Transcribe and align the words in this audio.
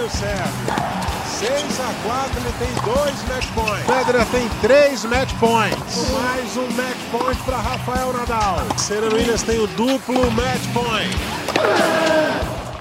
Fábio 0.00 0.10
Sérgio. 0.10 0.44
6 1.26 1.80
a 1.80 1.94
4 2.08 2.40
ele 2.40 2.52
tem 2.58 2.94
dois 2.94 3.28
match 3.28 3.46
points. 3.54 3.84
Federer 3.84 4.26
tem 4.26 4.48
três 4.62 5.04
match 5.04 5.32
points. 5.38 6.10
Mais 6.12 6.56
um 6.56 6.70
match 6.70 6.96
point 7.10 7.42
para 7.42 7.58
Rafael 7.58 8.12
Nadal. 8.12 8.78
Serena 8.78 9.14
Williams 9.14 9.42
tem 9.42 9.58
o 9.58 9.66
duplo 9.66 10.30
match 10.30 10.62
point. 10.72 11.16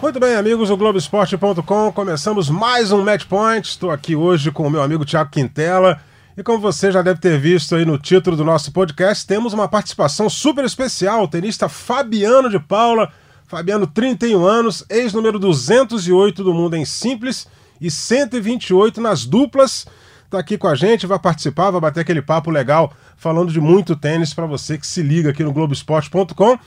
Muito 0.01 0.19
bem, 0.19 0.35
amigos 0.35 0.69
do 0.69 0.77
Globoesporte.com, 0.77 1.91
começamos 1.91 2.49
mais 2.49 2.93
um 2.93 3.03
Match 3.03 3.25
Point. 3.25 3.67
Estou 3.67 3.91
aqui 3.91 4.15
hoje 4.15 4.49
com 4.49 4.65
o 4.65 4.69
meu 4.69 4.81
amigo 4.81 5.03
Tiago 5.03 5.29
Quintela. 5.29 5.99
E 6.37 6.43
como 6.43 6.59
você 6.59 6.89
já 6.89 7.01
deve 7.01 7.19
ter 7.19 7.37
visto 7.37 7.75
aí 7.75 7.83
no 7.83 7.97
título 7.97 8.37
do 8.37 8.45
nosso 8.45 8.71
podcast, 8.71 9.27
temos 9.27 9.51
uma 9.51 9.67
participação 9.67 10.29
super 10.29 10.63
especial, 10.63 11.23
o 11.23 11.27
tenista 11.27 11.67
Fabiano 11.67 12.49
de 12.49 12.59
Paula. 12.59 13.11
Fabiano, 13.49 13.87
31 13.87 14.45
anos, 14.45 14.85
ex-número 14.87 15.39
208 15.39 16.43
do 16.43 16.53
mundo 16.53 16.75
em 16.75 16.85
simples 16.85 17.47
e 17.81 17.89
128 17.89 19.01
nas 19.01 19.25
duplas. 19.25 19.87
Está 20.23 20.37
aqui 20.37 20.55
com 20.55 20.67
a 20.67 20.75
gente, 20.75 21.07
vai 21.07 21.17
participar, 21.17 21.71
vai 21.71 21.81
bater 21.81 22.01
aquele 22.01 22.21
papo 22.21 22.51
legal 22.51 22.93
falando 23.17 23.51
de 23.51 23.59
muito 23.59 23.95
tênis 23.95 24.35
para 24.35 24.45
você 24.45 24.77
que 24.77 24.85
se 24.85 25.01
liga 25.01 25.31
aqui 25.31 25.43
no 25.43 25.51
Globoesporte.com. 25.51 26.59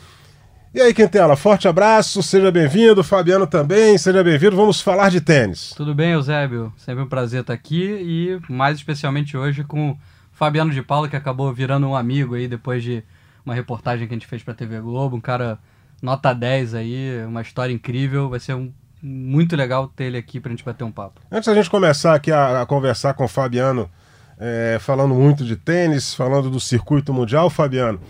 E 0.74 0.80
aí, 0.80 0.92
Quintela, 0.92 1.36
forte 1.36 1.68
abraço, 1.68 2.20
seja 2.20 2.50
bem-vindo, 2.50 3.04
Fabiano 3.04 3.46
também, 3.46 3.96
seja 3.96 4.24
bem-vindo. 4.24 4.56
Vamos 4.56 4.80
falar 4.80 5.08
de 5.08 5.20
tênis. 5.20 5.72
Tudo 5.76 5.94
bem, 5.94 6.10
Eusébio? 6.10 6.72
Sempre 6.76 7.04
um 7.04 7.08
prazer 7.08 7.42
estar 7.42 7.52
aqui 7.52 7.84
e 7.84 8.40
mais 8.52 8.78
especialmente 8.78 9.36
hoje 9.36 9.62
com 9.62 9.92
o 9.92 9.98
Fabiano 10.32 10.72
de 10.72 10.82
Paula, 10.82 11.08
que 11.08 11.14
acabou 11.14 11.52
virando 11.52 11.86
um 11.86 11.94
amigo 11.94 12.34
aí 12.34 12.48
depois 12.48 12.82
de 12.82 13.04
uma 13.46 13.54
reportagem 13.54 14.08
que 14.08 14.14
a 14.14 14.16
gente 14.16 14.26
fez 14.26 14.42
para 14.42 14.52
a 14.52 14.56
TV 14.56 14.80
Globo, 14.80 15.14
um 15.14 15.20
cara 15.20 15.60
nota 16.02 16.34
10 16.34 16.74
aí, 16.74 17.24
uma 17.24 17.40
história 17.40 17.72
incrível, 17.72 18.28
vai 18.28 18.40
ser 18.40 18.54
um 18.54 18.72
muito 19.02 19.56
legal 19.56 19.88
ter 19.88 20.04
ele 20.04 20.16
aqui 20.16 20.38
para 20.38 20.50
a 20.50 20.52
gente 20.52 20.64
bater 20.64 20.84
um 20.84 20.92
papo. 20.92 21.20
Antes 21.30 21.48
da 21.48 21.54
gente 21.54 21.68
começar 21.68 22.14
aqui 22.14 22.30
a, 22.30 22.62
a 22.62 22.66
conversar 22.66 23.14
com 23.14 23.24
o 23.24 23.28
Fabiano, 23.28 23.90
é, 24.38 24.78
falando 24.80 25.14
muito 25.14 25.44
de 25.44 25.56
tênis, 25.56 26.14
falando 26.14 26.48
do 26.48 26.60
circuito 26.60 27.12
mundial, 27.12 27.50
Fabiano, 27.50 28.00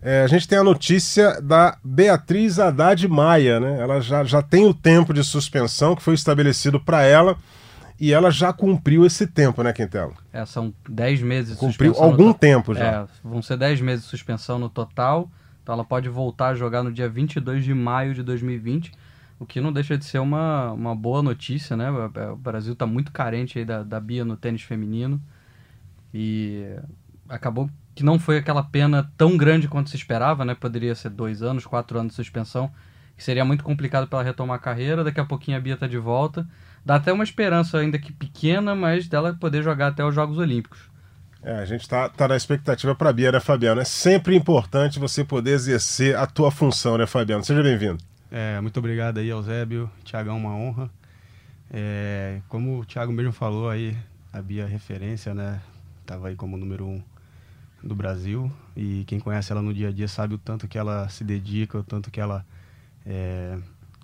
é, 0.00 0.22
a 0.22 0.26
gente 0.26 0.46
tem 0.48 0.56
a 0.58 0.64
notícia 0.64 1.40
da 1.42 1.76
Beatriz 1.84 2.58
Haddad 2.58 3.06
Maia, 3.08 3.58
né? 3.60 3.80
Ela 3.80 4.00
já, 4.00 4.24
já 4.24 4.40
tem 4.40 4.64
o 4.64 4.72
tempo 4.72 5.12
de 5.12 5.22
suspensão 5.24 5.94
que 5.94 6.02
foi 6.02 6.14
estabelecido 6.14 6.80
para 6.80 7.02
ela 7.02 7.36
e 8.00 8.12
ela 8.12 8.30
já 8.30 8.52
cumpriu 8.52 9.04
esse 9.04 9.26
tempo, 9.26 9.62
né, 9.62 9.72
Quintela? 9.72 10.12
É, 10.32 10.46
são 10.46 10.72
10 10.88 11.20
meses 11.22 11.54
de 11.54 11.58
cumpriu 11.58 11.92
suspensão. 11.92 12.10
Cumpriu 12.10 12.26
algum 12.26 12.38
tempo 12.38 12.74
já. 12.74 12.84
É, 12.84 13.06
vão 13.24 13.42
ser 13.42 13.56
10 13.56 13.80
meses 13.80 14.04
de 14.04 14.10
suspensão 14.10 14.58
no 14.58 14.68
total. 14.68 15.28
Então 15.68 15.74
ela 15.74 15.84
pode 15.84 16.08
voltar 16.08 16.48
a 16.48 16.54
jogar 16.54 16.82
no 16.82 16.90
dia 16.90 17.10
22 17.10 17.62
de 17.62 17.74
maio 17.74 18.14
de 18.14 18.22
2020 18.22 18.90
o 19.38 19.44
que 19.44 19.60
não 19.60 19.70
deixa 19.70 19.98
de 19.98 20.04
ser 20.06 20.18
uma, 20.18 20.72
uma 20.72 20.96
boa 20.96 21.22
notícia, 21.22 21.76
né? 21.76 21.90
O 22.32 22.36
Brasil 22.36 22.72
está 22.72 22.86
muito 22.86 23.12
carente 23.12 23.62
da, 23.66 23.82
da 23.82 24.00
Bia 24.00 24.24
no 24.24 24.34
tênis 24.34 24.62
feminino 24.62 25.20
e 26.12 26.74
acabou 27.28 27.68
que 27.94 28.02
não 28.02 28.18
foi 28.18 28.38
aquela 28.38 28.62
pena 28.62 29.12
tão 29.18 29.36
grande 29.36 29.68
quanto 29.68 29.90
se 29.90 29.96
esperava, 29.96 30.42
né? 30.42 30.54
Poderia 30.54 30.94
ser 30.94 31.10
dois 31.10 31.42
anos, 31.42 31.66
quatro 31.66 31.98
anos 31.98 32.12
de 32.12 32.16
suspensão, 32.16 32.72
que 33.14 33.22
seria 33.22 33.44
muito 33.44 33.62
complicado 33.62 34.08
para 34.08 34.20
ela 34.20 34.26
retomar 34.26 34.56
a 34.56 34.60
carreira. 34.60 35.04
Daqui 35.04 35.20
a 35.20 35.24
pouquinho 35.26 35.58
a 35.58 35.60
Bia 35.60 35.74
está 35.74 35.86
de 35.86 35.98
volta. 35.98 36.48
Dá 36.82 36.94
até 36.94 37.12
uma 37.12 37.24
esperança 37.24 37.76
ainda 37.76 37.98
que 37.98 38.10
pequena, 38.10 38.74
mas 38.74 39.06
dela 39.06 39.36
poder 39.38 39.62
jogar 39.62 39.88
até 39.88 40.02
os 40.02 40.14
Jogos 40.14 40.38
Olímpicos. 40.38 40.90
É, 41.42 41.58
a 41.58 41.64
gente 41.64 41.82
está 41.82 42.08
tá 42.08 42.26
na 42.26 42.36
expectativa 42.36 42.94
para 42.94 43.10
a 43.10 43.12
Bia, 43.12 43.30
né, 43.30 43.40
Fabiano? 43.40 43.80
É 43.80 43.84
sempre 43.84 44.34
importante 44.34 44.98
você 44.98 45.24
poder 45.24 45.52
exercer 45.52 46.16
a 46.16 46.26
tua 46.26 46.50
função, 46.50 46.98
né, 46.98 47.06
Fabiano? 47.06 47.44
Seja 47.44 47.62
bem-vindo. 47.62 47.98
É, 48.30 48.60
muito 48.60 48.78
obrigado 48.78 49.18
aí, 49.18 49.28
Eusébio. 49.28 49.90
Tiagão, 50.04 50.36
uma 50.36 50.54
honra. 50.54 50.90
É, 51.70 52.40
como 52.48 52.80
o 52.80 52.84
Thiago 52.84 53.12
mesmo 53.12 53.32
falou 53.32 53.70
aí, 53.70 53.96
a 54.32 54.42
Bia 54.42 54.66
referência, 54.66 55.32
né? 55.32 55.60
Tava 56.04 56.28
aí 56.28 56.34
como 56.34 56.56
número 56.56 56.86
um 56.86 57.02
do 57.82 57.94
Brasil. 57.94 58.50
E 58.76 59.04
quem 59.06 59.20
conhece 59.20 59.52
ela 59.52 59.62
no 59.62 59.72
dia 59.72 59.88
a 59.88 59.92
dia 59.92 60.08
sabe 60.08 60.34
o 60.34 60.38
tanto 60.38 60.66
que 60.66 60.76
ela 60.76 61.08
se 61.08 61.22
dedica, 61.22 61.78
o 61.78 61.84
tanto 61.84 62.10
que 62.10 62.20
ela 62.20 62.44
é, 63.06 63.56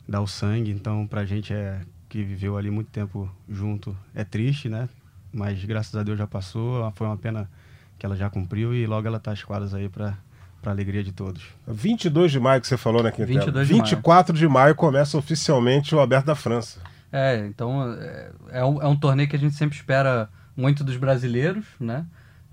dá 0.09 0.21
o 0.21 0.27
sangue. 0.27 0.71
Então, 0.71 1.07
pra 1.07 1.25
gente 1.25 1.53
é, 1.53 1.81
que 2.09 2.23
viveu 2.23 2.57
ali 2.57 2.71
muito 2.71 2.91
tempo 2.91 3.29
junto, 3.49 3.97
é 4.15 4.23
triste, 4.23 4.69
né? 4.69 4.89
Mas 5.35 5.63
graças 5.65 5.95
a 5.97 6.03
Deus 6.03 6.17
já 6.17 6.27
passou. 6.27 6.91
Foi 6.93 7.07
uma 7.07 7.17
pena 7.17 7.51
que 7.99 8.07
ela 8.07 8.17
já 8.17 8.31
cumpriu 8.31 8.73
e 8.73 8.87
logo 8.87 9.07
ela 9.07 9.19
tá 9.19 9.33
às 9.33 9.43
quadras 9.43 9.75
aí 9.75 9.89
para 9.89 10.17
para 10.63 10.73
alegria 10.73 11.05
de 11.05 11.13
todos. 11.13 11.43
22 11.69 12.33
de 12.33 12.41
maio 12.41 12.59
que 12.59 12.67
você 12.67 12.79
falou, 12.79 13.03
né, 13.03 13.11
Quintela? 13.11 13.41
22 13.41 13.69
de 13.69 13.75
24 13.75 14.33
maio. 14.33 14.41
de 14.41 14.49
maio 14.51 14.75
começa 14.75 15.19
oficialmente 15.19 15.95
o 15.95 16.01
Aberto 16.01 16.25
da 16.25 16.35
França. 16.35 16.81
É, 17.13 17.47
então 17.47 17.93
é, 17.93 18.31
é, 18.51 18.65
um, 18.65 18.83
é 18.83 18.89
um 18.89 18.97
torneio 18.97 19.29
que 19.29 19.37
a 19.37 19.39
gente 19.39 19.55
sempre 19.55 19.77
espera 19.77 20.27
muito 20.57 20.83
dos 20.83 20.97
brasileiros, 20.97 21.67
né? 21.79 22.07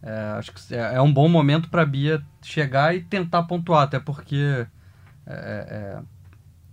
É, 0.03 0.13
acho 0.37 0.51
que 0.51 0.75
é, 0.75 0.95
é 0.95 1.01
um 1.01 1.11
bom 1.11 1.29
momento 1.29 1.69
para 1.69 1.83
a 1.83 1.85
Bia 1.85 2.21
chegar 2.41 2.93
e 2.93 3.01
tentar 3.01 3.43
pontuar, 3.43 3.83
até 3.83 3.97
porque 3.97 4.67
é, 5.25 5.33
é, 5.33 5.99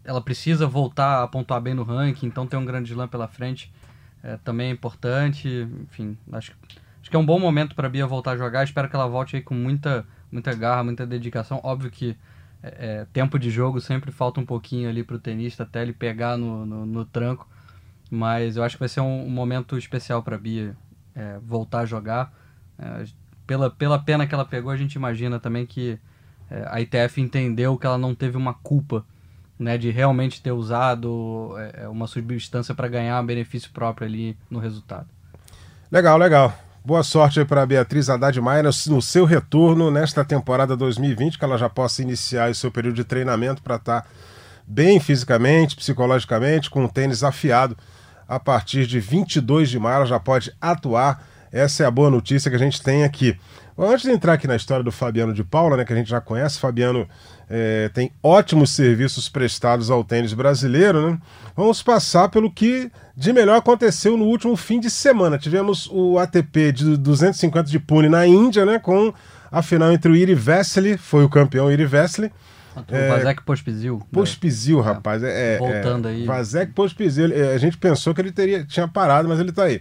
ela 0.02 0.20
precisa 0.20 0.66
voltar 0.66 1.22
a 1.22 1.28
pontuar 1.28 1.60
bem 1.60 1.74
no 1.74 1.84
ranking, 1.84 2.26
então 2.26 2.48
tem 2.48 2.58
um 2.58 2.64
grande 2.64 2.90
slam 2.90 3.06
pela 3.06 3.28
frente 3.28 3.72
é, 4.22 4.36
também 4.38 4.68
é 4.68 4.70
importante. 4.70 5.48
Enfim, 5.82 6.16
acho, 6.32 6.52
acho 7.00 7.10
que 7.10 7.16
é 7.16 7.18
um 7.18 7.26
bom 7.26 7.38
momento 7.38 7.74
para 7.74 7.86
a 7.86 7.90
Bia 7.90 8.06
voltar 8.06 8.32
a 8.32 8.36
jogar. 8.36 8.64
Espero 8.64 8.88
que 8.88 8.96
ela 8.96 9.06
volte 9.06 9.36
aí 9.36 9.42
com 9.42 9.54
muita 9.54 10.06
muita 10.30 10.54
garra, 10.54 10.84
muita 10.84 11.06
dedicação. 11.06 11.60
Óbvio 11.62 11.90
que 11.90 12.16
é, 12.62 13.00
é, 13.00 13.06
tempo 13.12 13.38
de 13.38 13.50
jogo 13.50 13.80
sempre 13.80 14.10
falta 14.10 14.40
um 14.40 14.46
pouquinho 14.46 14.88
ali 14.88 15.02
para 15.02 15.16
o 15.16 15.18
tenista 15.18 15.62
até 15.62 15.82
ele 15.82 15.92
pegar 15.92 16.36
no, 16.36 16.66
no, 16.66 16.86
no, 16.86 17.04
tranco, 17.04 17.48
mas 18.10 18.56
eu 18.56 18.64
acho 18.64 18.76
que 18.76 18.80
vai 18.80 18.88
ser 18.88 19.00
um, 19.00 19.26
um 19.26 19.30
momento 19.30 19.78
especial 19.78 20.22
para 20.22 20.36
a 20.36 20.38
Bia 20.38 20.76
é, 21.14 21.38
voltar 21.42 21.80
a 21.80 21.86
jogar. 21.86 22.32
É, 22.78 23.04
pela, 23.46 23.70
pela 23.70 23.98
pena 23.98 24.26
que 24.26 24.34
ela 24.34 24.44
pegou, 24.44 24.70
a 24.70 24.76
gente 24.76 24.94
imagina 24.94 25.38
também 25.38 25.64
que 25.64 25.98
é, 26.50 26.66
a 26.68 26.80
ITF 26.80 27.20
entendeu 27.20 27.78
que 27.78 27.86
ela 27.86 27.98
não 27.98 28.14
teve 28.14 28.36
uma 28.36 28.54
culpa 28.54 29.04
né, 29.58 29.76
de 29.76 29.90
realmente 29.90 30.40
ter 30.40 30.52
usado 30.52 31.54
é, 31.74 31.88
uma 31.88 32.06
substância 32.06 32.74
para 32.74 32.88
ganhar 32.88 33.20
um 33.20 33.26
benefício 33.26 33.70
próprio 33.72 34.06
ali 34.06 34.36
no 34.50 34.58
resultado. 34.58 35.06
Legal, 35.90 36.16
legal. 36.18 36.54
Boa 36.84 37.02
sorte 37.02 37.44
para 37.44 37.62
a 37.62 37.66
Beatriz 37.66 38.08
Haddad 38.08 38.40
Maia 38.40 38.62
no 38.62 39.02
seu 39.02 39.24
retorno 39.24 39.90
nesta 39.90 40.24
temporada 40.24 40.76
2020, 40.76 41.38
que 41.38 41.44
ela 41.44 41.58
já 41.58 41.68
possa 41.68 42.02
iniciar 42.02 42.50
o 42.50 42.54
seu 42.54 42.70
período 42.70 42.94
de 42.94 43.04
treinamento 43.04 43.62
para 43.62 43.76
estar 43.76 44.02
tá 44.02 44.08
bem 44.66 45.00
fisicamente, 45.00 45.76
psicologicamente, 45.76 46.70
com 46.70 46.84
o 46.84 46.88
tênis 46.88 47.24
afiado. 47.24 47.76
A 48.28 48.38
partir 48.38 48.86
de 48.86 49.00
22 49.00 49.70
de 49.70 49.78
maio 49.78 49.96
ela 49.96 50.06
já 50.06 50.20
pode 50.20 50.52
atuar. 50.60 51.26
Essa 51.50 51.82
é 51.82 51.86
a 51.86 51.90
boa 51.90 52.10
notícia 52.10 52.50
que 52.50 52.56
a 52.56 52.60
gente 52.60 52.82
tem 52.82 53.04
aqui. 53.04 53.38
Antes 53.78 54.02
de 54.02 54.10
entrar 54.10 54.32
aqui 54.32 54.48
na 54.48 54.56
história 54.56 54.82
do 54.82 54.90
Fabiano 54.90 55.32
de 55.32 55.44
Paula, 55.44 55.76
né, 55.76 55.84
que 55.84 55.92
a 55.92 55.96
gente 55.96 56.10
já 56.10 56.20
conhece, 56.20 56.58
Fabiano 56.58 57.08
é, 57.48 57.88
tem 57.94 58.10
ótimos 58.20 58.70
serviços 58.70 59.28
prestados 59.28 59.88
ao 59.88 60.02
tênis 60.02 60.34
brasileiro, 60.34 61.10
né? 61.10 61.18
Vamos 61.56 61.80
passar 61.80 62.28
pelo 62.28 62.50
que 62.50 62.90
de 63.16 63.32
melhor 63.32 63.56
aconteceu 63.56 64.16
no 64.16 64.24
último 64.24 64.56
fim 64.56 64.80
de 64.80 64.90
semana. 64.90 65.38
Tivemos 65.38 65.88
o 65.92 66.18
ATP 66.18 66.72
de 66.72 66.96
250 66.96 67.70
de 67.70 67.78
Pune 67.78 68.08
na 68.08 68.26
Índia, 68.26 68.66
né? 68.66 68.80
Com 68.80 69.14
a 69.50 69.62
final 69.62 69.92
entre 69.92 70.10
o 70.10 70.16
Iri 70.16 70.34
Vesely, 70.34 70.98
foi 70.98 71.24
o 71.24 71.28
campeão 71.28 71.70
Iri 71.70 71.86
Vesely. 71.86 72.32
O 72.76 72.94
é, 72.94 73.08
Vazek 73.08 73.42
Pospisil. 73.42 74.02
Pospisil, 74.12 74.80
é. 74.80 74.82
rapaz. 74.82 75.22
É, 75.22 75.54
é, 75.54 75.58
Voltando 75.58 76.08
aí. 76.08 76.24
Vazek 76.24 76.72
Pospisil. 76.72 77.32
É, 77.32 77.54
a 77.54 77.58
gente 77.58 77.76
pensou 77.76 78.14
que 78.14 78.20
ele 78.20 78.32
teria, 78.32 78.64
tinha 78.64 78.86
parado, 78.86 79.28
mas 79.28 79.38
ele 79.40 79.50
está 79.50 79.64
aí. 79.64 79.80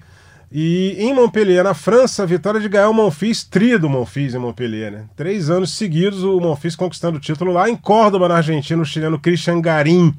E 0.51 0.95
em 0.97 1.13
Montpellier, 1.13 1.63
na 1.63 1.73
França, 1.73 2.23
a 2.23 2.25
vitória 2.25 2.59
de 2.59 2.69
Gael 2.69 2.93
Monfils, 2.93 3.43
tri 3.43 3.77
do 3.77 3.89
Monfils 3.89 4.33
em 4.33 4.37
Montpellier, 4.37 4.91
né? 4.91 5.05
Três 5.15 5.49
anos 5.49 5.71
seguidos 5.71 6.23
o 6.23 6.39
Monfils 6.39 6.75
conquistando 6.75 7.17
o 7.17 7.21
título 7.21 7.51
lá 7.51 7.69
em 7.69 7.75
Córdoba, 7.75 8.29
na 8.29 8.35
Argentina, 8.37 8.81
o 8.81 8.85
chileno 8.85 9.19
Christian 9.19 9.59
Garim 9.59 10.15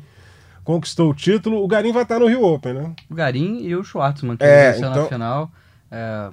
conquistou 0.68 1.10
o 1.10 1.14
título. 1.14 1.64
O 1.64 1.66
Garim 1.66 1.92
vai 1.92 2.02
estar 2.02 2.18
no 2.18 2.26
Rio 2.26 2.44
Open, 2.44 2.74
né? 2.74 2.94
O 3.08 3.14
Garim 3.14 3.62
e 3.62 3.74
o 3.74 3.82
Schwartzman, 3.82 4.36
que 4.36 4.44
é, 4.44 4.72
venceu 4.72 4.90
então... 4.90 5.02
na 5.04 5.08
final. 5.08 5.50
É, 5.90 6.28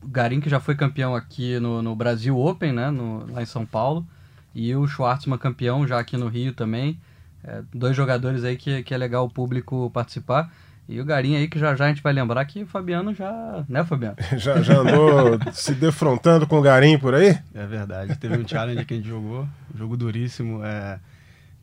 o 0.00 0.06
Garim 0.06 0.38
que 0.38 0.48
já 0.48 0.60
foi 0.60 0.76
campeão 0.76 1.16
aqui 1.16 1.58
no, 1.58 1.82
no 1.82 1.96
Brasil 1.96 2.38
Open, 2.38 2.72
né? 2.72 2.92
No, 2.92 3.26
lá 3.32 3.42
em 3.42 3.46
São 3.46 3.66
Paulo. 3.66 4.06
E 4.54 4.72
o 4.76 4.86
Schwartzman 4.86 5.36
campeão 5.36 5.84
já 5.84 5.98
aqui 5.98 6.16
no 6.16 6.28
Rio 6.28 6.52
também. 6.52 6.96
É, 7.42 7.60
dois 7.74 7.96
jogadores 7.96 8.44
aí 8.44 8.56
que, 8.56 8.84
que 8.84 8.94
é 8.94 8.96
legal 8.96 9.24
o 9.24 9.30
público 9.30 9.90
participar. 9.92 10.52
E 10.92 11.00
o 11.00 11.06
Garim 11.06 11.36
aí, 11.36 11.48
que 11.48 11.58
já 11.58 11.74
já 11.74 11.86
a 11.86 11.88
gente 11.88 12.02
vai 12.02 12.12
lembrar 12.12 12.44
que 12.44 12.64
o 12.64 12.66
Fabiano 12.66 13.14
já. 13.14 13.64
Né, 13.66 13.82
Fabiano? 13.82 14.14
já, 14.36 14.60
já 14.60 14.76
andou 14.76 15.40
se 15.50 15.72
defrontando 15.72 16.46
com 16.46 16.58
o 16.58 16.62
Garim 16.62 16.98
por 16.98 17.14
aí? 17.14 17.34
É 17.54 17.64
verdade. 17.64 18.14
Teve 18.18 18.36
um 18.36 18.46
challenge 18.46 18.84
que 18.84 18.92
a 18.92 18.96
gente 18.98 19.08
jogou, 19.08 19.48
um 19.74 19.78
jogo 19.78 19.96
duríssimo. 19.96 20.62
É, 20.62 21.00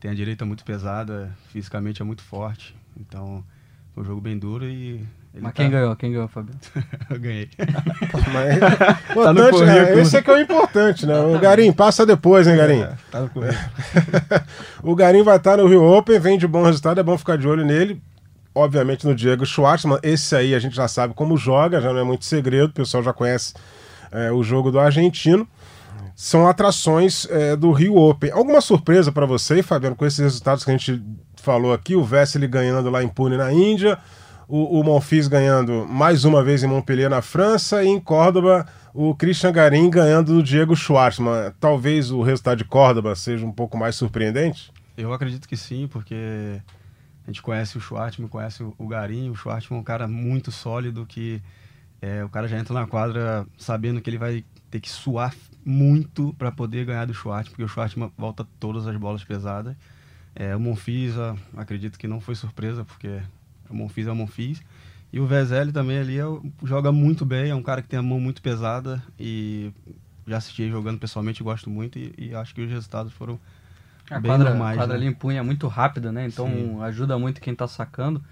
tem 0.00 0.10
a 0.10 0.14
direita 0.14 0.44
muito 0.44 0.64
pesada, 0.64 1.30
fisicamente 1.52 2.02
é 2.02 2.04
muito 2.04 2.22
forte. 2.22 2.74
Então, 2.98 3.44
foi 3.94 4.02
um 4.02 4.06
jogo 4.06 4.20
bem 4.20 4.36
duro 4.36 4.64
e. 4.64 5.06
Mas 5.32 5.44
tá... 5.44 5.52
quem 5.52 5.70
ganhou? 5.70 5.94
Quem 5.94 6.10
ganhou, 6.10 6.26
Fabiano? 6.26 6.58
Eu 7.08 7.20
ganhei. 7.20 7.48
Mas, 8.32 8.58
tá 9.14 9.32
no 9.32 9.64
é, 9.64 10.00
esse 10.00 10.16
é 10.16 10.22
que 10.22 10.28
é 10.28 10.34
o 10.34 10.40
importante, 10.40 11.06
né? 11.06 11.16
O 11.20 11.38
Garim, 11.38 11.72
passa 11.72 12.04
depois, 12.04 12.48
hein, 12.48 12.56
Garim? 12.56 12.80
É, 12.80 12.96
tá 13.12 13.20
no 13.20 13.30
o 14.90 14.96
Garim 14.96 15.22
vai 15.22 15.36
estar 15.36 15.58
no 15.58 15.68
Rio 15.68 15.84
Open, 15.84 16.18
vem 16.18 16.36
de 16.36 16.48
bom 16.48 16.64
resultado, 16.64 16.98
é 16.98 17.02
bom 17.04 17.16
ficar 17.16 17.38
de 17.38 17.46
olho 17.46 17.64
nele 17.64 18.02
obviamente, 18.54 19.06
no 19.06 19.14
Diego 19.14 19.44
Schwartzman. 19.46 19.98
Esse 20.02 20.34
aí 20.34 20.54
a 20.54 20.58
gente 20.58 20.76
já 20.76 20.88
sabe 20.88 21.14
como 21.14 21.36
joga, 21.36 21.80
já 21.80 21.92
não 21.92 22.00
é 22.00 22.04
muito 22.04 22.24
segredo, 22.24 22.70
o 22.70 22.74
pessoal 22.74 23.02
já 23.02 23.12
conhece 23.12 23.54
é, 24.10 24.30
o 24.30 24.42
jogo 24.42 24.70
do 24.70 24.78
argentino. 24.78 25.46
São 26.14 26.46
atrações 26.46 27.26
é, 27.30 27.56
do 27.56 27.72
Rio 27.72 27.96
Open. 27.96 28.30
Alguma 28.30 28.60
surpresa 28.60 29.10
para 29.10 29.24
você, 29.24 29.62
Fabiano, 29.62 29.96
com 29.96 30.04
esses 30.04 30.18
resultados 30.18 30.64
que 30.64 30.70
a 30.70 30.76
gente 30.76 31.02
falou 31.36 31.72
aqui? 31.72 31.96
O 31.96 32.04
Vesely 32.04 32.46
ganhando 32.46 32.90
lá 32.90 33.02
em 33.02 33.08
Pune, 33.08 33.38
na 33.38 33.50
Índia, 33.50 33.98
o, 34.46 34.80
o 34.80 34.84
Monfils 34.84 35.28
ganhando 35.28 35.86
mais 35.88 36.24
uma 36.24 36.42
vez 36.42 36.62
em 36.62 36.66
Montpellier, 36.66 37.08
na 37.08 37.22
França, 37.22 37.82
e 37.82 37.88
em 37.88 37.98
Córdoba, 37.98 38.66
o 38.92 39.14
Christian 39.14 39.52
Garim 39.52 39.88
ganhando 39.88 40.34
do 40.34 40.42
Diego 40.42 40.76
Schwartzman. 40.76 41.54
Talvez 41.58 42.10
o 42.10 42.20
resultado 42.20 42.58
de 42.58 42.64
Córdoba 42.64 43.14
seja 43.14 43.46
um 43.46 43.52
pouco 43.52 43.78
mais 43.78 43.94
surpreendente? 43.94 44.70
Eu 44.98 45.14
acredito 45.14 45.48
que 45.48 45.56
sim, 45.56 45.88
porque 45.90 46.60
a 47.24 47.30
gente 47.30 47.42
conhece 47.42 47.76
o 47.76 47.80
Schwartzman, 47.80 48.28
conhece 48.28 48.62
o 48.62 48.86
Garim. 48.86 49.30
O 49.30 49.34
Schwartzman 49.34 49.78
é 49.78 49.80
um 49.80 49.84
cara 49.84 50.08
muito 50.08 50.50
sólido 50.50 51.06
que 51.06 51.42
é, 52.00 52.24
o 52.24 52.28
cara 52.28 52.48
já 52.48 52.58
entra 52.58 52.74
na 52.74 52.86
quadra 52.86 53.46
sabendo 53.58 54.00
que 54.00 54.08
ele 54.08 54.18
vai 54.18 54.44
ter 54.70 54.80
que 54.80 54.90
suar 54.90 55.34
muito 55.64 56.34
para 56.38 56.50
poder 56.50 56.86
ganhar 56.86 57.04
do 57.04 57.12
Schwartzman, 57.12 57.50
porque 57.50 57.64
o 57.64 57.68
Schwartzman 57.68 58.10
volta 58.16 58.46
todas 58.58 58.86
as 58.86 58.96
bolas 58.96 59.22
pesadas. 59.22 59.76
É, 60.34 60.54
o 60.56 60.60
Monfils, 60.60 61.14
acredito 61.56 61.98
que 61.98 62.08
não 62.08 62.20
foi 62.20 62.34
surpresa, 62.34 62.84
porque 62.84 63.20
o 63.68 63.74
Monfils 63.74 64.06
é 64.06 64.12
o 64.12 64.16
Monfils. 64.16 64.62
E 65.12 65.18
o 65.18 65.26
Vezeli 65.26 65.72
também 65.72 65.98
ali 65.98 66.18
é, 66.18 66.24
joga 66.62 66.92
muito 66.92 67.26
bem, 67.26 67.50
é 67.50 67.54
um 67.54 67.62
cara 67.62 67.82
que 67.82 67.88
tem 67.88 67.98
a 67.98 68.02
mão 68.02 68.20
muito 68.20 68.40
pesada 68.40 69.02
e 69.18 69.72
já 70.26 70.36
assisti 70.36 70.70
jogando 70.70 70.98
pessoalmente, 70.98 71.42
gosto 71.42 71.68
muito 71.68 71.98
e, 71.98 72.14
e 72.16 72.34
acho 72.34 72.54
que 72.54 72.62
os 72.62 72.70
resultados 72.70 73.12
foram 73.12 73.38
a 74.10 74.20
bem 74.20 74.30
quadra, 74.30 74.50
normais. 74.50 74.76
Quadra 74.76 74.98
né? 74.98 75.00
ali 75.00 75.06
em 75.10 75.14
punha 75.14 75.40
é 75.40 75.42
muito 75.42 75.66
rápida, 75.68 76.10
né? 76.10 76.26
Então 76.26 76.46
Sim. 76.46 76.82
ajuda 76.82 77.18
muito 77.18 77.40
quem 77.40 77.54
tá 77.54 77.66
sacando. 77.66 78.22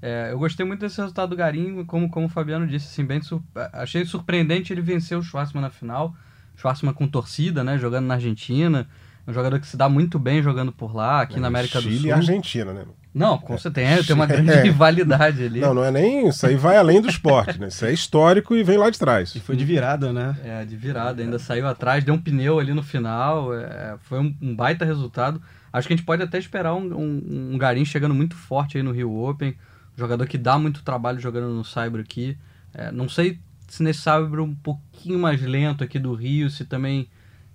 É, 0.00 0.28
eu 0.30 0.38
gostei 0.38 0.64
muito 0.64 0.80
desse 0.80 0.98
resultado 1.00 1.30
do 1.30 1.36
Garim, 1.36 1.84
como, 1.84 2.08
como 2.08 2.26
o 2.26 2.28
Fabiano 2.28 2.66
disse, 2.66 2.86
assim, 2.86 3.04
bem 3.04 3.20
sur 3.20 3.42
achei 3.72 4.04
surpreendente 4.04 4.72
ele 4.72 4.80
vencer 4.80 5.18
o 5.18 5.22
Schwarzman 5.22 5.62
na 5.62 5.70
final. 5.70 6.14
Schwarzman 6.56 6.92
com 6.92 7.06
torcida, 7.06 7.64
né? 7.64 7.78
Jogando 7.78 8.06
na 8.06 8.14
Argentina. 8.14 8.86
Um 9.26 9.32
jogador 9.32 9.60
que 9.60 9.66
se 9.66 9.76
dá 9.76 9.88
muito 9.88 10.18
bem 10.18 10.42
jogando 10.42 10.72
por 10.72 10.94
lá, 10.94 11.20
aqui 11.20 11.38
na 11.38 11.48
América 11.48 11.80
Chile 11.80 11.96
do 11.96 12.00
Sul. 12.00 12.08
e 12.08 12.12
Argentina, 12.12 12.72
né? 12.72 12.84
Não, 13.18 13.36
com 13.36 13.58
certeza, 13.58 14.06
tem 14.06 14.14
uma 14.14 14.26
grande 14.26 14.50
É. 14.50 14.62
rivalidade 14.68 15.44
ali. 15.44 15.60
Não, 15.60 15.74
não 15.74 15.84
é 15.84 15.90
nem. 15.90 16.28
Isso 16.28 16.46
aí 16.46 16.54
vai 16.54 16.76
além 16.76 17.00
do 17.00 17.08
esporte, 17.08 17.58
né? 17.58 17.68
Isso 17.68 17.84
é 17.84 17.92
histórico 17.92 18.54
e 18.54 18.62
vem 18.62 18.78
lá 18.78 18.88
de 18.88 18.98
trás. 18.98 19.34
E 19.34 19.40
foi 19.40 19.56
de 19.56 19.64
virada, 19.64 20.12
né? 20.12 20.36
É, 20.44 20.64
de 20.64 20.76
virada, 20.76 21.22
ainda 21.22 21.38
saiu 21.38 21.66
atrás, 21.66 22.04
deu 22.04 22.14
um 22.14 22.18
pneu 22.18 22.58
ali 22.58 22.72
no 22.72 22.82
final, 22.82 23.52
é, 23.52 23.96
foi 24.02 24.20
um, 24.20 24.34
um 24.40 24.54
baita 24.54 24.84
resultado. 24.84 25.42
Acho 25.72 25.86
que 25.86 25.94
a 25.94 25.96
gente 25.96 26.06
pode 26.06 26.22
até 26.22 26.38
esperar 26.38 26.74
um, 26.74 26.94
um, 26.94 27.52
um 27.54 27.58
Garim 27.58 27.84
chegando 27.84 28.14
muito 28.14 28.36
forte 28.36 28.76
aí 28.76 28.82
no 28.82 28.92
Rio 28.92 29.14
Open, 29.14 29.54
jogador 29.96 30.26
que 30.26 30.38
dá 30.38 30.58
muito 30.58 30.82
trabalho 30.82 31.20
jogando 31.20 31.48
no 31.48 31.64
Saibro 31.64 32.00
aqui. 32.00 32.38
É, 32.72 32.90
não 32.90 33.08
sei 33.08 33.38
se 33.66 33.82
nesse 33.82 34.00
Saibro 34.00 34.44
um 34.44 34.54
pouquinho 34.54 35.18
mais 35.18 35.42
lento 35.42 35.84
aqui 35.84 35.98
do 35.98 36.14
Rio, 36.14 36.48
se 36.48 36.64
também 36.64 37.08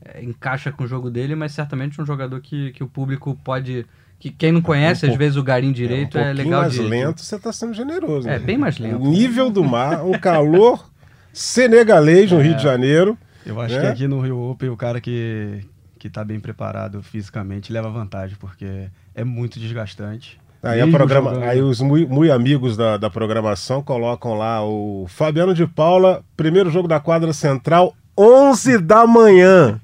é, 0.04 0.24
encaixa 0.24 0.72
com 0.72 0.84
o 0.84 0.88
jogo 0.88 1.10
dele, 1.10 1.36
mas 1.36 1.54
certamente 1.54 2.00
um 2.02 2.06
jogador 2.06 2.40
que, 2.42 2.72
que 2.72 2.84
o 2.84 2.88
público 2.88 3.40
pode... 3.44 3.86
Que 4.24 4.30
quem 4.32 4.54
não 4.54 4.62
conhece, 4.62 5.06
Um 5.06 5.12
às 5.12 5.18
vezes, 5.18 5.36
o 5.36 5.44
Garim 5.44 5.74
direito 5.74 6.18
um 6.18 6.22
é, 6.22 6.32
legal 6.32 6.62
mais 6.62 6.72
de... 6.72 6.80
lento, 6.82 7.20
você 7.20 7.36
está 7.36 7.52
sendo 7.52 7.74
generoso. 7.74 8.26
É, 8.26 8.40
né? 8.40 8.40
bem 8.40 8.58
mais 8.58 8.80
lento. 8.80 9.04
O 9.04 9.10
nível 9.12 9.50
do 9.50 9.66
mar, 9.66 10.02
um 10.06 10.14
calor 10.14 10.90
senegalês 11.34 12.32
no 12.32 12.40
É. 12.42 12.44
Rio 12.44 12.56
de 12.56 12.64
Janeiro. 12.64 13.18
Eu 13.46 13.60
acho 13.60 13.76
né? 13.76 13.82
que 13.82 13.88
aqui 13.88 14.08
no 14.08 14.22
Rio 14.22 14.40
Open 14.40 14.70
o 14.70 14.78
cara 14.78 15.02
que, 15.02 15.60
que 16.00 16.10
tá 16.10 16.24
bem 16.24 16.40
preparado 16.40 17.04
fisicamente 17.04 17.74
leva 17.74 17.90
vantagem, 17.90 18.38
porque 18.40 18.86
é 19.14 19.26
muito 19.26 19.60
desgastante. 19.60 20.40
Aí, 20.64 20.80
a 20.80 20.88
programa, 20.88 21.32
jogando- 21.34 21.50
aí 21.50 21.62
os 21.62 21.82
muito, 21.82 22.10
muito 22.10 22.32
amigos 22.32 22.78
da, 22.78 22.96
da 22.96 23.10
programação 23.10 23.84
colocam 23.84 24.36
lá 24.36 24.66
o 24.66 25.06
Fabiano 25.10 25.54
de 25.54 25.68
Paula, 25.68 26.24
primeiro 26.38 26.70
jogo 26.70 26.88
da 26.88 27.02
quadra 27.02 27.34
central, 27.34 27.94
11 28.18 28.78
da 28.78 29.06
manhã. 29.06 29.82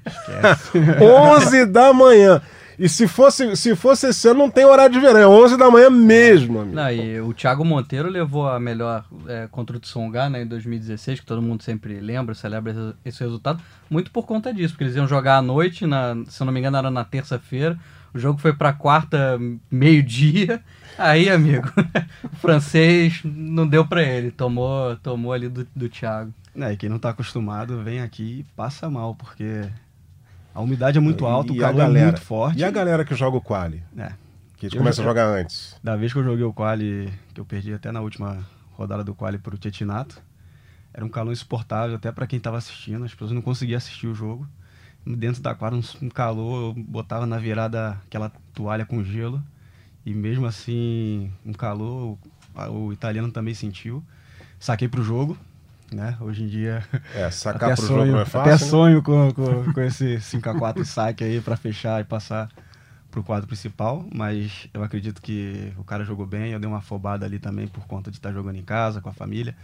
11 0.98 1.66
da 1.68 1.92
manhã. 1.92 2.40
E 2.80 2.88
se 2.88 3.06
fosse, 3.06 3.54
se 3.56 3.76
fosse 3.76 4.08
esse 4.08 4.26
ano, 4.26 4.38
não 4.38 4.50
tem 4.50 4.64
horário 4.64 4.94
de 4.94 4.98
verão, 4.98 5.20
é 5.20 5.28
11 5.28 5.58
da 5.58 5.70
manhã 5.70 5.90
mesmo, 5.90 6.60
amigo. 6.60 6.74
Não, 6.74 6.90
e 6.90 7.20
o 7.20 7.34
Thiago 7.34 7.62
Monteiro 7.62 8.08
levou 8.08 8.48
a 8.48 8.58
melhor 8.58 9.04
é, 9.28 9.46
contra 9.50 9.76
o 9.76 9.80
Tsonga 9.80 10.30
né, 10.30 10.44
em 10.44 10.46
2016, 10.46 11.20
que 11.20 11.26
todo 11.26 11.42
mundo 11.42 11.62
sempre 11.62 12.00
lembra, 12.00 12.34
celebra 12.34 12.72
esse, 12.72 12.94
esse 13.04 13.20
resultado, 13.22 13.62
muito 13.90 14.10
por 14.10 14.24
conta 14.24 14.50
disso, 14.54 14.72
porque 14.72 14.84
eles 14.84 14.96
iam 14.96 15.06
jogar 15.06 15.36
à 15.36 15.42
noite, 15.42 15.84
na, 15.84 16.16
se 16.26 16.40
eu 16.40 16.46
não 16.46 16.54
me 16.54 16.58
engano 16.58 16.78
era 16.78 16.90
na 16.90 17.04
terça-feira, 17.04 17.78
o 18.14 18.18
jogo 18.18 18.40
foi 18.40 18.54
pra 18.54 18.72
quarta, 18.72 19.38
meio-dia, 19.70 20.62
aí, 20.96 21.28
amigo, 21.28 21.70
o 22.32 22.36
francês 22.36 23.20
não 23.22 23.68
deu 23.68 23.86
pra 23.86 24.02
ele, 24.02 24.30
tomou, 24.30 24.96
tomou 25.02 25.34
ali 25.34 25.50
do, 25.50 25.68
do 25.76 25.86
Thiago. 25.90 26.32
É, 26.56 26.72
e 26.72 26.78
quem 26.78 26.88
não 26.88 26.98
tá 26.98 27.10
acostumado 27.10 27.82
vem 27.82 28.00
aqui 28.00 28.40
e 28.40 28.46
passa 28.56 28.88
mal, 28.88 29.14
porque 29.14 29.68
a 30.54 30.60
umidade 30.60 30.98
é 30.98 31.00
muito 31.00 31.26
alta, 31.26 31.52
o 31.52 31.56
E 31.56 31.64
a 31.64 31.68
calor 31.68 31.96
é 31.96 32.02
muito 32.02 32.20
forte. 32.20 32.58
E 32.58 32.64
a 32.64 32.70
galera 32.70 33.04
que 33.04 33.14
joga 33.14 33.36
o 33.36 33.40
quali? 33.40 33.82
É, 33.96 34.12
Que 34.56 34.66
a 34.66 34.68
gente 34.68 34.76
Eu 34.76 34.78
começa 34.78 35.00
a 35.00 35.04
jogar 35.04 35.26
antes. 35.26 35.76
Da 35.82 35.96
vez 35.96 36.12
que 36.12 36.18
eu 36.18 36.24
joguei 36.24 36.44
o 36.44 36.52
quali, 36.52 37.12
que 37.32 37.40
eu 37.40 37.44
perdi 37.44 37.72
até 37.72 37.90
na 37.92 38.00
última 38.00 38.46
rodada 38.72 39.04
do 39.04 39.14
quali 39.14 39.38
pro 39.38 39.56
Tietinato, 39.56 40.20
era 40.92 41.04
um 41.04 41.08
calor 41.08 41.32
insuportável 41.32 41.96
até 41.96 42.10
para 42.10 42.26
quem 42.26 42.38
estava 42.38 42.58
assistindo, 42.58 43.04
as 43.04 43.12
pessoas 43.12 43.30
não 43.32 43.42
conseguiam 43.42 43.78
assistir 43.78 44.06
o 44.06 44.14
jogo. 44.14 44.46
Dentro 45.06 45.40
da 45.40 45.54
quadra, 45.54 45.78
um, 46.02 46.08
calor, 46.10 46.76
eu 46.76 46.84
botava 46.84 47.24
na 47.26 47.38
virada 47.38 47.98
aquela 48.06 48.30
toalha 48.52 48.84
com 48.84 49.02
gelo, 49.02 49.42
e 50.04 50.12
mesmo 50.12 50.46
assim, 50.46 51.32
um 51.44 51.52
calor, 51.52 52.18
o, 52.68 52.70
o 52.70 52.92
italiano 52.92 53.30
também 53.30 53.54
sentiu. 53.54 54.04
Saquei 54.58 54.88
pro 54.88 55.02
jogo, 55.02 55.38
né? 55.94 56.16
Hoje 56.20 56.44
em 56.44 56.46
dia, 56.48 56.84
É, 57.14 57.30
sacar 57.30 57.72
até 57.72 57.76
pro 57.76 57.86
sonho, 57.86 58.06
jogo 58.06 58.18
é 58.18 58.22
até 58.22 58.30
fácil. 58.30 58.50
né? 58.66 58.70
sonho 58.70 59.02
com, 59.02 59.32
com, 59.32 59.72
com 59.72 59.80
esse 59.80 60.16
5x4 60.18 60.84
saque 60.84 61.24
aí 61.24 61.40
para 61.40 61.56
fechar 61.56 62.00
e 62.00 62.04
passar 62.04 62.48
pro 63.10 63.24
quadro 63.24 63.46
principal, 63.48 64.06
mas 64.14 64.68
eu 64.72 64.82
acredito 64.84 65.20
que 65.20 65.72
o 65.76 65.82
cara 65.82 66.04
jogou 66.04 66.26
bem, 66.26 66.52
eu 66.52 66.60
dei 66.60 66.68
uma 66.68 66.78
afobada 66.78 67.26
ali 67.26 67.38
também 67.40 67.66
por 67.66 67.84
conta 67.86 68.10
de 68.10 68.18
estar 68.18 68.32
jogando 68.32 68.56
em 68.56 68.62
casa, 68.62 69.00
com 69.00 69.08
a 69.08 69.12
família, 69.12 69.56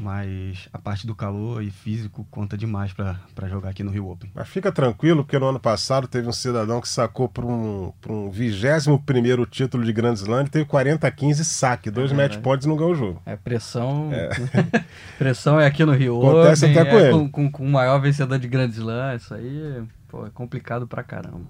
mas 0.00 0.66
a 0.72 0.78
parte 0.78 1.06
do 1.06 1.14
calor 1.14 1.62
e 1.62 1.70
físico 1.70 2.26
conta 2.30 2.56
demais 2.56 2.92
para 2.92 3.48
jogar 3.48 3.68
aqui 3.70 3.82
no 3.84 3.90
Rio 3.90 4.08
Open. 4.08 4.30
Mas 4.34 4.48
fica 4.48 4.72
tranquilo, 4.72 5.22
porque 5.22 5.38
no 5.38 5.46
ano 5.46 5.60
passado 5.60 6.08
teve 6.08 6.26
um 6.26 6.32
cidadão 6.32 6.80
que 6.80 6.88
sacou 6.88 7.28
para 7.28 7.44
um, 7.44 7.92
pra 8.00 8.10
um 8.12 8.30
21 8.30 9.44
título 9.50 9.84
de 9.84 9.92
Grand 9.92 10.14
Slam, 10.14 10.40
ele 10.40 10.48
teve 10.48 10.64
40 10.64 11.06
a 11.06 11.10
15 11.10 11.44
saque, 11.44 11.90
dois 11.90 12.10
É 12.10 12.14
match 12.14 12.38
points 12.38 12.64
e 12.64 12.68
não 12.68 12.76
ganhou 12.76 12.92
o 12.92 12.96
jogo. 12.96 13.22
É, 13.26 13.36
pressão. 13.36 14.10
pressão 15.18 15.60
é 15.60 15.66
aqui 15.66 15.84
no 15.84 15.92
Rio 15.92 16.18
Acontece 16.18 16.64
Open, 16.64 16.78
até 16.78 16.90
com 16.90 16.96
é 16.96 17.02
ele. 17.02 17.12
com, 17.12 17.30
com- 17.30 17.50
com 17.50 17.64
o 17.64 17.70
maior 17.70 17.98
vencedor 18.00 18.38
de 18.38 18.48
Grand 18.48 18.70
Slam. 18.70 19.16
Isso 19.16 19.34
aí 19.34 19.82
pô, 20.08 20.26
é 20.26 20.30
complicado 20.30 20.86
pra 20.86 21.02
caramba. 21.02 21.42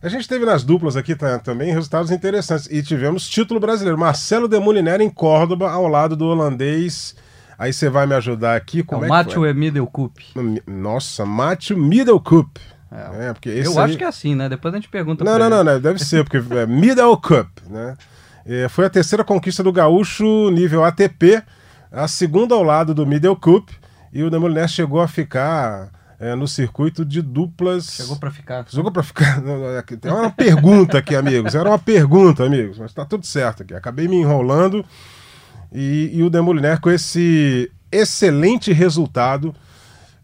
A 0.00 0.08
gente 0.08 0.28
teve 0.28 0.44
nas 0.44 0.62
duplas 0.62 0.96
aqui 0.96 1.16
tá, 1.16 1.38
também 1.40 1.72
resultados 1.72 2.10
interessantes. 2.12 2.68
E 2.70 2.82
tivemos 2.82 3.28
título 3.28 3.58
brasileiro. 3.58 3.98
Marcelo 3.98 4.46
de 4.46 4.58
Molinera 4.60 5.02
em 5.02 5.10
Córdoba, 5.10 5.70
ao 5.70 5.88
lado 5.88 6.14
do 6.16 6.24
holandês. 6.26 7.16
Aí 7.58 7.72
você 7.72 7.88
vai 7.90 8.06
me 8.06 8.14
ajudar 8.14 8.54
aqui. 8.54 8.80
É 8.80 8.82
Como 8.84 9.02
o 9.02 9.04
é, 9.04 9.08
Matthew 9.08 9.46
Emidel 9.46 9.86
Cup. 9.86 10.16
foi? 10.32 10.62
Nossa, 10.66 11.26
Matthew 11.26 11.76
Middlecup. 11.76 12.48
É, 12.90 13.28
É, 13.28 13.32
porque 13.32 13.48
esse 13.48 13.66
Eu 13.68 13.78
aí- 13.78 13.84
acho 13.90 13.98
que 13.98 14.04
é 14.04 14.06
assim, 14.06 14.34
né? 14.34 14.48
Depois 14.48 14.72
a 14.72 14.76
gente 14.78 14.88
pergunta 14.88 15.24
Não, 15.24 15.38
não, 15.38 15.50
não, 15.50 15.64
não, 15.64 15.80
deve 15.80 15.98
ser, 15.98 16.24
porque 16.24 16.38
é 16.56 16.66
Middle 16.66 17.16
Cup, 17.20 17.48
né? 17.68 17.96
É, 18.46 18.68
foi 18.68 18.86
a 18.86 18.90
terceira 18.90 19.22
conquista 19.24 19.62
do 19.62 19.72
Gaúcho 19.72 20.48
nível 20.50 20.82
ATP, 20.84 21.42
a 21.92 22.08
segunda 22.08 22.54
ao 22.54 22.62
lado 22.62 22.94
do 22.94 23.04
Middle 23.06 23.36
Cup, 23.36 23.68
e 24.10 24.22
o 24.22 24.30
Demoliner 24.30 24.68
chegou 24.68 25.00
a 25.02 25.08
ficar 25.08 25.90
é, 26.18 26.34
no 26.34 26.48
circuito 26.48 27.04
de 27.04 27.20
duplas. 27.20 27.92
Chegou 27.92 28.16
pra 28.16 28.30
ficar. 28.30 28.64
Chegou 28.68 28.90
pra 28.90 29.02
ficar. 29.02 29.38
aqui 29.78 29.96
Tem 29.96 30.10
uma 30.10 30.30
pergunta 30.30 30.96
aqui, 30.98 31.14
amigos. 31.14 31.54
Era 31.54 31.68
uma 31.68 31.78
pergunta, 31.78 32.44
amigos, 32.44 32.78
mas 32.78 32.94
tá 32.94 33.04
tudo 33.04 33.26
certo 33.26 33.62
aqui. 33.64 33.74
Acabei 33.74 34.08
me 34.08 34.16
enrolando 34.16 34.84
e, 35.72 36.10
e 36.12 36.22
o 36.22 36.30
Demoliner 36.30 36.80
com 36.80 36.90
esse 36.90 37.70
excelente 37.90 38.72
resultado. 38.72 39.54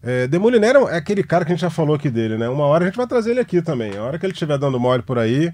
É, 0.03 0.27
Demoliner 0.27 0.77
é 0.77 0.97
aquele 0.97 1.23
cara 1.23 1.45
que 1.45 1.53
a 1.53 1.55
gente 1.55 1.63
já 1.63 1.71
falou 1.71 1.97
aqui 1.97 2.11
dele, 2.11 2.37
né? 2.37 2.49
Uma 2.49 2.65
hora 2.65 2.85
a 2.85 2.87
gente 2.87 2.97
vai 2.97 3.07
trazer 3.07 3.33
ele 3.33 3.41
aqui 3.41 3.63
também. 3.63 3.97
A 3.97 4.03
hora 4.03 4.19
que 4.19 4.27
ele 4.27 4.33
estiver 4.33 4.59
dando 4.59 4.79
mole 4.79 5.03
por 5.03 5.19
aí, 5.19 5.51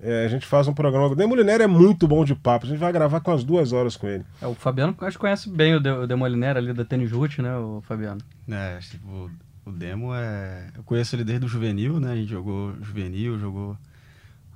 é, 0.00 0.26
a 0.26 0.28
gente 0.28 0.46
faz 0.46 0.68
um 0.68 0.74
programa. 0.74 1.06
O 1.06 1.16
Demoliner 1.16 1.62
é 1.62 1.66
muito 1.66 2.06
bom 2.06 2.24
de 2.24 2.34
papo. 2.34 2.66
A 2.66 2.68
gente 2.68 2.78
vai 2.78 2.92
gravar 2.92 3.20
com 3.20 3.32
as 3.32 3.42
duas 3.42 3.72
horas 3.72 3.96
com 3.96 4.06
ele. 4.06 4.24
É, 4.42 4.46
o 4.46 4.54
Fabiano 4.54 4.94
acho 5.00 5.16
que 5.16 5.20
conhece 5.20 5.48
bem 5.48 5.74
o, 5.74 5.80
De, 5.80 5.90
o 5.90 6.06
Demoliner 6.06 6.56
ali 6.56 6.74
da 6.74 6.84
Tênis 6.84 7.10
Root, 7.10 7.40
né, 7.40 7.56
o 7.56 7.82
Fabiano? 7.86 8.20
É, 8.50 8.78
tipo, 8.80 9.08
o, 9.08 9.30
o 9.64 9.72
Demo 9.72 10.14
é. 10.14 10.68
Eu 10.76 10.82
conheço 10.82 11.16
ele 11.16 11.24
desde 11.24 11.46
o 11.46 11.48
juvenil, 11.48 11.98
né? 11.98 12.12
A 12.12 12.16
gente 12.16 12.28
jogou 12.28 12.74
juvenil, 12.82 13.38
jogou 13.38 13.78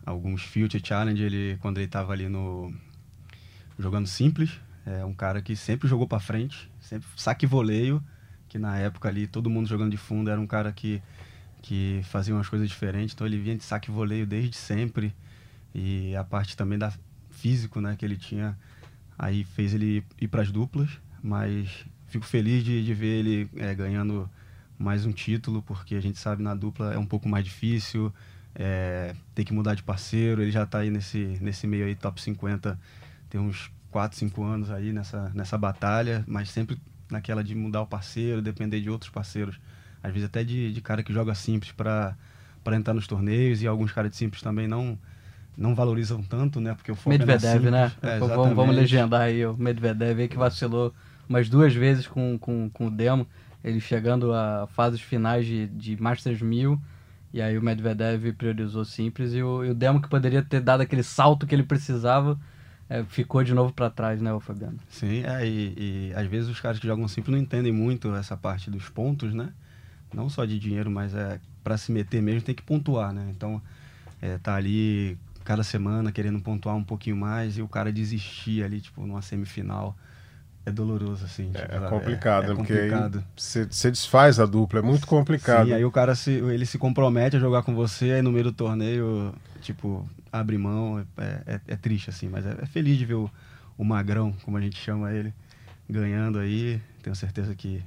alguns 0.05 0.43
Future 0.43 0.83
Challenge, 0.85 1.23
ele, 1.23 1.57
quando 1.63 1.79
ele 1.79 1.89
tava 1.89 2.13
ali 2.13 2.29
no. 2.29 2.71
jogando 3.79 4.07
simples. 4.07 4.51
É 5.01 5.05
um 5.05 5.15
cara 5.15 5.43
que 5.43 5.55
sempre 5.57 5.89
jogou 5.89 6.07
pra 6.07 6.21
frente, 6.21 6.71
sempre 6.81 7.09
saque 7.17 7.47
voleio, 7.47 8.03
que 8.49 8.59
na 8.59 8.79
época 8.79 9.09
ali 9.09 9.27
todo 9.27 9.51
mundo 9.51 9.69
jogando 9.69 9.91
de 9.91 9.97
fundo 9.97 10.31
era 10.31 10.41
um 10.41 10.47
cara 10.47 10.73
que, 10.73 11.03
que 11.61 12.01
fazia 12.05 12.35
umas 12.35 12.49
coisas 12.49 12.69
diferentes, 12.69 13.15
então 13.15 13.27
ele 13.27 13.39
vinha 13.39 13.57
de 13.57 13.65
saque 13.65 13.91
voleio 13.91 14.27
desde 14.27 14.57
sempre. 14.57 15.15
E 15.75 16.17
a 16.17 16.25
parte 16.25 16.57
também 16.57 16.79
da 16.79 16.93
físico, 17.31 17.81
né, 17.81 17.95
que 17.97 18.05
ele 18.05 18.17
tinha 18.17 18.57
Aí 19.19 19.43
fez 19.43 19.75
ele 19.75 20.05
ir 20.21 20.29
para 20.29 20.43
as 20.43 20.53
duplas, 20.53 20.89
mas 21.21 21.85
fico 22.07 22.25
feliz 22.25 22.63
de, 22.63 22.85
de 22.85 22.95
ver 22.95 23.19
ele 23.19 23.51
é, 23.57 23.75
ganhando 23.75 24.31
mais 24.79 25.05
um 25.05 25.11
título, 25.11 25.61
porque 25.61 25.97
a 25.97 26.01
gente 26.01 26.19
sabe 26.19 26.41
na 26.41 26.55
dupla 26.55 26.95
é 26.95 26.99
um 26.99 27.05
pouco 27.05 27.29
mais 27.29 27.45
difícil, 27.45 28.15
é, 28.55 29.17
tem 29.35 29.45
que 29.45 29.53
mudar 29.53 29.75
de 29.75 29.83
parceiro, 29.83 30.41
ele 30.41 30.53
já 30.53 30.63
está 30.63 30.79
aí 30.79 30.91
nesse, 30.91 31.37
nesse 31.41 31.67
meio 31.67 31.85
aí 31.85 31.97
top 31.97 32.23
50, 32.23 32.79
tem 33.29 33.41
uns 33.41 33.73
4, 33.91 34.19
5 34.19 34.45
anos 34.45 34.71
aí 34.71 34.93
nessa, 34.93 35.31
nessa 35.35 35.57
batalha, 35.57 36.25
mas 36.27 36.51
sempre 36.51 36.79
naquela 37.11 37.43
de 37.43 37.55
mudar 37.55 37.83
o 37.83 37.87
parceiro, 37.87 38.43
depender 38.43 38.81
de 38.81 38.91
outros 38.91 39.11
parceiros, 39.11 39.59
às 40.03 40.13
vezes 40.13 40.27
até 40.27 40.45
de, 40.45 40.73
de 40.73 40.81
cara 40.81 41.03
que 41.03 41.13
joga 41.13 41.35
simples 41.35 41.73
para 41.73 42.17
entrar 42.73 42.95
nos 42.95 43.07
torneios 43.07 43.63
e 43.63 43.67
alguns 43.67 43.93
caras 43.93 44.11
de 44.11 44.17
simples 44.17 44.43
também 44.43 44.69
não 44.69 44.99
não 45.57 45.75
valorizam 45.75 46.23
tanto, 46.23 46.61
né? 46.61 46.73
Porque 46.73 46.93
o 46.93 46.95
foco 46.95 47.11
Medvedev, 47.11 47.67
é 47.67 47.71
né? 47.71 47.93
É, 48.01 48.19
vamos, 48.21 48.55
vamos 48.55 48.77
legendar 48.77 49.23
aí 49.23 49.45
o 49.45 49.57
Medvedev 49.57 50.21
aí 50.21 50.29
que 50.29 50.37
vacilou 50.37 50.95
umas 51.29 51.49
duas 51.49 51.75
vezes 51.75 52.07
com, 52.07 52.39
com, 52.39 52.71
com 52.71 52.87
o 52.87 52.91
demo, 52.91 53.27
ele 53.63 53.81
chegando 53.81 54.33
a 54.33 54.69
fases 54.69 55.01
finais 55.01 55.45
de, 55.45 55.67
de 55.67 56.01
Masters 56.01 56.41
1000, 56.41 56.81
e 57.35 57.43
aí 57.43 57.59
o 57.59 57.63
Medvedev 57.63 58.33
priorizou 58.33 58.85
simples, 58.85 59.35
e 59.35 59.43
o, 59.43 59.65
e 59.65 59.71
o 59.71 59.75
demo 59.75 60.01
que 60.01 60.09
poderia 60.09 60.43
ter 60.43 60.61
dado 60.61 60.81
aquele 60.81 61.03
salto 61.03 61.45
que 61.45 61.55
ele 61.55 61.65
precisava, 61.65 62.39
é, 62.91 63.05
ficou 63.05 63.45
de 63.45 63.53
novo 63.53 63.73
para 63.73 63.91
trás, 63.91 64.21
né, 64.21 64.33
o 64.33 64.41
Fabiano? 64.41 64.79
Sim, 64.91 65.23
é, 65.25 65.47
e, 65.47 66.11
e, 66.11 66.13
às 66.15 66.27
vezes 66.27 66.49
os 66.49 66.61
caras 66.61 66.79
que 66.79 66.87
jogam 66.87 67.07
simples 67.07 67.37
não 67.37 67.43
entendem 67.43 67.73
muito 67.73 68.15
essa 68.15 68.37
parte 68.37 68.71
dos 68.71 68.89
pontos, 68.89 69.35
né? 69.35 69.53
Não 70.13 70.31
só 70.31 70.45
de 70.45 70.59
dinheiro, 70.59 70.91
mas 70.91 71.15
é 71.15 71.39
para 71.63 71.77
se 71.77 71.93
meter 71.93 72.23
mesmo 72.23 72.43
tem 72.43 72.55
que 72.55 72.63
pontuar, 72.63 73.13
né? 73.13 73.31
Então, 73.31 73.61
é, 74.23 74.39
tá 74.39 74.55
ali 74.55 75.19
cada 75.45 75.63
semana 75.63 76.11
querendo 76.11 76.41
pontuar 76.41 76.77
um 76.77 76.85
pouquinho 76.85 77.17
mais 77.17 77.59
e 77.59 77.63
o 77.63 77.69
cara 77.69 77.93
desistir 77.93 78.63
ali, 78.63 78.81
tipo, 78.81 79.07
numa 79.07 79.21
semifinal. 79.23 79.97
É 80.69 80.73
doloroso, 80.73 81.25
assim. 81.25 81.51
É, 81.55 81.63
tipo, 81.63 81.75
é 81.75 81.89
complicado, 81.89 82.49
é, 82.49 82.53
é 82.53 82.55
Porque 82.55 82.75
complicado. 82.75 83.25
você 83.37 83.91
desfaz 83.91 84.39
a 84.39 84.47
dupla, 84.47 84.81
é 84.81 84.83
muito 84.83 85.07
complicado. 85.07 85.67
Sim, 85.67 85.73
aí 85.73 85.85
o 85.85 85.91
cara 85.91 86.15
se, 86.15 86.31
ele 86.31 86.67
se 86.67 86.79
compromete 86.79 87.37
a 87.37 87.41
jogar 87.41 87.63
com 87.63 87.75
você, 87.75 88.13
aí 88.13 88.23
no 88.23 88.31
meio 88.31 88.45
do 88.45 88.53
torneio, 88.53 89.35
tipo, 89.61 90.09
abre 90.33 90.59
mão. 90.59 91.05
É, 91.17 91.43
é, 91.47 91.61
é 91.69 91.77
triste, 91.77 92.11
assim, 92.11 92.29
mas 92.29 92.47
é, 92.47 92.57
é, 92.63 92.67
feliz 92.67 92.99
de 92.99 93.05
ver 93.05 93.15
o, 93.15 93.31
o 93.77 93.85
Magrão, 93.85 94.35
como 94.45 94.57
a 94.57 94.61
gente 94.61 94.77
chama 94.77 95.13
ele, 95.13 95.33
ganhando 95.89 96.39
aí. 96.39 96.81
Tenho 97.03 97.17
certeza 97.17 97.55
que 97.55 97.83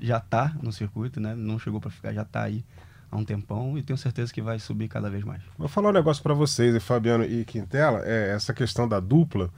já 0.00 0.20
tá 0.20 0.54
no 0.62 0.72
circuito, 0.72 1.20
né? 1.20 1.34
Não 1.34 1.58
chegou 1.58 1.80
para 1.80 1.90
ficar, 1.90 2.12
já 2.12 2.24
tá 2.24 2.42
aí 2.42 2.64
há 3.10 3.16
um 3.16 3.24
tempão 3.24 3.76
e 3.76 3.82
tenho 3.82 3.96
certeza 3.96 4.32
que 4.32 4.42
vai 4.42 4.58
subir 4.58 4.88
cada 4.88 5.10
vez 5.10 5.24
mais. 5.24 5.42
Vou 5.56 5.68
falar 5.68 5.90
um 5.90 5.92
negócio 5.92 6.22
para 6.22 6.34
vocês, 6.34 6.82
Fabiano 6.82 7.24
e 7.24 7.44
Quintela, 7.44 8.02
é 8.04 8.34
essa 8.34 8.52
questão 8.52 8.86
da 8.86 9.00
dupla. 9.00 9.50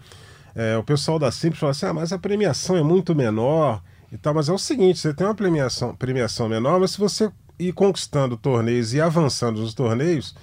É, 0.55 0.77
o 0.77 0.83
pessoal 0.83 1.19
da 1.19 1.31
Simples 1.31 1.61
fala 1.61 1.73
assim: 1.73 1.87
ah, 1.87 1.93
mas 1.93 2.13
a 2.13 2.19
premiação 2.19 2.77
é 2.77 2.83
muito 2.83 3.15
menor 3.15 3.83
e 4.13 4.19
tal. 4.19 4.35
Mas 4.35 4.49
é 4.49 4.53
o 4.53 4.59
seguinte: 4.59 4.99
você 4.99 5.15
tem 5.15 5.27
uma 5.27 5.35
premiação, 5.35 5.95
premiação 5.95 6.49
menor, 6.49 6.81
mas 6.81 6.93
se 6.93 6.99
você 6.99 7.31
ir 7.59 7.73
conquistando 7.73 8.37
torneios 8.37 8.95
e 8.95 9.01
avançando 9.01 9.61
nos 9.61 9.75
torneios, 9.75 10.35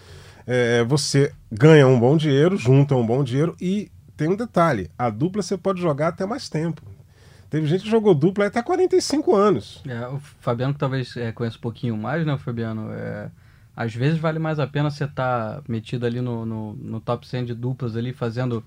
é, 0.46 0.84
você 0.84 1.34
ganha 1.52 1.88
um 1.88 2.00
bom 2.00 2.16
dinheiro, 2.16 2.56
junta 2.58 2.96
um 2.96 3.06
bom 3.06 3.24
dinheiro 3.24 3.56
e 3.60 3.92
tem 4.16 4.30
um 4.30 4.36
detalhe: 4.36 4.90
a 4.98 5.10
dupla 5.10 5.42
você 5.42 5.58
pode 5.58 5.82
jogar 5.82 6.10
até 6.10 6.26
mais 6.26 6.50
tempo. 6.50 6.82
Teve 7.50 7.66
gente 7.66 7.84
que 7.84 7.90
jogou 7.90 8.14
dupla 8.14 8.48
até 8.48 8.62
45 8.62 9.36
anos. 9.36 9.82
É, 9.88 10.06
o 10.08 10.20
Fabiano 10.42 10.74
talvez 10.74 11.16
é, 11.16 11.32
conheça 11.32 11.58
um 11.58 11.62
pouquinho 11.62 11.96
mais, 11.96 12.26
né, 12.26 12.38
Fabiano? 12.38 12.92
É, 12.92 13.30
às 13.76 13.94
vezes 13.94 14.20
vale 14.20 14.38
mais 14.38 14.60
a 14.60 14.68
pena 14.68 14.90
você 14.90 15.06
estar 15.06 15.58
tá 15.58 15.64
metido 15.68 16.06
ali 16.06 16.20
no, 16.20 16.46
no, 16.46 16.74
no, 16.74 17.00
top 17.00 17.26
100 17.26 17.46
de 17.46 17.54
duplas 17.54 17.96
ali, 17.96 18.12
fazendo 18.12 18.64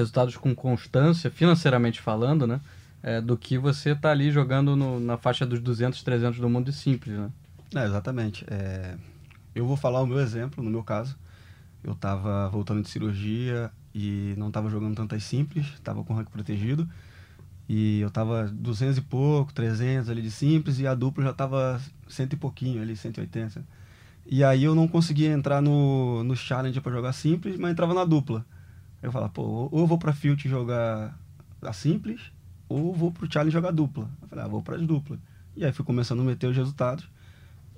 resultados 0.00 0.36
com 0.36 0.54
constância, 0.54 1.30
financeiramente 1.30 2.00
falando, 2.00 2.46
né? 2.46 2.60
É, 3.02 3.20
do 3.20 3.36
que 3.36 3.56
você 3.56 3.94
tá 3.94 4.10
ali 4.10 4.30
jogando 4.30 4.76
no, 4.76 5.00
na 5.00 5.16
faixa 5.16 5.46
dos 5.46 5.60
200, 5.60 6.02
300 6.02 6.38
do 6.38 6.50
mundo 6.50 6.66
de 6.66 6.72
simples, 6.72 7.16
né? 7.16 7.30
É, 7.74 7.84
exatamente. 7.84 8.44
É, 8.50 8.96
eu 9.54 9.66
vou 9.66 9.76
falar 9.76 10.02
o 10.02 10.06
meu 10.06 10.18
exemplo, 10.18 10.62
no 10.62 10.70
meu 10.70 10.82
caso. 10.82 11.16
Eu 11.82 11.92
estava 11.92 12.48
voltando 12.48 12.82
de 12.82 12.90
cirurgia 12.90 13.70
e 13.94 14.34
não 14.36 14.48
estava 14.48 14.68
jogando 14.68 14.94
tantas 14.94 15.22
simples, 15.24 15.66
estava 15.74 16.04
com 16.04 16.14
rank 16.14 16.28
protegido. 16.28 16.88
E 17.68 18.00
eu 18.00 18.10
tava 18.10 18.48
200 18.48 18.98
e 18.98 19.00
pouco, 19.00 19.52
300 19.52 20.10
ali 20.10 20.20
de 20.20 20.30
simples, 20.30 20.80
e 20.80 20.86
a 20.86 20.94
dupla 20.94 21.22
já 21.22 21.32
tava 21.32 21.80
cento 22.08 22.32
e 22.32 22.36
pouquinho 22.36 22.82
ali, 22.82 22.96
180. 22.96 23.64
E 24.26 24.44
aí 24.44 24.64
eu 24.64 24.74
não 24.74 24.88
conseguia 24.88 25.30
entrar 25.30 25.62
no, 25.62 26.22
no 26.24 26.36
challenge 26.36 26.80
para 26.80 26.92
jogar 26.92 27.12
simples, 27.12 27.56
mas 27.56 27.70
entrava 27.70 27.94
na 27.94 28.04
dupla. 28.04 28.44
Eu 29.02 29.10
falava, 29.10 29.32
pô, 29.32 29.42
ou 29.70 29.80
eu 29.80 29.86
vou 29.86 29.98
pra 29.98 30.12
Field 30.12 30.48
jogar 30.48 31.18
a 31.62 31.72
simples, 31.72 32.32
ou 32.68 32.94
vou 32.94 33.10
pro 33.10 33.30
challenge 33.30 33.52
jogar 33.52 33.70
dupla. 33.70 34.08
Eu 34.22 34.28
falei, 34.28 34.44
ah, 34.44 34.48
vou 34.48 34.62
pras 34.62 34.82
duplas. 34.82 35.18
E 35.56 35.64
aí 35.64 35.72
fui 35.72 35.84
começando 35.84 36.20
a 36.20 36.24
meter 36.24 36.46
os 36.46 36.56
resultados. 36.56 37.08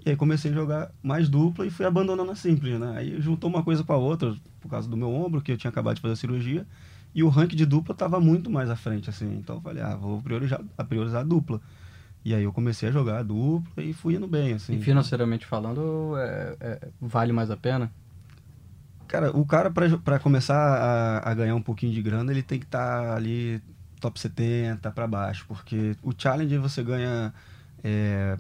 E 0.05 0.11
aí 0.11 0.17
comecei 0.17 0.51
a 0.51 0.55
jogar 0.55 0.91
mais 1.03 1.29
dupla 1.29 1.65
e 1.65 1.71
fui 1.71 1.87
abandonando 1.87 2.31
a 2.31 2.35
simples, 2.35 2.79
né? 2.79 2.95
Aí 2.97 3.21
juntou 3.21 3.49
uma 3.49 3.63
coisa 3.63 3.85
com 3.85 3.93
a 3.93 3.97
outra, 3.97 4.35
por 4.61 4.69
causa 4.69 4.89
do 4.89 4.97
meu 4.97 5.13
ombro, 5.13 5.41
que 5.41 5.53
eu 5.53 5.57
tinha 5.57 5.71
acabado 5.71 5.97
de 5.97 6.03
fazer 6.03 6.15
a 6.15 6.17
cirurgia. 6.17 6.67
E 7.15 7.23
o 7.23 7.29
ranking 7.29 7.57
de 7.57 7.67
dupla 7.67 7.93
estava 7.93 8.19
muito 8.19 8.51
mais 8.51 8.69
à 8.69 8.77
frente, 8.77 9.09
assim. 9.09 9.37
Então 9.37 9.57
eu 9.57 9.63
falei, 9.63 9.83
ah, 9.83 9.95
vou 9.95 10.21
priorizar 10.21 10.61
a, 10.77 10.85
priorizar 10.85 11.21
a 11.21 11.25
dupla. 11.25 11.61
E 12.25 12.35
aí 12.35 12.43
eu 12.43 12.53
comecei 12.53 12.89
a 12.89 12.93
jogar 12.93 13.19
a 13.19 13.23
dupla 13.23 13.83
e 13.83 13.93
fui 13.93 14.15
indo 14.15 14.27
bem, 14.27 14.55
assim. 14.55 14.75
E 14.75 14.81
financeiramente 14.81 15.47
falando, 15.47 16.15
é, 16.17 16.57
é, 16.61 16.89
vale 17.01 17.33
mais 17.33 17.51
a 17.51 17.57
pena? 17.57 17.91
Cara, 19.13 19.31
o 19.37 19.45
cara, 19.45 19.71
para 19.71 20.19
começar 20.19 20.57
a, 20.57 21.31
a, 21.31 21.35
ganhar 21.35 21.55
um 21.55 21.61
pouquinho 21.61 21.93
de 21.93 22.01
grana, 22.01 22.33
ele 22.33 22.43
tem 22.43 22.59
que 22.59 22.65
estar 22.65 23.09
tá 23.09 23.15
ali 23.15 23.61
top 24.01 24.19
70 24.19 24.91
para 24.91 25.07
baixo. 25.07 25.45
Porque 25.47 25.95
o 26.03 26.15
challenge 26.17 26.57
você 26.57 26.83
ganha 26.83 27.31
é, 27.85 28.39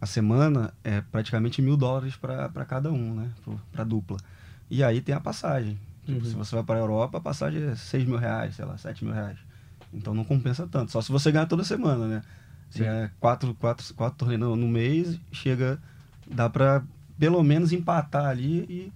a 0.00 0.06
semana 0.06 0.74
é 0.82 1.00
praticamente 1.00 1.62
mil 1.62 1.76
dólares 1.76 2.16
para 2.16 2.64
cada 2.64 2.90
um, 2.90 3.14
né? 3.14 3.30
Para 3.70 3.84
dupla. 3.84 4.16
E 4.68 4.82
aí 4.82 5.00
tem 5.00 5.14
a 5.14 5.20
passagem. 5.20 5.78
Tipo, 6.04 6.18
uhum. 6.18 6.24
se 6.24 6.34
você 6.34 6.56
vai 6.56 6.64
para 6.64 6.80
a 6.80 6.82
Europa, 6.82 7.18
a 7.18 7.20
passagem 7.20 7.62
é 7.62 7.76
6 7.76 8.04
mil 8.04 8.16
reais, 8.16 8.56
sei 8.56 8.64
lá, 8.64 8.76
7 8.76 9.04
mil 9.04 9.14
reais. 9.14 9.38
Então 9.94 10.12
não 10.12 10.24
compensa 10.24 10.66
tanto. 10.66 10.90
Só 10.90 11.00
se 11.00 11.12
você 11.12 11.30
ganhar 11.30 11.46
toda 11.46 11.62
semana, 11.62 12.08
né? 12.08 12.22
Se 12.68 12.82
é 12.82 13.12
quatro, 13.20 13.54
quatro, 13.54 13.94
quatro 13.94 14.18
torneios 14.18 14.40
no, 14.40 14.56
no 14.56 14.66
mês, 14.66 15.20
chega, 15.30 15.80
dá 16.28 16.50
para 16.50 16.82
pelo 17.16 17.40
menos 17.44 17.70
empatar 17.70 18.26
ali 18.26 18.66
e, 18.68 18.92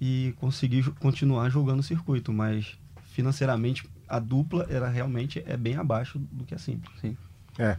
e 0.00 0.34
conseguir 0.38 0.90
continuar 0.98 1.48
jogando 1.50 1.80
o 1.80 1.82
circuito. 1.82 2.32
Mas 2.32 2.78
financeiramente 3.12 3.88
a 4.08 4.18
dupla 4.18 4.66
era 4.70 4.88
realmente 4.88 5.42
é 5.46 5.56
bem 5.56 5.76
abaixo 5.76 6.18
do 6.18 6.44
que 6.44 6.54
a 6.54 6.58
simples. 6.58 6.92
Sim. 7.00 7.16
É. 7.58 7.76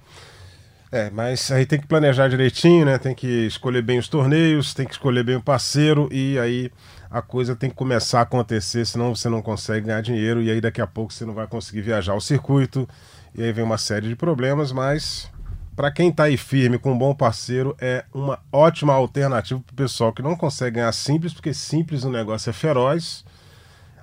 É, 0.93 1.09
mas 1.09 1.49
aí 1.49 1.65
tem 1.65 1.79
que 1.79 1.87
planejar 1.87 2.27
direitinho, 2.27 2.85
né? 2.85 2.97
Tem 2.97 3.15
que 3.15 3.47
escolher 3.47 3.81
bem 3.81 3.97
os 3.97 4.09
torneios, 4.09 4.73
tem 4.73 4.85
que 4.85 4.91
escolher 4.91 5.23
bem 5.23 5.37
o 5.37 5.41
parceiro 5.41 6.09
e 6.11 6.37
aí 6.37 6.69
a 7.09 7.21
coisa 7.21 7.55
tem 7.55 7.69
que 7.69 7.75
começar 7.77 8.19
a 8.19 8.23
acontecer, 8.23 8.85
senão 8.85 9.15
você 9.15 9.29
não 9.29 9.41
consegue 9.41 9.87
ganhar 9.87 10.01
dinheiro 10.01 10.41
e 10.41 10.51
aí 10.51 10.59
daqui 10.59 10.81
a 10.81 10.87
pouco 10.87 11.13
você 11.13 11.25
não 11.25 11.33
vai 11.33 11.47
conseguir 11.47 11.81
viajar 11.81 12.11
ao 12.11 12.19
circuito 12.19 12.87
e 13.33 13.41
aí 13.41 13.53
vem 13.53 13.63
uma 13.63 13.77
série 13.77 14.09
de 14.09 14.17
problemas, 14.17 14.73
mas 14.73 15.31
para 15.75 15.91
quem 15.91 16.09
está 16.09 16.23
aí 16.23 16.37
firme 16.37 16.77
com 16.77 16.91
um 16.91 16.97
bom 16.97 17.13
parceiro 17.13 17.75
é 17.79 18.05
uma 18.13 18.39
ótima 18.51 18.93
alternativa 18.93 19.59
para 19.59 19.73
o 19.73 19.75
pessoal 19.75 20.13
que 20.13 20.21
não 20.21 20.35
consegue 20.35 20.75
ganhar 20.75 20.91
simples, 20.91 21.33
porque 21.33 21.53
simples 21.53 22.03
o 22.03 22.09
negócio 22.09 22.49
é 22.49 22.53
feroz 22.53 23.23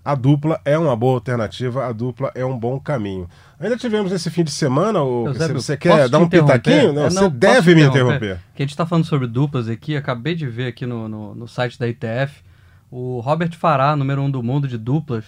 a 0.08 0.14
dupla 0.14 0.58
é 0.64 0.78
uma 0.78 0.96
boa 0.96 1.16
alternativa, 1.16 1.86
a 1.86 1.92
dupla 1.92 2.32
é 2.34 2.42
um 2.42 2.58
bom 2.58 2.80
caminho. 2.80 3.28
Ainda 3.60 3.76
tivemos 3.76 4.10
esse 4.10 4.30
fim 4.30 4.42
de 4.42 4.50
semana, 4.50 5.02
o, 5.02 5.34
você 5.52 5.76
quer 5.76 6.08
dar 6.08 6.18
um 6.18 6.26
pitaquinho? 6.26 6.94
Não, 6.94 7.02
é, 7.02 7.10
não, 7.10 7.10
você 7.10 7.28
deve 7.28 7.74
me 7.74 7.82
interromper. 7.82 8.38
Que 8.54 8.62
a 8.62 8.64
gente 8.64 8.70
está 8.70 8.86
falando 8.86 9.04
sobre 9.04 9.26
duplas 9.26 9.68
aqui, 9.68 9.96
acabei 9.96 10.34
de 10.34 10.46
ver 10.46 10.68
aqui 10.68 10.86
no, 10.86 11.10
no, 11.10 11.34
no, 11.34 11.46
site 11.46 11.78
da 11.78 11.86
ITF, 11.86 12.42
o 12.90 13.20
Robert 13.20 13.54
Farah, 13.54 13.94
número 13.96 14.22
um 14.22 14.30
do 14.30 14.42
mundo 14.42 14.66
de 14.66 14.78
duplas, 14.78 15.26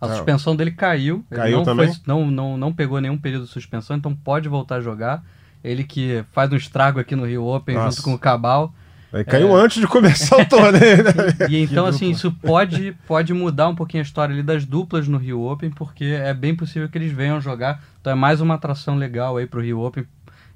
a 0.00 0.06
ah, 0.06 0.16
suspensão 0.16 0.56
dele 0.56 0.70
caiu. 0.70 1.22
Caiu 1.28 1.58
não 1.58 1.64
também? 1.64 1.88
Foi, 1.88 1.96
não, 2.06 2.30
não, 2.30 2.56
não 2.56 2.72
pegou 2.72 3.02
nenhum 3.02 3.18
período 3.18 3.44
de 3.44 3.50
suspensão, 3.50 3.98
então 3.98 4.14
pode 4.14 4.48
voltar 4.48 4.76
a 4.76 4.80
jogar. 4.80 5.22
Ele 5.62 5.84
que 5.84 6.24
faz 6.32 6.50
um 6.52 6.56
estrago 6.56 6.98
aqui 6.98 7.14
no 7.14 7.24
Rio 7.24 7.46
Open 7.46 7.74
Nossa. 7.74 7.96
junto 7.96 8.02
com 8.02 8.14
o 8.14 8.18
Cabal. 8.18 8.74
Aí 9.12 9.24
caiu 9.24 9.56
é... 9.56 9.60
antes 9.60 9.80
de 9.80 9.86
começar 9.86 10.38
o 10.38 10.46
torneio, 10.46 11.04
né? 11.04 11.12
E, 11.50 11.58
então, 11.62 11.84
assim, 11.84 12.10
isso 12.10 12.32
pode, 12.32 12.96
pode 13.06 13.32
mudar 13.34 13.68
um 13.68 13.74
pouquinho 13.74 14.02
a 14.02 14.06
história 14.06 14.32
ali 14.32 14.42
das 14.42 14.64
duplas 14.64 15.06
no 15.06 15.18
Rio 15.18 15.42
Open, 15.42 15.70
porque 15.70 16.04
é 16.04 16.32
bem 16.32 16.56
possível 16.56 16.88
que 16.88 16.96
eles 16.96 17.12
venham 17.12 17.40
jogar. 17.40 17.82
Então 18.00 18.12
é 18.12 18.16
mais 18.16 18.40
uma 18.40 18.54
atração 18.54 18.96
legal 18.96 19.36
aí 19.36 19.46
pro 19.46 19.60
Rio 19.60 19.80
Open. 19.80 20.06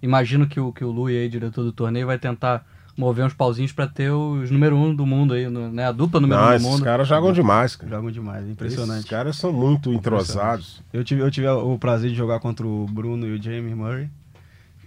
Imagino 0.02 0.46
que 0.46 0.58
o, 0.58 0.72
que 0.72 0.84
o 0.84 0.90
Lui, 0.90 1.16
aí, 1.16 1.28
diretor 1.28 1.62
do 1.62 1.72
torneio, 1.72 2.06
vai 2.06 2.18
tentar 2.18 2.64
mover 2.96 3.24
uns 3.26 3.34
pauzinhos 3.34 3.72
para 3.72 3.86
ter 3.86 4.10
os 4.10 4.50
número 4.50 4.76
um 4.76 4.94
do 4.94 5.04
mundo 5.04 5.34
aí, 5.34 5.48
né? 5.48 5.86
A 5.86 5.92
dupla 5.92 6.18
número 6.18 6.40
Não, 6.40 6.48
um 6.48 6.56
do 6.56 6.62
mundo. 6.62 6.74
Os 6.76 6.80
caras 6.80 7.06
jogam 7.06 7.32
demais, 7.32 7.76
cara. 7.76 7.90
Jogam 7.90 8.10
demais, 8.10 8.48
impressionante. 8.48 9.04
Os 9.04 9.10
caras 9.10 9.36
são 9.36 9.52
muito 9.52 9.92
entrosados. 9.92 10.82
Eu 10.92 11.04
tive, 11.04 11.20
eu 11.20 11.30
tive 11.30 11.46
o 11.48 11.78
prazer 11.78 12.10
de 12.10 12.16
jogar 12.16 12.40
contra 12.40 12.66
o 12.66 12.86
Bruno 12.86 13.26
e 13.26 13.38
o 13.38 13.42
Jamie 13.42 13.74
Murray. 13.74 14.08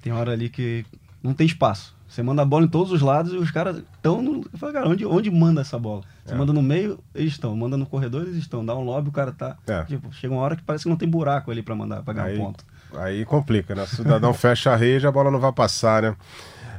Tem 0.02 0.14
hora 0.14 0.32
ali 0.32 0.50
que 0.50 0.86
não 1.22 1.34
tem 1.34 1.46
espaço 1.46 1.96
Você 2.08 2.24
manda 2.24 2.42
a 2.42 2.46
bola 2.46 2.66
em 2.66 2.70
todos 2.70 2.92
os 2.92 3.02
lados 3.02 3.34
e 3.34 3.38
os 3.38 3.52
caras 3.52 3.78
estão 3.78 4.22
no. 4.22 4.46
Eu 4.52 4.58
falo, 4.58 4.74
cara, 4.74 4.88
onde, 4.88 5.06
onde 5.06 5.30
manda 5.30 5.62
essa 5.62 5.78
bola? 5.78 6.04
Você 6.26 6.34
é. 6.34 6.38
manda 6.38 6.54
no 6.54 6.62
meio, 6.62 7.00
eles 7.14 7.34
estão. 7.34 7.56
Manda 7.56 7.78
no 7.78 7.86
corredor, 7.86 8.24
eles 8.24 8.38
estão. 8.38 8.66
Dá 8.66 8.76
um 8.76 8.84
lobby, 8.84 9.10
o 9.10 9.12
cara 9.12 9.32
tá. 9.32 9.58
É. 9.68 9.84
Tipo, 9.84 10.12
chega 10.14 10.34
uma 10.34 10.42
hora 10.42 10.56
que 10.56 10.64
parece 10.64 10.84
que 10.84 10.90
não 10.90 10.98
tem 10.98 11.10
buraco 11.10 11.52
ali 11.52 11.62
para 11.62 11.76
mandar, 11.76 12.02
pra 12.02 12.14
ganhar 12.14 12.40
um 12.40 12.46
ponto. 12.46 12.66
Aí 12.96 13.24
complica, 13.26 13.76
né? 13.76 13.84
O 13.84 13.88
cidadão 13.88 14.34
fecha 14.34 14.72
a 14.72 14.76
rede, 14.76 15.06
a 15.06 15.12
bola 15.12 15.30
não 15.30 15.40
vai 15.40 15.52
passar, 15.52 16.02
né? 16.02 16.16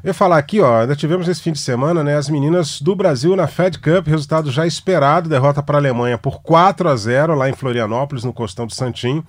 Eu 0.03 0.09
ia 0.09 0.15
falar 0.15 0.39
aqui, 0.39 0.61
ó, 0.61 0.81
ainda 0.81 0.97
tivemos 0.97 1.29
esse 1.29 1.43
fim 1.43 1.53
de 1.53 1.59
semana, 1.59 2.03
né, 2.03 2.17
as 2.17 2.31
meninas 2.31 2.81
do 2.81 2.97
Brasil 2.97 3.37
na 3.37 3.47
Fed 3.47 3.79
Cup, 3.79 4.07
resultado 4.07 4.51
já 4.51 4.67
esperado, 4.67 5.29
derrota 5.29 5.63
para 5.63 5.77
a 5.77 5.81
Alemanha 5.81 6.17
por 6.17 6.41
4 6.41 6.89
a 6.89 6.97
0 6.97 7.35
lá 7.35 7.51
em 7.51 7.53
Florianópolis, 7.53 8.25
no 8.25 8.33
Costão 8.33 8.67
do 8.67 8.75
Santim. 8.75 9.23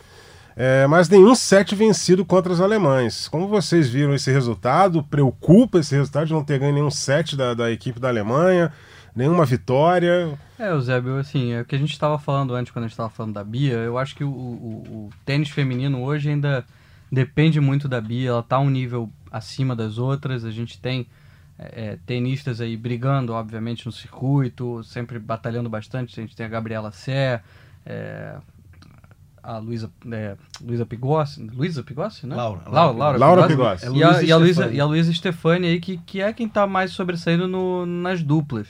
É, 0.63 0.85
mas 0.85 1.09
nenhum 1.09 1.33
set 1.33 1.73
vencido 1.73 2.23
contra 2.23 2.53
os 2.53 2.61
alemães. 2.61 3.27
Como 3.27 3.47
vocês 3.47 3.89
viram 3.89 4.13
esse 4.13 4.31
resultado? 4.31 5.03
Preocupa 5.03 5.79
esse 5.79 5.95
resultado 5.95 6.27
de 6.27 6.33
não 6.33 6.43
ter 6.43 6.59
ganho 6.59 6.71
nenhum 6.71 6.91
set 6.91 7.35
da, 7.35 7.55
da 7.55 7.71
equipe 7.71 7.99
da 7.99 8.09
Alemanha, 8.09 8.71
nenhuma 9.15 9.43
vitória? 9.43 10.37
É, 10.59 10.69
Eusébio, 10.69 11.17
assim, 11.17 11.53
é 11.53 11.61
o 11.61 11.65
que 11.65 11.73
a 11.73 11.79
gente 11.79 11.93
estava 11.93 12.19
falando 12.19 12.53
antes, 12.53 12.71
quando 12.71 12.85
a 12.85 12.87
gente 12.87 12.93
estava 12.93 13.09
falando 13.09 13.33
da 13.33 13.43
Bia, 13.43 13.73
eu 13.73 13.97
acho 13.97 14.15
que 14.15 14.23
o, 14.23 14.29
o, 14.29 14.83
o, 14.87 15.09
tênis 15.25 15.49
feminino 15.49 16.03
hoje 16.03 16.29
ainda 16.29 16.63
depende 17.11 17.59
muito 17.59 17.89
da 17.89 17.99
Bia, 17.99 18.29
ela 18.29 18.41
está 18.41 18.59
um 18.59 18.69
nível 18.69 19.09
acima 19.31 19.75
das 19.75 19.97
outras, 19.97 20.45
a 20.45 20.51
gente 20.51 20.79
tem 20.79 21.07
é, 21.57 21.85
é, 21.85 21.97
tenistas 22.05 22.61
aí 22.61 22.77
brigando, 22.77 23.33
obviamente, 23.33 23.87
no 23.87 23.91
circuito, 23.91 24.83
sempre 24.83 25.17
batalhando 25.17 25.67
bastante, 25.67 26.19
a 26.19 26.21
gente 26.21 26.35
tem 26.35 26.45
a 26.45 26.49
Gabriela 26.49 26.91
Sé, 26.91 27.41
é, 27.83 28.35
a 29.43 29.57
Luísa 29.57 29.89
é, 30.11 30.35
Luísa 30.61 30.85
Pigossi, 30.85 31.41
Luísa 31.41 31.83
Pigossi, 31.83 32.27
né? 32.27 32.35
Laura. 32.35 32.61
Laura, 32.67 32.97
Laura, 32.97 33.17
Laura 33.17 33.47
Pigossi. 33.47 33.85
É 33.85 33.91
e, 33.91 34.03
a, 34.03 34.23
e, 34.23 34.31
a 34.31 34.37
Luísa, 34.37 34.71
e 34.71 34.79
a 34.79 34.85
Luísa 34.85 35.13
Stefani 35.13 35.67
aí, 35.67 35.79
que, 35.79 35.97
que 35.97 36.21
é 36.21 36.31
quem 36.33 36.47
está 36.47 36.67
mais 36.67 36.91
sobressaindo 36.91 37.47
no, 37.47 37.85
nas 37.85 38.21
duplas. 38.21 38.67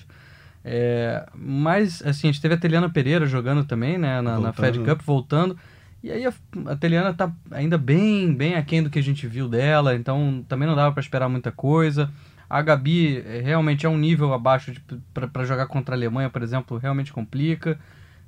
É, 0.64 1.28
mas, 1.36 2.02
assim, 2.06 2.30
a 2.30 2.32
gente 2.32 2.42
teve 2.42 2.54
a 2.54 2.58
Teliana 2.58 2.90
Pereira 2.90 3.26
jogando 3.26 3.64
também, 3.66 3.98
né, 3.98 4.22
na, 4.22 4.40
na 4.40 4.54
Fed 4.54 4.80
Cup, 4.80 5.02
voltando. 5.02 5.58
E 6.04 6.12
aí 6.12 6.26
a, 6.26 6.34
a 6.68 6.76
Teliana 6.76 7.14
tá 7.14 7.32
ainda 7.52 7.78
bem, 7.78 8.34
bem 8.34 8.56
aquém 8.56 8.82
do 8.82 8.90
que 8.90 9.00
a 9.00 9.04
gente 9.04 9.28
viu 9.28 9.48
dela, 9.48 9.96
então 9.96 10.44
também 10.48 10.68
não 10.68 10.76
dava 10.76 10.92
para 10.92 11.02
esperar 11.02 11.30
muita 11.30 11.52
coisa. 11.52 12.10
A 12.50 12.62
Gabi 12.62 13.24
é, 13.26 13.42
realmente 13.42 13.86
é 13.86 13.90
um 13.90 13.98
nível 13.98 14.34
abaixo 14.34 14.74
para 15.14 15.46
jogar 15.46 15.68
contra 15.68 15.96
a 15.96 15.98
Alemanha, 15.98 16.30
por 16.30 16.42
exemplo, 16.42 16.78
realmente 16.78 17.14
complica. 17.14 17.80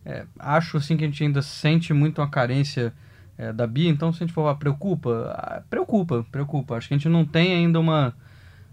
É, 0.05 0.25
acho 0.37 0.77
assim 0.77 0.97
que 0.97 1.03
a 1.03 1.07
gente 1.07 1.23
ainda 1.23 1.41
sente 1.41 1.93
muito 1.93 2.19
uma 2.19 2.29
carência 2.29 2.93
é, 3.37 3.53
da 3.53 3.65
Bia, 3.65 3.89
então 3.89 4.11
se 4.11 4.23
a 4.23 4.27
gente 4.27 4.33
for 4.33 4.53
preocupa, 4.57 5.33
ah, 5.35 5.63
preocupa, 5.69 6.25
preocupa. 6.31 6.75
Acho 6.75 6.87
que 6.87 6.93
a 6.93 6.97
gente 6.97 7.09
não 7.09 7.25
tem 7.25 7.53
ainda 7.53 7.79
uma, 7.79 8.13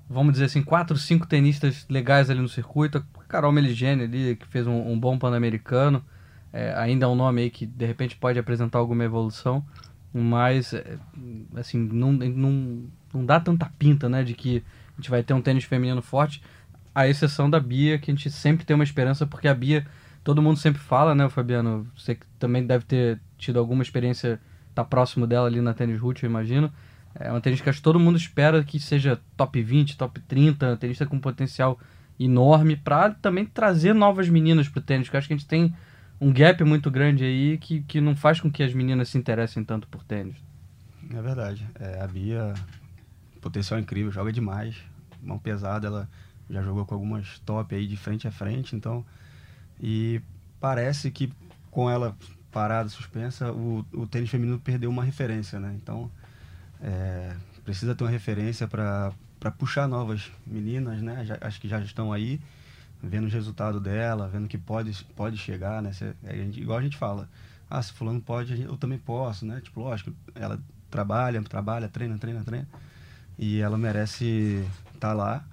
vamos 0.09 0.33
dizer 0.33 0.47
assim, 0.47 0.63
quatro, 0.63 0.97
cinco 0.97 1.27
tenistas 1.27 1.87
legais 1.89 2.31
ali 2.31 2.41
no 2.41 2.49
circuito. 2.49 2.99
A 2.99 3.25
Carol 3.25 3.53
Meligeni 3.53 4.03
ali, 4.05 4.37
que 4.37 4.47
fez 4.49 4.67
um, 4.67 4.91
um 4.91 4.99
bom 4.99 5.19
pan-americano, 5.19 6.05
é, 6.53 6.75
ainda 6.77 7.07
é 7.07 7.09
um 7.09 7.15
nome 7.15 7.43
aí 7.43 7.51
que 7.51 7.65
de 7.65 7.87
repente 7.87 8.17
pode 8.17 8.39
apresentar 8.39 8.79
alguma 8.79 9.05
evolução, 9.05 9.65
mas 10.13 10.75
é, 10.75 10.99
assim, 11.57 11.79
não, 11.79 12.13
não, 12.13 12.85
não 13.15 13.25
dá 13.25 13.39
tanta 13.39 13.71
pinta, 13.79 14.09
né, 14.09 14.25
de 14.25 14.35
que 14.35 14.65
a 14.93 15.01
gente 15.01 15.11
vai 15.11 15.23
ter 15.23 15.33
um 15.33 15.41
tênis 15.41 15.65
feminino 15.65 16.03
forte, 16.03 16.43
à 16.93 17.07
exceção 17.07 17.49
da 17.49 17.61
Bia, 17.61 17.99
que 17.99 18.11
a 18.11 18.15
gente 18.15 18.31
sempre 18.31 18.67
tem 18.67 18.75
uma 18.75 18.85
esperança, 18.85 19.25
porque 19.27 19.47
a 19.47 19.55
Bia 19.55 19.87
todo 20.23 20.43
mundo 20.43 20.59
sempre 20.59 20.81
fala, 20.81 21.15
né, 21.15 21.29
Fabiano? 21.29 21.87
Você 21.97 22.19
também 22.39 22.67
deve 22.67 22.85
ter 22.85 23.21
tido 23.39 23.59
alguma 23.59 23.83
experiência, 23.83 24.41
tá 24.75 24.85
próximo 24.85 25.27
dela 25.27 25.47
ali 25.47 25.61
na 25.61 25.75
tênis 25.75 26.01
root, 26.01 26.23
eu 26.23 26.31
imagino. 26.31 26.73
É 27.15 27.31
uma 27.31 27.41
tenista 27.41 27.73
que 27.73 27.83
todo 27.83 27.99
mundo 27.99 28.17
espera 28.17 28.63
que 28.63 28.79
seja 28.79 29.21
top 29.37 29.61
20, 29.61 29.97
top 29.97 30.21
30, 30.21 30.77
tenista 30.77 31.07
com 31.07 31.19
potencial 31.19 31.79
enorme 32.19 32.77
para 32.77 33.11
também 33.11 33.47
trazer 33.47 33.95
novas 33.95 34.29
meninas 34.29 34.69
pro 34.69 34.81
tênis, 34.81 35.09
que 35.09 35.17
eu 35.17 35.19
acho 35.19 35.27
que 35.27 35.35
a 35.35 35.37
gente 35.37 35.49
tem 35.49 35.75
um 36.21 36.33
gap 36.33 36.63
muito 36.65 36.91
grande 36.91 37.25
aí 37.25 37.59
que, 37.59 37.81
que 37.83 38.01
não 38.01 38.15
faz 38.15 38.41
com 38.41 38.51
que 38.51 38.63
as 38.63 38.75
meninas 38.75 39.09
se 39.09 39.17
interessem 39.17 39.65
tanto 39.65 39.89
por 39.89 40.05
tênis. 40.05 40.37
É 41.13 41.21
verdade. 41.21 41.67
É, 41.79 42.01
a 42.01 42.07
Bia, 42.07 42.55
potencial 43.41 43.81
incrível, 43.81 44.13
joga 44.13 44.31
demais, 44.31 44.77
mão 45.23 45.39
pesada, 45.39 45.87
ela 45.87 46.09
já 46.49 46.63
jogou 46.63 46.85
com 46.85 46.95
algumas 46.95 47.39
top 47.41 47.75
aí 47.75 47.87
de 47.87 47.97
frente 47.97 48.29
a 48.29 48.31
frente, 48.31 48.77
então 48.77 49.05
e 49.81 50.21
parece 50.61 51.11
que 51.11 51.33
com 51.71 51.89
ela 51.89 52.17
parada, 52.51 52.89
suspensa, 52.89 53.53
o, 53.53 53.85
o 53.93 54.07
tênis 54.07 54.29
feminino 54.29 54.59
perdeu 54.59 54.91
uma 54.91 55.05
referência, 55.05 55.61
né? 55.61 55.73
Então, 55.81 56.11
é, 56.81 57.35
precisa 57.65 57.95
ter 57.95 58.05
uma 58.05 58.11
referência 58.11 58.67
para 58.67 59.15
puxar 59.57 59.87
novas 59.87 60.31
meninas, 60.47 61.01
né? 61.01 61.25
Já, 61.25 61.39
acho 61.41 61.61
que 61.61 61.69
já 61.69 61.81
estão 61.81 62.13
aí, 62.13 62.41
vendo 63.03 63.27
os 63.27 63.33
resultados 63.33 63.81
dela, 63.81 64.29
vendo 64.29 64.49
que 64.49 64.59
pode, 64.59 65.05
pode 65.17 65.37
chegar, 65.37 65.81
né? 65.81 65.93
Se, 65.93 66.13
a 66.25 66.33
gente, 66.35 66.61
igual 66.61 66.79
a 66.79 66.83
gente 66.83 66.97
fala, 66.97 67.29
ah, 67.69 67.81
se 67.81 67.93
fulano 67.93 68.21
pode, 68.21 68.61
eu 68.61 68.77
também 68.77 68.99
posso, 68.99 69.47
né? 69.47 69.61
Tipo, 69.61 69.81
lógico, 69.81 70.13
ela 70.35 70.61
trabalha, 70.91 71.41
trabalha, 71.43 71.89
treina, 71.89 72.19
treina, 72.19 72.43
treina, 72.43 72.69
e 73.39 73.61
ela 73.61 73.79
merece 73.79 74.65
estar 74.93 75.09
tá 75.09 75.13
lá, 75.13 75.45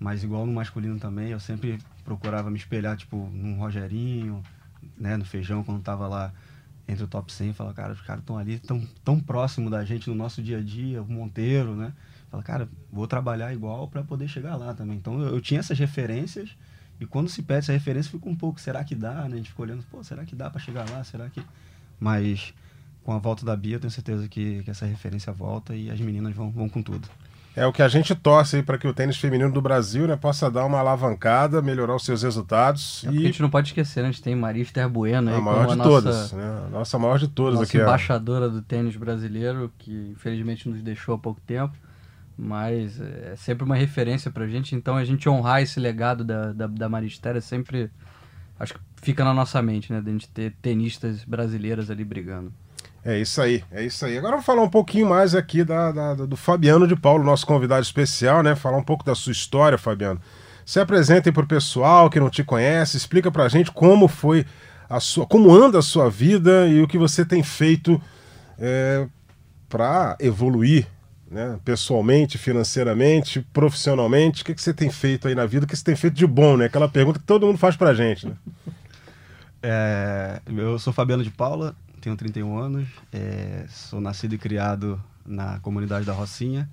mas 0.00 0.24
igual 0.24 0.46
no 0.46 0.52
masculino 0.52 0.98
também, 0.98 1.28
eu 1.28 1.40
sempre 1.40 1.78
procurava 2.06 2.48
me 2.50 2.56
espelhar, 2.56 2.96
tipo, 2.96 3.16
num 3.32 3.58
Rogerinho, 3.58 4.42
né, 4.96 5.16
no 5.16 5.24
Feijão, 5.24 5.64
quando 5.64 5.82
tava 5.82 6.06
lá 6.06 6.32
entre 6.88 7.02
o 7.02 7.08
top 7.08 7.32
100, 7.32 7.52
fala, 7.52 7.74
cara, 7.74 7.92
os 7.92 8.00
caras 8.00 8.22
estão 8.22 8.38
ali 8.38 8.60
tão, 8.60 8.80
tão 9.04 9.18
próximo 9.18 9.68
da 9.68 9.84
gente 9.84 10.08
no 10.08 10.14
nosso 10.14 10.40
dia 10.40 10.58
a 10.58 10.62
dia, 10.62 11.02
o 11.02 11.06
Monteiro, 11.06 11.74
né? 11.74 11.92
Fala, 12.30 12.42
cara, 12.44 12.68
vou 12.92 13.08
trabalhar 13.08 13.52
igual 13.52 13.88
para 13.88 14.04
poder 14.04 14.28
chegar 14.28 14.54
lá 14.54 14.72
também. 14.72 14.96
Então 14.96 15.20
eu, 15.20 15.34
eu, 15.34 15.40
tinha 15.40 15.58
essas 15.58 15.76
referências 15.76 16.56
e 17.00 17.04
quando 17.04 17.28
se 17.28 17.42
pede 17.42 17.58
essa 17.58 17.72
referência 17.72 18.10
fica 18.10 18.28
um 18.28 18.36
pouco, 18.36 18.60
será 18.60 18.84
que 18.84 18.94
dá, 18.94 19.28
né? 19.28 19.34
A 19.34 19.36
gente 19.36 19.50
fica 19.50 19.62
olhando, 19.62 19.82
pô, 19.90 20.02
será 20.04 20.24
que 20.24 20.36
dá 20.36 20.48
para 20.48 20.60
chegar 20.60 20.88
lá? 20.88 21.02
Será 21.02 21.28
que. 21.28 21.42
Mas 21.98 22.54
com 23.02 23.12
a 23.12 23.18
volta 23.18 23.44
da 23.44 23.56
Bia, 23.56 23.76
eu 23.76 23.80
tenho 23.80 23.90
certeza 23.90 24.28
que, 24.28 24.62
que 24.62 24.70
essa 24.70 24.86
referência 24.86 25.32
volta 25.32 25.74
e 25.74 25.90
as 25.90 26.00
meninas 26.00 26.34
vão, 26.34 26.50
vão 26.50 26.68
com 26.68 26.82
tudo. 26.82 27.08
É 27.56 27.66
o 27.66 27.72
que 27.72 27.80
a 27.80 27.88
gente 27.88 28.14
torce 28.14 28.62
para 28.62 28.76
que 28.76 28.86
o 28.86 28.92
tênis 28.92 29.16
feminino 29.16 29.50
do 29.50 29.62
Brasil 29.62 30.06
né, 30.06 30.14
possa 30.14 30.50
dar 30.50 30.66
uma 30.66 30.78
alavancada, 30.78 31.62
melhorar 31.62 31.96
os 31.96 32.04
seus 32.04 32.22
resultados. 32.22 33.02
É 33.06 33.10
e... 33.10 33.18
A 33.18 33.20
gente 33.22 33.40
não 33.40 33.48
pode 33.48 33.68
esquecer, 33.68 34.02
né? 34.02 34.10
a 34.10 34.12
gente 34.12 34.22
tem 34.22 34.36
Maria 34.36 34.62
Esther 34.62 34.86
Bueno 34.90 35.34
a 35.34 35.40
maior 35.40 35.66
de 35.66 35.80
a 35.80 35.82
todas, 35.82 36.14
nossa, 36.14 36.36
né? 36.36 36.64
a 36.66 36.68
nossa 36.68 36.98
maior 36.98 37.18
de 37.18 37.28
todas 37.28 37.60
nossa 37.60 37.70
aqui. 37.70 37.78
embaixadora 37.78 38.50
do 38.50 38.60
tênis 38.60 38.94
brasileiro, 38.94 39.72
que 39.78 40.10
infelizmente 40.12 40.68
nos 40.68 40.82
deixou 40.82 41.14
há 41.14 41.18
pouco 41.18 41.40
tempo. 41.40 41.74
Mas 42.38 43.00
é 43.00 43.34
sempre 43.36 43.64
uma 43.64 43.76
referência 43.76 44.30
para 44.30 44.44
a 44.44 44.46
gente, 44.46 44.74
então 44.74 44.94
a 44.94 45.04
gente 45.06 45.26
honrar 45.26 45.62
esse 45.62 45.80
legado 45.80 46.22
da, 46.22 46.52
da, 46.52 46.66
da 46.66 46.86
Maria 46.86 47.08
Esther 47.08 47.36
é 47.36 47.40
sempre. 47.40 47.90
Acho 48.60 48.74
que 48.74 48.80
fica 48.96 49.24
na 49.24 49.32
nossa 49.32 49.62
mente, 49.62 49.90
né? 49.90 50.02
De 50.02 50.10
a 50.10 50.12
gente 50.12 50.28
ter 50.28 50.54
tenistas 50.60 51.24
brasileiras 51.24 51.90
ali 51.90 52.04
brigando. 52.04 52.52
É 53.06 53.16
isso 53.20 53.40
aí, 53.40 53.62
é 53.70 53.84
isso 53.84 54.04
aí. 54.04 54.18
Agora 54.18 54.32
vamos 54.32 54.44
falar 54.44 54.62
um 54.62 54.68
pouquinho 54.68 55.08
mais 55.08 55.32
aqui 55.32 55.62
da, 55.62 55.92
da, 55.92 56.14
do 56.14 56.36
Fabiano 56.36 56.88
de 56.88 56.96
Paulo, 56.96 57.22
nosso 57.22 57.46
convidado 57.46 57.80
especial, 57.80 58.42
né? 58.42 58.56
Falar 58.56 58.78
um 58.78 58.82
pouco 58.82 59.04
da 59.04 59.14
sua 59.14 59.30
história, 59.30 59.78
Fabiano. 59.78 60.20
Se 60.64 60.80
apresentem 60.80 61.32
para 61.32 61.44
o 61.44 61.46
pessoal 61.46 62.10
que 62.10 62.18
não 62.18 62.28
te 62.28 62.42
conhece, 62.42 62.96
explica 62.96 63.30
para 63.30 63.44
a 63.44 63.48
gente 63.48 63.70
como 63.70 64.08
foi 64.08 64.44
a 64.90 64.98
sua, 64.98 65.24
como 65.24 65.54
anda 65.54 65.78
a 65.78 65.82
sua 65.82 66.10
vida 66.10 66.66
e 66.66 66.82
o 66.82 66.88
que 66.88 66.98
você 66.98 67.24
tem 67.24 67.44
feito 67.44 68.02
é, 68.58 69.06
para 69.68 70.16
evoluir, 70.18 70.88
né? 71.30 71.60
Pessoalmente, 71.64 72.36
financeiramente, 72.36 73.40
profissionalmente, 73.52 74.42
o 74.42 74.44
que, 74.44 74.52
que 74.52 74.60
você 74.60 74.74
tem 74.74 74.90
feito 74.90 75.28
aí 75.28 75.34
na 75.36 75.46
vida? 75.46 75.64
O 75.64 75.68
que 75.68 75.76
você 75.76 75.84
tem 75.84 75.94
feito 75.94 76.14
de 76.14 76.26
bom, 76.26 76.56
né? 76.56 76.64
Aquela 76.64 76.88
pergunta 76.88 77.20
que 77.20 77.24
todo 77.24 77.46
mundo 77.46 77.56
faz 77.56 77.76
para 77.76 77.90
a 77.90 77.94
gente, 77.94 78.26
né? 78.26 78.34
É, 79.62 80.40
eu 80.48 80.76
sou 80.80 80.92
Fabiano 80.92 81.22
de 81.22 81.30
Paula, 81.30 81.76
tenho 82.06 82.16
31 82.16 82.56
anos, 82.56 82.88
é, 83.12 83.66
sou 83.68 84.00
nascido 84.00 84.36
e 84.36 84.38
criado 84.38 85.02
na 85.26 85.58
comunidade 85.58 86.06
da 86.06 86.12
Rocinha. 86.12 86.70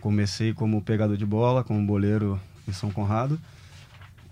Comecei 0.00 0.54
como 0.54 0.80
pegador 0.80 1.18
de 1.18 1.26
bola, 1.26 1.62
como 1.62 1.84
boleiro 1.86 2.40
em 2.66 2.72
São 2.72 2.90
Conrado. 2.90 3.38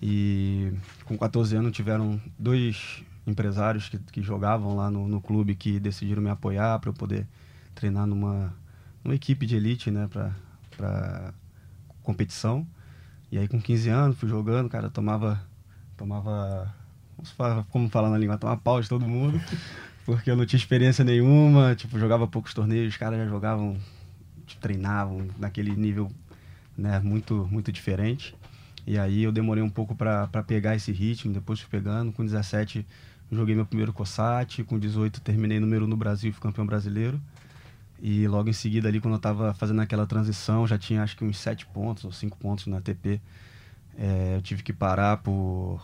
E 0.00 0.72
com 1.04 1.18
14 1.18 1.56
anos 1.56 1.72
tiveram 1.72 2.18
dois 2.38 3.02
empresários 3.26 3.90
que, 3.90 3.98
que 3.98 4.22
jogavam 4.22 4.74
lá 4.74 4.90
no, 4.90 5.06
no 5.06 5.20
clube 5.20 5.54
que 5.54 5.78
decidiram 5.78 6.22
me 6.22 6.30
apoiar 6.30 6.78
para 6.78 6.88
eu 6.88 6.94
poder 6.94 7.26
treinar 7.74 8.06
numa, 8.06 8.54
numa 9.04 9.14
equipe 9.14 9.44
de 9.44 9.56
elite, 9.56 9.90
né, 9.90 10.08
para 10.74 11.34
competição. 12.02 12.66
E 13.30 13.36
aí 13.36 13.46
com 13.46 13.60
15 13.60 13.90
anos 13.90 14.18
fui 14.18 14.30
jogando, 14.30 14.70
cara, 14.70 14.88
tomava 14.88 15.44
tomava 15.94 16.74
como 17.70 17.90
falar 17.90 18.08
na 18.08 18.16
língua, 18.16 18.38
tomava 18.38 18.58
pau 18.58 18.80
de 18.80 18.88
todo 18.88 19.06
mundo. 19.06 19.38
Porque 20.06 20.30
eu 20.30 20.36
não 20.36 20.46
tinha 20.46 20.58
experiência 20.58 21.04
nenhuma, 21.04 21.74
tipo, 21.74 21.98
jogava 21.98 22.26
poucos 22.26 22.54
torneios, 22.54 22.94
os 22.94 22.96
caras 22.96 23.18
já 23.18 23.26
jogavam, 23.26 23.76
tipo, 24.46 24.62
treinavam 24.62 25.26
naquele 25.38 25.74
nível, 25.76 26.10
né, 26.78 27.00
muito, 27.00 27.46
muito 27.50 27.72
diferente. 27.72 28.34
E 28.86 28.96
aí 28.98 29.24
eu 29.24 29.32
demorei 29.32 29.62
um 29.62 29.68
pouco 29.68 29.94
para 29.94 30.28
pegar 30.46 30.76
esse 30.76 30.92
ritmo, 30.92 31.34
depois 31.34 31.60
fui 31.60 31.68
pegando, 31.68 32.12
com 32.12 32.24
17 32.24 32.86
joguei 33.32 33.54
meu 33.54 33.66
primeiro 33.66 33.92
COSAT, 33.92 34.62
com 34.64 34.78
18 34.78 35.20
terminei 35.20 35.58
número 35.58 35.86
no 35.86 35.96
Brasil 35.96 36.30
e 36.30 36.32
fui 36.32 36.40
campeão 36.40 36.64
brasileiro. 36.64 37.20
E 38.00 38.28
logo 38.28 38.48
em 38.48 38.52
seguida 38.52 38.88
ali, 38.88 39.00
quando 39.00 39.14
eu 39.14 39.18
estava 39.18 39.54
fazendo 39.54 39.80
aquela 39.80 40.06
transição, 40.06 40.66
já 40.66 40.78
tinha 40.78 41.02
acho 41.02 41.16
que 41.16 41.24
uns 41.24 41.38
sete 41.38 41.66
pontos 41.66 42.04
ou 42.04 42.12
cinco 42.12 42.36
pontos 42.36 42.66
na 42.66 42.80
TP. 42.80 43.20
É, 43.98 44.36
eu 44.36 44.42
tive 44.42 44.62
que 44.62 44.72
parar 44.72 45.16
por, 45.16 45.80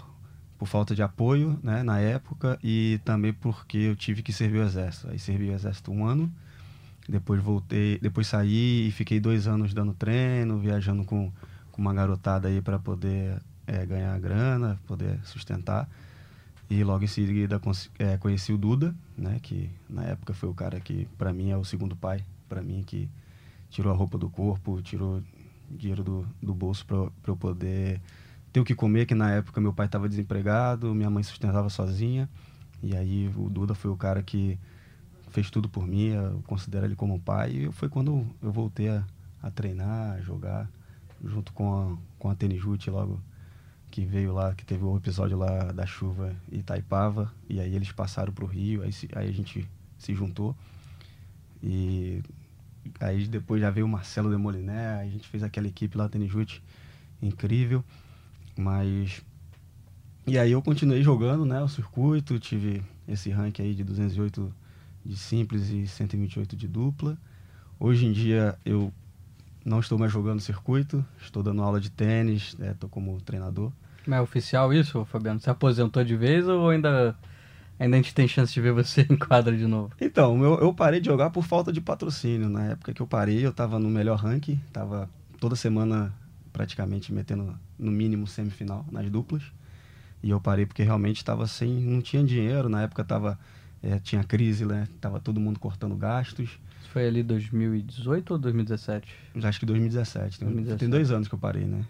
por 0.63 0.69
falta 0.69 0.95
de 0.95 1.03
apoio 1.03 1.59
né, 1.61 1.83
na 1.83 1.99
época 1.99 2.57
e 2.63 3.01
também 3.05 3.33
porque 3.33 3.79
eu 3.79 3.97
tive 3.97 4.23
que 4.23 4.33
servir 4.33 4.59
o 4.59 4.63
exército. 4.63 5.09
Aí 5.11 5.19
servi 5.19 5.51
o 5.51 5.53
exército 5.53 5.91
um 5.91 6.07
ano, 6.07 6.33
depois 7.09 7.43
voltei, 7.43 7.99
depois 7.99 8.29
saí 8.29 8.87
e 8.87 8.93
fiquei 8.93 9.19
dois 9.19 9.49
anos 9.49 9.75
dando 9.75 9.93
treino, 9.93 10.61
viajando 10.61 11.03
com, 11.03 11.33
com 11.73 11.83
uma 11.83 11.93
garotada 11.93 12.47
aí 12.47 12.63
para 12.63 12.79
poder 12.79 13.43
é, 13.67 13.85
ganhar 13.85 14.17
grana, 14.21 14.79
poder 14.87 15.19
sustentar. 15.25 15.89
E 16.71 16.85
logo 16.85 17.03
em 17.03 17.09
seguida 17.09 17.61
é, 17.99 18.17
conheci 18.17 18.53
o 18.53 18.57
Duda, 18.57 18.95
né, 19.19 19.41
que 19.43 19.69
na 19.91 20.05
época 20.05 20.33
foi 20.33 20.49
o 20.49 20.55
cara 20.55 20.79
que 20.79 21.09
para 21.19 21.33
mim 21.33 21.51
é 21.51 21.57
o 21.57 21.65
segundo 21.65 21.97
pai, 21.97 22.25
para 22.49 22.63
mim 22.63 22.85
que 22.87 23.11
tirou 23.69 23.93
a 23.93 23.97
roupa 23.97 24.17
do 24.17 24.31
corpo, 24.31 24.81
tirou 24.81 25.21
dinheiro 25.69 26.05
do, 26.05 26.25
do 26.41 26.55
bolso 26.55 26.87
para 26.87 27.11
eu 27.27 27.37
poder 27.37 28.01
ter 28.53 28.61
o 28.61 28.65
que 28.65 28.75
comer, 28.75 29.07
que 29.07 29.15
na 29.15 29.31
época 29.31 29.61
meu 29.61 29.73
pai 29.73 29.87
estava 29.87 30.09
desempregado, 30.09 30.95
minha 30.95 31.11
mãe 31.11 31.23
sustentava 31.23 31.69
sozinha. 31.71 32.29
E 32.83 32.97
aí 32.97 33.33
o 33.37 33.49
Duda 33.49 33.75
foi 33.75 33.91
o 33.91 33.97
cara 33.97 34.23
que 34.23 34.59
fez 35.31 35.51
tudo 35.51 35.69
por 35.69 35.87
mim, 35.87 36.09
eu 36.09 36.43
considero 36.47 36.85
ele 36.85 36.97
como 36.97 37.19
pai. 37.19 37.51
E 37.51 37.73
foi 37.73 37.89
quando 37.89 38.27
eu 38.43 38.53
voltei 38.53 38.89
a, 38.89 39.05
a 39.43 39.51
treinar, 39.51 40.17
a 40.17 40.21
jogar, 40.21 40.69
junto 41.25 41.53
com 41.53 41.75
a, 41.75 41.97
com 42.19 42.29
a 42.29 42.35
Tenijute 42.35 42.91
logo 42.91 43.21
que 43.91 44.07
veio 44.07 44.33
lá, 44.33 44.55
que 44.55 44.65
teve 44.65 44.83
o 44.83 44.97
episódio 44.97 45.37
lá 45.37 45.71
da 45.71 45.85
chuva 45.85 46.35
em 46.51 46.61
Itaipava, 46.61 47.31
e 47.47 47.61
aí 47.61 47.75
eles 47.75 47.93
passaram 47.93 48.33
para 48.33 48.45
o 48.45 48.49
Rio, 48.49 48.83
aí, 48.83 48.91
aí 49.15 49.29
a 49.29 49.33
gente 49.33 49.69
se 49.99 50.15
juntou. 50.15 50.57
E 51.63 52.23
aí 52.99 53.27
depois 53.29 53.61
já 53.61 53.71
veio 53.71 53.85
o 53.85 53.89
Marcelo 53.89 54.31
Demoliné, 54.31 54.99
a 54.99 55.05
gente 55.05 55.29
fez 55.29 55.43
aquela 55.43 55.69
equipe 55.69 55.97
lá, 55.97 56.09
Tenijute, 56.09 56.63
incrível. 57.21 57.85
Mas. 58.57 59.23
E 60.27 60.39
aí 60.39 60.53
eu 60.53 60.63
continuei 60.63 61.03
jogando, 61.03 61.45
né? 61.45 61.61
O 61.61 61.69
circuito, 61.69 62.39
tive 62.39 62.83
esse 63.09 63.31
rank 63.31 63.61
aí 63.61 63.75
de 63.75 63.83
208 63.83 64.55
de 65.05 65.17
simples 65.17 65.71
e 65.71 65.87
128 65.87 66.57
de 66.57 66.69
dupla. 66.69 67.19
Hoje 67.79 68.07
em 68.07 68.13
dia 68.13 68.57
eu 68.65 68.93
não 69.65 69.81
estou 69.81 69.99
mais 69.99 70.13
jogando 70.13 70.41
circuito, 70.41 71.05
estou 71.21 71.43
dando 71.43 71.63
aula 71.63 71.81
de 71.81 71.91
tênis, 71.91 72.57
estou 72.59 72.89
né? 72.89 72.91
como 72.91 73.21
treinador. 73.21 73.73
Mas 74.07 74.19
é 74.19 74.23
oficial 74.23 74.73
isso, 74.73 75.05
Fabiano? 75.05 75.41
Você 75.41 75.51
aposentou 75.51 76.03
de 76.05 76.17
vez 76.17 76.47
ou 76.49 76.71
ainda, 76.71 77.17
ainda 77.79 77.97
a 77.97 78.01
gente 78.01 78.15
tem 78.15 78.27
chance 78.27 78.53
de 78.53 78.61
ver 78.61 78.73
você 78.73 79.07
em 79.09 79.17
quadra 79.17 79.57
de 79.57 79.67
novo? 79.67 79.93
Então, 80.01 80.43
eu, 80.43 80.59
eu 80.61 80.75
parei 80.75 81.01
de 81.01 81.07
jogar 81.07 81.31
por 81.31 81.45
falta 81.45 81.73
de 81.73 81.81
patrocínio. 81.81 82.49
Na 82.49 82.65
época 82.65 82.93
que 82.93 83.01
eu 83.01 83.07
parei, 83.07 83.45
eu 83.45 83.51
estava 83.51 83.79
no 83.79 83.89
melhor 83.89 84.19
ranking, 84.19 84.61
estava 84.67 85.09
toda 85.39 85.55
semana 85.55 86.13
praticamente 86.53 87.13
metendo 87.13 87.59
no 87.79 87.91
mínimo 87.91 88.27
semifinal 88.27 88.87
nas 88.91 89.11
duplas. 89.11 89.43
E 90.23 90.31
eu 90.31 90.41
parei 90.41 90.67
porque 90.67 90.83
realmente 90.83 91.17
estava 91.17 91.47
sem, 91.47 91.69
não 91.81 92.01
tinha 92.01 92.23
dinheiro, 92.23 92.69
na 92.69 92.83
época 92.83 93.03
tava, 93.03 93.39
é, 93.83 93.99
tinha 93.99 94.23
crise, 94.23 94.65
né? 94.65 94.87
Tava 95.01 95.19
todo 95.19 95.41
mundo 95.41 95.59
cortando 95.59 95.97
gastos. 95.97 96.61
Foi 96.93 97.07
ali 97.07 97.23
2018 97.23 98.31
ou 98.33 98.39
2017? 98.39 99.15
Acho 99.43 99.59
que 99.59 99.67
2017. 99.67 100.41
2017. 100.41 100.79
Tem 100.79 100.89
dois 100.89 101.11
anos 101.11 101.27
que 101.27 101.35
eu 101.35 101.39
parei, 101.39 101.65
né? 101.65 101.85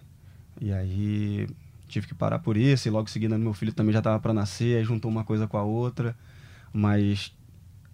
E 0.61 0.73
aí 0.73 1.47
tive 1.89 2.07
que 2.07 2.15
parar 2.15 2.39
por 2.39 2.57
isso, 2.57 2.89
e 2.89 2.91
logo 2.91 3.11
seguindo 3.11 3.39
meu 3.39 3.53
filho 3.53 3.73
também 3.73 3.93
já 3.93 3.99
estava 3.99 4.19
para 4.19 4.33
nascer, 4.33 4.79
aí 4.79 4.85
juntou 4.85 5.11
uma 5.11 5.25
coisa 5.25 5.47
com 5.47 5.59
a 5.59 5.63
outra. 5.63 6.17
Mas 6.73 7.35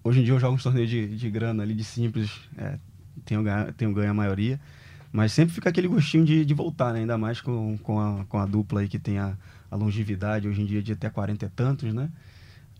hoje 0.04 0.20
em 0.20 0.24
dia 0.24 0.34
eu 0.34 0.38
jogo 0.38 0.54
uns 0.54 0.62
torneios 0.62 0.88
de, 0.88 1.16
de 1.16 1.30
grana 1.30 1.64
ali, 1.64 1.74
de 1.74 1.82
simples, 1.82 2.30
é, 2.56 2.78
tenho, 3.24 3.42
tenho 3.76 3.92
ganho 3.92 4.10
a 4.10 4.14
maioria. 4.14 4.60
Mas 5.10 5.32
sempre 5.32 5.54
fica 5.54 5.70
aquele 5.70 5.88
gostinho 5.88 6.24
de, 6.24 6.44
de 6.44 6.54
voltar, 6.54 6.92
né? 6.92 7.00
ainda 7.00 7.16
mais 7.16 7.40
com, 7.40 7.78
com, 7.78 7.98
a, 7.98 8.24
com 8.26 8.38
a 8.38 8.46
dupla 8.46 8.80
aí 8.80 8.88
que 8.88 8.98
tem 8.98 9.18
a, 9.18 9.36
a 9.70 9.76
longevidade 9.76 10.46
hoje 10.46 10.60
em 10.60 10.66
dia 10.66 10.82
de 10.82 10.92
até 10.92 11.08
40 11.08 11.44
e 11.44 11.48
tantos, 11.48 11.94
né? 11.94 12.10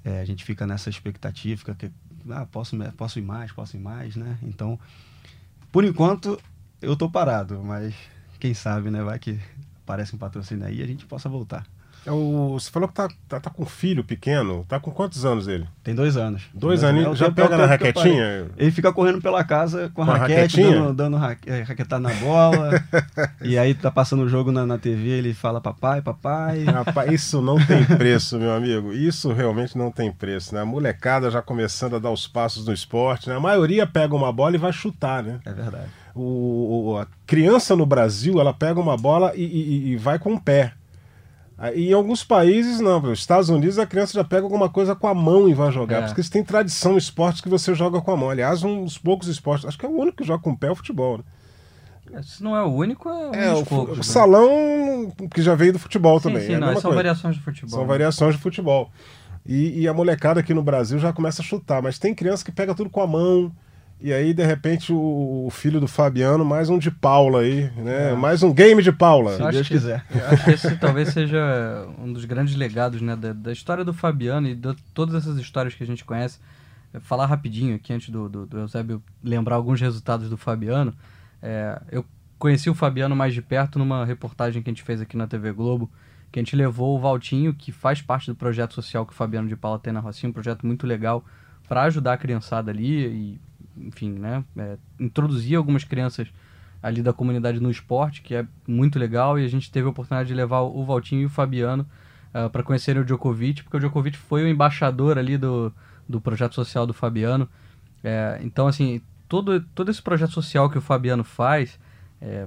É, 0.05 0.21
a 0.21 0.25
gente 0.25 0.45
fica 0.45 0.67
nessa 0.67 0.89
expectativa 0.91 1.75
que 1.75 1.91
ah, 2.31 2.47
posso, 2.47 2.77
posso 2.97 3.19
ir 3.19 3.23
mais, 3.23 3.51
posso 3.53 3.77
ir 3.77 3.81
mais, 3.81 4.15
né? 4.15 4.39
Então, 4.43 4.79
por 5.73 5.85
enquanto, 5.85 6.41
eu 6.81 6.97
tô 6.97 7.11
parado, 7.11 7.63
mas 7.65 7.95
quem 8.39 8.55
sabe, 8.55 8.91
né? 8.91 9.03
Vai 9.03 9.19
que 9.19 9.39
aparece 9.83 10.15
um 10.15 10.19
patrocínio 10.19 10.67
aí 10.67 10.81
e 10.81 10.83
a 10.83 10.87
gente 10.87 11.07
possa 11.07 11.29
voltar. 11.29 11.67
É 12.09 12.11
o, 12.11 12.59
você 12.59 12.71
falou 12.71 12.89
que 12.89 12.95
tá, 12.95 13.07
tá, 13.29 13.39
tá, 13.39 13.51
com 13.51 13.65
um 13.65 13.67
filho 13.67 14.03
pequeno. 14.03 14.65
Tá 14.67 14.81
com 14.81 14.91
quantos 14.91 15.27
anos 15.27 15.47
ele? 15.47 15.69
Tem 15.85 15.95
dois 15.95 16.17
anos. 16.17 16.45
Dois, 16.55 16.83
anos. 16.83 17.05
É 17.05 17.15
já 17.17 17.31
pega 17.31 17.55
na 17.55 17.67
raquetinha? 17.67 18.47
Ele 18.57 18.71
fica 18.71 18.91
correndo 18.91 19.21
pela 19.21 19.45
casa 19.45 19.91
com 19.93 20.03
a, 20.03 20.07
com 20.07 20.13
raquete, 20.13 20.63
a 20.63 20.71
dando, 20.71 20.95
dando 20.95 21.19
é, 21.47 21.61
raquetada 21.61 22.09
na 22.09 22.15
bola. 22.15 22.83
e 23.43 23.59
aí 23.59 23.75
tá 23.75 23.91
passando 23.91 24.23
o 24.23 24.29
jogo 24.29 24.51
na, 24.51 24.65
na 24.65 24.79
TV, 24.79 25.11
ele 25.11 25.35
fala 25.35 25.61
papai, 25.61 26.01
papai. 26.01 26.65
Rapaz, 26.65 27.13
isso 27.13 27.43
não 27.43 27.59
tem 27.67 27.85
preço, 27.85 28.39
meu 28.39 28.55
amigo. 28.55 28.91
Isso 28.91 29.31
realmente 29.35 29.77
não 29.77 29.93
tem 29.93 30.11
preço, 30.11 30.55
né? 30.55 30.63
A 30.63 30.67
molecada 30.67 31.31
já 31.31 31.43
começando 31.43 31.97
a 31.97 31.99
dar 31.99 32.11
os 32.11 32.27
passos 32.27 32.67
no 32.67 32.73
esporte, 32.73 33.29
né? 33.29 33.37
A 33.37 33.41
maioria 33.41 33.87
pega 33.87 34.17
uma 34.17 34.33
bola 34.33 34.57
e 34.57 34.59
vai 34.59 34.73
chutar, 34.73 35.23
né? 35.23 35.41
É 35.45 35.53
verdade. 35.53 35.89
O, 36.15 36.97
a 36.99 37.07
criança 37.27 37.77
no 37.77 37.85
Brasil, 37.85 38.41
ela 38.41 38.55
pega 38.55 38.81
uma 38.81 38.97
bola 38.97 39.33
e, 39.37 39.45
e, 39.45 39.89
e 39.91 39.97
vai 39.97 40.19
com 40.19 40.33
o 40.33 40.41
pé. 40.41 40.73
E 41.75 41.91
em 41.91 41.93
alguns 41.93 42.23
países, 42.23 42.79
não. 42.79 43.01
Nos 43.01 43.19
Estados 43.19 43.49
Unidos, 43.49 43.79
a 43.79 43.87
criança 43.87 44.13
já 44.13 44.23
pega 44.23 44.45
alguma 44.45 44.69
coisa 44.69 44.95
com 44.95 45.09
a 45.09 45.15
mão 45.15 45.49
e 45.49 45.55
vai 45.55 45.73
jogar. 45.73 46.03
É. 46.03 46.07
Porque 46.07 46.21
eles 46.21 46.31
têm 46.31 46.45
tradição 46.45 46.95
em 46.95 46.99
esportes 46.99 47.41
que 47.41 47.49
você 47.49 47.75
joga 47.75 48.01
com 48.01 48.13
a 48.13 48.17
mão. 48.17 48.31
Aliás, 48.31 48.63
um 48.63 48.85
dos 48.85 48.97
poucos 48.97 49.27
esportes, 49.27 49.67
acho 49.67 49.77
que 49.77 49.85
é 49.85 49.89
o 49.89 49.93
único 49.93 50.19
que 50.19 50.25
joga 50.25 50.43
com 50.43 50.51
o 50.51 50.57
pé 50.57 50.69
é 50.69 50.71
o 50.71 50.77
futebol, 50.77 51.19
né? 51.19 51.25
É, 52.13 52.23
se 52.23 52.43
não 52.43 52.57
é 52.57 52.63
o 52.63 52.69
único, 52.69 53.09
é, 53.09 53.13
um 53.13 53.35
é 53.35 53.53
o, 53.53 53.67
poucos, 53.67 53.95
o 53.95 53.97
né? 53.99 54.03
salão 54.03 55.13
que 55.33 55.43
já 55.43 55.55
veio 55.55 55.75
do 55.75 55.79
futebol 55.79 56.19
sim, 56.19 56.29
também. 56.29 56.47
Sim, 56.47 56.55
é 56.55 56.59
não, 56.59 56.73
são 56.75 56.83
coisa. 56.83 56.97
variações 56.97 57.35
de 57.35 57.43
futebol. 57.43 57.71
São 57.71 57.81
né? 57.81 57.87
variações 57.87 58.35
de 58.35 58.41
futebol. 58.41 58.91
E, 59.45 59.83
e, 59.83 59.89
a 59.89 59.95
molecada 59.95 60.41
aqui 60.41 60.53
no 60.53 60.63
Brasil 60.63 60.99
já 60.99 61.13
começa 61.13 61.43
a 61.43 61.45
chutar, 61.45 61.83
mas 61.83 61.99
tem 61.99 62.15
criança 62.15 62.45
que 62.45 62.53
pega 62.53 62.75
tudo 62.75 62.91
com 62.91 63.01
a 63.01 63.07
mão. 63.07 63.53
E 64.01 64.13
aí, 64.13 64.33
de 64.33 64.45
repente, 64.45 64.93
o, 64.93 65.47
o, 65.47 65.51
filho 65.51 65.81
do 65.81 65.89
Fabiano, 65.89 66.45
mais 66.45 66.71
um 66.71 66.79
de 66.79 66.89
Paula 66.89 67.41
aí, 67.41 67.69
né? 67.77 68.13
É. 68.13 68.15
Mais 68.15 68.45
um 68.45 68.55
game 68.55 68.81
de 68.81 68.93
Paula. 68.93 69.33
Se 69.33 69.51
Deus 69.51 69.67
que, 69.67 69.75
quiser. 69.75 70.05
Acho 70.31 70.45
que 70.45 70.51
esse 70.53 70.77
talvez 70.77 71.09
seja 71.09 71.85
um 71.99 72.13
dos 72.13 72.25
grandes 72.25 72.55
legados 72.55 73.03
né, 73.03 73.17
da, 73.17 73.33
da 73.33 73.53
história 73.53 73.85
do 73.85 73.93
Fabiano 73.93 74.47
e 74.47 74.55
de 74.55 74.73
todas 74.95 75.17
essas 75.17 75.37
histórias 75.39 75.75
que 75.75 75.83
a 75.83 75.87
gente 75.87 76.05
conhece. 76.05 76.39
Falar 77.01 77.27
rapidinho 77.27 77.75
aqui, 77.75 77.93
antes 77.93 78.11
do, 78.11 78.29
do, 78.29 78.47
do 78.47 78.59
Eusébio 78.59 79.03
lembrar 79.23 79.57
alguns 79.57 79.81
resultados 79.81 80.31
do 80.31 80.37
Fabiano. 80.37 80.95
É, 81.43 81.83
eu 81.91 82.05
conheci 82.39 82.71
o 82.71 82.75
Fabiano 82.75 83.17
mais 83.17 83.35
de 83.35 83.43
perto 83.43 83.81
numa 83.81 84.05
reportagem 84.05 84.63
que 84.63 84.71
a 84.71 84.73
gente 84.73 84.85
fez 84.85 85.01
aqui 85.01 85.17
na 85.17 85.27
TV 85.27 85.53
Globo, 85.53 85.91
que 86.31 86.39
a 86.39 86.43
gente 86.43 86.55
levou 86.55 86.97
o 86.97 87.01
Valtinho, 87.01 87.53
que 87.53 87.73
faz 87.73 88.01
parte 88.01 88.31
do 88.31 88.37
projeto 88.37 88.75
social 88.75 89.05
que 89.05 89.13
o 89.13 89.17
Fabiano 89.17 89.49
de 89.49 89.57
Paula 89.57 89.79
tem 89.79 89.93
na 89.93 89.99
Rocinha, 89.99 90.31
um 90.31 90.33
projeto 90.33 90.65
muito 90.65 90.87
legal 90.87 91.25
para 91.69 91.83
ajudar 91.83 92.13
a 92.13 92.17
criançada 92.17 92.71
ali 92.71 93.07
e 93.07 93.41
enfim, 93.87 94.11
né, 94.13 94.45
é, 94.57 94.77
introduzir 94.99 95.57
algumas 95.57 95.85
crianças 95.85 96.29
ali 96.83 97.03
da 97.03 97.13
comunidade 97.13 97.61
no 97.61 97.71
esporte, 97.71 98.23
que 98.23 98.35
é 98.35 98.47
muito 98.67 98.99
legal, 98.99 99.39
e 99.39 99.45
a 99.45 99.49
gente 99.49 99.71
teve 99.71 99.87
a 99.87 99.91
oportunidade 99.91 100.29
de 100.29 100.35
levar 100.35 100.61
o 100.61 100.85
Valtinho 100.85 101.23
e 101.23 101.27
o 101.27 101.31
Fabiano 101.31 101.83
uh, 101.83 102.47
ah, 102.47 102.51
para 102.51 102.63
conhecerem 102.63 103.03
o 103.03 103.05
Djokovic, 103.05 103.65
porque 103.65 103.77
o 103.77 103.81
Djokovic 103.81 104.17
foi 104.17 104.45
o 104.45 104.49
embaixador 104.49 105.19
ali 105.19 105.37
do, 105.37 105.73
do 106.09 106.21
projeto 106.21 106.55
social 106.55 106.87
do 106.87 106.95
Fabiano. 106.95 107.49
É, 108.03 108.39
então, 108.43 108.69
assim, 108.69 109.01
todo, 109.29 109.61
todo 109.75 109.91
esse 109.91 110.01
projeto 110.01 110.33
social 110.33 110.71
que 110.71 110.79
o 110.79 110.81
Fabiano 110.81 111.25
faz 111.25 111.79
é, 112.21 112.47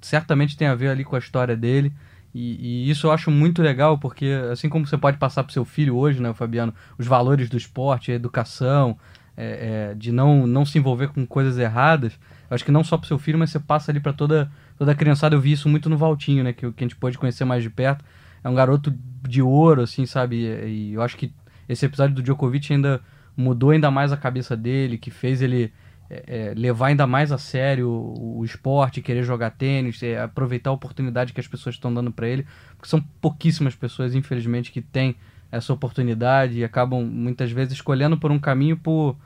certamente 0.00 0.56
tem 0.56 0.68
a 0.68 0.74
ver 0.74 0.88
ali 0.88 1.04
com 1.04 1.16
a 1.16 1.18
história 1.18 1.56
dele. 1.56 1.92
E, 2.34 2.86
e, 2.86 2.90
isso 2.90 3.06
eu 3.06 3.12
acho 3.12 3.30
muito 3.30 3.62
legal, 3.62 3.98
porque 3.98 4.26
assim 4.52 4.68
como 4.68 4.86
você 4.86 4.96
pode 4.96 5.18
passar 5.18 5.42
para 5.42 5.52
seu 5.52 5.64
filho 5.64 5.96
hoje, 5.96 6.20
né, 6.20 6.32
Fabiano, 6.32 6.74
os 6.96 7.06
valores 7.06 7.48
do 7.48 7.56
esporte, 7.56 8.12
a 8.12 8.14
educação, 8.14 8.96
é, 9.40 9.90
é, 9.90 9.94
de 9.94 10.10
não, 10.10 10.48
não 10.48 10.64
se 10.64 10.76
envolver 10.78 11.08
com 11.08 11.24
coisas 11.24 11.58
erradas, 11.58 12.18
eu 12.50 12.54
acho 12.54 12.64
que 12.64 12.72
não 12.72 12.82
só 12.82 12.98
para 12.98 13.06
seu 13.06 13.18
filho, 13.18 13.38
mas 13.38 13.50
você 13.50 13.60
passa 13.60 13.92
ali 13.92 14.00
para 14.00 14.12
toda, 14.12 14.50
toda 14.76 14.90
a 14.90 14.94
criançada. 14.94 15.36
Eu 15.36 15.40
vi 15.40 15.52
isso 15.52 15.68
muito 15.68 15.88
no 15.88 15.96
Valtinho, 15.96 16.42
né? 16.42 16.52
Que, 16.52 16.72
que 16.72 16.84
a 16.84 16.86
gente 16.86 16.96
pôde 16.96 17.16
conhecer 17.16 17.44
mais 17.44 17.62
de 17.62 17.70
perto. 17.70 18.04
É 18.42 18.48
um 18.48 18.54
garoto 18.54 18.92
de 19.22 19.40
ouro, 19.40 19.82
assim, 19.82 20.06
sabe? 20.06 20.36
E 20.36 20.94
eu 20.94 21.02
acho 21.02 21.16
que 21.16 21.32
esse 21.68 21.86
episódio 21.86 22.16
do 22.16 22.22
Djokovic 22.22 22.72
ainda 22.72 23.00
mudou 23.36 23.70
ainda 23.70 23.90
mais 23.90 24.12
a 24.12 24.16
cabeça 24.16 24.56
dele, 24.56 24.98
que 24.98 25.10
fez 25.10 25.40
ele 25.40 25.72
é, 26.10 26.24
é, 26.26 26.54
levar 26.56 26.86
ainda 26.86 27.06
mais 27.06 27.30
a 27.30 27.38
sério 27.38 27.88
o, 27.88 28.38
o 28.38 28.44
esporte, 28.44 29.02
querer 29.02 29.22
jogar 29.22 29.50
tênis, 29.50 30.02
é, 30.02 30.18
aproveitar 30.20 30.70
a 30.70 30.72
oportunidade 30.72 31.32
que 31.32 31.40
as 31.40 31.46
pessoas 31.46 31.74
estão 31.74 31.92
dando 31.92 32.10
para 32.10 32.26
ele, 32.26 32.46
porque 32.76 32.88
são 32.88 33.00
pouquíssimas 33.20 33.74
pessoas, 33.74 34.14
infelizmente, 34.14 34.72
que 34.72 34.80
têm 34.80 35.14
essa 35.52 35.72
oportunidade 35.72 36.58
e 36.58 36.64
acabam 36.64 37.04
muitas 37.04 37.50
vezes 37.52 37.74
escolhendo 37.74 38.16
por 38.16 38.30
um 38.30 38.38
caminho 38.38 38.76
por 38.76 39.16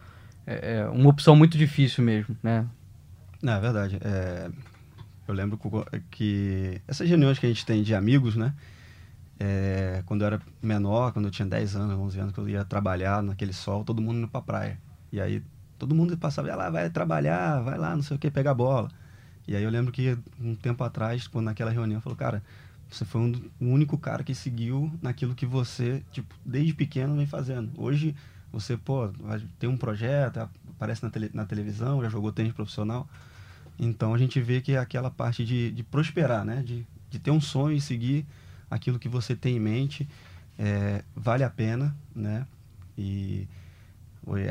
é, 0.46 0.76
é, 0.76 0.88
uma 0.88 1.08
opção 1.08 1.36
muito 1.36 1.56
difícil 1.56 2.02
mesmo, 2.04 2.36
né? 2.42 2.66
É 3.42 3.60
verdade. 3.60 3.98
É, 4.00 4.50
eu 5.26 5.34
lembro 5.34 5.58
que 6.10 6.80
essas 6.86 7.08
reuniões 7.08 7.38
que 7.38 7.46
a 7.46 7.48
gente 7.48 7.64
tem 7.64 7.82
de 7.82 7.94
amigos, 7.94 8.36
né? 8.36 8.54
É, 9.38 10.02
quando 10.06 10.22
eu 10.22 10.26
era 10.26 10.40
menor, 10.62 11.12
quando 11.12 11.26
eu 11.26 11.30
tinha 11.30 11.46
10 11.46 11.74
anos, 11.74 11.98
11 11.98 12.20
anos, 12.20 12.32
que 12.32 12.38
eu 12.38 12.48
ia 12.48 12.64
trabalhar 12.64 13.22
naquele 13.22 13.52
sol, 13.52 13.84
todo 13.84 14.00
mundo 14.00 14.18
indo 14.18 14.28
pra 14.28 14.40
praia. 14.40 14.78
E 15.10 15.20
aí 15.20 15.42
todo 15.78 15.94
mundo 15.94 16.16
passava, 16.16 16.48
vai 16.48 16.56
lá, 16.56 16.70
vai 16.70 16.90
trabalhar, 16.90 17.60
vai 17.60 17.76
lá, 17.76 17.96
não 17.96 18.02
sei 18.02 18.16
o 18.16 18.20
que, 18.20 18.30
pegar 18.30 18.54
bola. 18.54 18.88
E 19.46 19.56
aí 19.56 19.62
eu 19.62 19.70
lembro 19.70 19.92
que 19.92 20.16
um 20.40 20.54
tempo 20.54 20.84
atrás, 20.84 21.26
quando 21.26 21.46
naquela 21.46 21.70
reunião, 21.70 22.00
falou, 22.00 22.16
cara, 22.16 22.42
você 22.88 23.04
foi 23.04 23.20
um, 23.20 23.32
o 23.60 23.66
único 23.66 23.98
cara 23.98 24.22
que 24.22 24.34
seguiu 24.34 24.92
naquilo 25.02 25.34
que 25.34 25.46
você, 25.46 26.04
tipo, 26.12 26.34
desde 26.44 26.74
pequeno 26.74 27.16
vem 27.16 27.26
fazendo. 27.26 27.70
Hoje 27.76 28.14
você, 28.52 28.76
pô, 28.76 29.10
tem 29.58 29.68
um 29.68 29.76
projeto, 29.76 30.48
aparece 30.70 31.02
na, 31.02 31.10
tele, 31.10 31.30
na 31.32 31.46
televisão, 31.46 32.02
já 32.02 32.08
jogou 32.08 32.30
tênis 32.30 32.52
profissional. 32.52 33.08
Então 33.78 34.12
a 34.14 34.18
gente 34.18 34.40
vê 34.40 34.60
que 34.60 34.72
é 34.72 34.78
aquela 34.78 35.10
parte 35.10 35.44
de, 35.44 35.70
de 35.70 35.82
prosperar, 35.82 36.44
né? 36.44 36.62
De, 36.62 36.86
de 37.10 37.18
ter 37.18 37.30
um 37.30 37.40
sonho 37.40 37.76
e 37.76 37.80
seguir 37.80 38.26
aquilo 38.70 38.98
que 38.98 39.08
você 39.08 39.34
tem 39.34 39.56
em 39.56 39.60
mente, 39.60 40.08
é, 40.58 41.02
vale 41.16 41.44
a 41.44 41.50
pena, 41.50 41.96
né? 42.14 42.46
E 42.96 43.48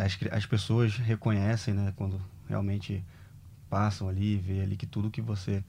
as, 0.04 0.18
as 0.32 0.46
pessoas 0.46 0.96
reconhecem, 0.96 1.74
né? 1.74 1.94
Quando 1.96 2.20
realmente 2.50 3.04
passam 3.70 4.10
ali 4.10 4.34
e 4.34 4.38
vê 4.38 4.62
ali 4.62 4.76
que 4.76 4.86
tudo 4.86 5.10
que 5.10 5.22
você 5.22 5.64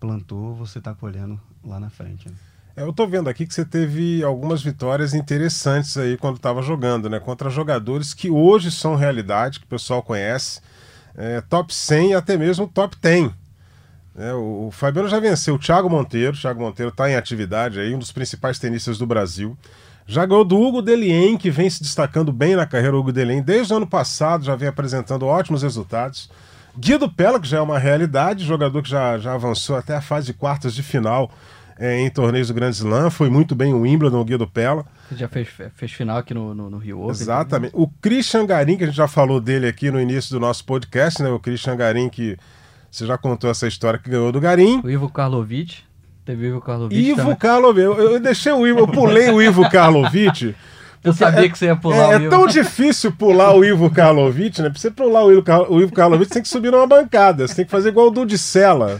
plantou, 0.00 0.54
você 0.54 0.78
está 0.78 0.94
colhendo 0.94 1.40
lá 1.62 1.78
na 1.78 1.90
frente. 1.90 2.28
Né? 2.28 2.36
Eu 2.76 2.90
estou 2.90 3.06
vendo 3.06 3.30
aqui 3.30 3.46
que 3.46 3.54
você 3.54 3.64
teve 3.64 4.24
algumas 4.24 4.60
vitórias 4.60 5.14
interessantes 5.14 5.96
aí 5.96 6.16
quando 6.16 6.36
estava 6.36 6.60
jogando, 6.60 7.08
né? 7.08 7.20
Contra 7.20 7.48
jogadores 7.48 8.12
que 8.12 8.28
hoje 8.28 8.68
são 8.68 8.96
realidade, 8.96 9.60
que 9.60 9.64
o 9.64 9.68
pessoal 9.68 10.02
conhece. 10.02 10.60
É, 11.16 11.40
top 11.42 11.72
100 11.72 12.10
e 12.10 12.14
até 12.14 12.36
mesmo 12.36 12.66
top 12.66 12.96
10. 13.00 13.30
É, 14.16 14.32
o, 14.32 14.66
o, 14.66 14.70
Fabiano 14.72 15.08
já 15.08 15.20
venceu 15.20 15.54
o 15.54 15.58
Thiago 15.58 15.88
Monteiro. 15.88 16.36
O 16.36 16.40
Thiago 16.40 16.60
Monteiro 16.60 16.90
está 16.90 17.08
em 17.08 17.14
atividade 17.14 17.78
aí, 17.78 17.94
um 17.94 17.98
dos 17.98 18.10
principais 18.10 18.58
tenistas 18.58 18.98
do 18.98 19.06
Brasil. 19.06 19.56
Já 20.04 20.26
ganhou 20.26 20.44
do 20.44 20.60
Hugo 20.60 20.82
Delien, 20.82 21.38
que 21.38 21.52
vem 21.52 21.70
se 21.70 21.80
destacando 21.80 22.32
bem 22.32 22.56
na 22.56 22.66
carreira. 22.66 22.96
O 22.96 22.98
Hugo 22.98 23.12
Delien, 23.12 23.40
desde 23.40 23.72
o 23.72 23.76
ano 23.76 23.86
passado, 23.86 24.44
já 24.44 24.56
vem 24.56 24.68
apresentando 24.68 25.26
ótimos 25.26 25.62
resultados. 25.62 26.28
Guido 26.76 27.08
Pella, 27.08 27.38
que 27.38 27.46
já 27.46 27.58
é 27.58 27.60
uma 27.60 27.78
realidade, 27.78 28.44
jogador 28.44 28.82
que 28.82 28.90
já, 28.90 29.16
já 29.16 29.32
avançou 29.32 29.76
até 29.76 29.94
a 29.94 30.00
fase 30.00 30.26
de 30.26 30.34
quartas 30.34 30.74
de 30.74 30.82
final 30.82 31.30
é, 31.78 32.00
em 32.00 32.10
torneios 32.10 32.48
do 32.48 32.54
Grand 32.54 32.70
Slam, 32.70 33.10
foi 33.10 33.28
muito 33.28 33.54
bem 33.54 33.72
o 33.72 33.80
Wimbledon, 33.80 34.20
o 34.20 34.24
Guido 34.24 34.46
Pella. 34.46 34.84
Já 35.12 35.28
fez, 35.28 35.48
fez 35.74 35.92
final 35.92 36.18
aqui 36.18 36.32
no, 36.32 36.54
no, 36.54 36.70
no 36.70 36.78
Rio 36.78 37.00
Open. 37.00 37.10
Exatamente. 37.10 37.74
Né? 37.74 37.82
O 37.82 37.88
Christian 37.88 38.46
Garim, 38.46 38.76
que 38.76 38.84
a 38.84 38.86
gente 38.86 38.96
já 38.96 39.08
falou 39.08 39.40
dele 39.40 39.66
aqui 39.66 39.90
no 39.90 40.00
início 40.00 40.30
do 40.30 40.40
nosso 40.40 40.64
podcast, 40.64 41.22
né? 41.22 41.30
O 41.30 41.38
Christian 41.38 41.76
Garim, 41.76 42.08
que 42.08 42.36
você 42.90 43.06
já 43.06 43.18
contou 43.18 43.50
essa 43.50 43.66
história 43.66 43.98
que 43.98 44.08
ganhou 44.08 44.30
do 44.30 44.40
Garim. 44.40 44.80
O 44.84 44.90
Ivo 44.90 45.08
Karlovic. 45.08 45.82
Teve 46.24 46.46
o 46.46 46.48
Ivo 46.50 46.60
Karlovic. 46.60 46.96
Ivo 46.96 47.36
Karlovic. 47.36 47.84
Eu, 47.84 48.12
eu, 48.12 48.20
deixei 48.20 48.52
o 48.52 48.66
Ivo, 48.66 48.80
eu 48.80 48.88
pulei 48.88 49.30
o 49.30 49.42
Ivo 49.42 49.68
Karlovic. 49.68 50.54
Eu 51.04 51.12
sabia 51.12 51.44
é, 51.44 51.48
que 51.50 51.58
você 51.58 51.66
ia 51.66 51.76
pular 51.76 52.12
é, 52.12 52.16
o 52.16 52.20
Ivo. 52.20 52.26
É 52.26 52.28
tão 52.30 52.46
difícil 52.46 53.12
pular 53.12 53.54
o 53.54 53.62
Ivo 53.62 53.90
Karlovic, 53.90 54.62
né? 54.62 54.70
Pra 54.70 54.78
você 54.78 54.90
pular 54.90 55.22
o 55.24 55.30
Ivo, 55.30 55.44
o 55.68 55.80
Ivo 55.82 55.92
Karlovic, 55.92 56.28
você 56.28 56.34
tem 56.34 56.42
que 56.42 56.48
subir 56.48 56.72
numa 56.72 56.86
bancada. 56.86 57.46
Você 57.46 57.54
tem 57.54 57.64
que 57.66 57.70
fazer 57.70 57.90
igual 57.90 58.08
o 58.08 58.10
Dudicella 58.10 58.98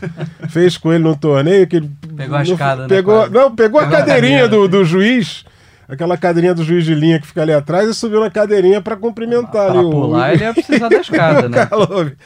fez 0.51 0.77
com 0.77 0.93
ele 0.93 1.03
no 1.03 1.17
torneio. 1.17 1.67
Que 1.67 1.81
pegou 2.15 2.37
a 2.37 2.43
escada, 2.43 2.83
né? 2.83 2.89
Pegou, 2.89 3.31
não, 3.31 3.55
pegou, 3.55 3.81
a 3.81 3.89
cadeirinha 3.89 4.47
do, 4.47 4.69
do 4.69 4.85
juiz 4.85 5.45
aquela 5.89 6.17
cadeirinha 6.17 6.55
do 6.55 6.65
juiz 6.65 6.85
de 6.85 6.95
linha 6.95 7.21
que 7.21 7.27
fica 7.27 7.43
ali 7.43 7.53
atrás 7.53 7.89
e 7.89 7.95
subiu 7.95 8.21
na 8.21 8.31
cadeirinha 8.31 8.81
para 8.81 8.97
cumprimentar 8.97 9.71
pra 9.71 9.81
ali 9.81 9.91
pular, 9.91 10.31
o... 10.31 10.33
ele 10.33 10.45
ia 10.45 10.55
precisar 10.55 10.89
da 10.89 10.97
escada, 10.97 11.49
né? 11.49 11.69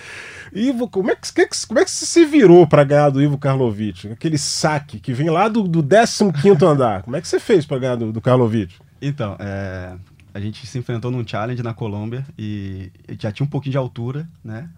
Ivo, 0.52 0.88
como 0.88 1.10
é 1.10 1.14
que, 1.14 1.28
como 1.66 1.78
é 1.78 1.84
que 1.84 1.90
você 1.90 2.06
se 2.06 2.24
virou 2.24 2.66
para 2.66 2.82
ganhar 2.84 3.10
do 3.10 3.22
Ivo 3.22 3.36
Karlovic? 3.36 4.10
Aquele 4.10 4.38
saque 4.38 4.98
que 4.98 5.12
vem 5.12 5.28
lá 5.28 5.46
do, 5.46 5.62
do 5.64 5.82
15 5.82 6.64
andar. 6.64 7.02
Como 7.02 7.16
é 7.16 7.20
que 7.20 7.28
você 7.28 7.38
fez 7.38 7.66
para 7.66 7.78
ganhar 7.78 7.96
do, 7.96 8.12
do 8.12 8.20
Karlovic? 8.20 8.74
Então, 9.00 9.36
é, 9.38 9.96
a 10.34 10.40
gente 10.40 10.66
se 10.66 10.78
enfrentou 10.78 11.10
num 11.10 11.26
challenge 11.26 11.62
na 11.62 11.74
Colômbia 11.74 12.24
e 12.38 12.90
já 13.18 13.32
tinha 13.32 13.46
um 13.46 13.48
pouquinho 13.48 13.72
de 13.72 13.78
altura, 13.78 14.28
né? 14.42 14.70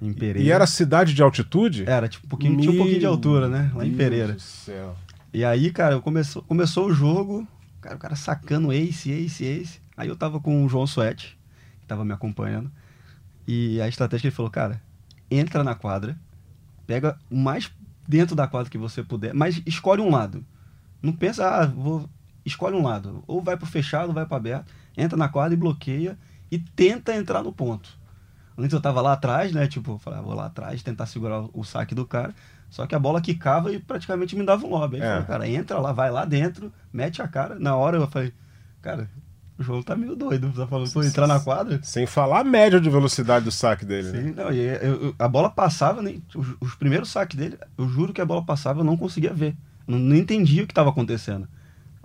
Em 0.00 0.12
Pereira. 0.12 0.40
E 0.40 0.50
era 0.50 0.66
cidade 0.66 1.12
de 1.12 1.22
altitude? 1.22 1.84
Era, 1.86 2.08
tipo, 2.08 2.26
um 2.26 2.28
pouquinho, 2.28 2.60
tinha 2.60 2.72
um 2.72 2.76
pouquinho 2.76 3.00
de 3.00 3.06
altura, 3.06 3.48
né? 3.48 3.70
Lá 3.74 3.84
em 3.84 3.94
Pereira. 3.94 4.28
Deus 4.28 4.42
do 4.42 4.42
céu. 4.42 4.96
E 5.32 5.44
aí, 5.44 5.70
cara, 5.70 6.00
começou, 6.00 6.42
começou 6.42 6.86
o 6.86 6.92
jogo, 6.92 7.46
cara, 7.80 7.96
o 7.96 7.98
cara 7.98 8.16
sacando 8.16 8.72
ace, 8.72 9.10
ace, 9.10 9.44
ace. 9.44 9.80
Aí 9.96 10.08
eu 10.08 10.16
tava 10.16 10.40
com 10.40 10.64
o 10.64 10.68
João 10.68 10.86
Suete, 10.86 11.38
que 11.80 11.86
tava 11.86 12.04
me 12.04 12.12
acompanhando. 12.12 12.70
E 13.46 13.80
a 13.80 13.88
estratégia 13.88 14.22
que 14.22 14.26
ele 14.28 14.34
falou, 14.34 14.50
cara, 14.50 14.80
entra 15.30 15.64
na 15.64 15.74
quadra, 15.74 16.16
pega 16.86 17.18
o 17.30 17.36
mais 17.36 17.70
dentro 18.06 18.36
da 18.36 18.46
quadra 18.46 18.70
que 18.70 18.78
você 18.78 19.02
puder, 19.02 19.34
mas 19.34 19.60
escolhe 19.66 20.00
um 20.00 20.10
lado. 20.10 20.44
Não 21.02 21.12
pensa, 21.12 21.46
ah, 21.46 21.66
vou 21.66 22.08
escolhe 22.44 22.76
um 22.76 22.82
lado. 22.82 23.22
Ou 23.26 23.40
vai 23.40 23.56
para 23.56 23.64
o 23.64 23.68
fechado, 23.68 24.08
ou 24.08 24.14
vai 24.14 24.26
para 24.26 24.36
aberto. 24.36 24.72
Entra 24.96 25.16
na 25.16 25.28
quadra 25.28 25.54
e 25.54 25.56
bloqueia 25.56 26.18
e 26.50 26.58
tenta 26.58 27.14
entrar 27.14 27.42
no 27.42 27.52
ponto. 27.52 27.98
Antes 28.56 28.72
eu 28.72 28.80
tava 28.80 29.00
lá 29.00 29.12
atrás, 29.12 29.52
né? 29.52 29.66
Tipo, 29.68 29.92
eu 29.92 29.98
falei, 29.98 30.18
ah, 30.18 30.22
vou 30.22 30.34
lá 30.34 30.46
atrás, 30.46 30.82
tentar 30.82 31.06
segurar 31.06 31.44
o 31.52 31.62
saque 31.62 31.94
do 31.94 32.04
cara. 32.04 32.34
Só 32.68 32.86
que 32.86 32.94
a 32.94 32.98
bola 32.98 33.20
quicava 33.20 33.72
e 33.72 33.78
praticamente 33.78 34.36
me 34.36 34.44
dava 34.44 34.66
um 34.66 34.70
lobby. 34.70 34.96
Aí 34.96 35.02
é. 35.02 35.10
falei, 35.10 35.26
cara, 35.26 35.48
entra 35.48 35.78
lá, 35.78 35.92
vai 35.92 36.10
lá 36.10 36.24
dentro, 36.24 36.72
mete 36.92 37.22
a 37.22 37.28
cara. 37.28 37.58
Na 37.58 37.76
hora 37.76 37.96
eu 37.96 38.06
falei, 38.08 38.32
cara, 38.82 39.08
o 39.58 39.62
jogo 39.62 39.82
tá 39.82 39.96
meio 39.96 40.14
doido. 40.14 40.52
Tá 40.52 40.66
falando, 40.66 40.92
pô, 40.92 41.02
entrar 41.02 41.26
na 41.26 41.40
quadra. 41.40 41.80
Sem 41.82 42.06
falar 42.06 42.40
a 42.40 42.44
média 42.44 42.80
de 42.80 42.88
velocidade 42.88 43.44
do 43.44 43.50
saque 43.50 43.84
dele, 43.84 44.10
Sim, 44.10 44.22
né? 44.22 44.34
não, 44.36 44.52
e 44.52 44.58
eu, 44.58 45.02
eu, 45.02 45.14
a 45.18 45.26
bola 45.26 45.50
passava, 45.50 46.00
nem, 46.00 46.22
os, 46.34 46.56
os, 46.60 46.74
primeiros 46.76 47.10
saques 47.10 47.36
dele, 47.36 47.58
eu 47.76 47.88
juro 47.88 48.12
que 48.12 48.20
a 48.20 48.26
bola 48.26 48.44
passava, 48.44 48.80
eu 48.80 48.84
não 48.84 48.96
conseguia 48.96 49.32
ver. 49.32 49.56
Não, 49.86 49.98
não 49.98 50.14
entendia 50.14 50.62
o 50.62 50.66
que 50.66 50.72
estava 50.72 50.90
acontecendo. 50.90 51.48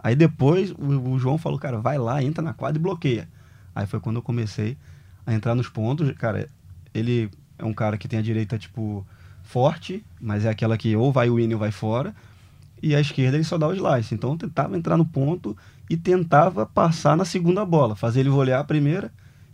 Aí 0.03 0.15
depois 0.15 0.71
o, 0.71 1.11
o, 1.11 1.17
João 1.17 1.37
falou, 1.37 1.57
cara, 1.57 1.79
vai 1.79 1.97
lá, 1.97 2.21
entra 2.21 2.43
na 2.43 2.53
quadra 2.53 2.77
e 2.77 2.81
bloqueia. 2.81 3.29
Aí 3.73 3.87
foi 3.87 4.01
quando 4.01 4.17
eu 4.17 4.21
comecei 4.21 4.77
a 5.25 5.33
entrar 5.33 5.55
nos 5.55 5.69
pontos. 5.69 6.11
Cara, 6.17 6.49
ele 6.93 7.31
é 7.57 7.63
um 7.63 7.73
cara 7.73 7.97
que 7.97 8.07
tem 8.07 8.19
a 8.19 8.21
direita, 8.21 8.57
tipo, 8.57 9.07
forte, 9.41 10.03
mas 10.19 10.43
é 10.43 10.49
aquela 10.49 10.77
que 10.77 10.93
ou 10.93 11.11
vai 11.11 11.29
o 11.29 11.39
in 11.39 11.53
ou 11.53 11.59
vai 11.59 11.71
fora. 11.71 12.13
E 12.81 12.93
a 12.93 12.99
esquerda 12.99 13.37
ele 13.37 13.45
só 13.45 13.57
dá 13.57 13.65
o 13.65 13.73
slice. 13.73 14.13
Então 14.13 14.31
eu 14.31 14.37
tentava 14.37 14.77
entrar 14.77 14.97
no 14.97 15.05
ponto 15.05 15.55
e 15.89 15.95
tentava 15.95 16.65
passar 16.65 17.15
na 17.15 17.23
segunda 17.23 17.65
bola. 17.65 17.95
Fazer 17.95 18.19
ele 18.19 18.29
volear 18.29 18.59
a 18.59 18.63
primeira 18.65 19.09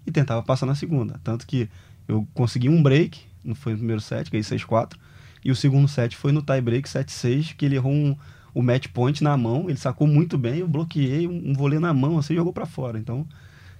e 0.05 0.11
tentava 0.11 0.41
passar 0.41 0.65
na 0.65 0.73
segunda. 0.73 1.19
Tanto 1.23 1.45
que 1.45 1.69
eu 2.07 2.27
consegui 2.33 2.69
um 2.69 2.81
break, 2.81 3.21
não 3.43 3.53
foi 3.53 3.73
no 3.73 3.77
primeiro 3.77 4.01
set, 4.01 4.31
ganhei 4.31 4.43
6-4. 4.43 4.93
E 5.45 5.51
o 5.51 5.55
segundo 5.55 5.87
set 5.87 6.17
foi 6.17 6.31
no 6.31 6.41
tie 6.41 6.59
break 6.59 6.89
7-6, 6.89 7.55
que 7.55 7.65
ele 7.65 7.75
errou 7.75 7.93
um 7.93 8.17
o 8.53 8.61
match 8.61 8.87
point 8.87 9.23
na 9.23 9.35
mão, 9.37 9.65
ele 9.67 9.77
sacou 9.77 10.07
muito 10.07 10.37
bem, 10.37 10.59
eu 10.59 10.67
bloqueei 10.67 11.27
um, 11.27 11.51
um 11.51 11.53
vôlei 11.53 11.79
na 11.79 11.93
mão, 11.93 12.17
assim, 12.17 12.35
jogou 12.35 12.53
para 12.53 12.65
fora. 12.65 12.97
Então, 12.97 13.25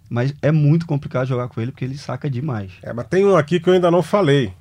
mas 0.09 0.33
é 0.41 0.51
muito 0.51 0.85
complicado 0.85 1.27
jogar 1.27 1.47
com 1.47 1.61
ele 1.61 1.71
porque 1.71 1.85
ele 1.85 1.97
saca 1.97 2.29
demais. 2.29 2.71
É, 2.81 2.91
mas 2.91 3.07
tem 3.07 3.25
um 3.25 3.35
aqui 3.35 3.59
que 3.59 3.69
eu 3.69 3.73
ainda 3.73 3.91
não 3.91 4.01
falei. 4.01 4.53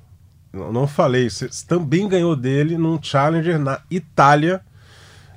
Não, 0.53 0.71
não 0.71 0.87
falei. 0.87 1.29
Você 1.29 1.49
também 1.67 2.07
ganhou 2.07 2.35
dele 2.35 2.77
num 2.77 3.01
Challenger 3.01 3.59
na 3.59 3.79
Itália 3.89 4.61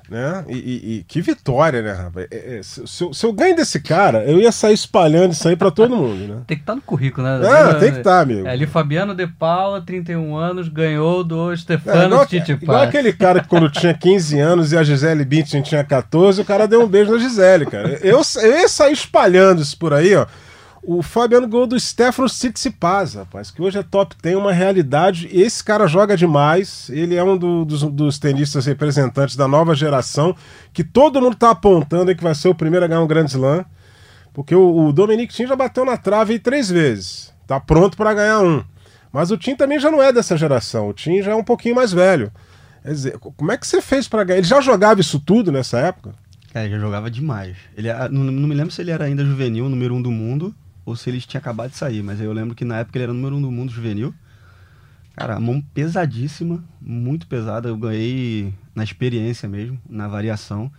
né? 0.09 0.43
E, 0.47 0.53
e, 0.53 0.97
e, 0.97 1.03
que 1.07 1.21
vitória, 1.21 1.81
né, 1.81 1.93
rapaz? 1.93 2.27
É, 2.29 2.57
é, 2.57 2.63
se, 2.63 2.85
se, 2.85 3.25
eu 3.25 3.33
ganho 3.33 3.55
desse 3.55 3.79
cara, 3.79 4.23
eu 4.25 4.39
ia 4.39 4.51
sair 4.51 4.73
espalhando 4.73 5.31
isso 5.31 5.47
aí 5.47 5.55
pra 5.55 5.71
todo 5.71 5.95
mundo, 5.95 6.27
né? 6.27 6.41
Tem 6.45 6.57
que 6.57 6.63
estar 6.63 6.73
tá 6.73 6.75
no 6.75 6.81
currículo, 6.81 7.25
né? 7.25 7.47
Ah, 7.47 7.73
tem 7.75 7.91
que 7.91 7.99
estar, 7.99 8.17
tá, 8.17 8.21
amigo. 8.21 8.47
É, 8.47 8.51
ali 8.51 8.65
Fabiano 8.65 9.15
De 9.15 9.27
Paula, 9.27 9.81
31 9.81 10.35
anos, 10.35 10.67
ganhou 10.67 11.23
do 11.23 11.55
Stefano 11.55 11.97
é, 11.97 12.05
igual, 12.05 12.27
igual 12.61 12.81
aquele 12.81 13.13
cara 13.13 13.41
que 13.41 13.47
quando 13.47 13.69
tinha 13.69 13.93
15 13.93 14.39
anos 14.39 14.71
e 14.71 14.77
a 14.77 14.83
Gisele 14.83 15.25
Bündchen 15.25 15.61
tinha 15.61 15.83
14, 15.83 16.41
o 16.41 16.45
cara 16.45 16.67
deu 16.67 16.83
um 16.83 16.87
beijo 16.87 17.11
na 17.11 17.17
Gisele, 17.17 17.65
cara. 17.65 17.99
Eu, 18.01 18.21
eu 18.41 18.57
ia 18.59 18.67
sair 18.67 18.93
espalhando 18.93 19.61
isso 19.61 19.77
por 19.77 19.93
aí, 19.93 20.15
ó. 20.15 20.25
O 20.85 21.01
Fabiano 21.01 21.47
ganhou 21.47 21.65
do 21.65 21.79
Stefano 21.79 22.27
Tsitsipas, 22.27 23.13
rapaz, 23.13 23.49
que 23.49 23.61
hoje 23.61 23.79
é 23.79 23.83
top, 23.83 24.17
tem 24.17 24.35
uma 24.35 24.51
realidade. 24.51 25.29
Esse 25.31 25.63
cara 25.63 25.87
joga 25.87 26.17
demais. 26.17 26.89
Ele 26.89 27.15
é 27.15 27.23
um 27.23 27.37
do, 27.37 27.63
dos, 27.63 27.83
dos, 27.83 28.19
tenistas 28.19 28.65
representantes 28.65 29.37
da 29.37 29.47
nova 29.47 29.73
geração, 29.73 30.35
que 30.73 30.83
todo 30.83 31.21
mundo 31.21 31.37
tá 31.37 31.51
apontando 31.51 32.13
que 32.13 32.21
vai 32.21 32.35
ser 32.35 32.49
o 32.49 32.55
primeiro 32.55 32.83
a 32.83 32.89
ganhar 32.89 33.01
um 33.01 33.07
Grand 33.07 33.27
Slam. 33.27 33.63
Porque 34.33 34.53
o, 34.53 34.87
o 34.87 34.91
Dominic 34.91 35.33
Thiem 35.33 35.47
já 35.47 35.55
bateu 35.55 35.85
na 35.85 35.95
trave 35.95 36.37
três 36.37 36.69
vezes. 36.69 37.33
Tá 37.47 37.61
pronto 37.61 37.95
para 37.95 38.13
ganhar 38.13 38.41
um. 38.41 38.61
Mas 39.09 39.31
o 39.31 39.37
Tim 39.37 39.55
também 39.55 39.79
já 39.79 39.89
não 39.89 40.03
é 40.03 40.11
dessa 40.11 40.35
geração. 40.35 40.89
O 40.89 40.93
Tim 40.93 41.21
já 41.21 41.31
é 41.31 41.35
um 41.35 41.43
pouquinho 41.45 41.75
mais 41.75 41.93
velho. 41.93 42.29
Quer 42.81 42.91
dizer, 42.91 43.17
como 43.19 43.53
é 43.53 43.57
que 43.57 43.65
você 43.65 43.81
fez 43.81 44.09
para 44.09 44.25
ganhar? 44.25 44.39
Ele 44.39 44.47
já 44.47 44.59
jogava 44.59 44.99
isso 44.99 45.17
tudo 45.17 45.49
nessa 45.49 45.79
época? 45.79 46.13
É, 46.53 46.67
já 46.67 46.77
jogava 46.77 47.09
demais. 47.09 47.55
Ele 47.77 47.87
não, 48.11 48.25
não 48.25 48.49
me 48.49 48.53
lembro 48.53 48.73
se 48.73 48.81
ele 48.81 48.91
era 48.91 49.05
ainda 49.05 49.23
juvenil, 49.23 49.69
número 49.69 49.95
um 49.95 50.01
do 50.01 50.11
mundo 50.11 50.53
ou 50.85 50.95
se 50.95 51.09
ele 51.09 51.21
tinha 51.21 51.39
acabado 51.39 51.71
de 51.71 51.77
sair. 51.77 52.03
Mas 52.03 52.19
eu 52.19 52.31
lembro 52.33 52.55
que 52.55 52.65
na 52.65 52.79
época 52.79 52.97
ele 52.97 53.03
era 53.03 53.13
número 53.13 53.35
um 53.35 53.41
do 53.41 53.51
mundo 53.51 53.71
juvenil. 53.71 54.13
Cara, 55.15 55.39
mão 55.39 55.61
pesadíssima, 55.61 56.63
muito 56.81 57.27
pesada. 57.27 57.69
Eu 57.69 57.77
ganhei 57.77 58.53
na 58.73 58.83
experiência 58.83 59.47
mesmo, 59.47 59.79
na 59.89 60.07
variação. 60.07 60.71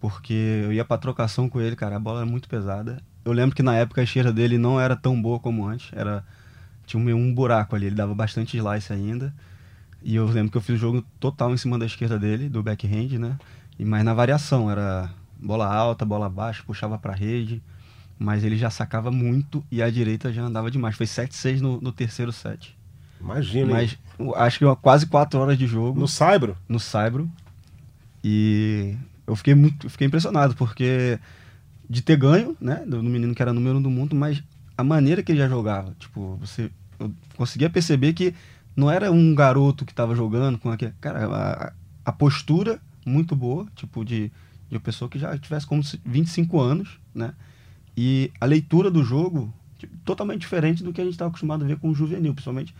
Porque 0.00 0.32
eu 0.64 0.72
ia 0.72 0.84
pra 0.84 0.98
trocação 0.98 1.48
com 1.48 1.60
ele, 1.60 1.76
cara, 1.76 1.96
a 1.96 2.00
bola 2.00 2.20
era 2.20 2.30
muito 2.30 2.48
pesada. 2.48 3.00
Eu 3.24 3.32
lembro 3.32 3.54
que 3.54 3.62
na 3.62 3.76
época 3.76 4.00
a 4.00 4.04
esquerda 4.04 4.32
dele 4.32 4.58
não 4.58 4.80
era 4.80 4.96
tão 4.96 5.20
boa 5.20 5.38
como 5.38 5.64
antes. 5.64 5.90
Era 5.92 6.24
tinha 6.84 7.00
um, 7.00 7.08
um 7.14 7.32
buraco 7.32 7.76
ali, 7.76 7.86
ele 7.86 7.94
dava 7.94 8.14
bastante 8.14 8.56
slice 8.56 8.92
ainda. 8.92 9.32
E 10.02 10.16
eu 10.16 10.26
lembro 10.26 10.50
que 10.50 10.58
eu 10.58 10.60
fiz 10.60 10.74
o 10.74 10.78
jogo 10.78 11.04
total 11.20 11.54
em 11.54 11.56
cima 11.56 11.78
da 11.78 11.86
esquerda 11.86 12.18
dele, 12.18 12.48
do 12.48 12.62
backhand, 12.62 13.16
né? 13.18 13.38
E 13.78 13.84
mais 13.84 14.04
na 14.04 14.12
variação, 14.12 14.68
era 14.68 15.08
bola 15.40 15.72
alta, 15.72 16.04
bola 16.04 16.28
baixa, 16.28 16.64
puxava 16.66 16.98
pra 16.98 17.14
rede 17.14 17.62
mas 18.22 18.44
ele 18.44 18.56
já 18.56 18.70
sacava 18.70 19.10
muito 19.10 19.64
e 19.70 19.82
a 19.82 19.90
direita 19.90 20.32
já 20.32 20.42
andava 20.42 20.70
demais. 20.70 20.96
Foi 20.96 21.06
7-6 21.06 21.60
no, 21.60 21.80
no, 21.80 21.90
terceiro 21.90 22.32
set. 22.32 22.76
Imagina. 23.20 23.72
Mas 23.72 23.98
acho 24.36 24.58
que 24.60 24.76
quase 24.76 25.06
4 25.06 25.40
horas 25.40 25.58
de 25.58 25.66
jogo. 25.66 25.98
No 25.98 26.06
Saibro? 26.06 26.56
No 26.68 26.78
Saibro. 26.78 27.28
E 28.22 28.96
eu 29.26 29.34
fiquei 29.34 29.54
muito, 29.54 29.90
fiquei 29.90 30.06
impressionado, 30.06 30.54
porque 30.54 31.18
de 31.90 32.00
ter 32.00 32.16
ganho, 32.16 32.56
né, 32.60 32.84
do, 32.86 33.02
do 33.02 33.10
menino 33.10 33.34
que 33.34 33.42
era 33.42 33.52
número 33.52 33.78
um 33.78 33.82
do 33.82 33.90
mundo, 33.90 34.14
mas 34.14 34.42
a 34.78 34.84
maneira 34.84 35.22
que 35.22 35.32
ele 35.32 35.40
já 35.40 35.48
jogava, 35.48 35.94
tipo, 35.98 36.36
você 36.36 36.70
eu 37.00 37.12
conseguia 37.36 37.68
perceber 37.68 38.12
que 38.12 38.32
não 38.76 38.88
era 38.88 39.10
um 39.10 39.34
garoto 39.34 39.84
que 39.84 39.92
estava 39.92 40.14
jogando 40.14 40.56
com 40.58 40.70
aquele, 40.70 40.94
cara, 41.00 41.26
a, 41.26 41.72
a, 42.04 42.12
postura 42.12 42.80
muito 43.04 43.34
boa, 43.34 43.66
tipo 43.74 44.04
de, 44.04 44.30
de 44.70 44.76
uma 44.76 44.80
pessoa 44.80 45.08
que 45.08 45.18
já 45.18 45.36
tivesse 45.36 45.66
como 45.66 45.82
25 46.04 46.60
anos, 46.60 47.00
né? 47.12 47.34
E 47.96 48.30
a 48.40 48.46
leitura 48.46 48.90
do 48.90 49.02
jogo 49.04 49.52
tipo, 49.78 49.96
totalmente 50.04 50.40
diferente 50.40 50.82
do 50.82 50.92
que 50.92 51.00
a 51.00 51.04
gente 51.04 51.14
estava 51.14 51.28
acostumado 51.28 51.64
a 51.64 51.68
ver 51.68 51.76
com 51.76 51.90
o 51.90 51.94
juvenil, 51.94 52.32
principalmente 52.32 52.74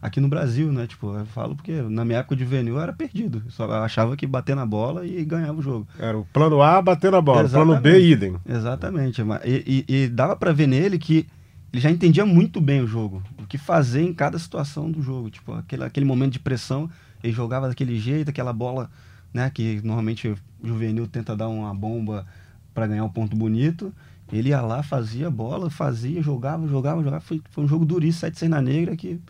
aqui 0.00 0.20
no 0.20 0.28
Brasil, 0.28 0.72
né? 0.72 0.86
Tipo, 0.86 1.16
eu 1.16 1.26
falo 1.26 1.56
porque 1.56 1.72
na 1.82 2.04
minha 2.04 2.18
época 2.18 2.36
de 2.36 2.44
juvenil 2.44 2.74
eu 2.74 2.80
era 2.80 2.92
perdido. 2.92 3.42
Eu 3.44 3.50
só 3.50 3.70
achava 3.82 4.16
que 4.16 4.26
bater 4.26 4.54
na 4.54 4.64
bola 4.64 5.06
e 5.06 5.24
ganhava 5.24 5.58
o 5.58 5.62
jogo. 5.62 5.86
Era 5.98 6.18
o 6.18 6.24
plano 6.26 6.62
A, 6.62 6.80
bater 6.80 7.10
na 7.10 7.20
bola. 7.20 7.42
Exatamente. 7.42 7.80
Plano 7.80 7.82
B, 7.82 8.00
idem. 8.00 8.36
Exatamente. 8.48 9.22
E, 9.44 9.84
e, 9.88 9.94
e 9.94 10.08
dava 10.08 10.36
para 10.36 10.52
ver 10.52 10.66
nele 10.66 10.98
que 10.98 11.26
ele 11.72 11.82
já 11.82 11.90
entendia 11.90 12.24
muito 12.24 12.60
bem 12.60 12.80
o 12.80 12.86
jogo. 12.86 13.22
O 13.38 13.46
que 13.46 13.58
fazer 13.58 14.02
em 14.02 14.14
cada 14.14 14.38
situação 14.38 14.90
do 14.90 15.02
jogo. 15.02 15.30
Tipo, 15.30 15.52
aquele, 15.52 15.84
aquele 15.84 16.06
momento 16.06 16.32
de 16.32 16.38
pressão, 16.38 16.88
ele 17.22 17.32
jogava 17.32 17.68
daquele 17.68 17.98
jeito, 17.98 18.30
aquela 18.30 18.52
bola, 18.52 18.90
né? 19.34 19.50
Que 19.50 19.80
normalmente 19.82 20.28
o 20.28 20.36
juvenil 20.62 21.06
tenta 21.06 21.36
dar 21.36 21.48
uma 21.48 21.74
bomba 21.74 22.26
para 22.72 22.86
ganhar 22.86 23.04
um 23.04 23.08
ponto 23.08 23.36
bonito. 23.36 23.92
Ele 24.32 24.50
ia 24.50 24.60
lá, 24.60 24.82
fazia 24.82 25.30
bola, 25.30 25.70
fazia, 25.70 26.22
jogava, 26.22 26.66
jogava, 26.68 27.02
jogava. 27.02 27.20
Foi, 27.20 27.40
foi 27.50 27.64
um 27.64 27.68
jogo 27.68 27.84
duríssimo, 27.84 28.30
7-6 28.30 28.48
na 28.48 28.60
negra, 28.60 28.96
que 28.96 29.20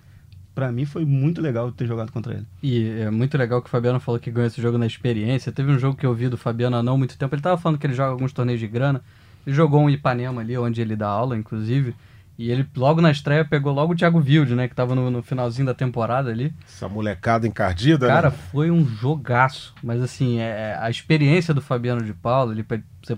para 0.55 0.73
mim 0.73 0.85
foi 0.85 1.05
muito 1.05 1.41
legal 1.41 1.71
ter 1.71 1.87
jogado 1.87 2.11
contra 2.11 2.35
ele. 2.35 2.47
E 2.61 2.89
é 3.01 3.11
muito 3.11 3.39
legal 3.39 3.63
que 3.63 3.69
o 3.69 3.71
Fabiano 3.71 4.01
falou 4.01 4.19
que 4.19 4.31
ganhou 4.31 4.49
esse 4.49 4.61
jogo 4.61 4.77
na 4.77 4.87
experiência. 4.87 5.53
Teve 5.53 5.71
um 5.71 5.79
jogo 5.79 5.97
que 5.97 6.05
eu 6.05 6.13
vi 6.13 6.29
do 6.29 6.37
Fabiano 6.37 6.77
há 6.77 6.83
não 6.83 6.99
muito 6.99 7.17
tempo. 7.17 7.33
Ele 7.33 7.43
tava 7.43 7.57
falando 7.57 7.79
que 7.79 7.87
ele 7.87 7.95
joga 7.95 8.11
alguns 8.11 8.33
torneios 8.33 8.59
de 8.59 8.67
grana. 8.67 9.01
Ele 9.47 9.55
jogou 9.55 9.81
um 9.81 9.89
Ipanema 9.89 10.41
ali, 10.41 10.59
onde 10.59 10.81
ele 10.81 10.97
dá 10.97 11.07
aula, 11.07 11.37
inclusive. 11.37 11.95
E 12.39 12.53
ele, 12.53 12.65
logo 12.77 13.01
na 13.01 13.11
estreia, 13.11 13.45
pegou 13.45 13.73
logo 13.73 13.93
o 13.93 13.97
Thiago 13.97 14.19
Wilde, 14.19 14.55
né? 14.55 14.69
Que 14.69 14.75
tava 14.75 14.95
no, 14.95 15.11
no 15.11 15.23
finalzinho 15.25 15.67
da 15.67 15.75
temporada 15.75 16.31
ali. 16.31 16.55
Essa 16.65 16.89
molecada 16.89 17.49
encardida, 17.49 18.07
Cara, 18.07 18.31
né? 18.31 18.37
foi 18.53 18.71
um 18.71 18.87
jogaço. 18.87 19.75
Mas, 19.83 20.01
assim, 20.01 20.39
é, 20.39 20.79
a 20.81 20.89
experiência 20.89 21.53
do 21.53 21.61
Fabiano 21.61 22.01
de 22.01 22.13
Paulo, 22.13 22.53
ele, 22.53 22.65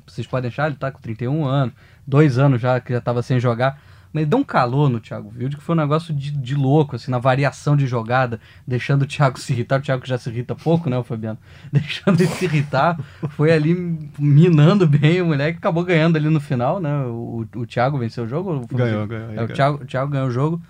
vocês 0.06 0.26
podem 0.26 0.48
achar, 0.48 0.68
ele 0.68 0.76
tá 0.76 0.90
com 0.90 0.98
31 1.00 1.44
anos, 1.44 1.74
dois 2.06 2.38
anos 2.38 2.62
já 2.62 2.80
que 2.80 2.94
já 2.94 3.00
tava 3.00 3.22
sem 3.22 3.38
jogar. 3.38 3.78
Mas 4.12 4.22
ele 4.22 4.30
deu 4.30 4.38
um 4.38 4.44
calor 4.44 4.88
no 4.88 4.98
Thiago 4.98 5.32
Wilde, 5.36 5.56
que 5.56 5.62
foi 5.62 5.74
um 5.74 5.78
negócio 5.78 6.12
de, 6.12 6.32
de 6.32 6.54
louco, 6.54 6.96
assim, 6.96 7.10
na 7.10 7.18
variação 7.18 7.76
de 7.76 7.86
jogada, 7.86 8.40
deixando 8.66 9.02
o 9.02 9.06
Thiago 9.06 9.38
se 9.38 9.52
irritar. 9.52 9.78
O 9.78 9.82
Thiago 9.82 10.06
já 10.06 10.18
se 10.18 10.28
irrita 10.28 10.54
pouco, 10.54 10.90
né, 10.90 10.98
o 10.98 11.04
Fabiano? 11.04 11.38
Deixando 11.70 12.20
ele 12.20 12.30
se 12.30 12.44
irritar. 12.44 12.98
Foi 13.30 13.52
ali 13.52 13.74
minando 14.18 14.86
bem 14.86 15.22
o 15.22 15.26
moleque, 15.26 15.58
acabou 15.58 15.84
ganhando 15.84 16.16
ali 16.16 16.28
no 16.28 16.40
final, 16.40 16.80
né? 16.80 17.04
O, 17.06 17.46
o 17.54 17.66
Thiago 17.66 17.98
venceu 17.98 18.24
o 18.24 18.28
jogo? 18.28 18.66
Ganhou, 18.72 19.06
ganhou. 19.06 19.32
É, 19.32 19.44
o, 19.44 19.48
Thiago, 19.48 19.82
o 19.82 19.86
Thiago 19.86 20.10
ganhou 20.10 20.28
o 20.28 20.32
jogo 20.32 20.60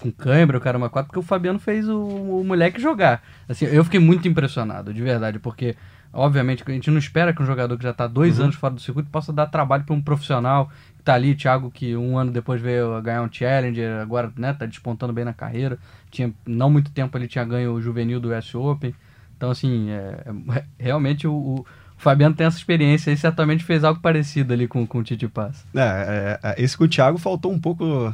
com 0.00 0.10
câimbra, 0.10 0.56
o 0.56 0.60
cara 0.60 0.78
uma 0.78 0.88
quatro, 0.88 1.08
porque 1.08 1.18
o 1.18 1.22
Fabiano 1.22 1.58
fez 1.58 1.88
o, 1.88 2.00
o 2.00 2.44
moleque 2.44 2.80
jogar. 2.80 3.22
Assim, 3.48 3.66
eu 3.66 3.84
fiquei 3.84 4.00
muito 4.00 4.26
impressionado, 4.26 4.94
de 4.94 5.02
verdade, 5.02 5.38
porque 5.38 5.76
obviamente 6.12 6.64
a 6.66 6.72
gente 6.72 6.90
não 6.90 6.98
espera 6.98 7.32
que 7.32 7.42
um 7.42 7.46
jogador 7.46 7.76
que 7.76 7.84
já 7.84 7.90
está 7.90 8.06
dois 8.06 8.38
uhum. 8.38 8.44
anos 8.44 8.56
fora 8.56 8.74
do 8.74 8.80
circuito 8.80 9.10
possa 9.10 9.32
dar 9.32 9.46
trabalho 9.46 9.84
para 9.84 9.94
um 9.94 10.00
profissional 10.00 10.70
tá 11.00 11.14
ali, 11.14 11.34
Thiago, 11.34 11.70
que 11.70 11.96
um 11.96 12.18
ano 12.18 12.30
depois 12.30 12.60
veio 12.60 13.00
ganhar 13.02 13.22
um 13.22 13.32
Challenger, 13.32 14.00
agora 14.00 14.32
né, 14.36 14.52
tá 14.52 14.66
despontando 14.66 15.12
bem 15.12 15.24
na 15.24 15.32
carreira. 15.32 15.78
Tinha, 16.10 16.32
não 16.46 16.70
muito 16.70 16.90
tempo 16.90 17.16
ele 17.16 17.28
tinha 17.28 17.44
ganho 17.44 17.72
o 17.72 17.80
juvenil 17.80 18.20
do 18.20 18.32
US 18.32 18.54
Open. 18.54 18.94
Então, 19.36 19.50
assim, 19.50 19.90
é, 19.90 20.24
é, 20.54 20.64
realmente 20.78 21.26
o, 21.26 21.32
o, 21.32 21.66
Fabiano 21.96 22.34
tem 22.34 22.46
essa 22.46 22.58
experiência 22.58 23.10
e 23.10 23.16
certamente 23.16 23.64
fez 23.64 23.84
algo 23.84 24.00
parecido 24.00 24.52
ali 24.52 24.68
com, 24.68 24.86
com 24.86 24.98
o 24.98 25.02
Titi 25.02 25.28
Paz. 25.28 25.64
É, 25.74 25.80
é, 25.80 26.38
é, 26.42 26.62
esse 26.62 26.76
com 26.76 26.84
o 26.84 26.88
Thiago 26.88 27.18
faltou 27.18 27.50
um 27.52 27.58
pouco 27.58 28.12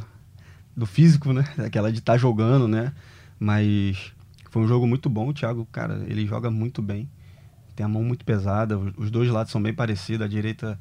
do 0.75 0.85
físico, 0.85 1.33
né? 1.33 1.43
Aquela 1.57 1.91
de 1.91 1.99
estar 1.99 2.13
tá 2.13 2.17
jogando, 2.17 2.67
né? 2.67 2.93
Mas 3.39 4.13
foi 4.49 4.61
um 4.61 4.67
jogo 4.67 4.87
muito 4.87 5.09
bom. 5.09 5.29
O 5.29 5.33
Thiago, 5.33 5.67
cara, 5.71 6.01
ele 6.07 6.25
joga 6.25 6.49
muito 6.49 6.81
bem. 6.81 7.09
Tem 7.75 7.85
a 7.85 7.89
mão 7.89 8.03
muito 8.03 8.23
pesada. 8.23 8.77
Os 8.97 9.11
dois 9.11 9.29
lados 9.29 9.51
são 9.51 9.61
bem 9.61 9.73
parecidos. 9.73 10.25
A 10.25 10.29
direita 10.29 10.79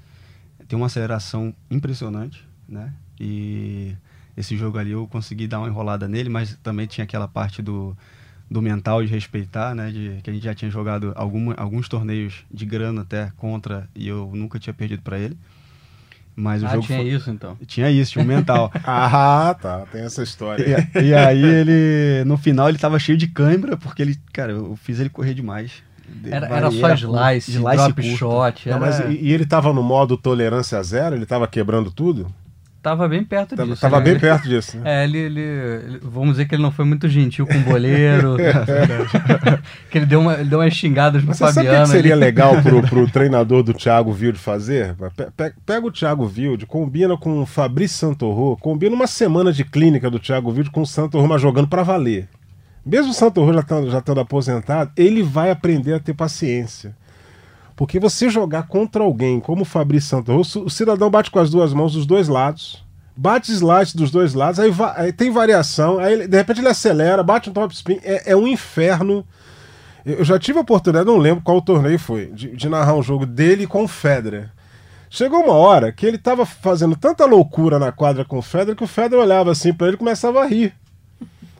tem 0.66 0.76
uma 0.76 0.86
aceleração 0.86 1.54
impressionante, 1.70 2.46
né? 2.68 2.92
E 3.18 3.94
esse 4.36 4.56
jogo 4.56 4.78
ali 4.78 4.90
eu 4.90 5.06
consegui 5.06 5.46
dar 5.46 5.58
uma 5.60 5.68
enrolada 5.68 6.06
nele, 6.06 6.28
mas 6.28 6.56
também 6.62 6.86
tinha 6.86 7.04
aquela 7.04 7.26
parte 7.26 7.62
do, 7.62 7.96
do 8.50 8.60
mental 8.60 9.02
de 9.04 9.10
respeitar, 9.10 9.74
né? 9.74 9.90
De, 9.90 10.20
que 10.22 10.30
a 10.30 10.32
gente 10.32 10.44
já 10.44 10.54
tinha 10.54 10.70
jogado 10.70 11.12
alguma, 11.16 11.54
alguns 11.54 11.88
torneios 11.88 12.44
de 12.52 12.66
grana 12.66 13.02
até 13.02 13.32
contra 13.36 13.88
e 13.94 14.06
eu 14.06 14.30
nunca 14.34 14.58
tinha 14.58 14.74
perdido 14.74 15.02
para 15.02 15.18
ele. 15.18 15.36
Mas 16.38 16.62
o 16.62 16.66
ah, 16.66 16.72
jogo 16.72 16.86
tinha 16.86 16.98
foi... 16.98 17.08
isso 17.08 17.30
então? 17.30 17.56
Tinha 17.66 17.90
isso, 17.90 18.12
tinha 18.12 18.22
um 18.22 18.28
mental. 18.28 18.70
ah, 18.84 19.56
tá, 19.58 19.86
tem 19.90 20.02
essa 20.02 20.22
história. 20.22 20.86
E, 20.94 21.06
e, 21.06 21.14
aí 21.14 21.42
ele, 21.42 22.24
no 22.26 22.36
final 22.36 22.68
ele 22.68 22.76
tava 22.76 22.98
cheio 22.98 23.16
de 23.16 23.26
câimbra, 23.26 23.74
porque 23.78 24.02
ele, 24.02 24.18
cara, 24.34 24.52
eu 24.52 24.76
fiz 24.76 25.00
ele 25.00 25.08
correr 25.08 25.32
demais. 25.32 25.82
Era, 26.24 26.46
era 26.46 26.70
só 26.70 26.92
slice, 26.94 27.52
slice 27.52 27.76
drop 27.76 28.02
curto. 28.02 28.16
shot. 28.16 28.68
Era... 28.68 28.78
Não, 28.78 28.86
mas 28.86 29.00
e, 29.00 29.18
e 29.22 29.32
ele 29.32 29.46
tava 29.46 29.72
no 29.72 29.82
modo 29.82 30.16
tolerância 30.16 30.82
zero? 30.82 31.14
Ele 31.14 31.26
tava 31.26 31.46
quebrando 31.46 31.90
tudo? 31.90 32.26
Tava 32.86 33.08
bem 33.08 33.24
perto 33.24 33.56
tava, 33.56 33.68
disso. 33.68 33.80
Tava 33.80 33.98
né? 33.98 34.04
bem 34.04 34.16
perto 34.16 34.48
disso. 34.48 34.78
Né? 34.78 34.82
É, 34.86 35.04
ele, 35.04 35.18
ele, 35.18 35.40
ele, 35.40 36.00
Vamos 36.04 36.32
dizer 36.32 36.46
que 36.46 36.54
ele 36.54 36.62
não 36.62 36.70
foi 36.70 36.84
muito 36.84 37.08
gentil 37.08 37.44
com 37.44 37.54
o 37.54 37.60
boleiro. 37.62 38.36
que 39.90 39.98
ele 39.98 40.06
deu, 40.06 40.20
uma, 40.20 40.34
ele 40.34 40.48
deu 40.48 40.60
umas 40.60 40.72
xingadas 40.72 41.24
pro 41.24 41.34
Fabiano. 41.34 41.68
Sabe 41.68 41.78
o 41.78 41.82
que 41.82 41.88
seria 41.88 42.14
legal 42.14 42.62
pro, 42.62 42.82
pro 42.82 43.10
treinador 43.10 43.64
do 43.64 43.74
Thiago 43.74 44.12
Wilde 44.12 44.38
fazer? 44.38 44.94
Pega, 45.36 45.54
pega 45.66 45.84
o 45.84 45.90
Thiago 45.90 46.30
Wilde, 46.32 46.64
combina 46.64 47.16
com 47.16 47.40
o 47.40 47.46
Fabrício 47.46 47.98
Santorro, 47.98 48.56
combina 48.58 48.94
uma 48.94 49.08
semana 49.08 49.52
de 49.52 49.64
clínica 49.64 50.08
do 50.08 50.20
Thiago 50.20 50.52
Wilde 50.52 50.70
com 50.70 50.82
o 50.82 50.86
Santorro, 50.86 51.26
mas 51.26 51.42
jogando 51.42 51.66
para 51.66 51.82
valer. 51.82 52.28
Mesmo 52.86 53.10
o 53.10 53.14
Santo 53.14 53.42
estando, 53.58 53.90
já 53.90 53.98
estando 53.98 54.20
aposentado, 54.20 54.92
ele 54.96 55.20
vai 55.20 55.50
aprender 55.50 55.94
a 55.94 55.98
ter 55.98 56.14
paciência. 56.14 56.94
Porque 57.74 57.98
você 57.98 58.30
jogar 58.30 58.68
contra 58.68 59.02
alguém 59.02 59.40
como 59.40 59.62
o 59.62 59.64
Fabrício 59.64 60.10
Santos, 60.10 60.54
o 60.54 60.70
cidadão 60.70 61.10
bate 61.10 61.28
com 61.28 61.40
as 61.40 61.50
duas 61.50 61.74
mãos 61.74 61.94
dos 61.94 62.06
dois 62.06 62.28
lados, 62.28 62.84
bate 63.16 63.50
slide 63.50 63.96
dos 63.96 64.12
dois 64.12 64.34
lados, 64.34 64.60
aí, 64.60 64.72
aí 64.94 65.12
tem 65.12 65.32
variação, 65.32 65.98
aí 65.98 66.28
de 66.28 66.36
repente 66.36 66.60
ele 66.60 66.68
acelera, 66.68 67.24
bate 67.24 67.50
um 67.50 67.52
top 67.52 67.74
spin, 67.74 67.98
é, 68.04 68.30
é 68.30 68.36
um 68.36 68.46
inferno. 68.46 69.26
Eu 70.04 70.24
já 70.24 70.38
tive 70.38 70.58
a 70.58 70.62
oportunidade, 70.62 71.06
não 71.06 71.18
lembro 71.18 71.42
qual 71.42 71.60
torneio 71.60 71.98
foi, 71.98 72.26
de, 72.26 72.54
de 72.54 72.68
narrar 72.68 72.94
um 72.94 73.02
jogo 73.02 73.26
dele 73.26 73.66
com 73.66 73.82
o 73.82 73.88
Federer. 73.88 74.48
Chegou 75.10 75.42
uma 75.42 75.54
hora 75.54 75.90
que 75.90 76.06
ele 76.06 76.18
estava 76.18 76.46
fazendo 76.46 76.94
tanta 76.94 77.26
loucura 77.26 77.80
na 77.80 77.90
quadra 77.90 78.24
com 78.24 78.38
o 78.38 78.42
Federer 78.42 78.76
que 78.76 78.84
o 78.84 78.88
Federer 78.88 79.24
olhava 79.24 79.50
assim 79.50 79.74
para 79.74 79.88
ele 79.88 79.96
e 79.96 79.98
começava 79.98 80.40
a 80.40 80.46
rir. 80.46 80.72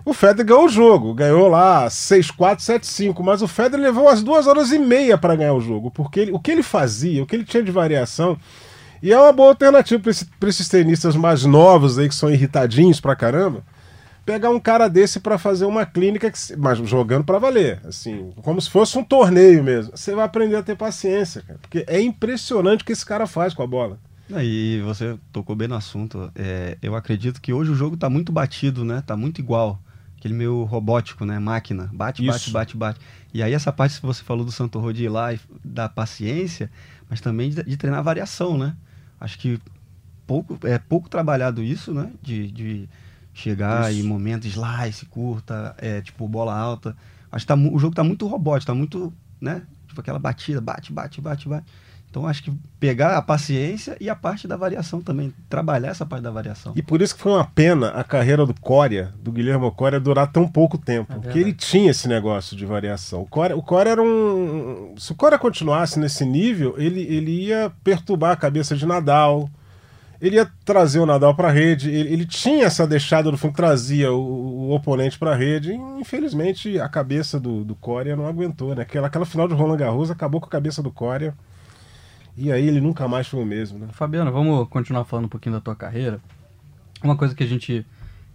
O 0.06 0.14
Federer 0.14 0.46
ganhou 0.46 0.66
o 0.66 0.68
jogo, 0.68 1.12
ganhou 1.12 1.48
lá 1.48 1.88
6-4, 1.88 2.60
7-5, 2.60 3.24
mas 3.24 3.42
o 3.42 3.48
Federer 3.48 3.86
levou 3.86 4.08
as 4.08 4.22
duas 4.22 4.46
horas 4.46 4.70
e 4.70 4.78
meia 4.78 5.18
para 5.18 5.34
ganhar 5.34 5.52
o 5.52 5.60
jogo, 5.60 5.90
porque 5.90 6.20
ele, 6.20 6.32
o 6.32 6.38
que 6.38 6.52
ele 6.52 6.62
fazia, 6.62 7.24
o 7.24 7.26
que 7.26 7.34
ele 7.34 7.44
tinha 7.44 7.60
de 7.60 7.72
variação, 7.72 8.38
e 9.02 9.12
é 9.12 9.18
uma 9.18 9.32
boa 9.32 9.48
alternativa 9.48 10.00
para 10.00 10.12
esse, 10.12 10.28
esses 10.46 10.68
tenistas 10.68 11.16
mais 11.16 11.44
novos 11.44 11.98
aí 11.98 12.08
que 12.08 12.14
são 12.14 12.30
irritadinhos 12.30 13.00
pra 13.00 13.16
caramba, 13.16 13.64
pegar 14.24 14.50
um 14.50 14.60
cara 14.60 14.86
desse 14.86 15.18
para 15.18 15.38
fazer 15.38 15.64
uma 15.64 15.84
clínica, 15.84 16.30
que, 16.30 16.38
mas 16.56 16.78
jogando 16.88 17.24
para 17.24 17.40
valer, 17.40 17.80
assim, 17.84 18.32
como 18.42 18.60
se 18.60 18.70
fosse 18.70 18.96
um 18.96 19.02
torneio 19.02 19.64
mesmo. 19.64 19.90
Você 19.96 20.14
vai 20.14 20.24
aprender 20.24 20.54
a 20.54 20.62
ter 20.62 20.76
paciência, 20.76 21.42
cara, 21.42 21.58
porque 21.60 21.84
é 21.88 22.00
impressionante 22.00 22.82
o 22.82 22.86
que 22.86 22.92
esse 22.92 23.04
cara 23.04 23.26
faz 23.26 23.52
com 23.52 23.64
a 23.64 23.66
bola. 23.66 23.98
E 24.40 24.80
você 24.84 25.16
tocou 25.32 25.56
bem 25.56 25.66
no 25.66 25.74
assunto. 25.74 26.30
É, 26.36 26.78
eu 26.80 26.94
acredito 26.94 27.40
que 27.40 27.52
hoje 27.52 27.72
o 27.72 27.76
jogo 27.76 27.96
está 27.96 28.08
muito 28.08 28.30
batido, 28.30 28.84
né? 28.84 29.02
Tá 29.04 29.16
muito 29.16 29.40
igual 29.40 29.80
aquele 30.18 30.34
meio 30.34 30.64
robótico, 30.64 31.24
né? 31.24 31.38
Máquina. 31.38 31.90
Bate, 31.92 32.22
Isso. 32.22 32.32
bate, 32.32 32.50
bate, 32.50 32.76
bate. 32.76 33.00
E 33.32 33.42
aí 33.42 33.52
essa 33.52 33.72
parte 33.72 34.00
que 34.00 34.06
você 34.06 34.22
falou 34.22 34.44
do 34.44 34.52
Santo 34.52 34.78
Rodi 34.78 35.04
ir 35.04 35.08
lá 35.08 35.32
e 35.32 35.40
da 35.64 35.88
paciência, 35.88 36.70
mas 37.08 37.20
também 37.20 37.50
de, 37.50 37.62
de, 37.62 37.76
treinar 37.76 38.02
variação, 38.02 38.56
né? 38.56 38.74
Acho 39.20 39.38
que 39.38 39.60
pouco, 40.26 40.58
é 40.66 40.78
pouco 40.78 41.08
trabalhado 41.08 41.62
isso, 41.62 41.92
né? 41.92 42.10
De, 42.22 42.50
de 42.50 42.88
chegar 43.32 43.90
isso. 43.90 44.00
em 44.00 44.02
momentos 44.02 44.48
slice, 44.48 45.06
curta, 45.06 45.74
é, 45.78 46.00
tipo 46.00 46.26
bola 46.26 46.54
alta. 46.54 46.96
Acho 47.30 47.44
que 47.44 47.48
tá, 47.48 47.54
o 47.54 47.78
jogo 47.78 47.94
tá 47.94 48.02
muito 48.02 48.26
robótico, 48.26 48.72
tá 48.72 48.74
muito, 48.74 49.12
né? 49.40 49.62
Tipo 49.86 50.00
aquela 50.00 50.18
batida, 50.18 50.60
bate, 50.60 50.92
bate, 50.92 51.20
bate, 51.20 51.48
bate. 51.48 51.66
Então 52.16 52.26
acho 52.26 52.44
que 52.44 52.52
pegar 52.80 53.18
a 53.18 53.20
paciência 53.20 53.94
e 54.00 54.08
a 54.08 54.16
parte 54.16 54.48
da 54.48 54.56
variação 54.56 55.02
também, 55.02 55.34
trabalhar 55.50 55.88
essa 55.88 56.06
parte 56.06 56.22
da 56.22 56.30
variação. 56.30 56.72
E 56.74 56.82
por 56.82 57.02
isso 57.02 57.14
que 57.14 57.20
foi 57.20 57.32
uma 57.32 57.44
pena 57.44 57.90
a 57.90 58.02
carreira 58.02 58.46
do 58.46 58.58
Coria, 58.58 59.12
do 59.22 59.30
Guilherme 59.30 59.70
Coria, 59.72 60.00
durar 60.00 60.32
tão 60.32 60.48
pouco 60.48 60.78
tempo. 60.78 61.12
É 61.12 61.18
porque 61.18 61.38
ele 61.38 61.52
tinha 61.52 61.90
esse 61.90 62.08
negócio 62.08 62.56
de 62.56 62.64
variação. 62.64 63.20
O 63.20 63.26
Coria, 63.26 63.54
o 63.54 63.62
Coria 63.62 63.90
era 63.92 64.02
um. 64.02 64.94
Se 64.96 65.12
o 65.12 65.14
Coria 65.14 65.38
continuasse 65.38 65.98
nesse 65.98 66.24
nível, 66.24 66.74
ele, 66.78 67.02
ele 67.02 67.48
ia 67.48 67.70
perturbar 67.84 68.30
a 68.30 68.36
cabeça 68.36 68.74
de 68.74 68.86
Nadal, 68.86 69.50
ele 70.18 70.36
ia 70.36 70.50
trazer 70.64 71.00
o 71.00 71.04
Nadal 71.04 71.34
para 71.34 71.48
a 71.48 71.52
rede, 71.52 71.90
ele, 71.90 72.14
ele, 72.14 72.24
tinha 72.24 72.64
essa 72.64 72.86
deixada 72.86 73.30
do 73.30 73.36
fundo, 73.36 73.52
trazia 73.52 74.10
o, 74.10 74.68
o 74.68 74.74
oponente 74.74 75.18
para 75.18 75.32
a 75.32 75.36
rede, 75.36 75.72
e 75.72 76.00
infelizmente 76.00 76.80
a 76.80 76.88
cabeça 76.88 77.38
do, 77.38 77.62
do 77.62 77.74
Coria 77.74 78.16
não 78.16 78.26
aguentou, 78.26 78.74
né? 78.74 78.80
Aquela, 78.80 79.08
aquela 79.08 79.26
final 79.26 79.46
de 79.46 79.52
Roland 79.52 79.76
Garros 79.76 80.10
acabou 80.10 80.40
com 80.40 80.46
a 80.46 80.50
cabeça 80.50 80.82
do 80.82 80.90
Coria, 80.90 81.34
e 82.36 82.52
aí 82.52 82.66
ele 82.66 82.80
nunca 82.80 83.08
mais 83.08 83.26
foi 83.26 83.42
o 83.42 83.46
mesmo, 83.46 83.78
né? 83.78 83.88
Fabiano, 83.92 84.30
vamos 84.30 84.68
continuar 84.68 85.04
falando 85.04 85.26
um 85.26 85.28
pouquinho 85.28 85.54
da 85.54 85.60
tua 85.60 85.74
carreira. 85.74 86.20
Uma 87.02 87.16
coisa 87.16 87.34
que 87.34 87.42
a 87.42 87.46
gente 87.46 87.86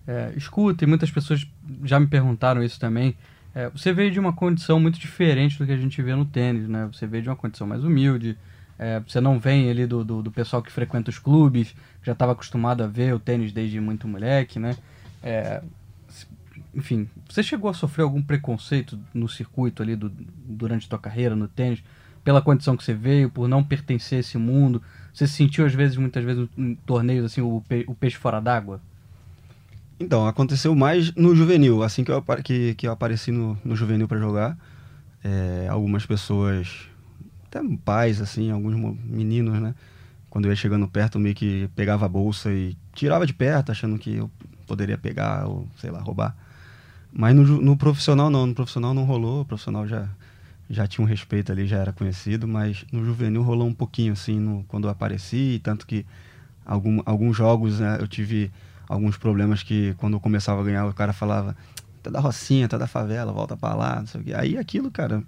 é, 0.08 0.34
escuta, 0.36 0.84
e 0.84 0.88
muitas 0.88 1.12
pessoas 1.12 1.46
já 1.84 2.00
me 2.00 2.08
perguntaram 2.08 2.64
isso 2.64 2.80
também, 2.80 3.16
é, 3.54 3.70
você 3.70 3.92
veio 3.94 4.12
de 4.12 4.20
uma 4.20 4.34
condição 4.34 4.80
muito 4.80 5.00
diferente 5.00 5.58
do 5.58 5.66
que 5.66 5.72
a 5.72 5.78
gente 5.78 6.02
vê 6.02 6.16
no 6.16 6.26
tênis, 6.26 6.68
né? 6.68 6.90
Você 6.92 7.06
veio 7.06 7.22
de 7.22 7.30
uma 7.30 7.36
condição 7.36 7.68
mais 7.68 7.84
humilde, 7.84 8.38
é, 8.80 9.00
você 9.00 9.22
não 9.22 9.40
vem 9.40 9.70
ali 9.70 9.86
do, 9.86 10.04
do, 10.04 10.24
do, 10.24 10.32
pessoal 10.32 10.64
que 10.64 10.72
frequenta 10.72 11.12
os 11.12 11.20
clubes, 11.20 11.76
já 12.02 12.14
estava 12.14 12.32
acostumado 12.32 12.84
a 12.84 12.88
ver 12.88 13.14
o 13.14 13.20
tênis 13.20 13.52
desde 13.52 13.80
muito 13.80 14.08
moleque, 14.08 14.58
né? 14.58 14.76
É, 15.22 15.62
enfim, 16.74 17.08
você 17.30 17.44
chegou 17.44 17.70
a 17.70 17.74
sofrer 17.74 18.04
algum 18.04 18.22
preconceito 18.22 18.98
no 19.14 19.28
circuito 19.28 19.84
ali 19.84 19.96
do, 19.96 20.10
durante 20.10 20.88
a 20.88 20.90
tua 20.90 21.00
carreira 21.00 21.36
no 21.36 21.48
tênis, 21.48 21.84
pela 22.24 22.42
condição 22.42 22.78
que 22.78 22.84
você 22.84 22.94
veio, 22.94 23.30
por 23.30 23.48
não 23.48 23.64
pertencer 23.64 24.18
a 24.18 24.20
esse 24.20 24.38
mundo? 24.38 24.82
Você 25.14 25.28
se 25.28 25.34
sentiu 25.34 25.66
às 25.66 25.74
vezes, 25.74 25.98
muitas 25.98 26.24
vezes, 26.24 26.48
em 26.58 26.76
torneios 26.86 27.26
assim, 27.26 27.42
o, 27.42 27.64
pe 27.68 27.86
o 27.88 27.96
peixe 27.96 28.18
fora 28.18 28.40
d'água? 28.40 28.82
Então, 30.00 30.28
aconteceu 30.28 30.74
mais 30.74 31.14
no 31.14 31.36
juvenil, 31.36 31.84
assim 31.84 32.04
que 32.04 32.12
eu, 32.12 32.24
que, 32.44 32.74
que 32.76 32.88
eu 32.88 32.92
apareci 32.92 33.32
no, 33.32 33.58
no 33.64 33.76
juvenil 33.76 34.08
para 34.08 34.20
jogar. 34.20 34.58
É, 35.24 35.68
algumas 35.70 36.06
pessoas 36.06 36.88
até 37.46 37.62
pais, 37.86 38.20
assim, 38.22 38.50
alguns 38.50 38.98
meninos, 39.04 39.60
né? 39.60 39.76
Quando 40.30 40.46
eu 40.46 40.52
ia 40.52 40.56
chegando 40.56 40.88
perto, 40.88 41.20
meio 41.20 41.36
que 41.36 41.70
pegava 41.76 42.06
a 42.06 42.10
bolsa 42.10 42.52
e 42.52 42.76
tirava 42.94 43.28
de 43.28 43.34
perto, 43.34 43.72
achando 43.72 44.00
que 44.00 44.16
eu 44.16 44.32
poderia 44.66 44.98
pegar 44.98 45.46
ou, 45.46 45.68
sei 45.78 45.92
lá, 45.92 46.00
roubar. 46.00 46.36
Mas 47.12 47.36
no, 47.36 47.44
no 47.44 47.76
profissional 47.76 48.30
não, 48.30 48.48
no 48.48 48.56
profissional 48.56 48.94
não 48.94 49.04
rolou, 49.04 49.42
o 49.42 49.46
profissional 49.46 49.86
já, 49.86 50.08
já 50.72 50.88
tinha 50.88 51.06
um 51.06 51.08
respeito 51.08 51.52
ali, 51.52 51.68
já 51.68 51.78
era 51.78 51.92
conhecido, 51.92 52.48
mas 52.48 52.86
no 52.92 53.04
juvenil 53.04 53.44
rolou 53.44 53.68
um 53.68 53.74
pouquinho, 53.74 54.14
assim, 54.14 54.40
no, 54.40 54.64
quando 54.68 54.86
eu 54.86 54.90
apareci, 54.90 55.60
tanto 55.62 55.86
que 55.86 56.06
algum, 56.66 57.02
alguns 57.06 57.36
jogos 57.36 57.80
né, 57.80 57.98
eu 58.00 58.08
tive 58.08 58.50
alguns 58.88 59.18
problemas 59.18 59.62
que 59.64 59.94
quando 59.98 60.14
eu 60.14 60.20
começava 60.20 60.62
a 60.62 60.64
ganhar, 60.64 60.86
o 60.86 60.94
cara 60.94 61.12
falava, 61.12 61.56
tá 62.02 62.10
da 62.10 62.20
Rocinha, 62.20 62.68
tá 62.68 62.78
da 62.78 62.88
favela, 62.88 63.32
volta 63.34 63.58
pra 63.58 63.74
lá, 63.74 64.00
não 64.00 64.08
sei 64.08 64.22
o 64.22 64.24
quê. 64.24 64.34
Aí 64.34 64.58
aquilo, 64.58 64.90
cara, 64.90 65.22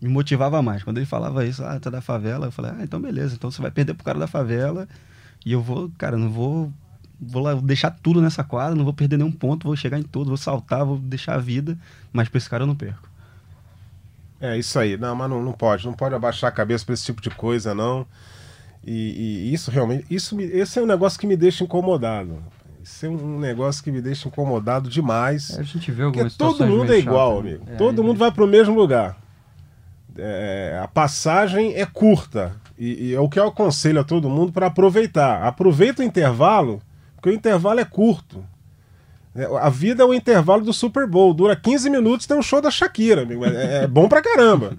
me 0.00 0.08
motivava 0.08 0.60
mais. 0.60 0.82
Quando 0.82 0.98
ele 0.98 1.06
falava 1.06 1.46
isso, 1.46 1.64
ah, 1.64 1.78
tá 1.78 1.88
da 1.88 2.00
favela, 2.00 2.46
eu 2.46 2.52
falei, 2.52 2.72
ah, 2.72 2.82
então 2.82 3.00
beleza, 3.00 3.34
então 3.34 3.50
você 3.50 3.62
vai 3.62 3.70
perder 3.70 3.94
pro 3.94 4.04
cara 4.04 4.18
da 4.18 4.26
favela 4.26 4.88
e 5.46 5.52
eu 5.52 5.62
vou, 5.62 5.90
cara, 5.96 6.16
não 6.16 6.30
vou 6.30 6.72
vou 7.24 7.40
lá 7.40 7.54
deixar 7.54 7.92
tudo 7.92 8.20
nessa 8.20 8.42
quadra, 8.42 8.74
não 8.74 8.82
vou 8.82 8.92
perder 8.92 9.16
nenhum 9.16 9.30
ponto, 9.30 9.68
vou 9.68 9.76
chegar 9.76 9.96
em 9.96 10.02
tudo, 10.02 10.26
vou 10.26 10.36
saltar, 10.36 10.84
vou 10.84 10.98
deixar 10.98 11.36
a 11.36 11.38
vida, 11.38 11.78
mas 12.12 12.28
pra 12.28 12.38
esse 12.38 12.50
cara 12.50 12.64
eu 12.64 12.66
não 12.66 12.74
perco. 12.74 13.11
É 14.42 14.58
isso 14.58 14.78
aí, 14.78 14.96
não, 14.96 15.14
mas 15.14 15.30
não, 15.30 15.42
não 15.42 15.52
pode, 15.52 15.86
não 15.86 15.94
pode 15.94 16.14
abaixar 16.14 16.48
a 16.48 16.52
cabeça 16.52 16.84
pra 16.84 16.92
esse 16.92 17.04
tipo 17.04 17.22
de 17.22 17.30
coisa, 17.30 17.74
não. 17.74 18.06
E, 18.84 19.46
e 19.48 19.54
isso 19.54 19.70
realmente, 19.70 20.04
isso 20.10 20.36
me, 20.36 20.44
esse 20.44 20.78
é 20.78 20.82
um 20.82 20.86
negócio 20.86 21.18
que 21.18 21.26
me 21.26 21.36
deixa 21.36 21.64
incomodado. 21.64 22.42
Isso 22.82 23.06
é 23.06 23.08
um 23.08 23.38
negócio 23.38 23.82
que 23.82 23.92
me 23.92 24.02
deixa 24.02 24.26
incomodado 24.26 24.90
demais. 24.90 25.56
É, 25.56 25.60
a 25.60 25.62
gente 25.62 25.90
vê 25.92 26.02
algumas 26.02 26.36
Porque 26.36 26.58
todo 26.58 26.66
mundo 26.68 26.92
é 26.92 26.98
igual, 26.98 27.40
né? 27.42 27.50
amigo. 27.50 27.64
É, 27.68 27.76
todo 27.76 28.02
mundo 28.02 28.18
vai 28.18 28.32
pro 28.32 28.46
mesmo 28.46 28.74
lugar 28.74 29.22
é, 30.18 30.80
a 30.82 30.88
passagem 30.88 31.74
é 31.74 31.86
curta. 31.86 32.54
E, 32.78 33.10
e, 33.10 33.14
é 33.14 33.20
o 33.20 33.28
que 33.28 33.38
eu 33.38 33.46
aconselho 33.46 34.00
a 34.00 34.04
todo 34.04 34.28
mundo 34.28 34.52
para 34.52 34.66
aproveitar. 34.66 35.44
Aproveita 35.44 36.02
o 36.02 36.04
intervalo, 36.04 36.82
porque 37.14 37.30
o 37.30 37.32
intervalo 37.32 37.80
é 37.80 37.84
curto. 37.84 38.44
É, 39.34 39.44
a 39.44 39.68
vida 39.68 40.02
é 40.02 40.06
o 40.06 40.14
intervalo 40.14 40.64
do 40.64 40.72
Super 40.72 41.06
Bowl. 41.06 41.32
Dura 41.32 41.56
15 41.56 41.88
minutos 41.88 42.26
tem 42.26 42.36
um 42.36 42.42
show 42.42 42.60
da 42.60 42.70
Shakira, 42.70 43.22
amigo. 43.22 43.44
É, 43.44 43.84
é 43.84 43.86
bom 43.86 44.08
pra 44.08 44.22
caramba. 44.22 44.76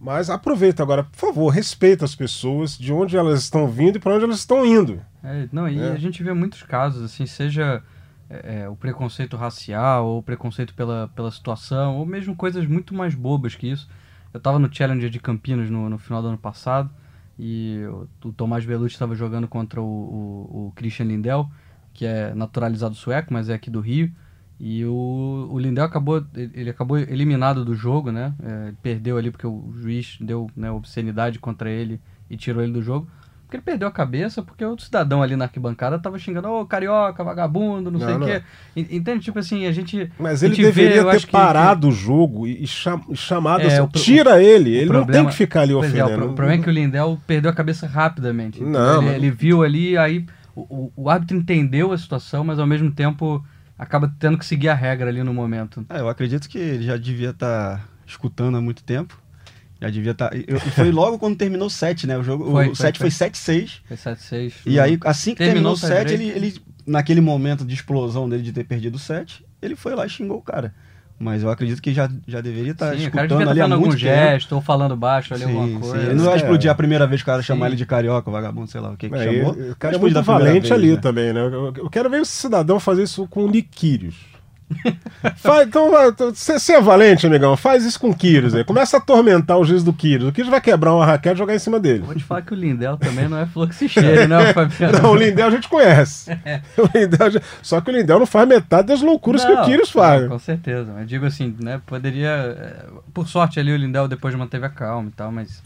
Mas 0.00 0.28
aproveita 0.28 0.82
agora, 0.82 1.04
por 1.04 1.16
favor, 1.16 1.48
respeita 1.48 2.04
as 2.04 2.14
pessoas, 2.14 2.76
de 2.76 2.92
onde 2.92 3.16
elas 3.16 3.40
estão 3.40 3.66
vindo 3.68 3.96
e 3.96 3.98
para 3.98 4.14
onde 4.14 4.24
elas 4.24 4.38
estão 4.38 4.64
indo. 4.64 5.00
É, 5.22 5.48
não, 5.50 5.68
e 5.68 5.80
é. 5.80 5.92
a 5.92 5.96
gente 5.96 6.22
vê 6.22 6.32
muitos 6.34 6.62
casos, 6.62 7.02
assim, 7.02 7.24
seja 7.24 7.82
é, 8.28 8.68
o 8.68 8.76
preconceito 8.76 9.36
racial, 9.36 10.06
ou 10.06 10.18
o 10.18 10.22
preconceito 10.22 10.74
pela, 10.74 11.08
pela 11.14 11.30
situação, 11.30 11.96
ou 11.96 12.04
mesmo 12.04 12.36
coisas 12.36 12.66
muito 12.66 12.94
mais 12.94 13.14
bobas 13.14 13.54
que 13.54 13.70
isso. 13.70 13.88
Eu 14.32 14.38
estava 14.38 14.58
no 14.58 14.72
Challenger 14.72 15.08
de 15.08 15.20
Campinas 15.20 15.70
no, 15.70 15.88
no 15.88 15.96
final 15.96 16.20
do 16.20 16.28
ano 16.28 16.38
passado 16.38 16.90
e 17.38 17.82
o, 17.88 18.28
o 18.28 18.32
Tomás 18.32 18.64
Belucci 18.64 18.94
estava 18.94 19.14
jogando 19.14 19.48
contra 19.48 19.80
o, 19.80 19.84
o, 19.84 20.66
o, 20.66 20.72
Christian 20.74 21.06
Lindell, 21.06 21.48
que 21.94 22.04
é 22.04 22.34
naturalizado 22.34 22.94
sueco, 22.94 23.32
mas 23.32 23.48
é 23.48 23.54
aqui 23.54 23.70
do 23.70 23.80
Rio. 23.80 24.10
E 24.58 24.84
o, 24.84 25.48
o 25.50 25.58
Lindell 25.58 25.84
acabou, 25.84 26.24
ele 26.34 26.70
acabou 26.70 26.98
eliminado 26.98 27.64
do 27.64 27.74
jogo, 27.74 28.12
né? 28.12 28.34
É, 28.42 28.72
perdeu 28.82 29.16
ali 29.16 29.30
porque 29.30 29.46
o 29.46 29.72
juiz 29.80 30.16
deu 30.20 30.48
né, 30.56 30.70
obscenidade 30.70 31.38
contra 31.38 31.70
ele 31.70 32.00
e 32.30 32.36
tirou 32.36 32.62
ele 32.62 32.72
do 32.72 32.82
jogo. 32.82 33.08
Porque 33.42 33.56
ele 33.56 33.62
perdeu 33.62 33.86
a 33.86 33.90
cabeça, 33.90 34.42
porque 34.42 34.64
outro 34.64 34.84
cidadão 34.84 35.22
ali 35.22 35.36
na 35.36 35.44
arquibancada 35.44 35.98
tava 35.98 36.18
xingando, 36.18 36.48
ô, 36.48 36.60
oh, 36.60 36.66
carioca, 36.66 37.22
vagabundo, 37.22 37.90
não, 37.90 38.00
não 38.00 38.06
sei 38.06 38.16
o 38.16 38.20
quê. 38.20 38.42
Entende? 38.74 39.24
Tipo 39.24 39.38
assim, 39.38 39.66
a 39.66 39.72
gente. 39.72 40.10
Mas 40.18 40.42
ele 40.42 40.56
deveria 40.56 41.04
vê, 41.04 41.10
ter 41.18 41.26
parado 41.26 41.88
que... 41.88 41.92
o 41.92 41.96
jogo 41.96 42.46
e, 42.46 42.64
chamado 42.66 43.62
é, 43.62 43.78
assim, 43.78 43.86
tira 43.88 44.42
ele, 44.42 44.70
ele 44.70 44.86
problema... 44.86 45.06
não 45.06 45.12
tem 45.12 45.26
que 45.26 45.36
ficar 45.36 45.60
ali 45.60 45.74
ofendendo. 45.74 46.10
É, 46.10 46.16
o, 46.24 46.32
problema 46.32 46.54
é 46.54 46.58
que 46.58 46.70
o 46.70 46.72
Lindel 46.72 47.18
perdeu 47.26 47.50
a 47.50 47.54
cabeça 47.54 47.86
rapidamente. 47.86 48.62
Não, 48.62 49.06
ele 49.08 49.30
viu 49.30 49.62
ali, 49.62 49.96
aí 49.98 50.24
o, 50.54 50.92
o, 50.96 51.10
árbitro 51.10 51.36
entendeu 51.36 51.92
a 51.92 51.98
situação, 51.98 52.44
mas 52.44 52.58
ao 52.58 52.66
mesmo 52.66 52.90
tempo 52.90 53.44
acaba 53.78 54.12
tendo 54.18 54.38
que 54.38 54.46
seguir 54.46 54.68
a 54.68 54.74
regra 54.74 55.08
ali 55.08 55.22
no 55.22 55.34
momento. 55.34 55.84
É, 55.88 56.00
eu 56.00 56.08
acredito 56.08 56.48
que 56.48 56.58
ele 56.58 56.84
já 56.84 56.96
devia 56.96 57.30
estar 57.30 57.78
tá 57.78 57.84
escutando 58.06 58.56
há 58.56 58.60
muito 58.60 58.82
tempo 58.84 59.22
já 59.80 59.90
devia 59.90 60.12
estar. 60.12 60.30
Tá, 60.30 60.36
e 60.36 60.58
foi 60.70 60.90
logo 60.90 61.18
quando 61.18 61.36
terminou 61.36 61.66
o 61.66 61.70
7, 61.70 62.06
né? 62.06 62.16
O 62.16 62.22
jogo 62.22 62.50
foi, 62.50 62.68
o 62.68 62.76
7 62.76 62.98
foi 62.98 63.08
7-6. 63.08 63.80
Foi 63.86 63.96
7-6. 63.96 64.52
E 64.66 64.80
aí, 64.80 64.98
assim 65.04 65.32
que 65.32 65.38
terminou, 65.38 65.74
terminou 65.76 66.02
o 66.02 66.06
7, 66.06 66.12
ele, 66.12 66.28
ele, 66.28 66.62
naquele 66.86 67.20
momento 67.20 67.64
de 67.64 67.74
explosão 67.74 68.28
dele 68.28 68.42
de 68.42 68.52
ter 68.52 68.64
perdido 68.64 68.96
o 68.96 68.98
7, 68.98 69.44
ele 69.60 69.76
foi 69.76 69.94
lá 69.94 70.06
e 70.06 70.08
xingou 70.08 70.38
o 70.38 70.42
cara. 70.42 70.74
Mas 71.18 71.42
eu 71.42 71.50
acredito 71.50 71.80
que 71.80 71.94
já, 71.94 72.10
já 72.26 72.40
deveria 72.40 72.72
estar 72.72 72.92
sim, 72.92 73.04
escutando 73.04 73.32
o 73.32 73.38
cara 73.38 73.50
ali 73.50 73.60
há 73.60 73.68
muito 73.68 73.74
algum 73.74 73.90
tempo. 73.90 73.98
gesto 73.98 74.54
ou 74.54 74.60
falando 74.60 74.96
baixo 74.96 75.32
ali 75.32 75.44
sim, 75.44 75.50
alguma 75.50 75.80
coisa. 75.80 76.00
Sim. 76.00 76.06
Ele 76.06 76.14
não 76.14 76.24
vai 76.24 76.36
explodir 76.36 76.70
a 76.70 76.74
primeira 76.74 77.06
vez 77.06 77.22
que 77.22 77.24
o 77.24 77.32
cara 77.32 77.42
chamar 77.42 77.68
ele 77.68 77.76
de 77.76 77.86
carioca, 77.86 78.30
vagabundo, 78.30 78.68
sei 78.68 78.80
lá 78.80 78.90
o 78.90 78.96
que, 78.96 79.08
que 79.08 79.14
é, 79.14 79.24
chamou. 79.24 79.52
O 79.52 79.76
cara 79.76 79.94
é 79.94 79.98
muito 79.98 80.22
valente 80.22 80.68
vez, 80.68 80.72
ali 80.72 80.90
né? 80.90 80.96
também, 80.96 81.32
né? 81.32 81.40
Eu, 81.40 81.88
quero 81.88 82.10
ver 82.10 82.20
esse 82.22 82.32
cidadão 82.32 82.80
fazer 82.80 83.04
isso 83.04 83.28
com 83.28 83.44
o 83.44 83.50
Niquírios. 83.50 84.33
Faz, 85.36 85.66
então, 85.66 85.90
você 86.34 86.72
é 86.72 86.80
valente, 86.80 87.26
amigão. 87.26 87.56
Faz 87.56 87.84
isso 87.84 87.98
com 87.98 88.10
o 88.10 88.16
Kyrgios 88.16 88.54
aí. 88.54 88.64
Começa 88.64 88.96
a 88.96 89.00
atormentar 89.00 89.58
o 89.58 89.64
juiz 89.64 89.82
do 89.82 89.92
Kyrgios. 89.92 90.28
O 90.30 90.32
Kyrgios 90.32 90.50
vai 90.50 90.60
quebrar 90.60 90.94
uma 90.94 91.04
raquete 91.04 91.34
e 91.34 91.38
jogar 91.38 91.54
em 91.54 91.58
cima 91.58 91.78
dele. 91.78 92.00
Vou 92.00 92.14
te 92.14 92.24
falar 92.24 92.42
que 92.42 92.52
o 92.52 92.56
Lindel 92.56 92.96
também 92.96 93.28
não 93.28 93.38
é 93.38 93.46
flor 93.46 93.68
que 93.68 93.74
se 93.74 93.88
cheire, 93.88 94.26
não, 94.26 94.40
Fabiano. 94.52 94.98
Não, 95.02 95.10
o 95.12 95.16
Lindel 95.16 95.46
a 95.46 95.50
gente 95.50 95.68
conhece. 95.68 96.34
É. 96.44 96.60
Lindel, 96.94 97.40
só 97.62 97.80
que 97.80 97.90
o 97.90 97.94
Lindel 97.94 98.18
não 98.18 98.26
faz 98.26 98.46
metade 98.46 98.88
das 98.88 99.00
loucuras 99.00 99.42
não, 99.44 99.50
que 99.50 99.60
o 99.60 99.64
Kyrgios 99.64 99.90
faz. 99.90 100.22
Não, 100.22 100.30
com 100.30 100.38
certeza. 100.38 100.92
Eu 100.98 101.06
digo 101.06 101.24
assim, 101.24 101.56
né? 101.58 101.80
Poderia. 101.86 102.28
É, 102.28 102.86
por 103.14 103.26
sorte 103.28 103.58
ali 103.58 103.72
o 103.72 103.76
Lindel 103.76 104.06
depois 104.06 104.34
manteve 104.34 104.66
a 104.66 104.68
calma 104.68 105.08
e 105.08 105.12
tal, 105.12 105.32
mas. 105.32 105.62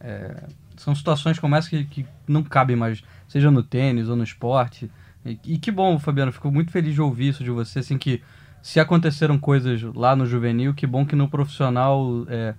É, 0.00 0.34
são 0.76 0.94
situações 0.94 1.38
como 1.38 1.54
essa 1.54 1.68
que, 1.68 1.84
que 1.84 2.06
não 2.26 2.42
cabem 2.42 2.76
mais, 2.76 3.02
seja 3.28 3.50
no 3.50 3.62
tênis 3.62 4.08
ou 4.08 4.16
no 4.16 4.24
esporte. 4.24 4.90
E, 5.24 5.38
e 5.44 5.58
que 5.58 5.70
bom, 5.70 5.98
Fabiano. 5.98 6.32
Fico 6.32 6.50
muito 6.50 6.70
feliz 6.70 6.94
de 6.94 7.00
ouvir 7.00 7.28
isso 7.28 7.44
de 7.44 7.50
você, 7.50 7.80
assim, 7.80 7.98
que 7.98 8.22
se 8.66 8.80
aconteceram 8.80 9.38
coisas 9.38 9.80
lá 9.94 10.16
no 10.16 10.26
juvenil, 10.26 10.74
que 10.74 10.88
bom 10.88 11.06
que 11.06 11.14
no 11.14 11.28
profissional 11.28 12.26
é, 12.26 12.52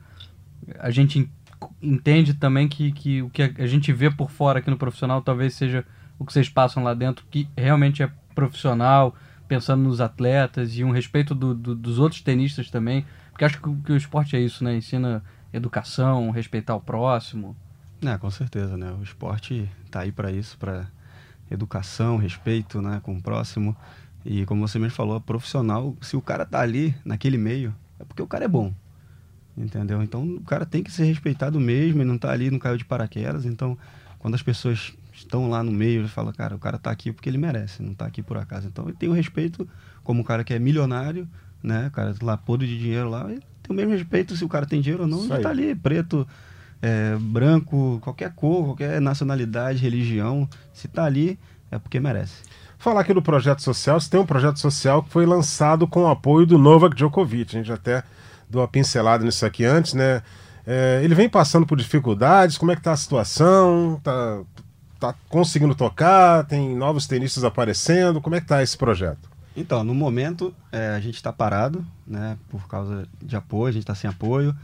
a 0.79 0.89
gente 0.89 1.29
entende 1.81 2.33
também 2.33 2.65
que, 2.65 2.93
que 2.93 3.21
o 3.21 3.29
que 3.29 3.41
a 3.43 3.67
gente 3.67 3.91
vê 3.91 4.09
por 4.09 4.31
fora 4.31 4.59
aqui 4.59 4.69
no 4.69 4.77
profissional 4.77 5.21
talvez 5.21 5.53
seja 5.53 5.85
o 6.17 6.25
que 6.25 6.31
vocês 6.31 6.47
passam 6.47 6.81
lá 6.81 6.93
dentro, 6.93 7.25
que 7.29 7.49
realmente 7.57 8.01
é 8.01 8.09
profissional, 8.33 9.13
pensando 9.49 9.83
nos 9.83 9.99
atletas 9.99 10.77
e 10.77 10.83
um 10.85 10.91
respeito 10.91 11.35
do, 11.35 11.53
do, 11.53 11.75
dos 11.75 11.99
outros 11.99 12.21
tenistas 12.21 12.71
também, 12.71 13.05
porque 13.31 13.43
acho 13.43 13.61
que, 13.61 13.75
que, 13.83 13.91
o 13.91 13.97
esporte 13.97 14.33
é 14.33 14.39
isso, 14.39 14.63
né? 14.63 14.77
Ensina 14.77 15.21
educação, 15.51 16.31
respeitar 16.31 16.73
o 16.73 16.79
próximo. 16.79 17.53
É, 18.01 18.17
com 18.17 18.29
certeza, 18.29 18.77
né? 18.77 18.95
O 18.97 19.03
esporte 19.03 19.69
tá 19.91 19.99
aí 19.99 20.13
para 20.13 20.31
isso, 20.31 20.57
para 20.57 20.87
educação, 21.51 22.15
respeito, 22.15 22.81
né, 22.81 23.01
com 23.03 23.17
o 23.17 23.21
próximo. 23.21 23.75
E 24.29 24.45
como 24.45 24.67
você 24.67 24.77
mesmo 24.77 24.93
falou, 24.93 25.21
profissional, 25.21 25.95
se 26.01 26.17
o 26.17 26.21
cara 26.21 26.45
tá 26.45 26.59
ali 26.59 26.93
naquele 27.05 27.37
meio, 27.37 27.73
é 27.97 28.03
porque 28.03 28.21
o 28.21 28.27
cara 28.27 28.43
é 28.43 28.47
bom. 28.47 28.73
Entendeu? 29.57 30.03
Então 30.03 30.23
o 30.35 30.41
cara 30.41 30.65
tem 30.65 30.83
que 30.83 30.91
ser 30.91 31.05
respeitado 31.05 31.57
mesmo, 31.61 32.01
ele 32.01 32.09
não 32.09 32.17
tá 32.17 32.29
ali, 32.29 32.51
não 32.51 32.59
caiu 32.59 32.75
de 32.75 32.83
paraquedas. 32.83 33.45
Então, 33.45 33.77
quando 34.19 34.35
as 34.35 34.43
pessoas 34.43 34.93
estão 35.13 35.49
lá 35.49 35.63
no 35.63 35.71
meio, 35.71 36.07
fala, 36.09 36.33
cara, 36.33 36.53
o 36.53 36.59
cara 36.59 36.77
tá 36.77 36.91
aqui 36.91 37.13
porque 37.13 37.29
ele 37.29 37.37
merece, 37.37 37.81
não 37.81 37.93
tá 37.93 38.05
aqui 38.05 38.21
por 38.21 38.37
acaso. 38.37 38.67
Então 38.67 38.85
ele 38.89 38.97
tem 38.97 39.07
o 39.07 39.13
respeito 39.13 39.67
como 40.03 40.21
o 40.21 40.25
cara 40.25 40.43
que 40.43 40.53
é 40.53 40.59
milionário, 40.59 41.25
né? 41.63 41.87
O 41.87 41.91
cara 41.91 42.13
lá 42.21 42.35
podre 42.35 42.67
de 42.67 42.77
dinheiro 42.77 43.09
lá, 43.09 43.31
ele 43.31 43.41
tem 43.63 43.71
o 43.71 43.73
mesmo 43.73 43.93
respeito 43.93 44.35
se 44.35 44.43
o 44.43 44.49
cara 44.49 44.65
tem 44.65 44.81
dinheiro 44.81 45.03
ou 45.03 45.09
não, 45.09 45.23
Isso 45.23 45.33
ele 45.33 45.41
tá 45.41 45.49
ali, 45.49 45.73
preto, 45.73 46.27
é, 46.81 47.15
branco, 47.15 47.97
qualquer 48.01 48.33
cor, 48.33 48.65
qualquer 48.65 48.99
nacionalidade, 48.99 49.81
religião, 49.81 50.49
se 50.73 50.89
tá 50.89 51.05
ali, 51.05 51.39
é 51.71 51.79
porque 51.79 51.97
merece. 51.97 52.43
Falar 52.79 53.01
aqui 53.01 53.13
do 53.13 53.21
projeto 53.21 53.61
social, 53.61 53.99
você 53.99 54.09
tem 54.09 54.19
um 54.19 54.25
projeto 54.25 54.59
social 54.59 55.01
que 55.01 55.09
foi 55.09 55.25
lançado 55.25 55.87
com 55.87 56.03
o 56.03 56.07
apoio 56.07 56.45
do 56.45 56.57
Novak 56.57 56.95
Djokovic. 56.95 57.55
A 57.55 57.59
gente 57.59 57.71
até 57.71 58.03
deu 58.49 58.61
uma 58.61 58.67
pincelada 58.67 59.23
nisso 59.23 59.45
aqui 59.45 59.65
antes, 59.65 59.93
né? 59.93 60.21
É, 60.65 61.01
ele 61.03 61.15
vem 61.15 61.27
passando 61.27 61.65
por 61.65 61.77
dificuldades, 61.77 62.57
como 62.57 62.71
é 62.71 62.75
que 62.75 62.81
tá 62.81 62.91
a 62.91 62.97
situação? 62.97 63.99
Tá, 64.03 64.41
tá 64.99 65.15
conseguindo 65.27 65.73
tocar? 65.73 66.43
Tem 66.45 66.75
novos 66.75 67.07
tenistas 67.07 67.43
aparecendo? 67.43 68.21
Como 68.21 68.35
é 68.35 68.41
que 68.41 68.47
tá 68.47 68.61
esse 68.61 68.77
projeto? 68.77 69.29
Então, 69.55 69.83
no 69.83 69.95
momento, 69.95 70.53
é, 70.71 70.89
a 70.89 70.99
gente 70.99 71.15
está 71.15 71.33
parado, 71.33 71.83
né? 72.05 72.37
Por 72.47 72.67
causa 72.67 73.07
de 73.23 73.35
apoio, 73.35 73.69
a 73.69 73.71
gente 73.71 73.83
está 73.83 73.95
sem 73.95 74.07
apoio. 74.07 74.55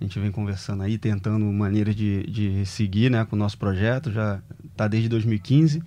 A 0.00 0.04
gente 0.04 0.20
vem 0.20 0.30
conversando 0.30 0.82
aí, 0.82 0.98
tentando 0.98 1.44
maneiras 1.46 1.96
de, 1.96 2.22
de 2.30 2.66
seguir 2.66 3.10
né, 3.10 3.24
com 3.24 3.34
o 3.34 3.38
nosso 3.38 3.56
projeto. 3.56 4.12
Já 4.12 4.40
está 4.70 4.86
desde 4.86 5.08
2015, 5.08 5.82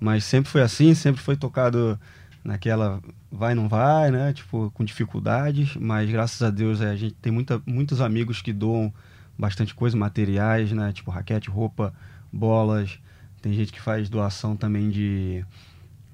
mas 0.00 0.24
sempre 0.24 0.50
foi 0.50 0.62
assim, 0.62 0.94
sempre 0.94 1.20
foi 1.22 1.36
tocado 1.36 1.98
naquela 2.44 3.02
vai 3.30 3.54
não 3.54 3.68
vai, 3.68 4.10
né? 4.10 4.32
Tipo, 4.32 4.70
com 4.70 4.84
dificuldades, 4.84 5.76
mas 5.76 6.10
graças 6.10 6.42
a 6.42 6.50
Deus 6.50 6.80
é, 6.80 6.90
a 6.90 6.96
gente 6.96 7.14
tem 7.14 7.32
muita, 7.32 7.60
muitos 7.66 8.00
amigos 8.00 8.40
que 8.40 8.52
doam 8.52 8.92
bastante 9.38 9.74
coisa, 9.74 9.96
materiais, 9.96 10.72
né? 10.72 10.92
Tipo 10.92 11.10
raquete, 11.10 11.50
roupa, 11.50 11.92
bolas. 12.32 12.98
Tem 13.42 13.52
gente 13.52 13.72
que 13.72 13.80
faz 13.80 14.08
doação 14.08 14.56
também 14.56 14.90
de 14.90 15.44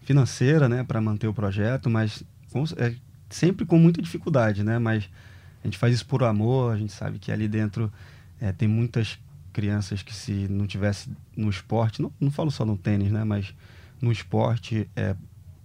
financeira, 0.02 0.68
né, 0.68 0.82
para 0.82 1.00
manter 1.00 1.28
o 1.28 1.34
projeto, 1.34 1.88
mas 1.88 2.24
com, 2.50 2.64
é, 2.76 2.94
sempre 3.30 3.64
com 3.64 3.78
muita 3.78 4.02
dificuldade, 4.02 4.64
né? 4.64 4.78
Mas 4.78 5.08
a 5.62 5.66
gente 5.66 5.78
faz 5.78 5.94
isso 5.94 6.06
por 6.06 6.24
amor, 6.24 6.74
a 6.74 6.76
gente 6.76 6.92
sabe 6.92 7.18
que 7.18 7.30
ali 7.30 7.46
dentro 7.46 7.90
é, 8.40 8.52
tem 8.52 8.66
muitas 8.66 9.18
crianças 9.52 10.02
que 10.02 10.14
se 10.14 10.48
não 10.48 10.66
tivesse 10.66 11.10
no 11.36 11.50
esporte, 11.50 12.00
não, 12.00 12.12
não 12.20 12.30
falo 12.30 12.50
só 12.50 12.64
no 12.64 12.76
tênis, 12.76 13.10
né? 13.10 13.24
Mas 13.24 13.54
no 14.00 14.10
esporte 14.10 14.88
é, 14.96 15.14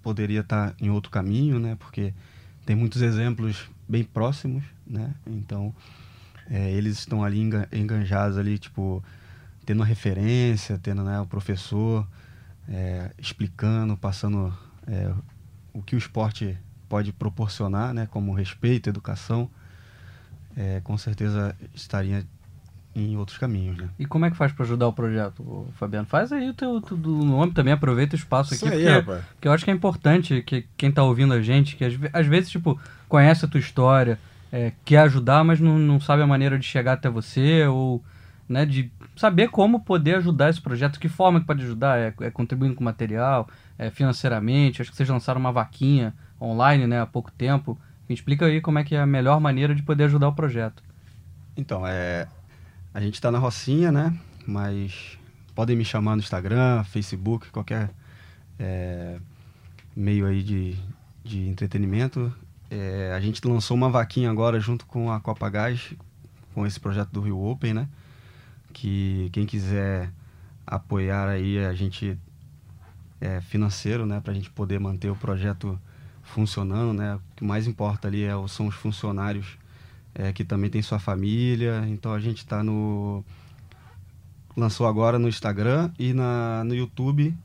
poderia 0.03 0.41
estar 0.41 0.75
em 0.79 0.89
outro 0.89 1.11
caminho, 1.11 1.59
né? 1.59 1.75
Porque 1.79 2.13
tem 2.65 2.75
muitos 2.75 3.01
exemplos 3.01 3.69
bem 3.87 4.03
próximos, 4.03 4.63
né? 4.85 5.13
Então 5.25 5.73
é, 6.49 6.71
eles 6.71 6.99
estão 6.99 7.23
ali 7.23 7.41
enganjados 7.71 8.37
ali, 8.37 8.57
tipo 8.57 9.03
tendo 9.65 9.81
uma 9.81 9.85
referência, 9.85 10.79
tendo 10.81 11.03
né, 11.03 11.19
o 11.19 11.25
professor 11.25 12.07
é, 12.69 13.11
explicando, 13.17 13.97
passando 13.97 14.57
é, 14.87 15.13
o 15.73 15.81
que 15.81 15.93
o 15.93 15.97
esporte 15.97 16.57
pode 16.87 17.11
proporcionar, 17.11 17.93
né, 17.93 18.07
como 18.09 18.33
respeito, 18.33 18.87
educação, 18.87 19.49
é, 20.55 20.79
com 20.79 20.97
certeza 20.97 21.53
estaria 21.75 22.25
em 22.97 23.15
outros 23.15 23.37
caminhos. 23.37 23.77
Né? 23.77 23.89
E 23.99 24.05
como 24.05 24.25
é 24.25 24.31
que 24.31 24.35
faz 24.35 24.51
para 24.51 24.65
ajudar 24.65 24.87
o 24.87 24.93
projeto, 24.93 25.67
Fabiano? 25.75 26.07
Faz 26.07 26.31
aí 26.31 26.49
o 26.49 26.53
teu, 26.53 26.81
teu 26.81 26.97
nome 26.97 27.53
também, 27.53 27.73
aproveita 27.73 28.15
o 28.15 28.19
espaço 28.19 28.55
aqui, 28.55 28.67
aí, 28.67 29.03
porque, 29.03 29.21
porque, 29.33 29.47
eu 29.47 29.51
acho 29.51 29.63
que 29.63 29.69
é 29.69 29.73
importante 29.73 30.41
que 30.41 30.65
quem 30.75 30.89
está 30.89 31.03
ouvindo 31.03 31.33
a 31.33 31.41
gente, 31.41 31.75
que 31.75 31.85
às, 31.85 31.93
às, 32.11 32.25
vezes 32.25 32.49
tipo, 32.49 32.79
conhece 33.07 33.45
a 33.45 33.47
tua 33.47 33.59
história, 33.59 34.19
é, 34.51 34.71
quer 34.83 34.99
ajudar, 34.99 35.43
mas 35.43 35.59
não, 35.59 35.77
não 35.77 35.99
sabe 35.99 36.23
a 36.23 36.27
maneira 36.27 36.57
de 36.57 36.65
chegar 36.65 36.93
até 36.93 37.07
você, 37.07 37.67
ou 37.67 38.03
né, 38.49 38.65
de 38.65 38.91
saber 39.15 39.49
como 39.49 39.81
poder 39.81 40.15
ajudar 40.15 40.49
esse 40.49 40.61
projeto, 40.61 40.99
que 40.99 41.07
forma 41.07 41.39
que 41.39 41.45
pode 41.45 41.63
ajudar, 41.63 41.99
é, 41.99 42.13
é 42.21 42.31
contribuindo 42.31 42.73
com 42.73 42.83
material, 42.83 43.47
é, 43.77 43.91
financeiramente, 43.91 44.81
acho 44.81 44.89
que 44.89 44.97
vocês 44.97 45.09
lançaram 45.09 45.39
uma 45.39 45.51
vaquinha 45.51 46.15
online 46.41 46.87
né, 46.87 46.99
há 46.99 47.05
pouco 47.05 47.31
tempo, 47.31 47.77
me 48.09 48.15
explica 48.15 48.45
aí 48.45 48.59
como 48.59 48.79
é 48.79 48.83
que 48.83 48.95
é 48.95 49.01
a 49.01 49.05
melhor 49.05 49.39
maneira 49.39 49.75
de 49.75 49.83
poder 49.83 50.05
ajudar 50.05 50.29
o 50.29 50.33
projeto. 50.33 50.81
Então, 51.57 51.85
é, 51.85 52.27
a 52.97 52.99
gente 52.99 53.13
está 53.13 53.29
na 53.29 53.37
Rocinha, 53.37 53.91
né, 53.91 54.17
mas 54.47 55.19
podem 55.53 55.75
me 55.77 55.85
chamar 55.85 56.15
no 56.15 56.19
Instagram, 56.19 56.83
Facebook, 56.83 57.51
qualquer 57.51 57.91
é, 58.57 59.19
meio 59.95 60.25
aí 60.25 60.41
de, 60.41 60.75
de 61.23 61.47
entretenimento. 61.47 62.33
É, 62.71 63.13
a 63.15 63.19
gente 63.19 63.39
lançou 63.47 63.77
uma 63.77 63.87
vaquinha 63.87 64.31
agora 64.31 64.59
junto 64.59 64.83
com 64.87 65.11
a 65.11 65.19
Copa 65.19 65.47
Gás, 65.47 65.93
com 66.55 66.65
esse 66.65 66.79
projeto 66.79 67.11
do 67.11 67.21
Rio 67.21 67.39
Open, 67.39 67.71
né? 67.71 67.87
que 68.73 69.29
quem 69.31 69.45
quiser 69.45 70.11
apoiar 70.65 71.29
aí 71.29 71.63
a 71.63 71.75
gente 71.75 72.17
é, 73.21 73.41
financeiro, 73.41 74.07
né, 74.07 74.19
para 74.19 74.31
a 74.31 74.35
gente 74.35 74.49
poder 74.49 74.79
manter 74.79 75.11
o 75.11 75.15
projeto 75.15 75.79
funcionando, 76.23 76.93
né? 76.93 77.13
O 77.13 77.21
que 77.35 77.43
mais 77.43 77.67
importa 77.67 78.07
ali 78.07 78.23
é, 78.23 78.31
são 78.47 78.65
os 78.65 78.73
funcionários 78.73 79.55
é, 80.17 80.33
que 80.33 80.43
também 80.43 80.69
tem 80.69 80.81
sua 80.81 80.97
família. 80.97 81.85
Então 81.87 82.11
a 82.11 82.19
gente 82.19 82.39
está 82.39 82.63
no 82.63 83.23
lançou 84.55 84.87
agora 84.87 85.19
no 85.19 85.29
Instagram 85.29 85.91
e 85.99 86.13
na, 86.13 86.63
no 86.63 86.73
YouTube, 86.73 87.37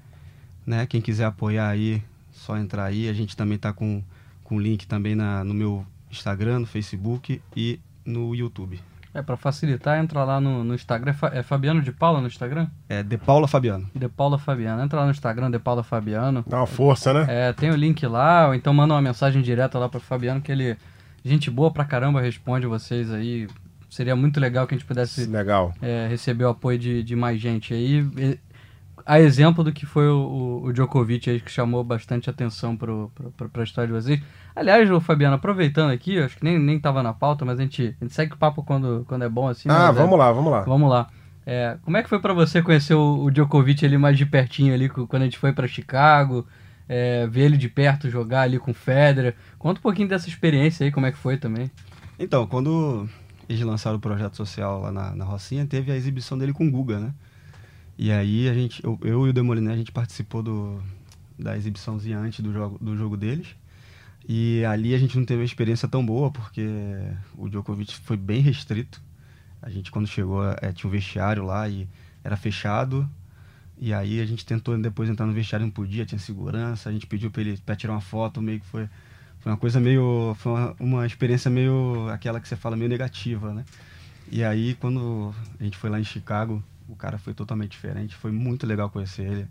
né? 0.64 0.86
Quem 0.86 1.00
quiser 1.00 1.24
apoiar 1.24 1.68
aí, 1.68 2.00
só 2.32 2.56
entrar 2.56 2.84
aí. 2.84 3.08
A 3.08 3.12
gente 3.12 3.36
também 3.36 3.56
está 3.56 3.72
com 3.72 4.00
com 4.44 4.58
link 4.58 4.86
também 4.86 5.14
na, 5.14 5.44
no 5.44 5.54
meu 5.54 5.86
Instagram, 6.10 6.60
no 6.60 6.66
Facebook 6.66 7.40
e 7.56 7.80
no 8.04 8.34
YouTube. 8.34 8.80
É, 9.12 9.22
para 9.22 9.36
facilitar, 9.36 9.98
entra 9.98 10.22
lá 10.22 10.40
no, 10.40 10.62
no 10.62 10.74
Instagram. 10.74 11.14
É 11.32 11.42
Fabiano 11.42 11.82
de 11.82 11.90
Paula 11.90 12.20
no 12.20 12.28
Instagram? 12.28 12.68
É 12.88 13.02
De 13.02 13.18
Paula 13.18 13.48
Fabiano. 13.48 13.90
De 13.94 14.08
Paula 14.08 14.38
Fabiano. 14.38 14.82
Entra 14.82 15.00
lá 15.00 15.04
no 15.04 15.10
Instagram, 15.10 15.50
De 15.50 15.58
Paula 15.58 15.82
Fabiano. 15.82 16.44
Dá 16.46 16.58
uma 16.58 16.66
força, 16.66 17.12
né? 17.12 17.26
É, 17.28 17.52
tem 17.52 17.70
o 17.70 17.76
link 17.76 18.06
lá, 18.06 18.48
ou 18.48 18.54
então 18.54 18.72
manda 18.72 18.94
uma 18.94 19.02
mensagem 19.02 19.42
direta 19.42 19.78
lá 19.78 19.88
para 19.88 19.98
Fabiano, 19.98 20.40
que 20.40 20.52
ele, 20.52 20.76
gente 21.24 21.50
boa 21.50 21.72
pra 21.72 21.84
caramba, 21.84 22.20
responde 22.20 22.66
vocês 22.66 23.12
aí. 23.12 23.48
Seria 23.88 24.14
muito 24.14 24.38
legal 24.38 24.68
que 24.68 24.74
a 24.74 24.78
gente 24.78 24.86
pudesse 24.86 25.26
legal. 25.26 25.74
É, 25.82 26.06
receber 26.08 26.44
o 26.44 26.50
apoio 26.50 26.78
de, 26.78 27.02
de 27.02 27.16
mais 27.16 27.40
gente 27.40 27.74
aí 27.74 28.38
a 29.06 29.20
exemplo 29.20 29.62
do 29.64 29.72
que 29.72 29.86
foi 29.86 30.08
o, 30.08 30.62
o 30.64 30.72
Djokovic 30.72 31.28
aí, 31.28 31.40
que 31.40 31.50
chamou 31.50 31.82
bastante 31.84 32.28
atenção 32.28 32.76
para 32.76 32.92
a 33.60 33.64
história 33.64 33.88
de 33.88 33.92
vocês. 33.92 34.20
Aliás, 34.54 34.90
o 34.90 35.00
Fabiano, 35.00 35.36
aproveitando 35.36 35.90
aqui, 35.90 36.18
acho 36.18 36.36
que 36.36 36.44
nem, 36.44 36.58
nem 36.58 36.78
tava 36.78 37.02
na 37.02 37.12
pauta, 37.12 37.44
mas 37.44 37.58
a 37.58 37.62
gente, 37.62 37.96
a 38.00 38.04
gente 38.04 38.14
segue 38.14 38.34
o 38.34 38.36
papo 38.36 38.62
quando, 38.62 39.04
quando 39.08 39.24
é 39.24 39.28
bom 39.28 39.48
assim. 39.48 39.68
Ah, 39.70 39.88
é 39.88 39.92
vamos 39.92 40.14
é, 40.14 40.16
lá, 40.16 40.32
vamos 40.32 40.52
lá. 40.52 40.60
Vamos 40.62 40.90
lá. 40.90 41.08
É, 41.46 41.78
como 41.82 41.96
é 41.96 42.02
que 42.02 42.08
foi 42.08 42.20
para 42.20 42.32
você 42.32 42.62
conhecer 42.62 42.94
o, 42.94 43.24
o, 43.24 43.30
Djokovic 43.30 43.84
ali 43.84 43.96
mais 43.96 44.16
de 44.16 44.26
pertinho 44.26 44.74
ali, 44.74 44.88
quando 44.88 45.22
a 45.22 45.24
gente 45.24 45.38
foi 45.38 45.52
para 45.52 45.66
Chicago, 45.66 46.46
é, 46.88 47.26
ver 47.26 47.42
ele 47.42 47.56
de 47.56 47.68
perto 47.68 48.10
jogar 48.10 48.42
ali 48.42 48.58
com 48.58 48.70
o 48.70 48.74
Federer? 48.74 49.34
Conta 49.58 49.80
um 49.80 49.82
pouquinho 49.82 50.08
dessa 50.08 50.28
experiência 50.28 50.84
aí, 50.84 50.92
como 50.92 51.06
é 51.06 51.12
que 51.12 51.18
foi 51.18 51.36
também. 51.36 51.70
Então, 52.18 52.46
quando 52.46 53.08
eles 53.48 53.62
lançaram 53.62 53.96
o 53.96 54.00
projeto 54.00 54.36
social 54.36 54.80
lá 54.82 54.92
na, 54.92 55.16
na 55.16 55.24
Rocinha, 55.24 55.66
teve 55.66 55.90
a 55.90 55.96
exibição 55.96 56.38
dele 56.38 56.52
com 56.52 56.66
o 56.66 56.70
Guga, 56.70 57.00
né? 57.00 57.12
E 58.02 58.10
aí 58.10 58.48
a 58.48 58.54
gente, 58.54 58.82
eu, 58.82 58.98
eu 59.02 59.26
e 59.26 59.28
o 59.28 59.32
Demoliné, 59.32 59.74
a 59.74 59.76
gente 59.76 59.92
participou 59.92 60.42
do, 60.42 60.82
da 61.38 61.54
exibiçãozinha 61.54 62.18
antes 62.18 62.40
do 62.40 62.50
jogo, 62.50 62.78
do 62.82 62.96
jogo 62.96 63.14
deles. 63.14 63.48
E 64.26 64.64
ali 64.64 64.94
a 64.94 64.98
gente 64.98 65.18
não 65.18 65.26
teve 65.26 65.40
uma 65.42 65.44
experiência 65.44 65.86
tão 65.86 66.04
boa, 66.04 66.30
porque 66.30 66.66
o 67.36 67.46
Djokovic 67.46 67.94
foi 67.98 68.16
bem 68.16 68.40
restrito. 68.40 69.02
A 69.60 69.68
gente, 69.68 69.90
quando 69.90 70.06
chegou, 70.08 70.42
é, 70.62 70.72
tinha 70.72 70.88
um 70.88 70.90
vestiário 70.90 71.44
lá 71.44 71.68
e 71.68 71.86
era 72.24 72.38
fechado. 72.38 73.06
E 73.76 73.92
aí 73.92 74.18
a 74.18 74.24
gente 74.24 74.46
tentou 74.46 74.78
depois 74.78 75.10
entrar 75.10 75.26
no 75.26 75.34
vestiário, 75.34 75.66
não 75.66 75.70
podia, 75.70 76.06
tinha 76.06 76.18
segurança. 76.18 76.88
A 76.88 76.92
gente 76.92 77.06
pediu 77.06 77.30
para 77.30 77.42
ele 77.42 77.58
pra 77.58 77.76
tirar 77.76 77.92
uma 77.92 78.00
foto, 78.00 78.40
meio 78.40 78.60
que 78.60 78.66
foi, 78.66 78.88
foi 79.40 79.52
uma 79.52 79.58
coisa 79.58 79.78
meio. 79.78 80.34
Foi 80.38 80.52
uma, 80.52 80.76
uma 80.80 81.06
experiência 81.06 81.50
meio. 81.50 82.08
aquela 82.08 82.40
que 82.40 82.48
você 82.48 82.56
fala, 82.56 82.78
meio 82.78 82.88
negativa, 82.88 83.52
né? 83.52 83.62
E 84.32 84.42
aí, 84.42 84.74
quando 84.76 85.34
a 85.60 85.64
gente 85.64 85.76
foi 85.76 85.90
lá 85.90 86.00
em 86.00 86.04
Chicago, 86.04 86.64
o 86.90 86.96
cara 86.96 87.18
foi 87.18 87.34
totalmente 87.34 87.72
diferente. 87.72 88.14
Foi 88.14 88.30
muito 88.30 88.66
legal 88.66 88.90
conhecer 88.90 89.22
ele. 89.22 89.48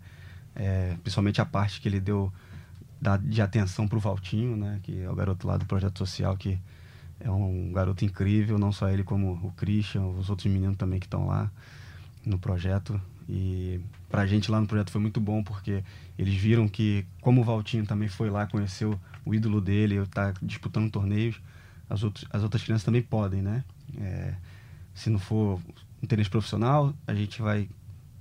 É, 0.54 0.96
principalmente 1.02 1.40
a 1.40 1.46
parte 1.46 1.80
que 1.80 1.88
ele 1.88 2.00
deu 2.00 2.32
da, 3.00 3.16
de 3.16 3.40
atenção 3.40 3.88
para 3.88 3.96
o 3.96 4.00
Valtinho, 4.00 4.56
né? 4.56 4.80
Que 4.82 5.02
é 5.02 5.10
o 5.10 5.14
garoto 5.14 5.46
lá 5.46 5.56
do 5.56 5.64
Projeto 5.64 5.98
Social, 5.98 6.36
que 6.36 6.58
é 7.18 7.30
um 7.30 7.72
garoto 7.72 8.04
incrível, 8.04 8.58
não 8.58 8.72
só 8.72 8.88
ele 8.88 9.04
como 9.04 9.32
o 9.32 9.52
Christian, 9.52 10.02
os 10.06 10.30
outros 10.30 10.50
meninos 10.50 10.76
também 10.76 10.98
que 10.98 11.06
estão 11.06 11.26
lá 11.26 11.50
no 12.24 12.38
projeto. 12.38 13.00
E 13.28 13.80
pra 14.08 14.26
gente 14.26 14.50
lá 14.50 14.60
no 14.60 14.66
projeto 14.66 14.90
foi 14.90 15.00
muito 15.00 15.20
bom, 15.20 15.42
porque 15.42 15.84
eles 16.18 16.34
viram 16.34 16.66
que, 16.66 17.06
como 17.20 17.40
o 17.40 17.44
Valtinho 17.44 17.86
também 17.86 18.08
foi 18.08 18.28
lá, 18.28 18.46
conheceu 18.46 18.98
o 19.24 19.34
ídolo 19.34 19.60
dele, 19.60 19.96
está 19.96 20.32
disputando 20.42 20.90
torneios, 20.90 21.40
as, 21.88 22.02
outros, 22.02 22.26
as 22.30 22.42
outras 22.42 22.62
crianças 22.62 22.84
também 22.84 23.02
podem, 23.02 23.40
né? 23.40 23.64
É, 23.98 24.34
se 24.94 25.10
não 25.10 25.18
for 25.18 25.60
interesse 26.02 26.30
profissional, 26.30 26.94
a 27.06 27.14
gente 27.14 27.42
vai 27.42 27.68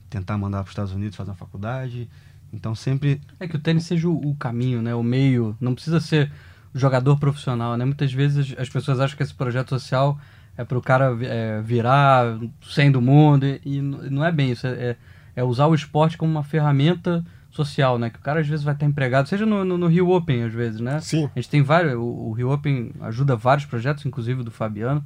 tentar 0.09 0.37
mandar 0.37 0.59
para 0.59 0.65
os 0.65 0.71
Estados 0.71 0.91
Unidos 0.91 1.15
fazer 1.15 1.31
uma 1.31 1.37
faculdade. 1.37 2.09
Então 2.51 2.73
sempre. 2.73 3.21
É 3.39 3.47
que 3.47 3.55
o 3.55 3.59
tênis 3.59 3.85
seja 3.85 4.09
o, 4.09 4.35
caminho, 4.35 4.81
né? 4.81 4.93
O 4.95 5.03
meio. 5.03 5.55
Não 5.59 5.73
precisa 5.73 5.99
ser 5.99 6.31
jogador 6.73 7.17
profissional, 7.19 7.77
né? 7.77 7.85
Muitas 7.85 8.11
vezes 8.11 8.55
as 8.57 8.69
pessoas 8.69 8.99
acham 8.99 9.15
que 9.15 9.23
esse 9.23 9.33
projeto 9.33 9.69
social 9.69 10.19
é 10.57 10.63
para 10.63 10.77
o 10.77 10.81
cara 10.81 11.17
é, 11.21 11.61
virar 11.61 12.37
sem 12.61 12.91
do 12.91 13.01
mundo 13.01 13.45
e, 13.45 13.61
e, 13.63 13.81
não 13.81 14.25
é 14.25 14.31
bem 14.31 14.51
isso. 14.51 14.67
É, 14.67 14.71
é, 14.71 14.97
é, 15.37 15.43
usar 15.43 15.67
o 15.67 15.75
esporte 15.75 16.17
como 16.17 16.31
uma 16.31 16.43
ferramenta 16.43 17.23
social, 17.51 17.97
né? 17.97 18.09
Que 18.09 18.19
o 18.19 18.21
cara 18.21 18.39
às 18.39 18.47
vezes 18.47 18.63
vai 18.63 18.73
estar 18.73 18.85
empregado, 18.85 19.27
seja 19.27 19.45
no, 19.45 19.63
no, 19.63 19.77
no 19.77 19.87
Rio 19.87 20.09
Open 20.09 20.43
às 20.43 20.53
vezes, 20.53 20.79
né? 20.79 20.99
Sim. 20.99 21.29
A 21.35 21.39
gente 21.39 21.49
tem 21.49 21.61
vários. 21.61 21.93
O, 21.93 22.29
o 22.29 22.31
Rio 22.33 22.51
Open 22.51 22.91
ajuda 23.01 23.35
vários 23.35 23.65
projetos, 23.65 24.05
inclusive 24.05 24.43
do 24.43 24.51
Fabiano. 24.51 25.03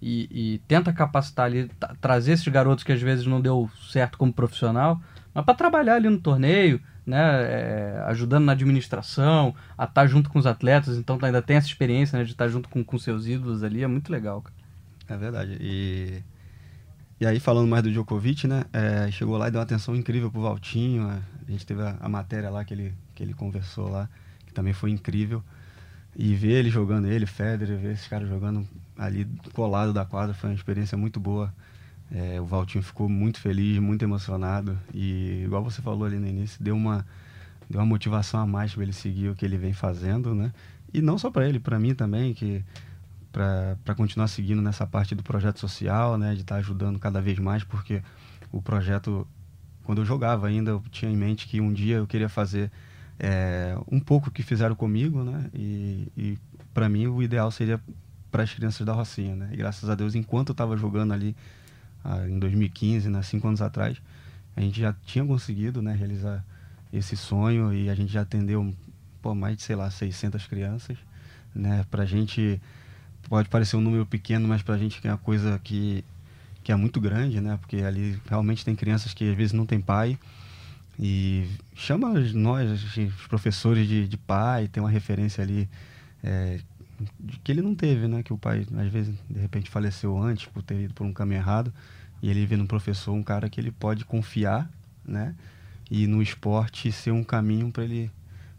E, 0.00 0.28
e 0.30 0.58
tenta 0.66 0.92
capacitar 0.92 1.46
ali, 1.46 1.70
trazer 2.00 2.32
esses 2.32 2.48
garotos 2.48 2.84
que 2.84 2.92
às 2.92 3.00
vezes 3.00 3.26
não 3.26 3.40
deu 3.40 3.70
certo 3.90 4.18
como 4.18 4.32
profissional, 4.32 5.00
mas 5.32 5.44
para 5.44 5.54
trabalhar 5.54 5.96
ali 5.96 6.08
no 6.08 6.20
torneio, 6.20 6.80
né, 7.06 7.18
é, 7.18 8.04
ajudando 8.06 8.44
na 8.44 8.52
administração, 8.52 9.54
a 9.76 9.84
estar 9.84 10.02
tá 10.02 10.06
junto 10.06 10.30
com 10.30 10.38
os 10.38 10.46
atletas, 10.46 10.96
então 10.96 11.18
ainda 11.22 11.42
tem 11.42 11.56
essa 11.56 11.66
experiência 11.66 12.18
né, 12.18 12.24
de 12.24 12.32
estar 12.32 12.44
tá 12.44 12.50
junto 12.50 12.68
com, 12.68 12.82
com 12.84 12.98
seus 12.98 13.26
ídolos 13.26 13.62
ali, 13.62 13.82
é 13.82 13.86
muito 13.86 14.10
legal. 14.10 14.42
Cara. 14.42 14.54
É 15.08 15.16
verdade. 15.16 15.58
E, 15.60 16.22
e 17.20 17.26
aí, 17.26 17.38
falando 17.38 17.68
mais 17.68 17.82
do 17.82 17.90
Djokovic, 17.90 18.46
né, 18.46 18.64
é, 18.72 19.10
chegou 19.10 19.36
lá 19.36 19.48
e 19.48 19.50
deu 19.50 19.58
uma 19.58 19.64
atenção 19.64 19.94
incrível 19.94 20.30
pro 20.30 20.40
Valtinho, 20.40 21.08
a 21.08 21.50
gente 21.50 21.66
teve 21.66 21.82
a, 21.82 21.96
a 22.00 22.08
matéria 22.08 22.50
lá 22.50 22.64
que 22.64 22.72
ele, 22.72 22.94
que 23.14 23.22
ele 23.22 23.34
conversou 23.34 23.88
lá, 23.88 24.08
que 24.46 24.52
também 24.52 24.72
foi 24.72 24.90
incrível. 24.90 25.42
E 26.16 26.34
ver 26.34 26.52
ele 26.52 26.70
jogando, 26.70 27.08
ele, 27.08 27.26
Federer, 27.26 27.76
ver 27.76 27.92
esses 27.92 28.06
caras 28.06 28.28
jogando 28.28 28.66
ali 28.96 29.26
colado 29.52 29.92
da 29.92 30.04
quadra 30.04 30.34
foi 30.34 30.50
uma 30.50 30.56
experiência 30.56 30.96
muito 30.96 31.18
boa. 31.20 31.52
É, 32.10 32.40
o 32.40 32.44
Valtinho 32.44 32.82
ficou 32.82 33.08
muito 33.08 33.40
feliz, 33.40 33.78
muito 33.78 34.02
emocionado 34.02 34.78
e, 34.92 35.42
igual 35.44 35.64
você 35.64 35.80
falou 35.80 36.04
ali 36.04 36.18
no 36.18 36.26
início, 36.26 36.62
deu 36.62 36.76
uma, 36.76 37.04
deu 37.68 37.80
uma 37.80 37.86
motivação 37.86 38.40
a 38.40 38.46
mais 38.46 38.74
para 38.74 38.82
ele 38.82 38.92
seguir 38.92 39.30
o 39.30 39.34
que 39.34 39.44
ele 39.44 39.56
vem 39.56 39.72
fazendo, 39.72 40.34
né? 40.34 40.52
E 40.92 41.00
não 41.00 41.18
só 41.18 41.30
para 41.30 41.48
ele, 41.48 41.58
para 41.58 41.78
mim 41.78 41.94
também, 41.94 42.34
que 42.34 42.64
para 43.32 43.94
continuar 43.96 44.28
seguindo 44.28 44.62
nessa 44.62 44.86
parte 44.86 45.14
do 45.14 45.22
projeto 45.22 45.58
social, 45.58 46.16
né? 46.16 46.34
De 46.34 46.42
estar 46.42 46.54
tá 46.54 46.60
ajudando 46.60 46.98
cada 46.98 47.20
vez 47.20 47.38
mais, 47.38 47.64
porque 47.64 48.00
o 48.52 48.62
projeto, 48.62 49.26
quando 49.82 50.02
eu 50.02 50.04
jogava 50.04 50.46
ainda, 50.46 50.70
eu 50.70 50.82
tinha 50.90 51.10
em 51.10 51.16
mente 51.16 51.48
que 51.48 51.60
um 51.60 51.72
dia 51.72 51.96
eu 51.96 52.06
queria 52.06 52.28
fazer 52.28 52.70
é, 53.18 53.76
um 53.90 53.98
pouco 53.98 54.28
o 54.28 54.30
que 54.30 54.42
fizeram 54.42 54.76
comigo, 54.76 55.24
né? 55.24 55.50
E, 55.52 56.08
e 56.16 56.38
para 56.72 56.88
mim 56.88 57.08
o 57.08 57.22
ideal 57.22 57.50
seria 57.50 57.80
para 58.34 58.42
as 58.42 58.52
crianças 58.52 58.84
da 58.84 58.92
Rocinha, 58.92 59.36
né? 59.36 59.48
E 59.52 59.56
graças 59.56 59.88
a 59.88 59.94
Deus, 59.94 60.16
enquanto 60.16 60.48
eu 60.48 60.54
estava 60.54 60.76
jogando 60.76 61.12
ali 61.14 61.36
ah, 62.04 62.28
em 62.28 62.36
2015, 62.36 63.08
né, 63.08 63.22
cinco 63.22 63.46
anos 63.46 63.62
atrás, 63.62 63.96
a 64.56 64.60
gente 64.60 64.80
já 64.80 64.92
tinha 65.06 65.24
conseguido, 65.24 65.80
né, 65.80 65.94
realizar 65.94 66.44
esse 66.92 67.16
sonho 67.16 67.72
e 67.72 67.88
a 67.88 67.94
gente 67.94 68.12
já 68.12 68.22
atendeu 68.22 68.74
pô, 69.22 69.36
mais 69.36 69.56
de, 69.56 69.62
sei 69.62 69.76
lá, 69.76 69.88
600 69.88 70.48
crianças, 70.48 70.98
né? 71.54 71.86
Pra 71.88 72.04
gente 72.04 72.60
pode 73.28 73.48
parecer 73.48 73.76
um 73.76 73.80
número 73.80 74.04
pequeno, 74.04 74.48
mas 74.48 74.62
pra 74.62 74.76
gente 74.76 75.00
é 75.06 75.12
uma 75.12 75.18
coisa 75.18 75.60
que 75.62 76.04
que 76.64 76.72
é 76.72 76.76
muito 76.76 77.00
grande, 77.00 77.40
né? 77.40 77.56
Porque 77.58 77.76
ali 77.76 78.18
realmente 78.28 78.64
tem 78.64 78.74
crianças 78.74 79.14
que 79.14 79.30
às 79.30 79.36
vezes 79.36 79.52
não 79.52 79.64
tem 79.64 79.80
pai, 79.80 80.18
e 80.98 81.46
chama 81.76 82.08
nós, 82.32 82.96
os 82.96 83.26
professores 83.28 83.86
de, 83.86 84.08
de 84.08 84.16
pai, 84.16 84.66
tem 84.66 84.82
uma 84.82 84.90
referência 84.90 85.44
ali 85.44 85.68
é, 86.22 86.58
que 87.42 87.52
ele 87.52 87.62
não 87.62 87.74
teve, 87.74 88.08
né? 88.08 88.22
Que 88.22 88.32
o 88.32 88.38
pai, 88.38 88.66
às 88.76 88.88
vezes, 88.88 89.14
de 89.28 89.38
repente 89.38 89.70
faleceu 89.70 90.16
antes 90.18 90.46
por 90.46 90.62
ter 90.62 90.80
ido 90.82 90.94
por 90.94 91.06
um 91.06 91.12
caminho 91.12 91.38
errado. 91.38 91.72
E 92.22 92.30
ele 92.30 92.46
vê 92.46 92.56
no 92.56 92.66
professor 92.66 93.12
um 93.12 93.22
cara 93.22 93.48
que 93.48 93.60
ele 93.60 93.70
pode 93.70 94.04
confiar, 94.04 94.70
né? 95.04 95.34
E 95.90 96.06
no 96.06 96.22
esporte 96.22 96.90
ser 96.90 97.10
um 97.10 97.22
caminho 97.22 97.70
para 97.70 97.84
ele 97.84 98.10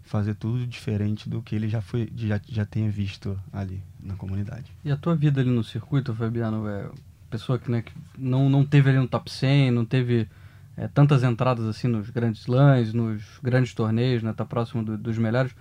fazer 0.04 0.36
tudo 0.36 0.68
diferente 0.68 1.28
do 1.28 1.41
que 1.41 1.56
ele 1.56 1.68
já 1.68 1.82
foi 1.82 2.12
já, 2.16 2.39
já 2.48 2.64
tenha 2.64 2.89
visto 2.91 3.39
ali 3.52 3.82
na 4.00 4.16
comunidade. 4.16 4.72
E 4.84 4.91
a 4.91 4.96
tua 4.96 5.16
vida 5.16 5.41
ali 5.41 5.50
no 5.50 5.64
circuito, 5.64 6.14
Fabiano, 6.14 6.68
é 6.68 6.89
pessoa 7.30 7.58
que, 7.58 7.70
né, 7.70 7.82
que 7.82 7.91
não, 8.18 8.50
não 8.50 8.64
teve 8.64 8.89
ali 8.89 9.00
no 9.00 9.08
top 9.08 9.32
100, 9.32 9.72
não 9.72 9.84
teve 9.84 10.28
é, 10.78 10.88
tantas 10.88 11.24
entradas 11.24 11.66
assim 11.66 11.88
nos 11.88 12.10
grandes 12.10 12.48
lãs, 12.48 12.93
nos 12.93 13.24
grandes 13.41 13.74
torneios, 13.74 14.24
né? 14.24 14.34
Tá 14.34 14.46
próximo 14.46 14.84
do, 14.84 14.98
dos 14.98 15.18
melhores. 15.18 15.56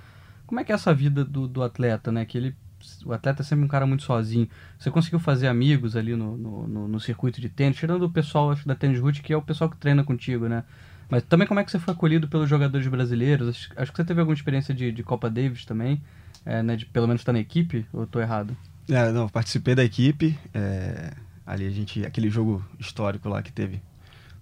Como 0.47 0.61
é 0.61 0.64
que 0.64 0.72
é 0.72 0.74
essa 0.74 0.93
vida 0.93 1.24
do, 1.24 1.49
do 1.49 1.62
atleta, 1.62 2.12
né? 2.12 2.24
Que 2.24 2.39
ele, 2.39 2.57
o 3.05 3.12
atleta 3.12 3.42
é 3.42 3.44
sempre 3.44 3.64
um 3.64 3.68
cara 3.68 3.86
muito 3.86 4.02
sozinho. 4.02 4.48
Você 4.78 4.90
conseguiu 4.90 5.18
fazer 5.18 5.48
amigos 5.48 5.96
ali 5.96 6.14
no, 6.16 6.36
no, 6.36 6.66
no, 6.66 6.88
no 6.88 7.00
circuito 7.00 7.40
de 7.40 7.48
tênis, 7.48 7.76
tirando 7.76 8.02
o 8.02 8.11
pessoal 8.11 8.50
acho, 8.50 8.66
da 8.66 8.74
Tênis 8.74 9.00
Root, 9.00 9.22
que 9.22 9.32
é 9.32 9.36
o 9.36 9.42
pessoal 9.42 9.70
que 9.70 9.76
treina 9.76 10.02
contigo, 10.05 10.48
né? 10.48 10.64
Mas 11.09 11.22
também 11.22 11.46
como 11.46 11.61
é 11.61 11.64
que 11.64 11.70
você 11.70 11.78
foi 11.78 11.92
acolhido 11.92 12.28
pelos 12.28 12.48
jogadores 12.48 12.86
brasileiros? 12.86 13.48
Acho, 13.48 13.70
acho 13.76 13.92
que 13.92 13.96
você 13.96 14.05
teve 14.05 14.20
alguma 14.20 14.34
experiência 14.34 14.74
de, 14.74 14.90
de 14.90 15.02
Copa 15.02 15.28
Davis 15.28 15.64
também, 15.64 16.02
é, 16.44 16.62
né? 16.62 16.76
De 16.76 16.86
pelo 16.86 17.07
menos 17.07 17.20
estar 17.20 17.32
na 17.32 17.40
equipe, 17.40 17.86
ou 17.92 18.07
tô 18.07 18.20
errado? 18.20 18.57
É, 18.88 19.11
não, 19.12 19.28
participei 19.28 19.74
da 19.74 19.84
equipe. 19.84 20.38
É, 20.52 21.12
ali 21.46 21.66
a 21.66 21.70
gente, 21.70 22.05
aquele 22.05 22.30
jogo 22.30 22.64
histórico 22.78 23.28
lá 23.28 23.42
que 23.42 23.52
teve 23.52 23.82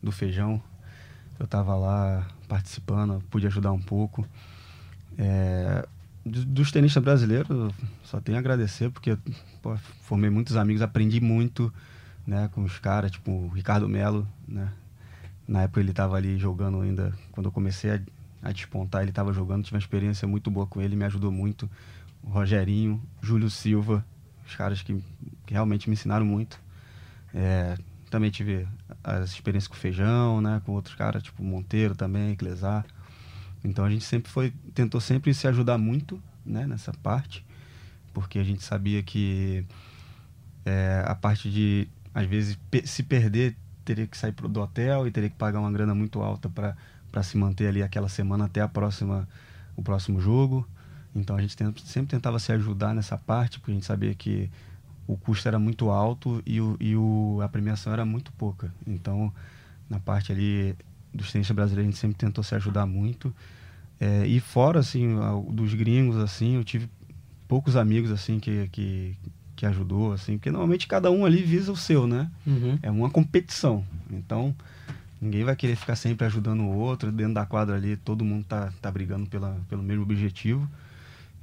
do 0.03 0.13
feijão. 0.13 0.63
Eu 1.39 1.45
estava 1.45 1.75
lá 1.75 2.27
participando, 2.49 3.23
pude 3.31 3.47
ajudar 3.47 3.73
um 3.73 3.81
pouco. 3.81 4.27
É, 5.19 5.87
dos 6.25 6.71
tenistas 6.71 7.03
brasileiros, 7.03 7.75
só 8.05 8.21
tenho 8.21 8.39
a 8.39 8.41
agradecer, 8.41 8.91
porque 8.91 9.19
pô, 9.61 9.77
formei 10.03 10.31
muitos 10.31 10.57
amigos, 10.57 10.83
aprendi 10.83 11.21
muito 11.21 11.73
né, 12.27 12.49
com 12.53 12.63
os 12.63 12.79
caras, 12.79 13.11
tipo 13.11 13.31
o 13.31 13.49
Ricardo 13.49 13.89
Melo, 13.89 14.27
né? 14.47 14.73
Na 15.47 15.63
época 15.63 15.81
ele 15.81 15.91
estava 15.91 16.17
ali 16.17 16.39
jogando 16.39 16.81
ainda, 16.81 17.13
quando 17.33 17.47
eu 17.47 17.53
comecei 17.53 17.91
a, 17.91 18.01
a 18.43 18.53
despontar, 18.53 19.03
ele 19.03 19.11
estava 19.11 19.33
jogando, 19.33 19.65
tive 19.65 19.75
uma 19.75 19.81
experiência 19.81 20.27
muito 20.27 20.51
boa 20.51 20.67
com 20.67 20.81
ele, 20.81 20.95
me 20.95 21.05
ajudou 21.05 21.33
muito. 21.33 21.69
O 22.23 22.31
Rogerinho, 22.31 23.03
Júlio 23.21 23.51
Silva, 23.51 24.05
os 24.47 24.55
caras 24.55 24.81
que, 24.83 24.95
que 25.45 25.53
realmente 25.53 25.91
me 25.91 25.95
ensinaram 25.95 26.25
muito. 26.25 26.61
É, 27.35 27.77
também 28.09 28.31
tive 28.31 28.69
as 29.03 29.31
experiências 29.31 29.67
com 29.67 29.75
feijão, 29.75 30.41
né? 30.41 30.63
Com 30.65 30.73
outros 30.73 30.95
caras, 30.95 31.23
tipo 31.23 31.43
Monteiro 31.43 31.97
também, 31.97 32.37
Clesar. 32.37 32.87
Então 33.65 33.85
a 33.85 33.91
gente 33.91 34.05
sempre 34.05 34.31
foi, 34.31 34.53
tentou 34.75 35.01
sempre 35.01 35.33
se 35.33 35.47
ajudar 35.47 35.79
muito, 35.79 36.21
né? 36.45 36.67
Nessa 36.67 36.93
parte, 36.93 37.45
porque 38.13 38.39
a 38.39 38.45
gente 38.45 38.63
sabia 38.63 39.03
que 39.03 39.65
é, 40.65 41.05
a 41.07 41.15
parte 41.15 41.51
de, 41.51 41.89
às 42.15 42.27
vezes, 42.27 42.59
pe 42.71 42.87
se 42.87 43.03
perder, 43.03 43.57
teria 43.85 44.07
que 44.07 44.17
sair 44.17 44.33
do 44.33 44.61
hotel 44.61 45.07
e 45.07 45.11
teria 45.11 45.29
que 45.29 45.37
pagar 45.37 45.61
uma 45.61 45.71
grana 45.71 45.95
muito 45.95 46.21
alta 46.21 46.49
para 46.49 47.23
se 47.23 47.37
manter 47.37 47.69
ali 47.69 47.83
aquela 47.83 48.09
semana 48.09 48.45
até 48.47 48.61
a 48.61 48.69
próxima, 48.69 49.29
o 49.77 49.83
próximo 49.83 50.21
jogo. 50.21 50.67
Então 51.15 51.37
a 51.37 51.43
gente 51.43 51.55
sempre 51.85 52.11
tentava 52.11 52.39
se 52.39 52.53
ajudar 52.53 52.95
nessa 52.95 53.19
parte, 53.19 53.59
porque 53.59 53.73
a 53.73 53.75
gente 53.75 53.87
sabia 53.87 54.15
que 54.15 54.51
o 55.07 55.17
custo 55.17 55.47
era 55.47 55.59
muito 55.59 55.91
alto 55.91 56.43
e, 56.47 56.61
o, 56.61 56.77
e 56.81 56.97
o, 56.97 57.41
a 57.43 57.49
premiação 57.49 57.93
era 57.93 58.05
muito 58.05 58.33
pouca. 58.33 58.73
Então, 58.87 59.33
na 59.91 60.01
parte 60.01 60.33
ali 60.33 60.77
dos 61.13 61.33
tenistas 61.33 61.55
brasileiros, 61.55 61.89
a 61.89 61.91
gente 61.91 62.01
sempre 62.01 62.17
tentou 62.17 62.43
se 62.43 62.55
ajudar 62.55 62.87
muito. 62.87 63.35
É, 64.01 64.27
e 64.27 64.41
fora, 64.41 64.81
assim, 64.81 65.17
dos 65.51 65.75
gringos, 65.75 66.17
assim, 66.17 66.57
eu 66.57 66.65
tive 66.65 66.89
poucos 67.47 67.77
amigos, 67.77 68.11
assim, 68.11 68.41
que, 68.41 68.69
que, 68.73 69.17
que 69.55 69.67
ajudou, 69.67 70.13
assim, 70.13 70.39
porque 70.39 70.51
normalmente 70.51 70.87
cada 70.87 71.11
um 71.11 71.25
ali 71.25 71.43
visa 71.43 71.71
o 71.71 71.77
seu, 71.77 72.07
né? 72.07 72.31
Uhum. 72.47 72.79
É 72.83 72.91
uma 72.91 73.11
competição. 73.11 73.85
Então, 74.11 74.55
ninguém 75.21 75.45
vai 75.45 75.55
querer 75.55 75.77
ficar 75.77 75.97
sempre 75.97 76.27
ajudando 76.27 76.63
o 76.63 76.75
outro. 76.77 77.13
Dentro 77.13 77.35
da 77.35 77.47
quadra 77.47 77.77
ali, 77.77 77.97
todo 77.97 78.25
mundo 78.25 78.45
tá, 78.45 78.73
tá 78.81 78.91
brigando 78.91 79.29
pela, 79.29 79.61
pelo 79.69 79.83
mesmo 79.83 80.03
objetivo. 80.03 80.69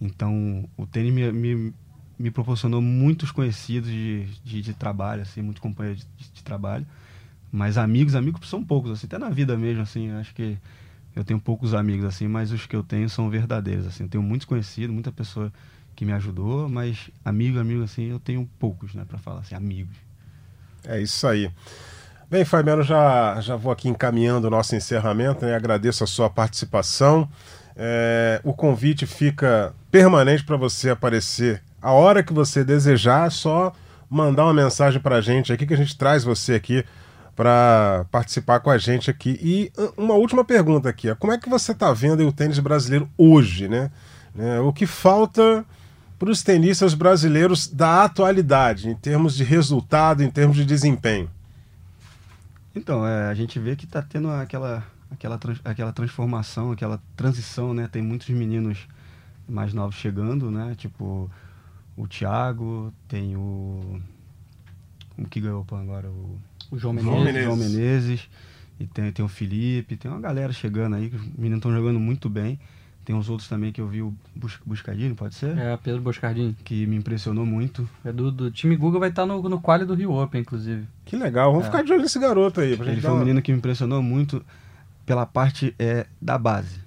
Então, 0.02 0.68
o 0.76 0.86
tênis 0.86 1.14
me, 1.14 1.32
me 1.32 1.74
me 2.20 2.30
proporcionou 2.30 2.82
muitos 2.82 3.32
conhecidos 3.32 3.90
de, 3.90 4.26
de, 4.44 4.62
de 4.62 4.74
trabalho, 4.74 5.22
assim, 5.22 5.42
muitos 5.42 5.62
companheiros 5.62 6.06
de, 6.18 6.30
de, 6.30 6.44
trabalho. 6.44 6.86
Mas 7.52 7.78
amigos, 7.78 8.16
amigos 8.16 8.48
são 8.50 8.64
poucos, 8.64 8.92
assim, 8.92 9.08
até 9.08 9.18
na 9.18 9.30
vida 9.30 9.58
mesmo, 9.58 9.82
assim, 9.82 10.12
acho 10.12 10.34
que 10.34 10.58
eu 11.16 11.24
tenho 11.24 11.40
poucos 11.40 11.74
amigos, 11.74 12.06
assim, 12.06 12.28
mas 12.28 12.52
os 12.52 12.66
que 12.66 12.76
eu 12.76 12.84
tenho 12.84 13.10
são 13.10 13.30
verdadeiros, 13.30 13.88
assim. 13.88 14.04
Eu 14.04 14.10
tenho 14.10 14.24
muitos 14.24 14.46
conhecidos, 14.46 14.94
muita 14.94 15.12
pessoa 15.12 15.52
que 15.96 16.06
me 16.06 16.14
ajudou, 16.14 16.70
mas 16.70 17.10
amigo, 17.26 17.60
amigo, 17.60 17.84
assim, 17.84 18.06
eu 18.06 18.20
tenho 18.20 18.48
poucos, 18.60 18.94
né, 18.94 19.04
para 19.08 19.18
falar 19.18 19.40
assim, 19.40 19.56
amigos. 19.56 19.96
É 20.86 21.02
isso 21.02 21.28
aí. 21.28 21.52
Bem, 22.30 22.46
Fabiano, 22.46 22.84
já, 22.84 23.42
já 23.42 23.56
vou 23.56 23.72
aqui 23.72 23.90
encaminhando 23.90 24.46
o 24.46 24.50
nosso 24.52 24.76
encerramento, 24.76 25.44
né? 25.44 25.56
Agradeço 25.56 26.04
a 26.04 26.08
sua 26.08 26.30
participação. 26.30 27.28
É, 27.76 28.40
o 28.44 28.54
convite 28.54 29.08
fica 29.08 29.74
permanente 29.90 30.44
para 30.44 30.56
você 30.56 30.92
aparecer 30.92 31.64
a 31.82 31.92
hora 31.92 32.22
que 32.22 32.34
você 32.34 32.64
desejar, 32.64 33.28
é 33.28 33.30
só 33.30 33.74
mandar 34.10 34.46
uma 34.46 34.54
mensagem 34.54 35.02
para 35.02 35.16
a 35.16 35.22
gente 35.22 35.54
aqui 35.54 35.66
que 35.66 35.74
a 35.74 35.78
gente 35.78 35.98
traz 35.98 36.24
você 36.24 36.56
aqui 36.56 36.84
para 37.40 38.06
participar 38.12 38.60
com 38.60 38.70
a 38.70 38.78
gente 38.78 39.10
aqui. 39.10 39.40
E 39.42 39.72
uh, 39.82 39.94
uma 39.96 40.14
última 40.14 40.44
pergunta 40.44 40.90
aqui, 40.90 41.16
como 41.16 41.32
é 41.32 41.38
que 41.38 41.48
você 41.48 41.72
está 41.72 41.94
vendo 41.94 42.28
o 42.28 42.34
tênis 42.34 42.60
brasileiro 42.60 43.10
hoje, 43.18 43.70
né? 43.70 43.90
É, 44.38 44.60
o 44.60 44.74
que 44.74 44.86
falta 44.86 45.66
para 46.20 46.30
os 46.30 46.44
tenistas 46.44 46.94
brasileiros 46.94 47.66
da 47.66 48.04
atualidade, 48.04 48.90
em 48.90 48.96
termos 48.96 49.38
de 49.38 49.46
resultado, 49.46 50.22
em 50.22 50.30
termos 50.30 50.58
de 50.58 50.66
desempenho? 50.66 51.32
Então, 52.76 53.08
é, 53.08 53.30
a 53.30 53.34
gente 53.34 53.58
vê 53.58 53.74
que 53.74 53.86
está 53.86 54.02
tendo 54.02 54.30
aquela, 54.30 54.84
aquela, 55.10 55.40
aquela 55.64 55.94
transformação, 55.94 56.74
aquela 56.74 57.02
transição, 57.16 57.74
né? 57.74 57.88
Tem 57.90 58.02
muitos 58.02 58.28
meninos 58.32 58.86
mais 59.48 59.74
novos 59.74 59.96
chegando, 59.96 60.52
né? 60.52 60.76
Tipo, 60.78 61.32
o 61.96 62.06
Thiago, 62.06 62.94
tem 63.08 63.38
o. 63.38 64.02
O 65.18 65.26
que 65.26 65.40
ganhou 65.40 65.66
o 65.72 65.76
agora? 65.76 66.10
O, 66.10 66.38
o 66.72 66.78
João 66.78 66.94
Menezes. 66.94 67.44
João 67.44 67.56
Menezes. 67.58 68.30
E 68.80 68.88
tem, 68.88 69.12
tem 69.12 69.26
o 69.26 69.28
Felipe, 69.28 69.98
tem 69.98 70.10
uma 70.10 70.22
galera 70.22 70.54
chegando 70.54 70.96
aí, 70.96 71.08
os 71.08 71.22
meninos 71.38 71.58
estão 71.58 71.72
jogando 71.72 72.00
muito 72.00 72.30
bem. 72.30 72.58
Tem 73.04 73.16
uns 73.16 73.28
outros 73.28 73.50
também 73.50 73.72
que 73.72 73.82
eu 73.82 73.88
vi, 73.88 74.02
o 74.04 74.14
Bus 74.36 74.60
Buscadinho, 74.66 75.16
pode 75.16 75.34
ser? 75.36 75.58
É, 75.58 75.76
Pedro 75.78 76.00
Boscardini. 76.02 76.56
Que 76.64 76.86
me 76.86 76.96
impressionou 76.96 77.46
muito. 77.46 77.90
É 78.06 78.12
do, 78.14 78.32
do 78.32 78.52
time 78.52 78.76
Google, 78.76 79.00
vai 79.00 79.10
estar 79.10 79.26
no, 79.26 79.42
no 79.42 79.60
quali 79.60 79.84
do 79.84 79.96
Rio 79.96 80.12
Open, 80.12 80.42
inclusive. 80.42 80.86
Que 81.06 81.16
legal, 81.18 81.52
vamos 81.52 81.66
É. 81.68 81.72
ficar 81.72 81.84
de 81.84 81.92
olho 81.92 82.04
nesse 82.04 82.20
garoto 82.20 82.62
aí. 82.62 82.78
Pra 82.78 82.86
Ele 82.86 82.94
gente 82.96 83.02
foi 83.02 83.10
um 83.12 83.14
uma... 83.16 83.20
menino 83.22 83.42
que 83.42 83.52
me 83.52 83.58
impressionou 83.58 84.02
muito 84.04 84.46
pela 85.08 85.26
parte 85.26 85.74
é, 85.80 86.06
da 86.22 86.38
base. 86.38 86.80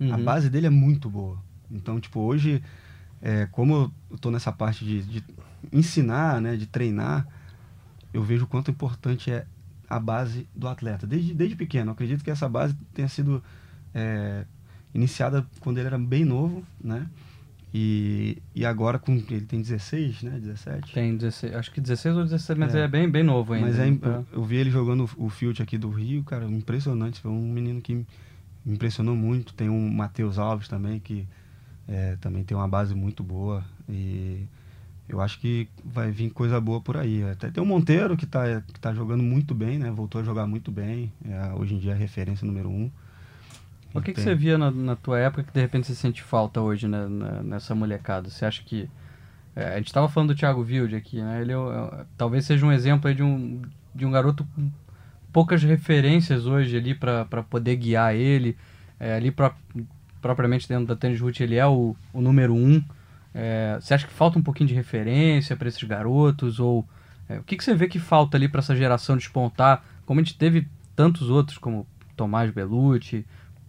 A 0.00 0.04
Uhum. 0.16 0.24
base 0.24 0.48
dele 0.48 0.68
é 0.68 0.70
muito 0.70 1.10
boa. 1.10 1.36
Então, 1.70 1.98
tipo, 1.98 2.20
hoje, 2.20 2.62
é, 3.20 3.46
como 3.50 3.92
eu 4.12 4.18
tô 4.18 4.30
nessa 4.30 4.52
parte 4.52 4.84
de, 4.84 5.02
de 5.02 5.24
ensinar, 5.72 6.40
né, 6.40 6.56
de 6.56 6.66
treinar, 6.66 7.26
eu 8.18 8.22
vejo 8.24 8.44
o 8.44 8.48
quanto 8.48 8.68
importante 8.68 9.30
é 9.30 9.46
a 9.88 10.00
base 10.00 10.48
do 10.52 10.66
atleta. 10.66 11.06
Desde, 11.06 11.32
desde 11.32 11.54
pequeno, 11.54 11.90
eu 11.90 11.92
acredito 11.92 12.24
que 12.24 12.30
essa 12.30 12.48
base 12.48 12.74
tenha 12.92 13.08
sido 13.08 13.42
é, 13.94 14.44
iniciada 14.92 15.46
quando 15.60 15.78
ele 15.78 15.86
era 15.86 15.98
bem 15.98 16.24
novo, 16.24 16.64
né? 16.82 17.06
E, 17.72 18.42
e 18.56 18.66
agora 18.66 18.98
com 18.98 19.12
ele 19.12 19.42
tem 19.42 19.62
16, 19.62 20.24
né? 20.24 20.38
17. 20.40 20.92
Tem 20.92 21.16
16, 21.16 21.54
acho 21.54 21.70
que 21.70 21.80
16 21.80 22.16
ou 22.16 22.24
17, 22.24 22.58
mas 22.58 22.74
É. 22.74 22.84
é, 22.84 22.88
bem, 22.88 23.08
bem 23.08 23.22
novo 23.22 23.52
ainda. 23.52 23.68
Mas 23.68 23.78
é, 23.78 23.88
né? 23.88 23.98
eu, 24.02 24.26
eu 24.32 24.44
vi 24.44 24.56
ele 24.56 24.70
jogando 24.70 25.08
o 25.16 25.28
field 25.28 25.62
aqui 25.62 25.78
do 25.78 25.88
Rio, 25.88 26.24
cara, 26.24 26.44
impressionante. 26.46 27.20
Foi 27.20 27.30
um 27.30 27.52
menino 27.52 27.80
que 27.80 27.94
me 27.94 28.74
impressionou 28.74 29.14
muito. 29.14 29.54
Tem 29.54 29.68
um 29.68 29.88
Matheus 29.88 30.38
Alves 30.38 30.66
também, 30.66 30.98
que 30.98 31.24
é, 31.86 32.16
também 32.16 32.42
tem 32.42 32.56
uma 32.56 32.66
base 32.66 32.96
muito 32.96 33.22
boa. 33.22 33.64
E 33.88 34.44
eu 35.08 35.20
acho 35.20 35.38
que 35.40 35.68
vai 35.84 36.10
vir 36.10 36.30
coisa 36.30 36.60
boa 36.60 36.80
por 36.80 36.96
aí. 36.96 37.22
Até 37.30 37.50
tem 37.50 37.62
o 37.62 37.66
Monteiro, 37.66 38.16
que 38.16 38.26
tá, 38.26 38.60
que 38.72 38.78
tá 38.80 38.92
jogando 38.94 39.22
muito 39.22 39.54
bem, 39.54 39.78
né? 39.78 39.90
Voltou 39.90 40.20
a 40.20 40.24
jogar 40.24 40.46
muito 40.46 40.70
bem. 40.70 41.12
É, 41.24 41.52
hoje 41.54 41.74
em 41.74 41.78
dia 41.78 41.92
é 41.92 41.94
a 41.94 41.98
referência 41.98 42.46
número 42.46 42.68
um. 42.68 42.90
O 43.94 44.00
que, 44.02 44.12
que 44.12 44.16
Tem- 44.16 44.24
você 44.24 44.34
via 44.34 44.58
na, 44.58 44.70
na 44.70 44.94
tua 44.96 45.18
época 45.18 45.42
que 45.44 45.52
de 45.52 45.60
repente 45.60 45.86
você 45.86 45.94
sente 45.94 46.22
falta 46.22 46.60
hoje 46.60 46.86
né, 46.86 47.06
na- 47.08 47.42
nessa 47.42 47.74
molecada? 47.74 48.28
Você 48.28 48.44
acha 48.44 48.62
que. 48.62 48.88
é, 49.56 49.74
a 49.74 49.76
gente 49.78 49.86
estava 49.86 50.08
falando 50.08 50.34
do 50.34 50.38
Thiago 50.38 50.60
Wilde 50.60 50.94
aqui, 50.94 51.20
né? 51.22 51.40
Ele 51.40 51.52
é 51.52 51.56
é- 51.56 52.04
talvez 52.16 52.44
seja 52.44 52.64
um 52.66 52.70
exemplo 52.72 53.12
de 53.14 53.22
um, 53.22 53.62
de 53.94 54.04
um 54.04 54.10
garoto 54.10 54.46
com 54.54 54.70
poucas 55.32 55.62
referências 55.62 56.46
hoje 56.46 56.76
ali 56.76 56.94
para 56.94 57.24
poder 57.48 57.76
guiar 57.76 58.14
ele. 58.14 58.56
É, 59.00 59.14
ali 59.14 59.30
pro- 59.30 59.54
propriamente 60.20 60.68
dentro 60.68 60.86
da 60.86 60.94
Tênis 60.96 61.20
Root 61.20 61.42
ele 61.42 61.54
é 61.56 61.66
o, 61.66 61.96
o 62.12 62.20
número 62.20 62.54
um. 62.54 62.82
É, 63.40 63.78
você 63.80 63.94
acha 63.94 64.04
que 64.04 64.12
falta 64.12 64.36
um 64.36 64.42
pouquinho 64.42 64.66
de 64.66 64.74
referência 64.74 65.56
para 65.56 65.68
esses 65.68 65.82
garotos? 65.84 66.58
Ou 66.58 66.84
é, 67.28 67.38
o 67.38 67.44
que, 67.44 67.56
que 67.56 67.62
você 67.62 67.72
vê 67.72 67.86
que 67.86 68.00
falta 68.00 68.36
ali 68.36 68.48
para 68.48 68.58
essa 68.58 68.74
geração 68.74 69.16
despontar? 69.16 69.84
Como 70.04 70.18
a 70.18 70.22
gente 70.24 70.36
teve 70.36 70.66
tantos 70.96 71.30
outros, 71.30 71.56
como 71.56 71.86
Tomás 72.16 72.50
Bellucci, 72.50 73.24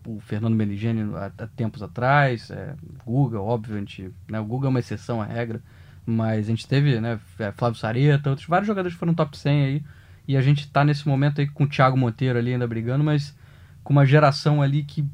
o 0.08 0.20
Fernando 0.20 0.56
Meligeni 0.56 1.04
há, 1.16 1.48
tempos 1.48 1.84
atrás, 1.84 2.50
é, 2.50 2.74
Guga, 3.06 3.40
óbvio, 3.40 3.76
a 3.76 3.80
gente, 3.80 4.10
né, 4.28 4.40
o 4.40 4.46
Guga 4.46 4.66
é 4.66 4.70
uma 4.70 4.80
exceção 4.80 5.22
à 5.22 5.26
regra, 5.26 5.62
mas 6.04 6.48
a 6.48 6.50
gente 6.50 6.68
teve 6.68 7.00
né, 7.00 7.20
é, 7.38 7.52
Flávio 7.52 7.78
Sareta, 7.78 8.32
outros 8.32 8.48
vários 8.48 8.66
jogadores 8.66 8.98
foram 8.98 9.14
top 9.14 9.38
100 9.38 9.64
aí, 9.66 9.84
e 10.28 10.36
a 10.36 10.42
gente 10.42 10.68
tá 10.68 10.84
nesse 10.84 11.08
momento 11.08 11.42
aí 11.42 11.48
com 11.48 11.66
o 11.66 11.68
Thiago 11.68 11.96
Monteiro 11.96 12.40
ali 12.40 12.54
ainda 12.54 12.68
brigando, 12.68 13.04
mas 13.04 13.38
com 13.84 13.94
uma 13.94 14.06
geração 14.06 14.64
ali 14.64 14.84
que 14.84 15.06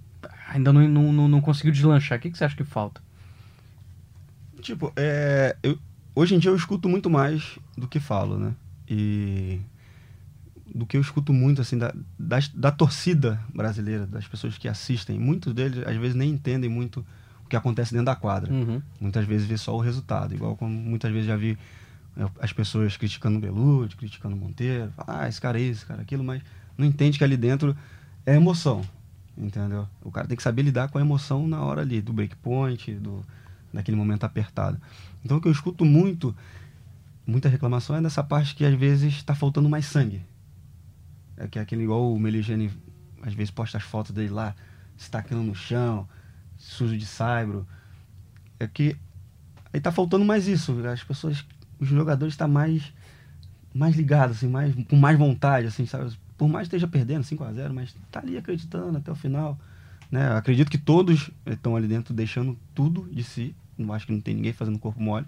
ainda 0.47 0.71
não, 0.71 0.87
não, 0.87 1.11
não, 1.11 1.27
não 1.27 1.41
conseguiu 1.41 1.73
deslanchar. 1.73 2.17
O 2.17 2.21
que, 2.21 2.31
que 2.31 2.37
você 2.37 2.45
acha 2.45 2.55
que 2.55 2.63
falta? 2.63 3.04
Tipo, 4.66 4.91
é, 4.95 5.55
eu- 5.61 5.78
hoje 6.16 6.34
em 6.34 6.39
dia 6.39 6.49
eu 6.49 6.55
escuto 6.55 6.89
muito 6.89 7.07
mais 7.09 7.59
do 7.78 7.88
que 7.88 7.99
falo, 7.99 8.39
né? 8.39 8.53
E 8.89 9.59
do 10.74 10.86
que 10.88 10.97
eu 10.97 11.01
escuto 11.01 11.32
muito, 11.32 11.61
assim, 11.61 11.78
da, 11.78 11.93
da, 12.18 12.39
da 12.53 12.72
torcida 12.72 13.39
brasileira, 13.53 14.07
das 14.07 14.28
pessoas 14.28 14.57
que 14.57 14.68
assistem. 14.68 15.20
Muitos 15.20 15.53
deles, 15.53 15.86
às 15.88 15.95
vezes, 15.95 16.16
nem 16.16 16.32
entendem 16.32 16.70
muito 16.70 17.05
o 17.45 17.47
que 17.47 17.55
acontece 17.55 17.91
dentro 17.91 18.07
da 18.07 18.16
quadra. 18.16 18.51
Uhum. 18.51 18.82
Muitas 18.99 19.26
vezes 19.26 19.47
vê 19.47 19.55
só 19.55 19.76
o 19.76 19.80
resultado. 19.80 20.34
Igual 20.34 20.55
como 20.57 20.74
muitas 20.74 21.11
vezes 21.11 21.28
já 21.28 21.36
vi 21.38 21.57
é, 22.18 22.28
as 22.39 22.51
pessoas 22.51 22.97
criticando 22.97 23.38
o 23.38 23.41
Belucci, 23.41 23.95
criticando 23.95 24.36
o 24.36 24.39
Monteiro. 24.39 24.91
Ah, 24.97 25.30
esse 25.30 25.39
cara 25.39 25.59
é 25.59 25.61
isso, 25.61 25.82
esse 25.82 25.86
cara 25.86 26.01
é 26.01 26.03
aquilo, 26.03 26.24
mas 26.24 26.41
não 26.76 26.86
entende 26.88 27.20
que 27.20 27.24
ali 27.24 27.38
dentro 27.38 27.78
é 28.26 28.36
emoção. 28.36 28.82
Entendeu? 29.38 29.88
O 30.01 30.09
cara 30.11 30.28
tem 30.28 30.36
que 30.36 30.41
saber 30.43 30.63
lidar 30.63 30.88
com 30.89 30.97
a 30.97 31.01
emoção 31.01 31.47
na 31.47 31.61
hora 31.61 31.82
ali, 31.82 32.01
do 32.01 32.11
breakpoint, 32.11 32.91
do, 32.95 33.24
daquele 33.76 33.97
momento 33.97 34.23
apertado. 34.23 34.82
Então 35.23 35.38
o 35.38 35.41
que 35.41 35.47
eu 35.47 35.51
escuto 35.51 35.86
muito, 35.86 36.36
muita 37.26 37.49
reclamação 37.49 37.95
é 37.95 38.01
nessa 38.01 38.23
parte 38.23 38.55
que 38.55 38.65
às 38.65 38.73
vezes 38.73 39.13
está 39.13 39.36
faltando 39.36 39.69
mais 39.69 39.86
sangue. 39.86 40.23
É 41.38 41.47
que 41.47 41.59
é 41.59 41.61
aquele 41.61 41.84
igual 41.84 42.13
o 42.13 42.19
Meligene 42.19 42.71
às 43.21 43.34
vezes 43.34 43.51
posta 43.51 43.78
as 43.78 43.84
fotos 43.84 44.11
dele 44.11 44.30
lá, 44.30 44.55
se 44.97 45.09
tacando 45.09 45.43
no 45.43 45.55
chão, 45.55 46.07
sujo 46.57 46.97
de 46.97 47.05
saibro. 47.05 47.67
É 48.59 48.67
que 48.67 48.95
aí 49.73 49.80
tá 49.80 49.91
faltando 49.91 50.23
mais 50.23 50.47
isso. 50.47 50.76
As 50.88 51.03
pessoas, 51.03 51.45
os 51.80 51.88
jogadores 51.88 52.34
estão 52.34 52.47
mais 52.47 52.93
mais 53.73 53.93
ligados, 53.93 54.38
assim, 54.38 54.47
mais, 54.47 54.73
com 54.86 54.95
mais 54.95 55.19
vontade, 55.19 55.67
assim, 55.67 55.86
sabe? 55.86 56.09
Por 56.38 56.47
mais 56.47 56.69
que 56.69 56.76
esteja 56.76 56.88
perdendo 56.88 57.26
5 57.26 57.43
a 57.43 57.51
0 57.51 57.73
mas 57.73 57.93
tá 58.09 58.21
ali 58.21 58.38
acreditando 58.38 58.97
até 58.97 59.11
o 59.11 59.15
final. 59.15 59.59
Né? 60.09 60.32
Acredito 60.32 60.71
que 60.71 60.78
todos 60.78 61.30
estão 61.45 61.76
ali 61.76 61.86
dentro 61.86 62.13
deixando 62.13 62.57
tudo 62.73 63.09
de 63.11 63.21
si. 63.21 63.53
Não 63.78 63.93
acho 63.93 64.05
que 64.05 64.11
não 64.13 64.21
tem 64.21 64.34
ninguém 64.36 64.53
fazendo 64.53 64.80
corpo 64.80 65.01
mole. 65.01 65.26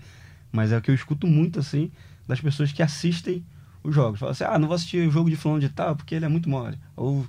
Mas 0.51 0.71
é 0.71 0.77
o 0.77 0.81
que 0.81 0.89
eu 0.91 0.95
escuto 0.95 1.27
muito, 1.27 1.59
assim, 1.59 1.91
das 2.27 2.39
pessoas 2.39 2.71
que 2.71 2.81
assistem 2.81 3.43
os 3.83 3.93
jogos. 3.93 4.19
Fala 4.19 4.31
assim, 4.31 4.43
ah, 4.43 4.57
não 4.57 4.67
vou 4.67 4.75
assistir 4.75 5.07
o 5.07 5.11
jogo 5.11 5.29
de 5.29 5.35
fulano 5.35 5.59
de 5.61 5.69
tal 5.69 5.95
porque 5.95 6.15
ele 6.15 6.25
é 6.25 6.27
muito 6.29 6.49
mole. 6.49 6.77
Ou 6.95 7.25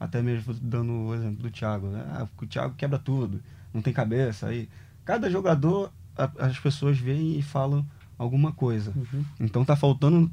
até 0.00 0.20
mesmo 0.22 0.52
dando 0.54 0.92
o 0.92 1.14
exemplo 1.14 1.42
do 1.42 1.50
Thiago, 1.50 1.86
né? 1.88 2.04
Ah, 2.10 2.26
o 2.40 2.46
Thiago 2.46 2.74
quebra 2.74 2.98
tudo, 2.98 3.40
não 3.72 3.80
tem 3.80 3.92
cabeça. 3.92 4.48
Aí, 4.48 4.68
cada 5.04 5.30
jogador, 5.30 5.92
a- 6.16 6.30
as 6.40 6.58
pessoas 6.58 6.98
veem 6.98 7.38
e 7.38 7.42
falam 7.42 7.86
alguma 8.18 8.52
coisa. 8.52 8.92
Uhum. 8.96 9.24
Então 9.40 9.64
tá 9.64 9.76
faltando 9.76 10.30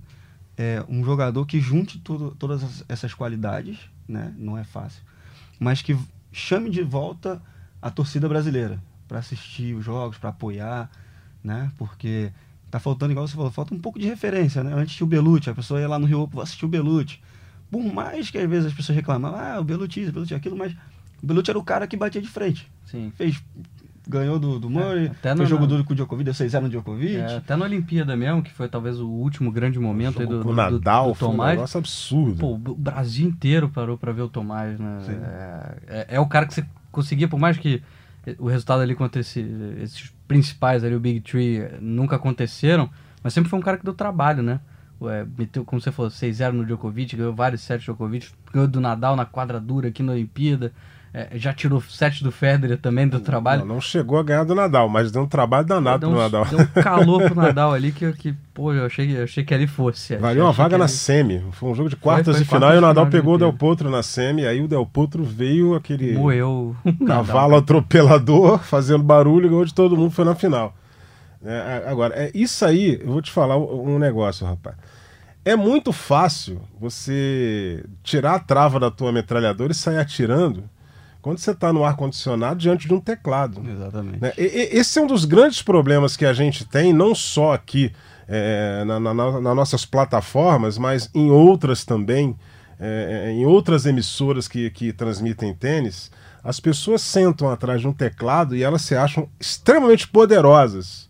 é, 0.58 0.84
um 0.90 1.06
jogador 1.06 1.46
que 1.46 1.62
junte 1.62 2.00
tudo, 2.00 2.36
todas 2.38 2.62
as- 2.64 2.84
essas 2.90 3.14
qualidades, 3.14 3.80
né? 4.08 4.34
Não 4.38 4.58
é 4.58 4.64
fácil. 4.66 5.02
Mas 5.58 5.82
que 5.82 5.98
chame 6.34 6.70
de 6.70 6.82
volta 6.82 7.42
a 7.82 7.90
torcida 7.90 8.28
brasileira 8.28 8.82
para 9.10 9.20
assistir 9.20 9.76
os 9.76 9.84
jogos, 9.84 10.18
para 10.18 10.30
apoiar, 10.30 10.90
né? 11.44 11.70
Porque 11.78 12.32
tá 12.72 12.80
faltando, 12.80 13.12
igual 13.12 13.28
você 13.28 13.36
falou, 13.36 13.52
falta 13.52 13.74
um 13.74 13.80
pouco 13.80 14.00
de 14.00 14.06
referência, 14.08 14.64
né? 14.64 14.72
Antes 14.74 14.96
tinha 14.96 15.06
o 15.06 15.10
Belucci, 15.10 15.50
a 15.50 15.54
pessoa 15.56 15.82
ia 15.82 15.88
lá 15.90 16.00
no 16.00 16.06
Rio, 16.06 16.28
vou 16.32 16.42
assistir 16.42 16.64
o 16.66 16.70
Belucci. 16.70 17.20
Por 17.72 17.84
mais 17.94 18.30
que 18.32 18.38
às 18.38 18.50
vezes 18.50 18.68
as 18.68 18.74
pessoas 18.74 18.96
reclamavam, 18.96 19.40
ah, 19.40 19.60
o 19.60 19.64
Belucci 19.64 20.00
isso, 20.02 20.12
o 20.12 20.14
Belucci 20.14 20.34
aquilo, 20.36 20.56
mas 20.56 20.72
o 21.22 21.26
Belucci 21.28 21.50
era 21.50 21.60
o 21.60 21.64
cara 21.64 21.86
que 21.88 21.98
batia 21.98 22.22
de 22.22 22.28
frente. 22.28 22.72
Sim. 22.86 23.12
Fez, 23.16 23.44
ganhou 24.08 24.40
do, 24.40 24.60
do 24.60 24.70
Murray, 24.70 25.08
até 25.08 25.32
no- 25.32 25.38
fez 25.38 25.50
jogo 25.50 25.66
duro 25.68 25.84
com 25.84 25.94
o 25.94 25.96
Djokovic, 25.96 26.24
deu 26.26 26.34
6 26.34 26.52
0 26.52 26.64
no 26.66 26.70
Djokovic. 26.70 27.16
É, 27.18 27.38
até 27.38 27.56
na 27.56 27.66
Olimpíada 27.66 28.16
mesmo, 28.16 28.42
que 28.44 28.52
foi 28.52 28.68
talvez 28.68 29.00
o 29.00 29.08
último 29.08 29.52
grande 29.52 29.80
momento 29.80 30.20
aí 30.22 30.28
do, 30.28 30.36
do, 30.44 30.50
o 30.50 30.52
do- 30.52 30.54
Nadal 30.56 31.10
do 31.10 31.14
foi 31.16 31.28
um 31.28 31.32
Tomás. 31.32 31.56
negócio 31.56 31.78
absurdo. 31.78 32.40
Pô, 32.40 32.54
o 32.54 32.58
Brasil 32.76 33.28
inteiro 33.28 33.70
parou 33.70 33.98
pra 33.98 34.12
ver 34.12 34.22
o 34.24 34.30
Tomás, 34.30 34.80
né? 34.80 35.00
Sim. 35.06 35.14
É, 35.24 35.78
é- 35.88 36.06
é 36.16 36.20
o 36.20 36.26
cara 36.28 36.46
que 36.48 36.54
você 36.54 36.66
conseguia, 36.92 37.28
por 37.28 37.40
mais 37.40 37.58
que 37.58 37.82
o 38.38 38.48
resultado 38.48 38.82
ali 38.82 38.94
contra 38.96 39.22
esse- 39.22 39.46
esses 39.82 40.14
principais 40.28 40.84
ali, 40.84 40.94
o 40.96 41.00
Big 41.00 41.22
Tree, 41.22 41.62
nunca 41.82 42.16
aconteceram, 42.18 42.90
mas 43.24 43.34
sempre 43.34 43.50
foi 43.50 43.58
um 43.58 43.62
cara 43.62 43.78
que 43.78 43.84
deu 43.86 43.94
trabalho, 43.94 44.44
né? 44.44 44.60
É, 45.02 45.26
meteu, 45.38 45.64
como 45.64 45.82
você 45.82 45.92
falou, 45.92 46.12
6-0 46.12 46.54
no 46.54 46.66
Djokovic, 46.66 47.16
ganhou 47.16 47.34
vários 47.34 47.62
sets 47.62 47.84
Djokovic, 47.86 48.32
ganhou 48.54 48.68
do 48.68 48.82
Nadal 48.82 49.16
na 49.16 49.26
quadra 49.26 49.60
dura 49.60 49.88
aqui 49.88 50.04
na 50.04 50.12
Olimpíada, 50.12 50.74
é, 51.14 51.30
já 51.34 51.52
tirou 51.54 51.82
sete 51.82 52.24
do 52.24 52.32
Federer 52.32 52.78
também 52.78 53.08
do 53.08 53.20
trabalho. 53.20 53.66
Não, 53.66 53.76
não 53.76 53.82
chegou 53.82 54.20
a 54.20 54.24
ganhar 54.24 54.44
do 54.44 54.54
Nadal, 54.54 54.88
mas 54.88 55.12
deu 55.12 55.24
um 55.24 55.28
trabalho 55.28 55.66
danado 55.66 56.02
deu, 56.02 56.10
pro 56.10 56.20
um, 56.20 56.22
Nadal. 56.22 56.46
deu 56.46 56.60
um 56.60 56.66
calor 56.84 57.24
pro 57.24 57.36
Nadal 57.42 57.74
ali 57.74 57.92
que, 57.92 58.12
que 58.14 58.36
pô, 58.54 58.74
eu 58.74 58.86
achei, 58.86 59.18
eu 59.18 59.24
achei 59.24 59.44
que 59.44 59.54
ali 59.54 59.66
fosse. 59.66 60.16
Valeu 60.18 60.44
uma 60.44 60.52
vaga 60.52 60.78
na 60.78 60.86
ali- 60.86 60.94
semi. 60.94 61.44
Foi 61.54 61.70
um 61.70 61.76
jogo 61.76 61.90
de 61.90 61.96
quartas 61.96 62.36
foi 62.36 62.44
de 62.46 62.50
final 62.50 62.74
e 62.76 62.78
o 62.78 62.82
Nadal 62.82 63.08
pegou 63.08 63.36
o 63.36 63.38
Del. 63.38 63.52
Potro 63.54 63.90
na 63.90 64.04
semi. 64.04 64.46
Aí 64.46 64.62
o 64.62 64.68
Del 64.68 64.86
Potro 64.86 65.24
veio 65.24 65.74
aquele 65.74 66.14
Moeu 66.14 66.76
cavalo 67.08 67.56
atropelador, 67.56 68.60
fazendo 68.60 69.04
barulho, 69.04 69.48
igual 69.48 69.66
de 69.66 69.74
todo 69.74 69.98
mundo 69.98 70.12
foi 70.12 70.26
na 70.26 70.36
final. 70.36 70.76
É, 71.44 71.86
agora, 71.88 72.14
é 72.16 72.32
isso 72.34 72.66
aí, 72.66 73.00
eu 73.02 73.08
vou 73.14 73.22
te 73.22 73.32
falar 73.32 73.58
um 73.58 73.98
negócio, 73.98 74.46
rapaz. 74.46 74.76
É 75.46 75.56
muito 75.56 75.94
fácil 75.94 76.62
você 76.80 77.84
tirar 78.04 78.36
a 78.36 78.40
trava 78.40 78.80
da 78.80 78.92
tua 78.92 79.12
metralhadora 79.12 79.72
e 79.72 79.76
sair 79.76 79.98
atirando 79.98 80.66
quando 81.22 81.38
você 81.40 81.52
está 81.52 81.72
no 81.74 81.84
ar-condicionado 81.84 82.60
diante 82.60 82.88
de 82.88 82.94
um 82.94 83.00
teclado. 83.00 83.62
Exatamente. 83.70 84.22
Né? 84.22 84.32
E- 84.38 84.42
e- 84.44 84.78
Esse 84.80 85.00
é 85.00 85.02
um 85.02 85.08
dos 85.08 85.26
grandes 85.26 85.62
problemas 85.62 86.16
que 86.16 86.26
a 86.26 86.34
gente 86.34 86.66
tem, 86.66 86.94
não 86.94 87.14
só 87.14 87.54
aqui 87.54 87.92
é, 88.32 88.84
na, 88.86 89.00
na- 89.00 89.14
na- 89.14 89.42
nas 89.42 89.56
nossas 89.56 89.86
plataformas, 89.86 90.78
mas 90.78 91.10
em 91.16 91.32
outras 91.32 91.84
também, 91.84 92.36
é, 92.80 93.32
em 93.32 93.44
outras 93.46 93.86
emissoras 93.88 94.48
que, 94.48 94.70
que 94.70 94.94
transmitem 94.94 95.54
tênis. 95.54 96.12
As 96.44 96.60
pessoas 96.60 97.02
sentam 97.02 97.50
atrás 97.50 97.82
de 97.82 97.88
um 97.88 97.92
teclado 97.94 98.56
e 98.56 98.64
elas 98.64 98.84
se 98.84 98.96
acham 98.96 99.28
extremamente 99.40 100.08
poderosas. 100.08 101.10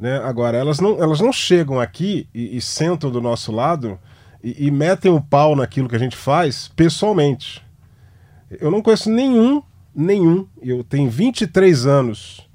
Né? 0.00 0.16
Agora, 0.24 0.56
elas 0.56 0.80
não, 0.80 1.00
elas 1.02 1.20
não 1.20 1.32
chegam 1.32 1.78
aqui 1.78 2.26
e, 2.34 2.56
e 2.56 2.60
sentam 2.60 3.10
do 3.10 3.20
nosso 3.20 3.52
lado 3.52 3.98
e, 4.42 4.66
e 4.66 4.70
metem 4.70 5.10
o 5.12 5.20
pau 5.20 5.54
naquilo 5.54 5.88
que 5.88 5.96
a 5.96 5.98
gente 6.00 6.16
faz 6.16 6.68
pessoalmente. 6.74 7.62
Eu 8.50 8.70
não 8.70 8.82
conheço 8.82 9.10
nenhum 9.10 9.62
nenhum. 9.96 10.46
Eu 10.62 10.84
tenho 10.84 11.08
23 11.08 11.86
anos 11.86 12.46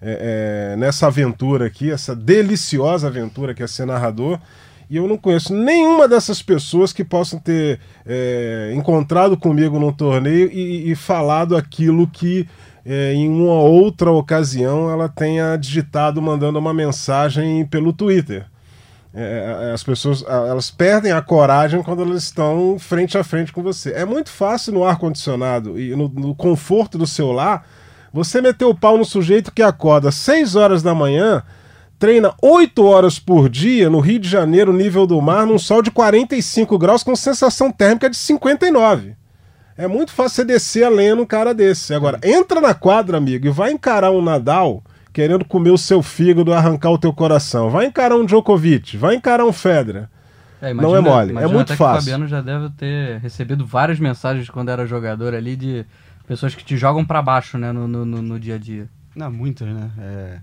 é, 0.00 0.72
é, 0.72 0.76
nessa 0.76 1.06
aventura 1.06 1.66
aqui, 1.66 1.90
essa 1.90 2.16
deliciosa 2.16 3.06
aventura 3.08 3.52
que 3.52 3.62
é 3.62 3.66
ser 3.66 3.86
narrador. 3.86 4.40
E 4.88 4.96
eu 4.96 5.06
não 5.06 5.18
conheço 5.18 5.52
nenhuma 5.52 6.08
dessas 6.08 6.40
pessoas 6.40 6.92
que 6.92 7.04
possam 7.04 7.38
ter 7.40 7.80
é, 8.06 8.72
encontrado 8.74 9.36
comigo 9.36 9.78
num 9.78 9.92
torneio 9.92 10.48
e, 10.50 10.90
e 10.90 10.94
falado 10.94 11.56
aquilo 11.56 12.06
que 12.06 12.48
é, 12.84 13.12
em 13.12 13.28
uma 13.28 13.60
outra 13.60 14.12
ocasião 14.12 14.88
ela 14.88 15.08
tenha 15.08 15.56
digitado 15.56 16.22
mandando 16.22 16.58
uma 16.58 16.72
mensagem 16.72 17.66
pelo 17.66 17.92
Twitter. 17.92 18.46
É, 19.18 19.70
as 19.72 19.82
pessoas 19.82 20.22
elas 20.28 20.70
perdem 20.70 21.10
a 21.10 21.22
coragem 21.22 21.82
quando 21.82 22.02
elas 22.02 22.22
estão 22.22 22.78
frente 22.78 23.16
a 23.16 23.24
frente 23.24 23.50
com 23.50 23.62
você. 23.62 23.92
É 23.92 24.04
muito 24.04 24.28
fácil 24.28 24.74
no 24.74 24.84
ar 24.84 24.98
condicionado 24.98 25.80
e 25.80 25.96
no, 25.96 26.06
no 26.06 26.34
conforto 26.34 26.98
do 26.98 27.06
seu 27.06 27.32
lar 27.32 27.66
você 28.12 28.42
meter 28.42 28.66
o 28.66 28.74
pau 28.74 28.98
no 28.98 29.06
sujeito 29.06 29.52
que 29.52 29.62
acorda 29.62 30.12
6 30.12 30.54
horas 30.54 30.82
da 30.82 30.94
manhã, 30.94 31.42
treina 31.98 32.34
8 32.42 32.84
horas 32.84 33.18
por 33.18 33.48
dia 33.48 33.88
no 33.88 34.00
Rio 34.00 34.18
de 34.18 34.28
Janeiro, 34.28 34.70
nível 34.70 35.06
do 35.06 35.20
mar, 35.22 35.46
num 35.46 35.58
sol 35.58 35.80
de 35.80 35.90
45 35.90 36.78
graus 36.78 37.02
com 37.02 37.16
sensação 37.16 37.72
térmica 37.72 38.10
de 38.10 38.18
59. 38.18 39.16
É 39.78 39.86
muito 39.86 40.12
fácil 40.12 40.36
você 40.36 40.44
descer 40.44 40.84
a 40.84 40.90
lenha 40.90 41.14
num 41.14 41.26
cara 41.26 41.54
desse. 41.54 41.94
Agora, 41.94 42.18
entra 42.22 42.60
na 42.60 42.74
quadra, 42.74 43.16
amigo, 43.16 43.46
e 43.46 43.50
vai 43.50 43.72
encarar 43.72 44.10
um 44.10 44.22
Nadal 44.22 44.82
querendo 45.16 45.46
comer 45.46 45.70
o 45.70 45.78
seu 45.78 46.02
fígado, 46.02 46.52
arrancar 46.52 46.90
o 46.90 46.98
teu 46.98 47.10
coração. 47.10 47.70
Vai 47.70 47.86
encarar 47.86 48.16
um 48.16 48.26
Djokovic, 48.26 48.98
vai 48.98 49.14
encarar 49.14 49.46
um 49.46 49.52
Federer. 49.52 50.10
É, 50.60 50.72
imagina, 50.72 50.82
não 50.82 50.94
é 50.94 51.00
mole, 51.00 51.38
é 51.38 51.46
muito 51.46 51.74
fácil. 51.74 51.96
o 51.96 52.00
Fabiano 52.02 52.28
já 52.28 52.42
deve 52.42 52.68
ter 52.76 53.18
recebido 53.20 53.64
várias 53.64 53.98
mensagens 53.98 54.50
quando 54.50 54.68
era 54.68 54.86
jogador 54.86 55.34
ali 55.34 55.56
de 55.56 55.86
pessoas 56.26 56.54
que 56.54 56.62
te 56.62 56.76
jogam 56.76 57.02
para 57.02 57.22
baixo, 57.22 57.56
né, 57.56 57.72
no, 57.72 57.88
no, 57.88 58.04
no, 58.04 58.38
dia 58.38 58.56
a 58.56 58.58
dia. 58.58 58.90
Não, 59.14 59.32
muitas, 59.32 59.66
né? 59.66 59.90
É... 59.98 60.38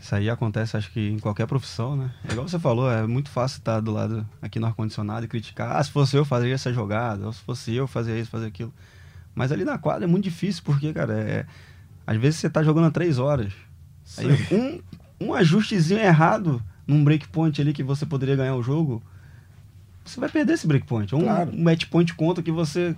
Isso 0.00 0.12
aí 0.16 0.28
acontece, 0.28 0.76
acho 0.76 0.90
que 0.90 1.08
em 1.08 1.20
qualquer 1.20 1.46
profissão, 1.46 1.94
né? 1.94 2.10
É 2.28 2.32
igual 2.32 2.48
você 2.48 2.58
falou, 2.58 2.90
é 2.90 3.06
muito 3.06 3.30
fácil 3.30 3.58
estar 3.58 3.78
do 3.78 3.92
lado 3.92 4.26
aqui 4.42 4.58
no 4.58 4.66
ar-condicionado 4.66 5.24
e 5.24 5.28
criticar. 5.28 5.76
Ah, 5.76 5.84
se 5.84 5.92
fosse 5.92 6.16
eu, 6.16 6.24
fazer 6.24 6.50
essa 6.50 6.72
jogada. 6.72 7.24
Ou 7.24 7.32
se 7.32 7.40
fosse 7.40 7.72
eu, 7.72 7.86
fazer 7.86 8.18
isso, 8.20 8.32
fazer 8.32 8.46
aquilo. 8.46 8.74
Mas 9.32 9.52
ali 9.52 9.64
na 9.64 9.78
quadra 9.78 10.04
é 10.04 10.08
muito 10.08 10.24
difícil, 10.24 10.62
porque, 10.64 10.92
cara, 10.92 11.14
é... 11.14 11.46
às 12.04 12.16
vezes 12.16 12.40
você 12.40 12.50
tá 12.50 12.64
jogando 12.64 12.88
há 12.88 12.90
três 12.90 13.20
horas. 13.20 13.52
Aí 14.18 14.80
um, 15.20 15.26
um 15.28 15.34
ajustezinho 15.34 16.00
errado 16.00 16.62
num 16.86 17.02
breakpoint 17.02 17.60
ali 17.60 17.72
que 17.72 17.82
você 17.82 18.06
poderia 18.06 18.36
ganhar 18.36 18.54
o 18.54 18.62
jogo, 18.62 19.02
você 20.04 20.20
vai 20.20 20.28
perder 20.28 20.54
esse 20.54 20.66
breakpoint. 20.66 21.14
Um, 21.14 21.22
claro. 21.22 21.50
um 21.52 21.62
match 21.62 21.86
point 21.86 22.14
conta 22.14 22.42
que 22.42 22.52
você 22.52 22.94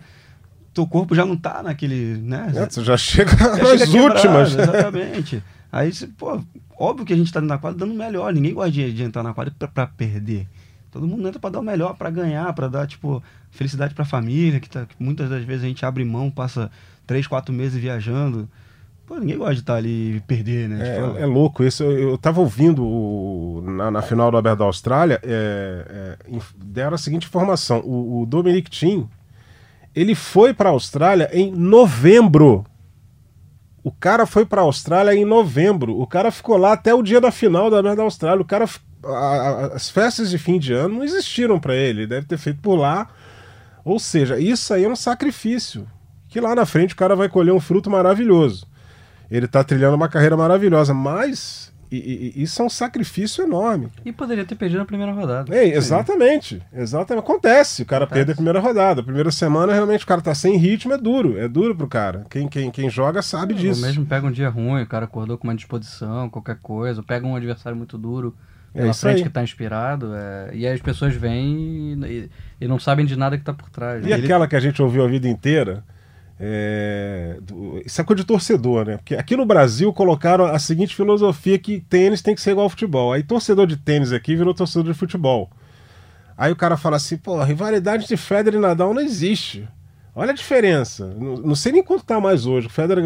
teu 0.78 0.86
corpo 0.86 1.14
já 1.14 1.24
não 1.24 1.36
tá 1.36 1.62
naquele, 1.62 2.18
né? 2.18 2.52
É, 2.54 2.68
você 2.68 2.84
já 2.84 2.96
chega 2.96 3.32
nas 3.34 3.88
últimas. 3.88 4.54
Exatamente. 4.54 5.42
Aí, 5.72 5.90
pô, 6.16 6.40
óbvio 6.78 7.04
que 7.04 7.12
a 7.12 7.16
gente 7.16 7.32
tá 7.32 7.40
na 7.40 7.58
quadra 7.58 7.78
dando 7.78 7.92
o 7.92 7.96
melhor. 7.96 8.32
Ninguém 8.32 8.54
gosta 8.54 8.70
de, 8.70 8.92
de 8.92 9.02
entrar 9.02 9.22
na 9.22 9.34
quadra 9.34 9.52
pra, 9.58 9.68
pra, 9.68 9.86
perder. 9.86 10.46
Todo 10.90 11.06
mundo 11.06 11.26
entra 11.26 11.40
pra 11.40 11.50
dar 11.50 11.60
o 11.60 11.62
melhor, 11.62 11.94
pra 11.96 12.10
ganhar, 12.10 12.52
pra 12.52 12.68
dar, 12.68 12.86
tipo, 12.86 13.22
felicidade 13.50 13.94
pra 13.94 14.04
família, 14.04 14.60
que, 14.60 14.70
tá, 14.70 14.86
que 14.86 14.94
muitas 14.98 15.28
das 15.28 15.44
vezes 15.44 15.64
a 15.64 15.68
gente 15.68 15.84
abre 15.84 16.04
mão, 16.04 16.30
passa 16.30 16.70
três, 17.06 17.26
quatro 17.26 17.52
meses 17.52 17.80
viajando. 17.80 18.48
Pô, 19.08 19.16
ninguém 19.16 19.38
gosta 19.38 19.54
de 19.54 19.60
estar 19.60 19.72
tá 19.72 19.78
ali 19.78 20.16
e 20.16 20.20
perder, 20.20 20.68
né? 20.68 20.86
É, 20.86 21.02
tipo, 21.02 21.18
é 21.18 21.24
louco. 21.24 21.64
Isso, 21.64 21.82
eu, 21.82 22.10
eu 22.10 22.18
tava 22.18 22.40
ouvindo 22.40 22.84
o, 22.84 23.62
na, 23.64 23.90
na, 23.90 24.02
final 24.02 24.30
do 24.30 24.36
Aberto 24.36 24.58
da 24.58 24.66
Austrália, 24.66 25.18
é, 25.24 26.18
é, 26.30 26.38
deram 26.62 26.94
a 26.94 26.98
seguinte 26.98 27.26
informação. 27.26 27.80
O, 27.80 28.20
o 28.20 28.26
Dominic 28.26 28.70
Thiem, 28.70 29.08
ele 29.96 30.14
foi 30.14 30.52
para 30.52 30.68
a 30.68 30.72
Austrália 30.72 31.30
em 31.32 31.50
novembro. 31.50 32.66
O 33.82 33.90
cara 33.90 34.26
foi 34.26 34.44
para 34.44 34.60
a 34.60 34.64
Austrália 34.64 35.14
em 35.14 35.24
novembro. 35.24 35.98
O 35.98 36.06
cara 36.06 36.30
ficou 36.30 36.58
lá 36.58 36.74
até 36.74 36.92
o 36.92 37.02
dia 37.02 37.18
da 37.18 37.30
final 37.30 37.70
da 37.70 37.80
da 37.80 38.02
Austrália. 38.02 38.42
O 38.42 38.44
cara 38.46 38.66
a, 39.02 39.08
a, 39.08 39.66
as 39.68 39.88
festas 39.88 40.28
de 40.28 40.36
fim 40.36 40.58
de 40.58 40.74
ano 40.74 40.96
não 40.96 41.04
existiram 41.04 41.58
para. 41.58 41.74
Ele 41.74 42.06
deve 42.06 42.26
ter 42.26 42.36
feito 42.36 42.60
por 42.60 42.76
lá. 42.76 43.08
Ou 43.86 43.98
seja, 43.98 44.38
isso 44.38 44.74
aí 44.74 44.84
é 44.84 44.88
um 44.88 44.94
sacrifício. 44.94 45.88
Que 46.28 46.42
lá 46.42 46.54
na 46.54 46.66
frente 46.66 46.92
o 46.92 46.96
cara 46.96 47.16
vai 47.16 47.30
colher 47.30 47.54
um 47.54 47.60
fruto 47.60 47.88
maravilhoso. 47.88 48.68
Ele 49.30 49.46
está 49.46 49.62
trilhando 49.62 49.96
uma 49.96 50.08
carreira 50.08 50.36
maravilhosa, 50.36 50.94
mas 50.94 51.72
e, 51.90 52.32
e, 52.36 52.42
isso 52.42 52.60
é 52.60 52.64
um 52.64 52.68
sacrifício 52.68 53.42
enorme. 53.42 53.88
E 54.04 54.12
poderia 54.12 54.44
ter 54.44 54.54
perdido 54.54 54.78
na 54.78 54.84
primeira 54.84 55.12
rodada. 55.12 55.54
Ei, 55.56 55.72
exatamente. 55.72 56.62
Exatamente. 56.72 57.24
Acontece. 57.24 57.82
O 57.82 57.86
cara 57.86 58.04
Acontece. 58.04 58.18
perde 58.18 58.32
a 58.32 58.34
primeira 58.34 58.60
rodada. 58.60 59.00
A 59.00 59.04
primeira 59.04 59.30
semana, 59.30 59.72
realmente, 59.72 60.04
o 60.04 60.06
cara 60.06 60.20
tá 60.20 60.34
sem 60.34 60.56
ritmo, 60.56 60.92
é 60.92 60.98
duro. 60.98 61.38
É 61.38 61.48
duro 61.48 61.74
pro 61.74 61.88
cara. 61.88 62.26
Quem, 62.28 62.46
quem, 62.46 62.70
quem 62.70 62.90
joga 62.90 63.22
sabe 63.22 63.54
é, 63.54 63.56
disso. 63.56 63.80
Ou 63.80 63.86
mesmo 63.86 64.06
pega 64.06 64.26
um 64.26 64.30
dia 64.30 64.50
ruim, 64.50 64.82
o 64.82 64.86
cara 64.86 65.06
acordou 65.06 65.38
com 65.38 65.48
uma 65.48 65.54
disposição, 65.54 66.28
qualquer 66.28 66.58
coisa. 66.60 67.02
Pega 67.02 67.26
um 67.26 67.34
adversário 67.34 67.76
muito 67.76 67.96
duro 67.96 68.34
é 68.74 68.80
pela 68.80 68.90
é 68.90 68.94
frente 68.94 69.16
aí. 69.18 69.22
que 69.22 69.30
tá 69.30 69.42
inspirado. 69.42 70.14
É... 70.14 70.50
E 70.52 70.66
aí 70.66 70.74
as 70.74 70.80
pessoas 70.82 71.14
vêm 71.14 71.98
e, 72.04 72.30
e, 72.60 72.68
não 72.68 72.78
sabem 72.78 73.06
de 73.06 73.16
nada 73.16 73.38
que 73.38 73.44
tá 73.44 73.54
por 73.54 73.70
trás. 73.70 74.04
E 74.04 74.10
né? 74.10 74.16
aquela 74.16 74.46
que 74.46 74.56
a 74.56 74.60
gente 74.60 74.82
ouviu 74.82 75.04
a 75.04 75.08
vida 75.08 75.26
inteira 75.26 75.82
é, 76.40 77.38
do, 77.42 77.82
isso 77.84 78.00
é 78.00 78.04
coisa 78.04 78.22
de 78.22 78.26
torcedor, 78.26 78.86
né? 78.86 78.96
Porque 78.96 79.16
aqui 79.16 79.36
no 79.36 79.44
Brasil 79.44 79.92
colocaram 79.92 80.44
a 80.44 80.58
seguinte 80.58 80.94
filosofia 80.94 81.58
que 81.58 81.80
tênis 81.80 82.22
tem 82.22 82.34
que 82.34 82.40
ser 82.40 82.52
igual 82.52 82.64
ao 82.64 82.70
futebol. 82.70 83.12
Aí 83.12 83.22
torcedor 83.22 83.66
de 83.66 83.76
tênis 83.76 84.12
aqui 84.12 84.36
virou 84.36 84.54
torcedor 84.54 84.92
de 84.92 84.98
futebol. 84.98 85.50
Aí 86.36 86.52
o 86.52 86.56
cara 86.56 86.76
fala 86.76 86.96
assim, 86.96 87.16
pô, 87.16 87.42
rivalidade 87.42 88.06
de 88.06 88.16
Federer 88.16 88.60
e 88.60 88.62
Nadal 88.62 88.94
não 88.94 89.02
existe. 89.02 89.68
Olha 90.18 90.32
a 90.32 90.34
diferença. 90.34 91.14
Não, 91.16 91.36
não 91.36 91.54
sei 91.54 91.70
nem 91.70 91.80
quanto 91.80 92.04
tá 92.04 92.20
mais 92.20 92.44
hoje. 92.44 92.66
O 92.66 92.70
Federer 92.70 93.04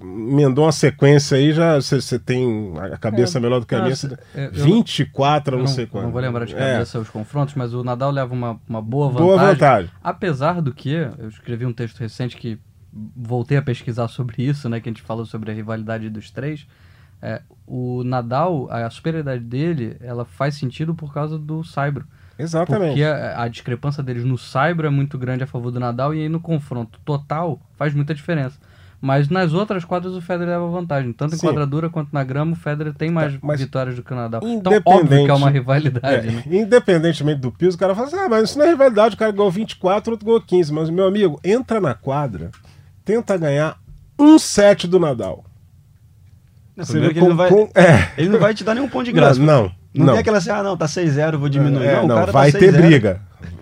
emendou 0.00 0.64
uma 0.64 0.72
sequência 0.72 1.36
aí, 1.36 1.52
já 1.52 1.76
você 1.76 2.18
tem 2.18 2.72
a 2.78 2.96
cabeça 2.96 3.36
é, 3.36 3.40
melhor 3.42 3.60
do 3.60 3.66
que 3.66 3.74
a 3.74 3.82
minha. 3.82 3.94
É, 4.34 4.48
24, 4.48 5.52
eu 5.52 5.58
não, 5.58 5.66
não 5.66 5.70
sei 5.70 5.86
quanto. 5.86 6.04
Não 6.04 6.10
vou 6.10 6.22
lembrar 6.22 6.46
de 6.46 6.54
é. 6.54 6.58
cabeça 6.58 6.96
é. 6.96 7.00
os 7.02 7.10
confrontos, 7.10 7.54
mas 7.54 7.74
o 7.74 7.84
Nadal 7.84 8.10
leva 8.10 8.32
uma, 8.32 8.58
uma 8.66 8.80
boa 8.80 9.08
vantagem. 9.08 9.26
Boa 9.26 9.38
vantagem. 9.52 9.90
Apesar 10.02 10.62
do 10.62 10.72
que, 10.72 10.94
eu 10.94 11.28
escrevi 11.28 11.66
um 11.66 11.74
texto 11.74 11.98
recente 11.98 12.38
que 12.38 12.58
voltei 13.14 13.58
a 13.58 13.62
pesquisar 13.62 14.08
sobre 14.08 14.42
isso, 14.42 14.66
né? 14.66 14.80
Que 14.80 14.88
a 14.88 14.92
gente 14.92 15.02
falou 15.02 15.26
sobre 15.26 15.50
a 15.50 15.54
rivalidade 15.54 16.08
dos 16.08 16.30
três. 16.30 16.66
É, 17.20 17.42
o 17.66 18.02
Nadal, 18.02 18.66
a 18.70 18.88
superioridade 18.88 19.44
dele, 19.44 19.98
ela 20.00 20.24
faz 20.24 20.54
sentido 20.54 20.94
por 20.94 21.12
causa 21.12 21.38
do 21.38 21.62
Saibro. 21.62 22.06
Exatamente. 22.38 22.90
Porque 22.90 23.02
a, 23.02 23.42
a, 23.42 23.48
discrepância 23.48 24.02
deles 24.02 24.24
no 24.24 24.38
Saibro 24.38 24.86
é 24.86 24.90
muito 24.90 25.18
grande 25.18 25.42
a 25.42 25.46
favor 25.46 25.72
do 25.72 25.80
Nadal 25.80 26.14
e 26.14 26.22
aí 26.22 26.28
no 26.28 26.38
confronto 26.38 27.00
total 27.04 27.60
faz 27.76 27.92
muita 27.92 28.14
diferença. 28.14 28.58
Mas 29.00 29.28
nas 29.28 29.52
outras 29.52 29.84
quadras 29.84 30.14
o 30.14 30.20
Federer 30.20 30.54
leva 30.54 30.68
vantagem. 30.68 31.12
Tanto 31.12 31.34
em 31.34 31.38
Sim. 31.38 31.46
quadradura 31.46 31.88
quanto 31.88 32.12
na 32.12 32.24
grama, 32.24 32.52
o 32.52 32.56
Federer 32.56 32.92
tem 32.92 33.10
mais 33.10 33.38
tá, 33.38 33.54
vitórias 33.54 33.94
do 33.94 34.02
que 34.02 34.12
o 34.12 34.16
Nadal. 34.16 34.40
Então, 34.44 34.72
óbvio 34.84 35.24
que 35.24 35.30
é 35.30 35.34
uma 35.34 35.50
rivalidade, 35.50 36.28
é, 36.28 36.30
né? 36.32 36.42
Independentemente 36.46 37.40
do 37.40 37.52
piso, 37.52 37.76
o 37.76 37.80
cara 37.80 37.94
fala 37.94 38.08
assim, 38.08 38.16
ah, 38.16 38.28
mas 38.28 38.50
isso 38.50 38.58
não 38.58 38.66
é 38.66 38.70
rivalidade, 38.70 39.14
o 39.14 39.18
cara 39.18 39.30
ganhou 39.30 39.50
24, 39.50 40.12
outro 40.12 40.26
ganhou 40.26 40.40
15. 40.40 40.72
Mas, 40.72 40.90
meu 40.90 41.06
amigo, 41.06 41.40
entra 41.44 41.80
na 41.80 41.94
quadra, 41.94 42.50
tenta 43.04 43.36
ganhar 43.36 43.78
um 44.18 44.36
set 44.36 44.88
do 44.88 44.98
Nadal. 44.98 45.44
Não, 46.76 46.84
Você 46.84 46.98
vê, 46.98 47.14
com, 47.14 47.20
ele, 47.20 47.28
não 47.28 47.36
vai, 47.36 47.48
com, 47.50 47.70
é. 47.74 48.12
ele 48.16 48.28
não 48.28 48.38
vai 48.38 48.54
te 48.54 48.64
dar 48.64 48.74
nenhum 48.74 48.88
ponto 48.88 49.04
de 49.04 49.12
graça. 49.12 49.38
Não, 49.38 49.64
não. 49.64 49.77
Não, 49.98 50.06
não. 50.06 50.12
tem 50.14 50.20
aquela 50.20 50.38
assim, 50.38 50.50
ah, 50.50 50.62
não, 50.62 50.76
tá 50.76 50.86
6-0, 50.86 51.36
vou 51.36 51.48
diminuir. 51.48 51.86
É, 51.86 51.96
não, 51.96 52.08
não 52.08 52.16
tá 52.16 52.32
vai 52.32 52.52
tá 52.52 52.58
ter 52.58 52.72
briga. 52.72 53.20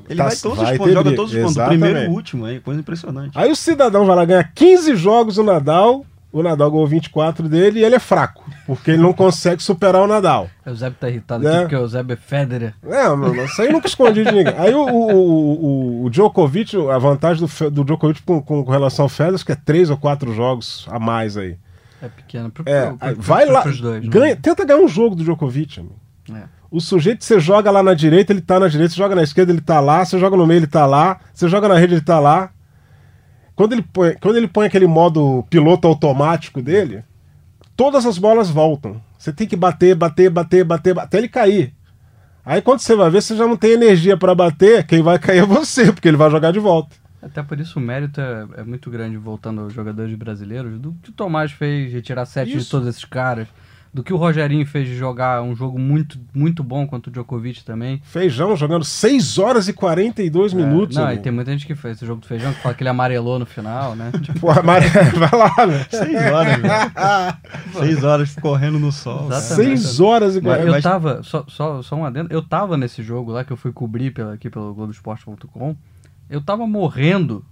Ele 0.09 0.19
tá, 0.19 0.29
vai 0.29 0.37
todos 0.37 0.59
vai 0.59 0.73
os 0.73 0.79
pontos, 0.79 0.93
joga 0.93 1.13
todos 1.15 1.35
os 1.35 1.41
pontos. 1.41 1.57
O 1.57 1.67
primeiro 1.67 1.99
e 1.99 2.07
o 2.07 2.11
último, 2.11 2.47
é 2.47 2.59
coisa 2.61 2.81
impressionante. 2.81 3.33
Aí 3.35 3.51
o 3.51 3.57
cidadão 3.57 4.07
vai 4.07 4.17
lá 4.17 4.25
ganhar 4.25 4.53
15 4.55 4.95
jogos 4.95 5.39
o 5.39 5.43
Nadal, 5.43 6.05
o 6.33 6.43
Nadal 6.43 6.71
ganhou 6.71 6.87
24 6.87 7.49
dele 7.49 7.81
e 7.81 7.85
ele 7.85 7.95
é 7.95 7.99
fraco, 7.99 8.45
porque 8.67 8.91
ele 8.91 9.03
não 9.03 9.13
consegue 9.13 9.63
superar 9.63 10.03
o 10.03 10.07
Nadal. 10.07 10.51
O 10.65 10.71
Eusébio 10.71 10.99
tá 11.01 11.09
irritado 11.09 11.47
é. 11.47 11.51
aqui 11.51 11.61
porque 11.63 11.77
o 11.77 11.81
Eusébio 11.81 12.15
é 12.15 12.17
Federer. 12.17 12.75
É, 12.85 13.05
não, 13.05 13.45
isso 13.45 13.63
aí 13.63 13.73
nunca 13.73 13.89
escondi 13.89 14.23
de 14.23 14.33
ninguém. 14.33 14.55
Aí 14.57 14.75
o, 14.75 14.85
o, 14.85 15.15
o, 15.15 16.05
o 16.05 16.11
Djokovic, 16.11 16.77
a 16.91 16.99
vantagem 16.99 17.47
do, 17.47 17.71
do 17.71 17.85
Djokovic 17.85 18.23
com, 18.23 18.43
com, 18.43 18.63
relação 18.65 19.05
ao 19.05 19.09
Federer, 19.09 19.45
que 19.45 19.53
é 19.53 19.57
3 19.57 19.91
ou 19.91 19.97
4 19.97 20.33
jogos 20.35 20.87
a 20.91 20.99
mais 20.99 21.37
aí. 21.37 21.57
É 22.03 22.09
pequeno. 22.09 22.51
Pro, 22.51 22.65
é, 22.67 22.87
pro, 22.87 22.99
pro, 22.99 23.23
vai 23.23 23.47
lá, 23.47 23.63
dois, 23.63 23.81
né? 23.81 24.09
ganha, 24.11 24.37
tenta 24.37 24.65
ganhar 24.65 24.81
um 24.81 24.89
jogo 24.89 25.17
do 25.17 25.25
Djokovic, 25.25 25.81
amigo. 25.81 25.97
É. 26.33 26.45
O 26.71 26.81
sujeito 26.81 27.25
você 27.25 27.39
joga 27.39 27.71
lá 27.71 27.83
na 27.83 27.95
direita, 27.95 28.33
ele 28.33 28.41
tá 28.41 28.59
na 28.59 28.69
direita, 28.69 28.93
você 28.93 28.99
joga 28.99 29.15
na 29.15 29.23
esquerda, 29.23 29.53
ele 29.53 29.61
tá 29.61 29.81
lá, 29.81 30.05
você 30.05 30.19
joga 30.19 30.37
no 30.37 30.47
meio, 30.47 30.59
ele 30.59 30.67
tá 30.67 30.85
lá, 30.85 31.21
você 31.33 31.49
joga 31.49 31.69
na 31.69 31.77
rede, 31.77 31.95
ele 31.95 32.01
tá 32.01 32.19
lá. 32.19 32.51
Quando 33.55 33.73
ele 33.73 33.83
põe, 33.83 34.15
quando 34.21 34.37
ele 34.37 34.49
põe 34.49 34.67
aquele 34.67 34.87
modo 34.87 35.45
piloto 35.49 35.89
automático 35.89 36.61
dele, 36.61 37.03
todas 37.77 38.05
as 38.05 38.19
bolas 38.19 38.51
voltam. 38.51 39.01
Você 39.19 39.33
tem 39.33 39.47
que 39.47 39.57
bater, 39.57 39.95
bater, 39.95 40.29
bater, 40.29 40.65
bater, 40.65 40.99
até 40.99 41.19
ele 41.19 41.29
cair. 41.29 41.73
Aí 42.45 42.61
quando 42.61 42.81
você 42.81 42.95
vai 42.95 43.11
ver, 43.11 43.23
você 43.23 43.35
já 43.37 43.47
não 43.47 43.57
tem 43.57 43.73
energia 43.73 44.17
para 44.17 44.35
bater, 44.35 44.85
quem 44.87 45.03
vai 45.03 45.19
cair 45.19 45.39
é 45.39 45.47
você, 45.47 45.91
porque 45.93 46.09
ele 46.09 46.17
vai 46.17 46.31
jogar 46.31 46.53
de 46.53 46.59
volta. 46.59 46.95
Até 47.23 47.43
por 47.43 47.59
isso 47.59 47.79
o 47.79 47.83
mérito 47.83 48.21
é, 48.21 48.47
é 48.59 48.63
muito 48.63 48.91
grande, 48.91 49.17
voltando 49.17 49.63
aos 49.63 49.73
jogadores 49.73 50.15
brasileiros, 50.15 50.79
do 50.79 50.93
que 51.03 51.11
o 51.11 51.13
Tomás 51.13 51.51
fez, 51.51 51.93
retirar 51.93 52.25
sete 52.27 52.51
isso. 52.51 52.67
de 52.67 52.71
todos 52.71 52.89
esses 52.89 53.05
caras 53.05 53.49
do 53.97 54.03
que 54.05 54.13
o 54.13 54.17
Rogerinho 54.19 54.67
fez 54.67 54.87
de 54.87 54.95
jogar 54.95 55.41
um 55.43 55.57
jogo 55.57 55.79
muito, 55.79 56.19
muito 56.35 56.63
bom 56.63 56.87
contra 56.87 57.09
o 57.09 57.13
Djokovic 57.13 57.65
também. 57.65 57.99
Feijão 58.05 58.55
jogando 58.55 58.85
6 58.85 59.39
horas 59.39 59.69
e 59.69 59.73
42 59.73 60.53
É, 60.53 60.57
minutos. 60.57 60.97
não, 60.99 61.05
amigo. 61.07 61.21
e 61.21 61.23
tem 61.23 61.33
muita 61.33 61.51
gente 61.51 61.67
que 61.67 61.75
fez 61.75 61.97
esse 61.97 62.05
jogo 62.05 62.21
do 62.21 62.27
Feijão, 62.27 62.53
que 62.53 62.61
fala 62.61 62.75
que 62.75 62.83
ele 62.83 62.91
amarelou 62.91 63.39
no 63.39 63.47
final, 63.47 63.97
né? 63.97 64.11
Tipo, 64.21 64.39
Porra, 64.41 64.63
Mari... 64.63 64.87
vai 64.89 65.31
lá, 65.41 65.67
né? 65.67 65.87
Seis 65.89 66.31
horas, 66.31 66.57
velho. 66.61 67.73
Seis 67.73 68.05
horas 68.05 68.35
correndo 68.37 68.79
no 68.79 68.93
sol. 68.93 69.29
Exatamente. 69.31 69.79
6 69.81 70.01
horas 70.01 70.37
e 70.37 70.41
Mas- 70.43 70.57
40 70.59 70.77
eu 70.77 70.83
tava, 70.83 71.23
só, 71.23 71.45
só, 71.49 71.81
só 71.83 71.97
um 71.97 72.05
adendo, 72.05 72.29
eu 72.31 72.43
tava 72.43 72.77
nesse 72.77 73.03
jogo 73.03 73.33
lá 73.33 73.45
que 73.45 73.53
eu 73.53 73.57
fui 73.57 73.73
cobrir 73.73 74.11
pela, 74.11 74.35
aqui 74.35 74.51
pelo 74.51 74.75
Globoesporte.com. 74.75 75.75
Eu 76.29 76.43
tava 76.43 76.67
morrendo, 76.67 77.43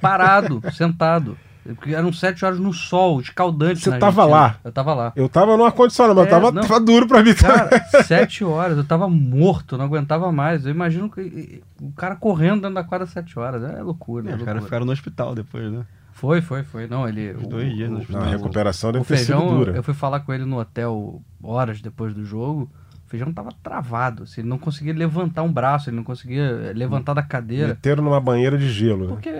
parado, 0.00 0.60
sentado. 0.74 1.38
Porque 1.64 1.94
eram 1.94 2.12
sete 2.12 2.44
horas 2.44 2.58
no 2.58 2.72
sol, 2.72 3.20
escaldante. 3.20 3.80
Você 3.80 3.90
na 3.90 3.98
tava 3.98 4.24
lá? 4.24 4.56
Eu 4.64 4.72
tava 4.72 4.94
lá. 4.94 5.12
Eu 5.14 5.28
tava 5.28 5.56
no 5.56 5.64
ar-condicionado, 5.64 6.16
mas 6.18 6.26
É, 6.26 6.30
tava, 6.30 6.50
não. 6.50 6.62
tava 6.62 6.80
duro 6.80 7.06
pra 7.06 7.22
mim. 7.22 7.32
também. 7.34 7.56
Cara, 7.56 7.84
sete 8.04 8.42
horas, 8.44 8.76
eu 8.76 8.84
tava 8.84 9.08
morto, 9.08 9.78
não 9.78 9.84
aguentava 9.84 10.32
mais. 10.32 10.64
Eu 10.66 10.72
imagino 10.72 11.08
que 11.08 11.62
o 11.80 11.92
cara 11.92 12.16
correndo 12.16 12.62
dentro 12.62 12.74
da 12.74 12.82
quadra 12.84 13.06
sete 13.06 13.38
horas. 13.38 13.62
É 13.62 13.80
loucura. 13.82 14.30
é 14.30 14.34
Os 14.34 14.42
caras 14.42 14.64
ficaram 14.64 14.84
no 14.84 14.92
hospital 14.92 15.34
depois, 15.34 15.70
né? 15.72 15.84
Foi, 16.12 16.40
foi, 16.40 16.62
foi. 16.62 16.86
Não, 16.86 17.08
ele. 17.08 17.32
Os 17.32 17.44
o- 17.44 17.48
dois 17.48 17.72
dias 17.74 17.90
no 17.90 17.96
o- 17.96 18.00
hospital. 18.00 18.22
A 18.22 18.26
recuperação 18.26 18.90
O 18.90 18.92
deve 18.94 19.04
ter 19.06 19.16
sido 19.18 19.26
feijão, 19.38 19.58
dura. 19.58 19.72
eu 19.72 19.82
fui 19.82 19.94
falar 19.94 20.20
com 20.20 20.32
ele 20.32 20.44
no 20.44 20.58
hotel 20.58 21.22
horas 21.42 21.80
depois 21.80 22.12
do 22.14 22.24
jogo. 22.24 22.68
O 23.12 23.14
feijão 23.14 23.30
tava 23.30 23.50
travado. 23.62 24.22
Assim, 24.22 24.40
ele 24.40 24.48
não 24.48 24.56
conseguia 24.56 24.94
levantar 24.94 25.42
um 25.42 25.52
braço, 25.52 25.90
ele 25.90 25.96
não 25.96 26.02
conseguia 26.04 26.42
eh, 26.44 26.72
levantar 26.72 27.12
da 27.12 27.22
cadeira. 27.22 27.68
Meteram 27.74 28.02
numa 28.02 28.18
banheira 28.18 28.56
de 28.56 28.70
gelo. 28.70 29.02
né? 29.02 29.08
Porque, 29.08 29.30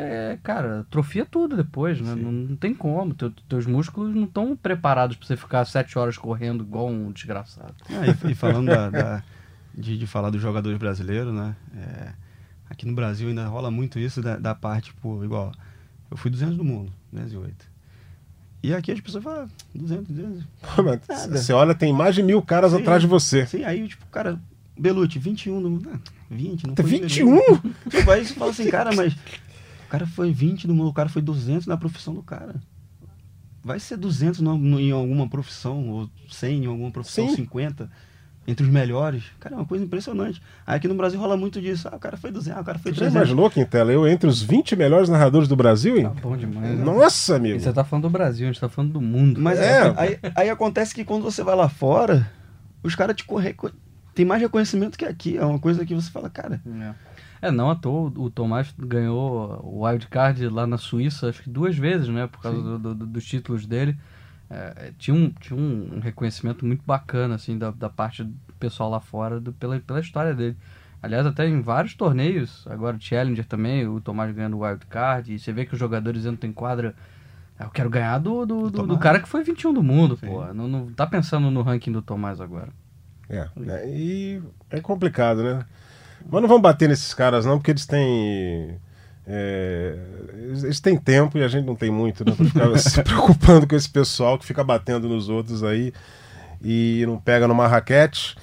cara, 0.42 0.80
atrofia 0.80 1.24
tudo 1.24 1.56
depois, 1.56 1.98
né? 1.98 2.14
Não, 2.14 2.30
não 2.30 2.56
tem 2.56 2.74
como. 2.74 3.14
Teu- 3.14 3.32
teus 3.48 3.64
músculos 3.64 4.14
não 4.14 4.24
estão 4.24 4.54
preparados 4.54 5.16
pra 5.16 5.26
você 5.26 5.38
ficar 5.38 5.64
sete 5.64 5.98
horas 5.98 6.18
correndo 6.18 6.62
igual 6.62 6.86
um 6.86 7.10
desgraçado. 7.12 7.74
Ah, 7.88 8.06
e, 8.06 8.32
e 8.32 8.34
falando 8.34 8.66
da, 8.66 8.90
da- 8.90 9.22
de, 9.74 9.96
de 9.96 10.06
falar 10.06 10.28
dos 10.28 10.42
jogadores 10.42 10.76
brasileiros, 10.78 11.32
né? 11.32 11.56
É, 11.74 12.12
aqui 12.68 12.84
no 12.86 12.94
Brasil 12.94 13.30
ainda 13.30 13.46
rola 13.46 13.70
muito 13.70 13.98
isso 13.98 14.20
da, 14.20 14.36
da 14.36 14.54
parte, 14.54 14.90
tipo, 14.90 15.24
igual, 15.24 15.50
eu 16.10 16.16
fui 16.18 16.30
200 16.30 16.58
do 16.58 16.64
mundo, 16.64 16.92
208. 17.10 17.71
E 18.62 18.72
aqui 18.72 18.92
as 18.92 19.00
pessoas 19.00 19.24
falam, 19.24 19.44
"Ah, 19.44 19.48
200, 19.74 20.06
200. 20.08 20.44
Pô, 20.76 20.82
mas 20.82 21.00
Nada. 21.08 21.38
Você 21.38 21.52
olha, 21.52 21.74
tem 21.74 21.92
mais 21.92 22.14
de 22.14 22.22
mil 22.22 22.40
caras 22.42 22.72
Sim. 22.72 22.78
atrás 22.80 23.00
de 23.02 23.08
você. 23.08 23.46
Sim, 23.46 23.64
aí, 23.64 23.88
tipo, 23.88 24.06
cara, 24.06 24.40
Belucci, 24.78 25.18
21 25.18 25.60
do 25.62 25.70
mundo. 25.70 25.90
Ah, 25.92 25.98
20, 26.30 26.66
não 26.66 26.74
Tem 26.74 26.86
foi 26.86 27.00
21? 27.00 27.26
nenhum. 27.30 27.58
Tipo, 27.90 28.10
aí 28.10 28.24
você 28.24 28.34
fala 28.34 28.50
assim, 28.52 28.70
cara, 28.70 28.94
mas 28.94 29.12
o 29.14 29.88
cara 29.90 30.06
foi 30.06 30.32
20 30.32 30.66
do 30.66 30.74
mundo, 30.74 30.88
o 30.88 30.94
cara 30.94 31.08
foi 31.08 31.20
200 31.22 31.66
na 31.66 31.76
profissão 31.76 32.14
do 32.14 32.22
cara. 32.22 32.54
Vai 33.64 33.78
ser 33.78 33.96
200 33.96 34.40
no- 34.40 34.56
no- 34.58 34.80
em 34.80 34.90
alguma 34.92 35.28
profissão, 35.28 35.88
ou 35.88 36.10
100 36.30 36.64
em 36.64 36.66
alguma 36.66 36.90
profissão, 36.90 37.28
Sim. 37.28 37.36
50 37.36 37.90
entre 38.46 38.64
os 38.66 38.72
melhores. 38.72 39.24
Cara, 39.38 39.54
é 39.54 39.58
uma 39.58 39.64
coisa 39.64 39.84
impressionante. 39.84 40.42
Aí 40.66 40.76
aqui 40.76 40.88
no 40.88 40.94
Brasil 40.94 41.18
rola 41.20 41.36
muito 41.36 41.60
disso. 41.60 41.88
Ah, 41.90 41.96
o 41.96 41.98
cara 41.98 42.16
foi 42.16 42.30
200, 42.30 42.58
ah, 42.58 42.60
o 42.60 42.64
cara 42.64 42.78
foi 42.78 42.92
Você 42.92 42.96
já 43.00 43.06
300. 43.06 43.14
imaginou, 43.30 43.50
Quintela? 43.50 43.92
Eu 43.92 44.06
entre 44.08 44.28
os 44.28 44.42
20 44.42 44.74
melhores 44.76 45.08
narradores 45.08 45.46
do 45.48 45.54
Brasil, 45.56 45.96
hein? 45.96 46.04
Tá 46.04 46.20
bom 46.20 46.36
demais. 46.36 46.76
né? 46.78 46.84
Nossa, 46.84 47.34
E 47.34 47.36
amigo. 47.36 47.60
você 47.60 47.72
tá 47.72 47.84
falando 47.84 48.02
do 48.04 48.10
Brasil, 48.10 48.46
a 48.48 48.52
gente 48.52 48.60
tá 48.60 48.68
falando 48.68 48.92
do 48.92 49.00
mundo. 49.00 49.40
Mas 49.40 49.58
É. 49.58 49.94
aí, 49.96 50.18
aí 50.34 50.50
acontece 50.50 50.94
que 50.94 51.04
quando 51.04 51.22
você 51.22 51.42
vai 51.44 51.54
lá 51.54 51.68
fora, 51.68 52.28
os 52.82 52.94
caras 52.94 53.14
te 53.16 53.24
corre... 53.24 53.54
tem 54.14 54.24
mais 54.24 54.40
reconhecimento 54.42 54.98
que 54.98 55.04
aqui. 55.04 55.36
É 55.38 55.44
uma 55.44 55.58
coisa 55.58 55.84
que 55.86 55.94
você 55.94 56.10
fala, 56.10 56.28
cara, 56.28 56.60
É. 56.80 57.48
É, 57.48 57.50
não 57.50 57.68
à 57.70 57.74
toa, 57.74 58.12
o 58.16 58.30
Tomás 58.30 58.72
ganhou 58.78 59.60
o 59.64 59.84
wildcard 59.84 60.46
lá 60.48 60.64
na 60.64 60.78
Suíça, 60.78 61.28
acho 61.28 61.42
que 61.42 61.50
duas 61.50 61.76
vezes, 61.76 62.06
né? 62.08 62.28
Por 62.28 62.40
causa 62.40 62.60
do- 62.78 62.94
do- 62.94 63.06
dos 63.06 63.24
títulos 63.24 63.66
dele. 63.66 63.96
É, 64.54 64.92
tinha 64.98 65.14
um, 65.16 65.30
tinha 65.30 65.58
um 65.58 65.98
reconhecimento 66.00 66.66
muito 66.66 66.82
bacana, 66.84 67.36
assim, 67.36 67.56
da, 67.56 67.70
da 67.70 67.88
parte 67.88 68.22
do 68.22 68.34
pessoal 68.60 68.90
lá 68.90 69.00
fora, 69.00 69.40
do- 69.40 69.52
pela, 69.52 69.80
pela 69.80 69.98
história 70.00 70.34
dele. 70.34 70.56
Aliás, 71.02 71.24
até 71.26 71.48
em 71.48 71.60
vários 71.62 71.94
torneios, 71.94 72.64
agora 72.68 72.96
o 72.96 73.00
Challenger 73.00 73.46
também, 73.46 73.86
o 73.88 74.00
Tomás 74.00 74.32
ganhando 74.34 74.58
o 74.58 74.60
wildcard, 74.64 75.32
e 75.34 75.38
você 75.38 75.52
vê 75.52 75.64
que 75.64 75.72
os 75.72 75.80
jogadores 75.80 76.26
entram 76.26 76.50
em 76.50 76.52
quadra. 76.52 76.94
"Ah, 77.58 77.64
Eu 77.64 77.70
quero 77.70 77.88
ganhar 77.90 78.18
do, 78.18 78.44
do, 78.44 78.70
do, 78.70 78.86
do 78.86 78.98
cara 78.98 79.18
que 79.20 79.28
foi 79.28 79.42
21 79.42 79.72
do 79.72 79.82
mundo, 79.82 80.16
Sim. 80.16 80.26
pô. 80.26 80.44
Não, 80.52 80.68
não 80.68 80.92
tá 80.92 81.06
pensando 81.06 81.50
no 81.50 81.62
ranking 81.62 81.90
do 81.90 82.02
Tomás 82.02 82.40
agora. 82.40 82.68
É, 83.28 83.48
né? 83.56 83.88
e 83.88 84.42
é 84.70 84.80
complicado, 84.80 85.42
né? 85.42 85.64
Mas 86.30 86.40
não 86.42 86.48
vamos 86.48 86.62
bater 86.62 86.88
nesses 86.88 87.14
caras, 87.14 87.46
não, 87.46 87.56
porque 87.58 87.70
eles 87.72 87.86
têm. 87.86 88.78
É, 89.26 89.96
eles 90.62 90.80
têm 90.80 90.96
tempo 90.96 91.38
e 91.38 91.42
a 91.44 91.48
gente 91.48 91.64
não 91.64 91.74
tem 91.76 91.90
muito, 91.90 92.24
né? 92.24 92.32
Pra 92.36 92.44
ficar 92.46 92.78
se 92.78 93.02
preocupando 93.02 93.66
com 93.66 93.76
esse 93.76 93.88
pessoal 93.88 94.38
que 94.38 94.44
fica 94.46 94.62
batendo 94.64 95.08
nos 95.08 95.28
outros 95.28 95.62
aí 95.62 95.92
e 96.62 97.04
não 97.06 97.18
pega 97.18 97.46
numa 97.48 97.66
raquete. 97.68 98.36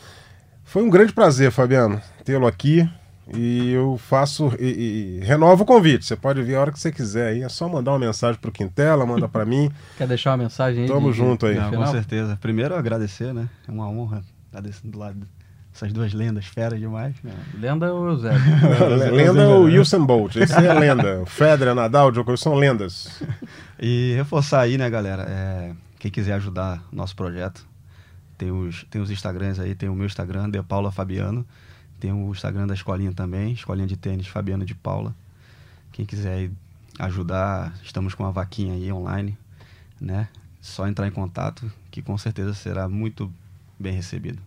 Foi 0.64 0.84
um 0.84 0.90
grande 0.90 1.14
prazer, 1.14 1.52
Fabiano, 1.52 2.02
tê-lo 2.24 2.48
aqui. 2.48 2.88
E 3.32 3.72
eu 3.74 3.96
faço 4.00 4.52
e, 4.60 5.20
e 5.22 5.24
renovo 5.24 5.62
o 5.62 5.66
convite. 5.66 6.04
Você 6.04 6.16
pode 6.16 6.42
vir 6.42 6.56
a 6.56 6.62
hora 6.62 6.72
que 6.72 6.80
você 6.80 6.92
quiser 6.92 7.28
aí. 7.28 7.44
É 7.44 7.50
só 7.50 7.70
mandar 7.70 7.92
uma 7.92 8.00
mensagem 8.00 8.42
pro 8.42 8.52
Quintela, 8.52 9.06
manda 9.06 9.30
pra 9.30 9.46
mim. 9.46 9.70
Quer 10.00 10.08
deixar 10.08 10.32
uma 10.32 10.38
mensagem 10.38 10.82
aí? 10.84 10.88
Tamo 10.90 11.12
de- 11.12 11.18
junto 11.18 11.46
aí. 11.46 11.54
Não, 11.56 11.70
com 11.72 11.86
certeza. 11.88 12.40
Primeiro, 12.42 12.76
agradecer, 12.76 13.32
né? 13.32 13.48
É 13.68 13.72
uma 13.72 13.88
honra 13.88 14.24
estar 14.48 14.62
desse 14.62 14.86
do 14.88 14.98
lado 14.98 15.28
dessas 15.72 15.94
duas 15.94 16.14
lendas, 16.14 16.46
feras 16.46 16.80
demais. 16.80 17.16
Lenda 17.54 17.94
ou 17.94 18.10
Eusébio? 18.10 18.40
lenda 19.12 19.42
é 19.42 19.48
o 19.48 19.82
Usain 19.82 20.06
Bolt. 20.06 20.36
Esse 20.36 20.54
é 20.54 20.74
lenda. 20.74 21.22
O 21.22 21.26
Federer, 21.26 21.76
Nadal, 21.76 22.12
Djokovic 22.12 22.42
são 22.42 22.56
lendas. 22.56 23.22
E 23.82 24.14
reforçar 24.18 24.60
aí, 24.60 24.78
né, 24.78 24.90
galera? 24.90 25.24
é, 25.24 25.74
quem 25.98 26.12
quiser 26.12 26.34
ajudar 26.34 26.84
nosso 26.92 27.16
projeto, 27.16 27.66
tem 28.38 28.52
os, 28.52 28.86
tem 28.90 29.02
os 29.02 29.10
Instagrams 29.10 29.58
aí, 29.58 29.74
tem 29.74 29.88
o 29.88 29.96
meu 29.96 30.06
Instagram, 30.06 30.50
de 30.50 30.62
Paula 30.64 30.92
Fabiano. 30.92 31.46
Tem 32.00 32.14
o 32.14 32.32
Instagram 32.32 32.66
da 32.66 32.74
escolinha 32.74 33.12
também, 33.12 33.52
escolinha 33.52 33.86
de 33.86 33.98
tênis 33.98 34.28
Fabiano 34.28 34.66
de 34.66 34.74
Paula. 34.74 35.14
Quem 35.92 36.06
quiser 36.06 36.34
aí 36.34 36.52
ajudar, 36.98 37.74
estamos 37.84 38.14
com 38.14 38.24
uma 38.24 38.32
vaquinha 38.32 38.74
aí 38.74 38.92
online, 38.92 39.38
né? 40.00 40.30
Só 40.62 40.88
entrar 40.88 41.08
em 41.08 41.12
contato, 41.12 41.70
que 41.92 42.02
com 42.02 42.18
certeza 42.18 42.54
será 42.54 42.88
muito 42.88 43.32
bem 43.78 43.94
recebido. 43.94 44.42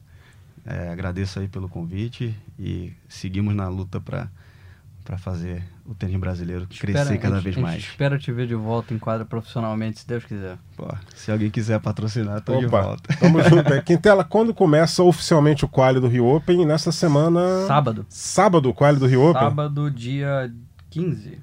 É, 0.64 0.88
agradeço 0.90 1.40
aí 1.40 1.48
pelo 1.48 1.68
convite 1.68 2.34
e 2.58 2.92
seguimos 3.08 3.54
na 3.54 3.68
luta 3.68 4.00
para 4.00 4.28
para 5.04 5.18
fazer 5.18 5.64
o 5.84 5.96
tênis 5.96 6.14
brasileiro 6.20 6.64
crescer 6.78 7.00
Espera- 7.00 7.18
cada 7.18 7.34
gente- 7.40 7.44
vez 7.44 7.56
mais. 7.56 7.82
espera 7.82 8.16
te 8.16 8.30
ver 8.30 8.46
de 8.46 8.54
volta 8.54 8.94
em 8.94 9.00
quadra 9.00 9.24
profissionalmente, 9.26 9.98
se 9.98 10.06
Deus 10.06 10.24
quiser. 10.24 10.56
Pô, 10.76 10.86
se 11.12 11.32
alguém 11.32 11.50
quiser 11.50 11.80
patrocinar, 11.80 12.40
tô 12.40 12.56
de 12.60 12.66
Opa, 12.66 12.82
volta. 12.82 13.16
tamo 13.18 13.42
junto. 13.50 13.72
aí. 13.72 13.82
Quintela, 13.82 14.22
quando 14.22 14.54
começa 14.54 15.02
oficialmente 15.02 15.64
o 15.64 15.68
quali 15.68 15.98
do 15.98 16.06
Rio 16.06 16.24
Open? 16.26 16.64
Nessa 16.64 16.92
semana. 16.92 17.40
Sábado. 17.66 18.06
Sábado, 18.08 18.68
o 18.70 18.72
quali 18.74 19.00
do 19.00 19.06
Rio 19.08 19.22
Open? 19.28 19.42
Sábado, 19.42 19.90
dia 19.90 20.54
15. 20.88 21.40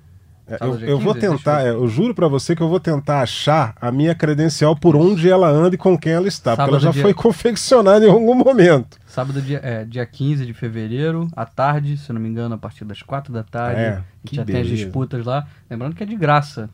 É, 0.50 0.58
Sábado, 0.58 0.84
eu, 0.84 0.89
eu 0.89 1.00
vou 1.00 1.14
15, 1.14 1.28
tentar, 1.28 1.56
deixa 1.58 1.70
é, 1.70 1.72
eu 1.74 1.88
juro 1.88 2.16
pra 2.16 2.28
você 2.28 2.56
que 2.56 2.62
eu 2.64 2.68
vou 2.70 2.80
tentar 2.80 3.22
achar 3.22 3.76
a 3.80 3.91
minha 3.91 4.16
credencial 4.16 4.76
por 4.76 4.95
onde 4.95 5.30
ela 5.30 5.47
anda 5.47 5.76
e 5.76 5.78
com 5.78 5.97
quem 5.97 6.14
ela 6.14 6.28
está, 6.28 6.52
porque 6.56 6.62
ela 6.70 6.80
Sábado, 6.80 6.84
já 6.86 6.91
dia- 6.91 7.02
foi 7.04 7.14
confeccionada 7.14 8.06
em 8.06 8.10
algum 8.10 8.34
momento. 8.36 8.97
Sábado, 9.06 9.41
dia, 9.41 9.60
é, 9.64 9.86
dia 9.86 10.06
15 10.06 10.45
de 10.45 10.54
fevereiro, 10.54 11.28
à 11.36 11.45
tarde, 11.45 11.97
se 11.97 12.10
eu 12.10 12.14
não 12.16 12.22
me 12.22 12.28
engano, 12.30 12.56
a 12.56 12.58
partir 12.58 12.84
das 12.86 13.02
4 13.02 13.32
da 13.32 13.43
tarde. 13.43 13.80
É, 13.82 13.89
a 13.89 14.02
que 14.26 14.36
gente 14.36 14.36
já 14.38 14.45
tem 14.45 14.62
as 14.62 14.68
disputas 14.68 15.26
lá. 15.26 15.45
Lembrando 15.70 15.95
que 15.95 16.04
é 16.04 16.06
de 16.06 16.16
graça. 16.16 16.70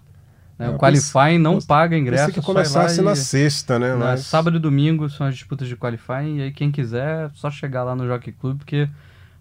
né? 0.58 0.68
É, 0.68 0.70
o 0.70 0.74
eu 0.74 0.78
Qualifying 0.78 1.38
não 1.38 1.56
pensei- 1.56 1.68
paga 1.68 1.98
ingresso. 1.98 2.32
Que 2.32 2.42
começasse 2.42 3.02
e- 3.02 3.04
na 3.04 3.14
sexta, 3.16 3.78
né? 3.78 3.94
Mas... 3.96 4.22
Sábado 4.22 4.56
e 4.56 4.60
domingo 4.60 5.10
são 5.10 5.28
as 5.28 5.36
disputas 5.36 5.68
de 5.68 5.76
qualifying, 5.76 6.38
e 6.38 6.42
aí 6.44 6.52
quem 6.54 6.72
quiser, 6.72 7.26
é 7.26 7.30
só 7.34 7.52
chegar 7.52 7.84
lá 7.84 7.94
no 7.94 8.08
Jockey 8.08 8.32
Club, 8.32 8.58
porque 8.60 8.88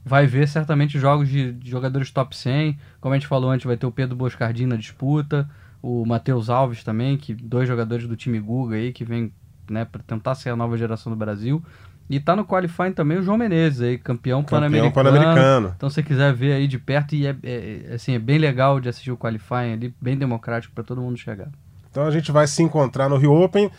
vai 0.05 0.27
ver 0.27 0.47
certamente 0.49 0.99
jogos 0.99 1.29
de, 1.29 1.53
de 1.53 1.71
jogadores 1.71 2.11
top 2.11 2.37
100. 2.37 2.79
Como 3.01 3.15
a 3.15 3.17
gente 3.19 3.27
falou 3.27 3.51
antes, 3.51 3.67
vai 3.67 3.77
ter 3.77 3.87
o 3.87 3.91
Pedro 3.93 4.15
Boscardini 4.17 4.69
na 4.69 4.77
disputa, 4.77 5.49
o 5.83 6.05
Matheus 6.05 6.51
Alves 6.51 6.85
também, 6.85 7.17
que 7.17 7.35
dois 7.35 7.67
jogadores 7.69 8.07
do 8.07 8.17
time 8.17 8.39
Guga 8.39 8.77
aí, 8.77 8.93
que 8.93 9.05
vem 9.05 9.33
né, 9.71 9.85
para 9.85 10.03
tentar 10.03 10.35
ser 10.35 10.51
a 10.51 10.57
nova 10.57 10.77
geração 10.77 11.11
do 11.11 11.17
Brasil. 11.17 11.63
E 12.09 12.21
tá 12.21 12.37
no 12.37 12.45
qualifying 12.45 12.93
também 12.93 13.17
o 13.19 13.23
João 13.23 13.39
Menezes 13.39 13.81
aí, 13.81 13.97
campeão, 13.97 14.43
Campeão 14.43 14.61
pan-americano. 14.61 14.93
pan-americano. 14.93 15.73
Então 15.75 15.89
se 15.89 15.95
você 15.95 16.03
quiser 16.03 16.35
ver 16.35 16.53
aí 16.53 16.67
de 16.69 16.79
perto, 16.79 17.15
e 17.15 17.27
é, 17.27 17.35
é- 17.43 17.95
assim, 17.95 18.13
é 18.15 18.19
bem 18.19 18.37
legal 18.37 18.79
de 18.79 18.91
assistir 18.91 19.11
o 19.11 19.17
qualifying 19.17 19.73
ali, 19.73 19.95
bem 19.99 20.15
democrático 20.19 20.75
para 20.75 20.85
todo 20.85 21.01
mundo 21.01 21.17
chegar. 21.17 21.49
Então 21.91 22.05
a 22.05 22.11
gente 22.11 22.31
vai 22.31 22.47
se 22.47 22.63
encontrar 22.63 23.09
no 23.09 23.17
Rio 23.17 23.33
Open. 23.33 23.71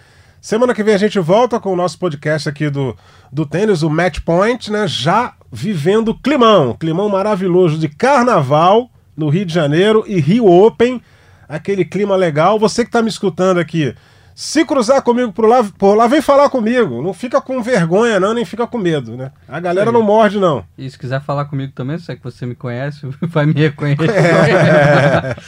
Semana 0.45 0.75
que 0.75 0.83
vem 0.83 0.93
a 0.93 0.99
gente 0.99 1.19
volta 1.19 1.59
com 1.59 1.73
o 1.73 1.75
nosso 1.75 1.97
podcast 1.97 2.47
aqui 2.47 2.69
do, 2.69 2.95
do 3.31 3.47
tênis, 3.47 3.81
o 3.81 3.89
Match 3.89 4.19
Point, 4.19 4.71
né? 4.71 4.87
Já 4.87 5.33
vivendo 5.51 6.13
climão, 6.13 6.75
climão 6.79 7.09
maravilhoso 7.09 7.79
de 7.79 7.89
carnaval 7.89 8.91
no 9.17 9.27
Rio 9.27 9.43
de 9.43 9.51
Janeiro 9.51 10.03
e 10.05 10.19
Rio 10.19 10.45
Open, 10.45 11.01
aquele 11.49 11.83
clima 11.83 12.15
legal. 12.15 12.59
Você 12.59 12.83
que 12.83 12.89
está 12.89 13.01
me 13.01 13.09
escutando 13.09 13.59
aqui, 13.59 13.95
Se 14.35 14.65
cruzar 14.65 15.01
comigo 15.01 15.31
por 15.31 15.45
lá, 15.45 15.65
por 15.77 15.95
lá, 15.95 16.07
vem 16.07 16.21
falar 16.21 16.49
comigo. 16.49 17.01
Não 17.01 17.13
fica 17.13 17.39
com 17.39 17.63
vergonha, 17.63 18.19
não, 18.19 18.33
nem 18.33 18.43
fica 18.43 18.67
com 18.67 18.77
medo, 18.77 19.15
né? 19.15 19.31
A 19.47 19.61
galera 19.61 19.93
não 19.93 20.03
morde, 20.03 20.37
não. 20.39 20.61
E 20.77 20.89
se 20.89 20.99
quiser 20.99 21.21
falar 21.21 21.45
comigo 21.45 21.71
também, 21.73 21.97
se 21.97 22.11
é 22.11 22.17
que 22.17 22.23
você 22.23 22.45
me 22.45 22.53
conhece, 22.53 23.07
vai 23.23 23.45
me 23.45 23.53
reconhecer. 23.53 24.09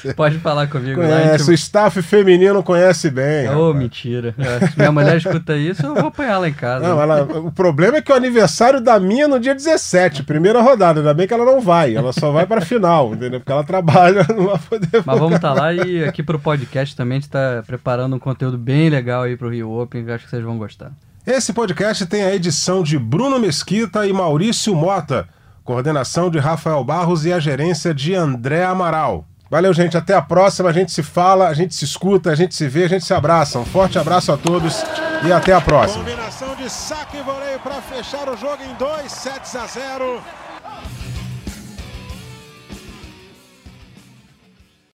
É. 0.06 0.14
Pode 0.16 0.38
falar 0.38 0.68
comigo 0.68 1.02
conhece, 1.02 1.32
lá. 1.32 1.38
Gente... 1.38 1.50
O 1.50 1.54
staff 1.54 2.02
feminino 2.02 2.64
conhece 2.64 3.10
bem. 3.10 3.50
Ô, 3.50 3.72
oh, 3.72 3.74
mentira. 3.74 4.34
É, 4.38 4.68
se 4.68 4.78
minha 4.78 4.92
mulher 4.92 5.18
escuta 5.18 5.58
isso, 5.58 5.86
eu 5.86 5.94
vou 5.94 6.08
apanhar 6.08 6.38
lá 6.40 6.48
em 6.48 6.54
casa. 6.54 6.88
Não, 6.88 7.02
ela, 7.02 7.24
o 7.24 7.52
problema 7.52 7.98
é 7.98 8.02
que 8.02 8.14
o 8.14 8.16
aniversário 8.16 8.80
da 8.80 8.98
minha 9.02 9.26
é 9.26 9.28
no 9.28 9.38
dia 9.38 9.54
17, 9.54 10.24
primeira 10.24 10.62
rodada. 10.62 11.02
Ainda 11.02 11.14
bem 11.14 11.28
que 11.28 11.34
ela 11.34 11.44
não 11.44 11.60
vai. 11.60 11.94
Ela 11.94 12.14
só 12.14 12.32
vai 12.32 12.46
pra 12.46 12.62
final, 12.62 13.14
entendeu? 13.14 13.42
Porque 13.42 13.52
ela 13.52 13.66
trabalha, 13.66 14.26
não 14.34 14.46
vai 14.46 14.58
poder. 14.58 15.04
Mas 15.06 15.20
vamos 15.20 15.36
estar 15.36 15.54
tá 15.54 15.62
lá 15.62 15.74
e 15.74 16.06
aqui 16.06 16.24
pro 16.24 16.40
podcast 16.40 16.96
também 16.96 17.18
a 17.18 17.20
gente 17.20 17.30
tá 17.30 17.64
preparando 17.68 18.16
um 18.16 18.20
conteúdo 18.20 18.58
bem 18.58 18.77
bem 18.78 18.90
legal 18.92 19.24
aí 19.24 19.36
pro 19.36 19.50
Rio 19.50 19.72
Open, 19.72 20.06
que 20.06 20.12
acho 20.12 20.26
que 20.26 20.30
vocês 20.30 20.44
vão 20.44 20.56
gostar. 20.56 20.92
Esse 21.26 21.52
podcast 21.52 22.06
tem 22.06 22.22
a 22.22 22.36
edição 22.36 22.84
de 22.84 23.00
Bruno 23.00 23.40
Mesquita 23.40 24.06
e 24.06 24.14
Maurício 24.14 24.76
Mota, 24.76 25.28
coordenação 25.64 26.30
de 26.30 26.38
Rafael 26.38 26.84
Barros 26.84 27.26
e 27.26 27.34
a 27.34 27.40
gerência 27.40 27.92
de 27.92 28.14
André 28.14 28.64
Amaral. 28.64 29.26
Valeu, 29.50 29.74
gente. 29.74 29.98
Até 29.98 30.14
a 30.14 30.22
próxima. 30.22 30.70
A 30.70 30.74
gente 30.74 30.92
se 30.92 31.02
fala, 31.02 31.48
a 31.48 31.54
gente 31.56 31.74
se 31.74 31.86
escuta, 31.86 32.30
a 32.30 32.36
gente 32.36 32.54
se 32.54 32.68
vê, 32.68 32.84
a 32.84 32.90
gente 32.90 33.04
se 33.04 33.14
abraça. 33.14 33.58
Um 33.58 33.66
forte 33.66 33.98
abraço 33.98 34.32
a 34.32 34.38
todos 34.38 34.84
e 35.26 35.32
até 35.32 35.54
a 35.54 35.62
próxima. 35.62 36.04
Combinação 36.04 36.56
de 36.56 36.70
saque 36.70 37.18
e 37.18 37.22
voleio 37.24 37.60
para 37.60 37.82
fechar 37.82 38.30
o 38.30 38.38
jogo 38.38 38.62
em 38.64 38.76
2 38.76 39.12
sets 39.12 39.56
a 39.56 39.66
0. 39.66 40.22